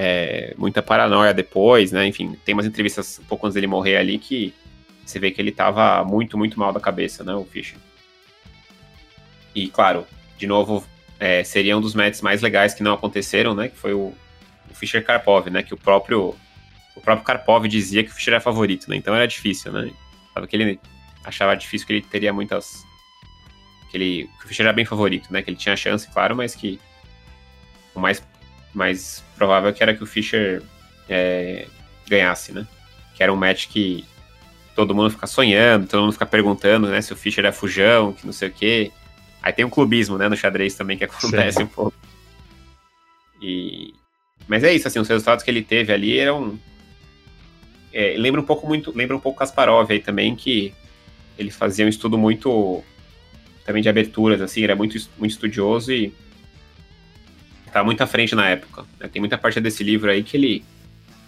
[0.00, 4.16] É, muita paranoia depois, né, enfim, tem umas entrevistas um pouco antes dele morrer ali
[4.16, 4.54] que
[5.04, 7.80] você vê que ele tava muito, muito mal da cabeça, né, o Fischer.
[9.52, 10.86] E, claro, de novo,
[11.18, 14.14] é, seria um dos matches mais legais que não aconteceram, né, que foi o,
[14.70, 16.36] o Fischer Karpov, né, que o próprio
[16.94, 19.90] o próprio Karpov dizia que o Fischer era favorito, né, então era difícil, né,
[20.32, 20.80] Sabe que ele
[21.24, 22.84] achava difícil que ele teria muitas
[23.90, 26.54] que ele que o Fischer era bem favorito, né, que ele tinha chance, claro, mas
[26.54, 26.78] que
[27.96, 28.22] o mais
[28.78, 30.62] mais provável que era que o Fischer
[31.08, 31.66] é,
[32.08, 32.66] ganhasse, né,
[33.14, 34.04] que era um match que
[34.74, 38.24] todo mundo fica sonhando, todo mundo fica perguntando, né, se o Fischer é fujão, que
[38.24, 38.92] não sei o quê.
[39.42, 41.64] Aí tem um clubismo, né, no xadrez também que acontece Sim.
[41.64, 41.94] um pouco.
[43.42, 43.92] E...
[44.46, 46.58] Mas é isso, assim, os resultados que ele teve ali eram...
[47.92, 50.72] É, lembra um pouco muito, lembra um pouco Kasparov aí também, que
[51.36, 52.82] ele fazia um estudo muito
[53.64, 56.12] também de aberturas, assim, era muito, muito estudioso e
[57.70, 58.84] estava muito à frente na época.
[58.98, 59.08] Né?
[59.08, 60.64] Tem muita parte desse livro aí que ele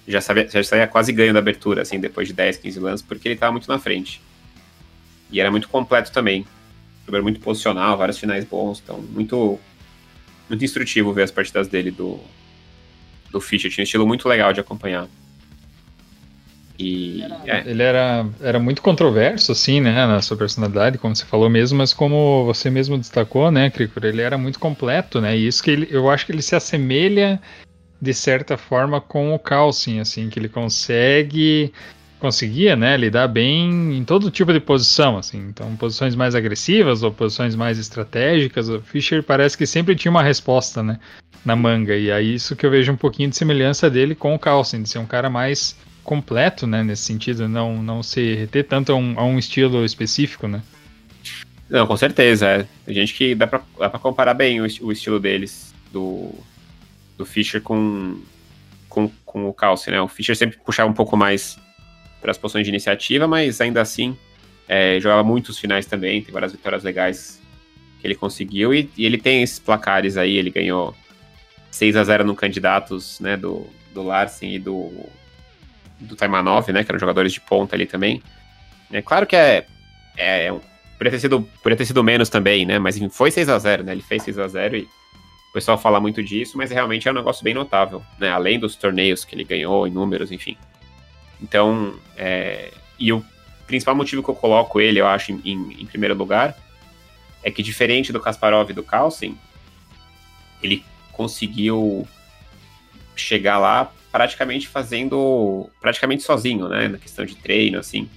[0.06, 3.28] já, sabia, já saía quase ganho da abertura, assim, depois de 10, 15 lances, porque
[3.28, 4.20] ele estava muito na frente.
[5.30, 6.44] E era muito completo também.
[7.08, 9.58] Era muito posicional, vários finais bons, então muito
[10.48, 12.18] muito instrutivo ver as partidas dele do,
[13.30, 13.70] do Fischer.
[13.70, 15.08] Tinha um estilo muito legal de acompanhar.
[16.80, 17.62] E, é.
[17.66, 21.92] Ele era, era muito controverso, assim, né, na sua personalidade, como você falou mesmo, mas
[21.92, 25.88] como você mesmo destacou, né, Cricor, ele era muito completo, né, e isso que ele,
[25.90, 27.40] eu acho que ele se assemelha
[28.00, 31.72] de certa forma com o Calcin, assim, que ele consegue
[32.18, 37.10] conseguia, né, lidar bem em todo tipo de posição, assim, então posições mais agressivas ou
[37.10, 40.98] posições mais estratégicas, o Fischer parece que sempre tinha uma resposta, né,
[41.44, 44.38] na manga, e é isso que eu vejo um pouquinho de semelhança dele com o
[44.38, 45.74] Carlsen, de ser um cara mais
[46.10, 50.48] completo, né, nesse sentido, não, não se reter tanto a um, a um estilo específico,
[50.48, 50.60] né.
[51.68, 52.66] Não, com certeza, é.
[52.84, 56.34] Tem gente que dá pra, dá pra comparar bem o, o estilo deles, do,
[57.16, 58.20] do Fischer com,
[58.88, 60.00] com, com o Calce, né?
[60.00, 61.56] O Fischer sempre puxava um pouco mais
[62.20, 64.18] para as posições de iniciativa, mas ainda assim
[64.66, 67.40] é, jogava muitos finais também, tem várias vitórias legais
[68.00, 70.92] que ele conseguiu, e, e ele tem esses placares aí, ele ganhou
[71.70, 73.64] 6 a 0 no Candidatos, né, do,
[73.94, 75.08] do Larsen e do,
[76.00, 78.22] do Taimanov, né, que eram jogadores de ponta ali também.
[78.90, 79.66] É claro que é,
[80.16, 80.52] é, é
[80.98, 83.84] poderia ter sido, poderia ter sido menos também, né, mas enfim, foi 6 a 0
[83.84, 84.88] né, ele fez 6 a 0 e
[85.50, 88.30] o pessoal fala muito disso, mas realmente é um negócio bem notável, né?
[88.30, 90.56] Além dos torneios que ele ganhou, em números, enfim.
[91.42, 92.72] Então, é...
[92.96, 93.24] e o
[93.66, 96.56] principal motivo que eu coloco ele, eu acho, em, em, primeiro lugar,
[97.42, 99.36] é que diferente do Kasparov e do Carlsen,
[100.62, 102.06] ele conseguiu
[103.16, 106.88] chegar lá praticamente fazendo, praticamente sozinho, né?
[106.88, 108.08] Na questão de treino, assim.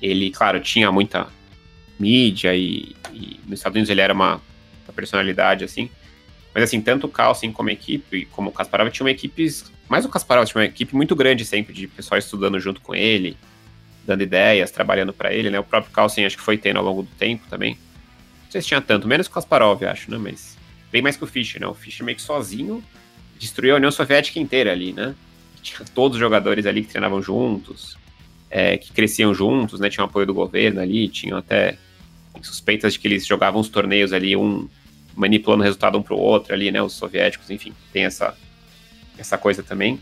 [0.00, 1.26] Ele, claro, tinha muita
[1.98, 4.40] mídia e, e nos Estados Unidos ele era uma,
[4.86, 5.90] uma personalidade, assim,
[6.54, 9.70] mas assim, tanto o Carlsen como a equipe, como o Kasparov, tinham equipes.
[9.88, 13.36] Mais o Kasparov tinha uma equipe muito grande sempre, de pessoal estudando junto com ele,
[14.04, 15.58] dando ideias, trabalhando para ele, né?
[15.60, 17.74] O próprio Carlsen acho que foi tendo ao longo do tempo também.
[18.44, 20.18] Não sei se tinha tanto, menos o Kasparov, acho, né?
[20.18, 20.56] Mas
[20.90, 21.68] bem mais que o Fischer, né?
[21.68, 22.82] O Fischer meio que sozinho
[23.40, 25.14] destruiu a União Soviética inteira ali, né?
[25.62, 27.96] Tinha todos os jogadores ali que treinavam juntos,
[28.50, 29.88] é, que cresciam juntos, né?
[29.88, 31.78] Tinham apoio do governo ali, tinham até
[32.42, 34.68] suspeitas de que eles jogavam os torneios ali, um
[35.16, 36.82] manipulando o resultado um pro outro ali, né?
[36.82, 38.36] Os soviéticos, enfim, tem essa,
[39.16, 39.98] essa coisa também.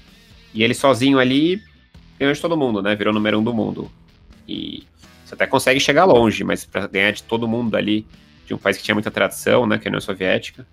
[0.53, 1.63] E ele sozinho ali
[2.19, 2.97] ganhou de todo mundo, né?
[2.97, 3.89] Virou número um do mundo.
[4.49, 4.83] E
[5.25, 8.05] você até consegue chegar longe, mas para ganhar de todo mundo ali,
[8.47, 9.79] de um país que tinha muita tradição, né?
[9.79, 10.67] Que é a União Soviética,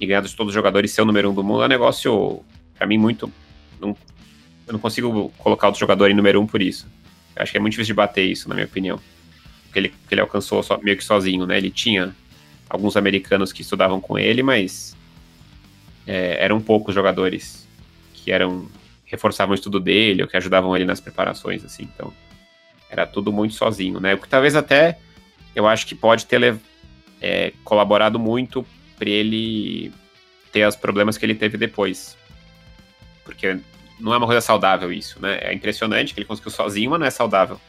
[0.00, 2.42] e ganhar de todos os jogadores ser o número um do mundo é um negócio,
[2.76, 3.32] para mim, muito.
[3.80, 3.96] Não,
[4.66, 6.86] eu não consigo colocar outro jogador em número um por isso.
[7.36, 9.00] Eu acho que é muito difícil de bater isso, na minha opinião.
[9.64, 11.56] Porque ele, porque ele alcançou meio que sozinho, né?
[11.56, 12.14] Ele tinha
[12.68, 14.96] alguns americanos que estudavam com ele, mas
[16.06, 17.66] é, eram poucos jogadores
[18.12, 18.68] que eram
[19.04, 21.88] reforçavam o estudo dele ou que ajudavam ele nas preparações, assim.
[21.94, 22.12] Então,
[22.90, 24.14] era tudo muito sozinho, né?
[24.14, 24.98] O que talvez até
[25.54, 26.58] eu acho que pode ter
[27.20, 28.66] é, colaborado muito
[28.98, 29.92] para ele
[30.52, 32.16] ter os problemas que ele teve depois.
[33.24, 33.58] Porque
[33.98, 35.38] não é uma coisa saudável isso, né?
[35.40, 37.60] É impressionante que ele conseguiu sozinho, mas não é saudável.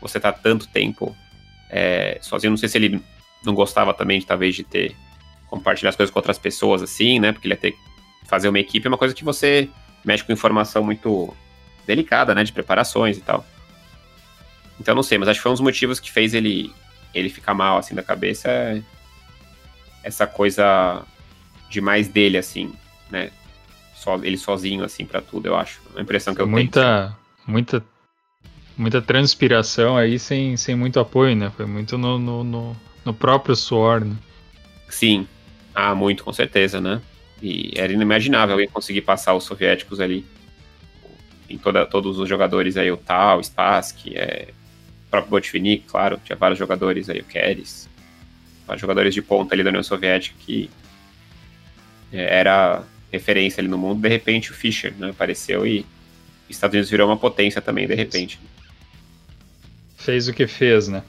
[0.00, 1.16] Você tá tanto tempo
[1.68, 3.02] é, sozinho, não sei se ele
[3.44, 4.96] não gostava também de talvez de ter
[5.48, 7.32] compartilhar as coisas com outras pessoas assim, né?
[7.32, 7.74] Porque ele ia ter
[8.26, 9.68] fazer uma equipe é uma coisa que você
[10.04, 11.34] mexe com informação muito
[11.84, 13.44] delicada, né, de preparações e tal.
[14.78, 16.72] Então não sei, mas acho que foi um dos motivos que fez ele
[17.12, 18.80] ele ficar mal assim da cabeça é
[20.02, 21.04] essa coisa
[21.68, 22.72] demais dele assim,
[23.10, 23.30] né?
[23.94, 25.80] Só ele sozinho assim para tudo, eu acho.
[25.96, 27.52] A impressão que eu muita, tenho.
[27.52, 27.84] Muita
[28.80, 31.52] muita transpiração aí sem, sem muito apoio, né?
[31.54, 34.16] Foi muito no, no, no, no próprio suor, né?
[34.88, 35.28] Sim.
[35.74, 37.00] Ah, muito, com certeza, né?
[37.42, 40.24] E era inimaginável alguém conseguir passar os soviéticos ali.
[41.48, 44.48] Em toda, todos os jogadores aí, o Tal, Spassky, é,
[45.06, 47.88] o próprio Botvinnik, claro, tinha vários jogadores aí, o Keres,
[48.78, 50.68] jogadores de ponta ali da União Soviética que
[52.12, 54.00] é, era referência ali no mundo.
[54.00, 55.86] De repente o Fischer né, apareceu e
[56.48, 58.38] Estados Unidos virou uma potência também, de repente.
[59.96, 61.02] Fez o que fez, né?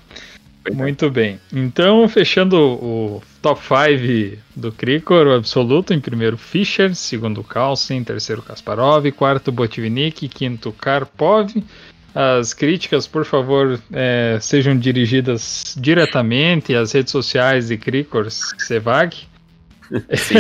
[0.66, 0.72] É.
[0.72, 1.40] Muito bem.
[1.52, 8.44] Então, fechando o top 5 do Krikor, o absoluto, em primeiro Fischer, segundo Carlsen, terceiro
[8.44, 11.52] Kasparov, quarto Botvinnik, quinto Karpov.
[12.14, 19.16] As críticas, por favor, é, sejam dirigidas diretamente às redes sociais de Krikor Sevag.
[20.16, 20.36] Sim.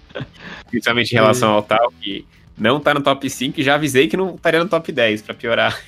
[0.70, 2.24] Principalmente em relação ao tal, que
[2.56, 5.34] não tá no top 5 e já avisei que não estaria no top 10, para
[5.34, 5.80] piorar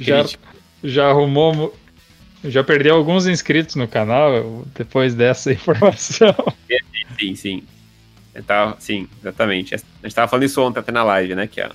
[0.00, 0.24] já,
[0.82, 1.74] já arrumou
[2.44, 6.34] já perdeu alguns inscritos no canal depois dessa informação.
[7.18, 7.62] Sim, sim.
[8.46, 9.74] Tava, sim, exatamente.
[9.74, 11.48] A gente tava falando isso ontem até na live, né?
[11.48, 11.68] Que é,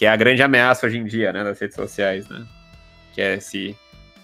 [0.00, 1.44] que é a grande ameaça hoje em dia, né?
[1.44, 2.46] Das redes sociais, né?
[3.12, 3.76] Que é se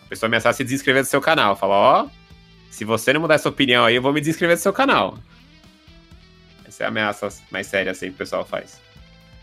[0.06, 1.54] a pessoa ameaçar se desinscrever do seu canal.
[1.54, 2.10] Fala, ó, oh,
[2.70, 5.18] se você não mudar essa opinião aí, eu vou me desinscrever do seu canal.
[6.66, 8.80] Essa é a ameaça mais séria assim que o pessoal faz.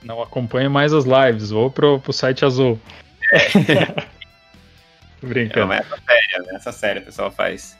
[0.01, 2.79] Não acompanhe mais as lives, vou pro, pro site azul.
[5.21, 5.27] É.
[5.27, 5.71] Brincando.
[5.71, 6.55] É essa séria, né?
[6.55, 7.77] Essa séria o pessoal faz.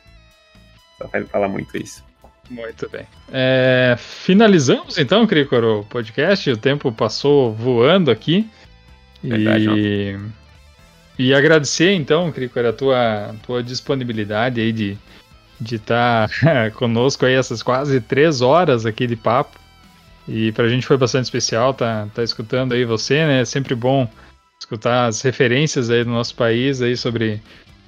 [1.00, 2.06] Só faz falar muito isso.
[2.50, 3.06] Muito bem.
[3.32, 6.50] É, finalizamos então, Cricor, o podcast.
[6.52, 8.50] O tempo passou voando aqui.
[9.24, 9.70] Verdade,
[11.18, 14.98] e, e agradecer então, Cricor, a tua, tua disponibilidade aí de
[15.60, 19.60] de estar tá conosco aí essas quase três horas aqui de papo.
[20.28, 23.42] E pra gente foi bastante especial tá, tá escutando aí você, né?
[23.42, 24.08] É sempre bom
[24.60, 27.42] escutar as referências aí do nosso país aí sobre,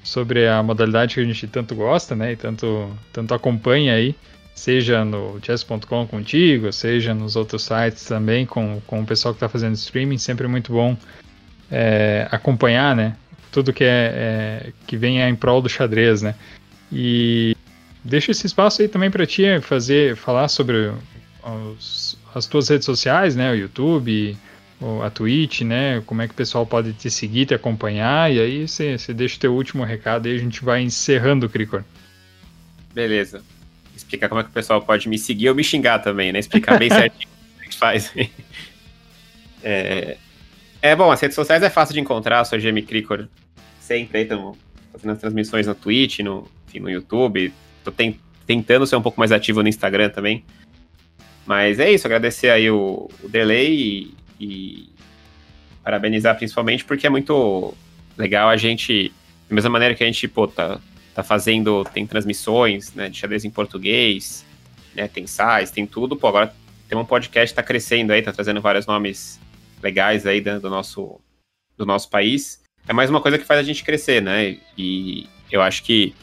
[0.03, 2.33] sobre a modalidade que a gente tanto gosta, né?
[2.33, 4.15] E tanto, tanto acompanha aí,
[4.55, 9.49] seja no chess.com contigo, seja nos outros sites também com, com o pessoal que está
[9.49, 10.97] fazendo streaming, sempre muito bom
[11.69, 13.17] é, acompanhar, né?
[13.51, 14.11] Tudo que é,
[14.67, 16.35] é, que vem em prol do xadrez, né?
[16.91, 17.55] E
[18.03, 20.91] deixa esse espaço aí também para ti fazer, falar sobre
[21.43, 23.51] os, as tuas redes sociais, né?
[23.51, 24.37] O YouTube,
[25.03, 26.01] a Twitch, né?
[26.05, 29.39] Como é que o pessoal pode te seguir, te acompanhar, e aí você, deixa o
[29.39, 31.83] teu último recado e a gente vai encerrando Cricor.
[32.93, 33.43] Beleza.
[33.95, 36.39] Explicar como é que o pessoal pode me seguir ou me xingar também, né?
[36.39, 38.13] Explicar bem certinho como é que faz.
[39.63, 40.17] é...
[40.81, 43.27] é bom, as redes sociais é fácil de encontrar, sou GM Cricor
[43.85, 44.57] sempre aí, estamos
[44.91, 49.19] fazendo as transmissões na Twitch, no, enfim, no YouTube, tô ten tentando ser um pouco
[49.19, 50.43] mais ativo no Instagram também.
[51.45, 54.89] Mas é isso, agradecer aí o, o delay e, e
[55.83, 57.73] parabenizar principalmente porque é muito
[58.15, 59.11] legal a gente,
[59.49, 60.79] da mesma maneira que a gente, pô, tá,
[61.15, 64.45] tá fazendo, tem transmissões, né, de xadrez em português,
[64.93, 66.53] né, tem sites, tem tudo, pô, agora
[66.89, 69.39] tem um podcast que tá crescendo aí, tá trazendo vários nomes
[69.81, 71.19] legais aí do nosso,
[71.77, 72.61] do nosso país.
[72.87, 76.13] É mais uma coisa que faz a gente crescer, né, e eu acho que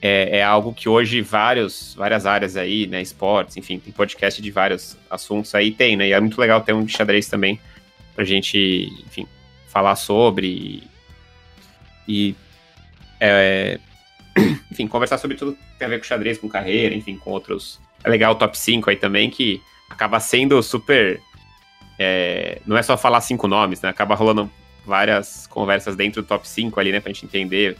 [0.00, 4.50] é, é, algo que hoje vários, várias áreas aí, né, esportes, enfim, tem podcast de
[4.52, 7.58] vários assuntos aí, tem, né, e é muito legal ter um de xadrez também
[8.14, 9.26] pra gente, enfim,
[9.66, 10.84] falar sobre
[12.06, 12.36] e, e
[13.18, 13.80] é,
[14.70, 17.80] enfim, conversar sobre tudo que tem a ver com xadrez, com carreira, enfim, com outros.
[18.02, 21.20] É legal o top 5 aí também, que acaba sendo super.
[21.98, 23.88] É, não é só falar cinco nomes, né?
[23.88, 24.50] Acaba rolando
[24.84, 27.00] várias conversas dentro do top 5 ali, né?
[27.00, 27.76] Pra gente entender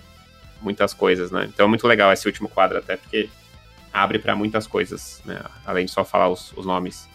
[0.63, 1.47] muitas coisas, né?
[1.53, 3.29] Então é muito legal esse último quadro, até porque
[3.93, 5.41] abre para muitas coisas, né?
[5.65, 7.09] Além de só falar os, os nomes.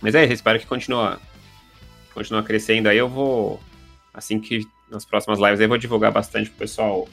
[0.00, 1.16] Mas é, espero que continue,
[2.12, 2.88] continue crescendo.
[2.88, 3.60] Aí eu vou,
[4.12, 7.08] assim que nas próximas lives, eu vou divulgar bastante pro pessoal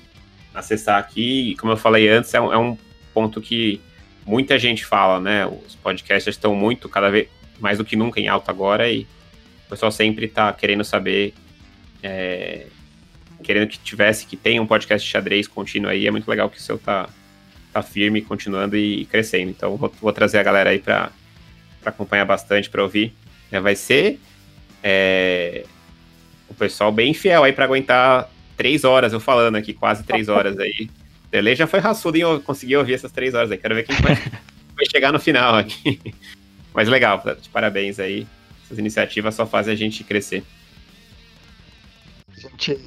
[0.58, 1.52] acessar aqui.
[1.52, 2.78] E como eu falei antes, é um, é um
[3.14, 3.80] ponto que
[4.26, 5.46] muita gente fala, né?
[5.46, 7.30] Os podcasts estão muito, cada vez
[7.60, 9.08] mais do que nunca em alta agora e
[9.66, 11.34] o pessoal sempre está querendo saber,
[12.04, 12.68] é,
[13.44, 16.08] querendo que tivesse, que tenha um podcast de xadrez contínuo aí.
[16.08, 17.10] É muito legal que o seu tá,
[17.74, 19.50] tá firme, continuando e crescendo.
[19.50, 21.12] Então vou, vou trazer a galera aí para
[21.86, 23.14] acompanhar bastante, para ouvir.
[23.52, 24.20] É, vai ser
[24.84, 25.66] é,
[26.50, 30.60] o pessoal bem fiel aí para aguentar três horas eu falando aqui, quase três horas
[30.60, 30.90] aí.
[31.32, 33.58] Dele já foi raçudo em conseguir ouvir essas três horas aí.
[33.58, 34.16] Quero ver quem vai,
[34.76, 36.00] vai chegar no final aqui.
[36.74, 38.26] Mas legal, de parabéns aí.
[38.66, 40.44] Essas iniciativas só fazem a gente crescer.
[42.36, 42.78] A gente,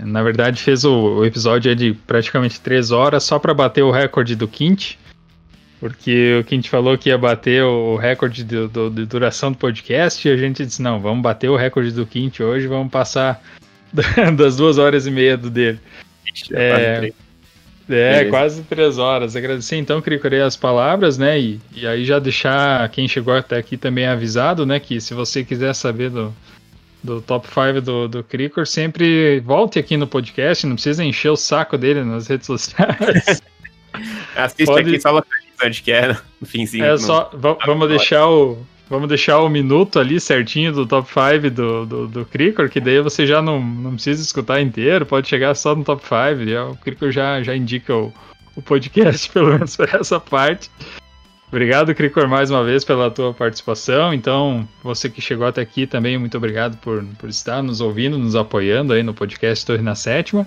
[0.00, 4.34] na verdade, fez o, o episódio de praticamente três horas só para bater o recorde
[4.34, 4.94] do Quint.
[5.78, 10.26] Porque o Quint falou que ia bater o recorde de, de, de duração do podcast
[10.26, 13.42] e a gente disse: não, vamos bater o recorde do Quint hoje, vamos passar
[14.36, 15.80] das duas horas e meia do dele.
[16.52, 17.12] É,
[17.88, 19.36] é quase três horas.
[19.36, 21.38] Agradecer então, Cricorei, as palavras, né?
[21.38, 24.80] E, e aí já deixar quem chegou até aqui também avisado, né?
[24.80, 26.34] Que se você quiser saber do,
[27.02, 31.36] do top 5 do, do Cricor, sempre volte aqui no podcast, não precisa encher o
[31.36, 33.40] saco dele nas redes sociais.
[34.36, 34.90] Assiste Pode...
[34.90, 35.22] aqui só
[35.64, 36.08] onde que é,
[36.40, 36.84] no finzinho.
[36.84, 37.30] É só,
[37.64, 38.58] vamos deixar o
[38.88, 42.24] Vamos deixar o minuto ali certinho do top 5 do, do, do
[42.70, 46.72] que daí você já não, não precisa escutar inteiro, pode chegar só no top 5.
[46.72, 48.12] O Cricor já, já indica o,
[48.54, 50.70] o podcast, pelo menos por essa parte.
[51.48, 54.12] Obrigado, Cricor, mais uma vez pela tua participação.
[54.14, 58.36] Então, você que chegou até aqui também, muito obrigado por, por estar nos ouvindo, nos
[58.36, 60.46] apoiando aí no podcast Torre na Sétima.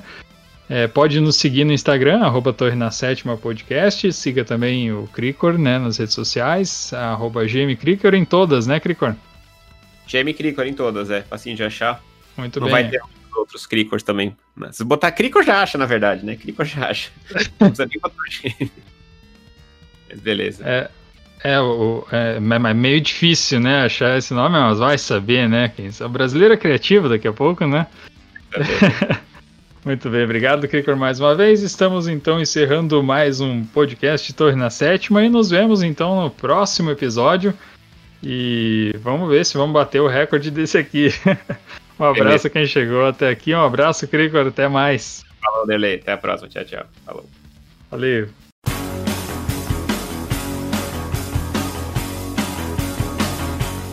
[0.70, 4.14] É, pode nos seguir no Instagram, arroba Torre na Sétima Podcast.
[4.14, 9.16] Siga também o Cricor, né, nas redes sociais, arroba GMCricor em todas, né, Cricor?
[10.08, 11.24] GM Cricor em todas, é.
[11.24, 12.04] Facinho de achar.
[12.38, 12.76] Muito Não bem.
[12.76, 13.02] Não vai ter
[13.36, 14.38] outros Cricors também.
[14.72, 16.36] Se botar Cricor já acha, na verdade, né?
[16.36, 17.10] Cricor já acha.
[17.60, 18.16] Não precisa nem botar
[20.10, 20.64] Mas beleza.
[20.68, 20.90] É,
[21.44, 25.72] é, o, é, é, meio difícil, né, achar esse nome, mas vai saber, né?
[25.76, 27.88] Quem sabe brasileira criativa daqui a pouco, né?
[29.86, 31.62] Muito bem, obrigado, Krikor, mais uma vez.
[31.62, 36.92] Estamos então encerrando mais um podcast Torre na Sétima e nos vemos então no próximo
[36.92, 37.54] episódio.
[38.22, 41.10] E vamos ver se vamos bater o recorde desse aqui.
[41.98, 45.24] um abraço a quem chegou até aqui, um abraço, Krikor, até mais.
[45.42, 46.86] Falou, Dele, até a próxima, tchau, tchau.
[47.06, 47.26] Falou.
[47.90, 48.28] Valeu.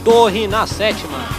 [0.04, 1.35] Torre na Sétima.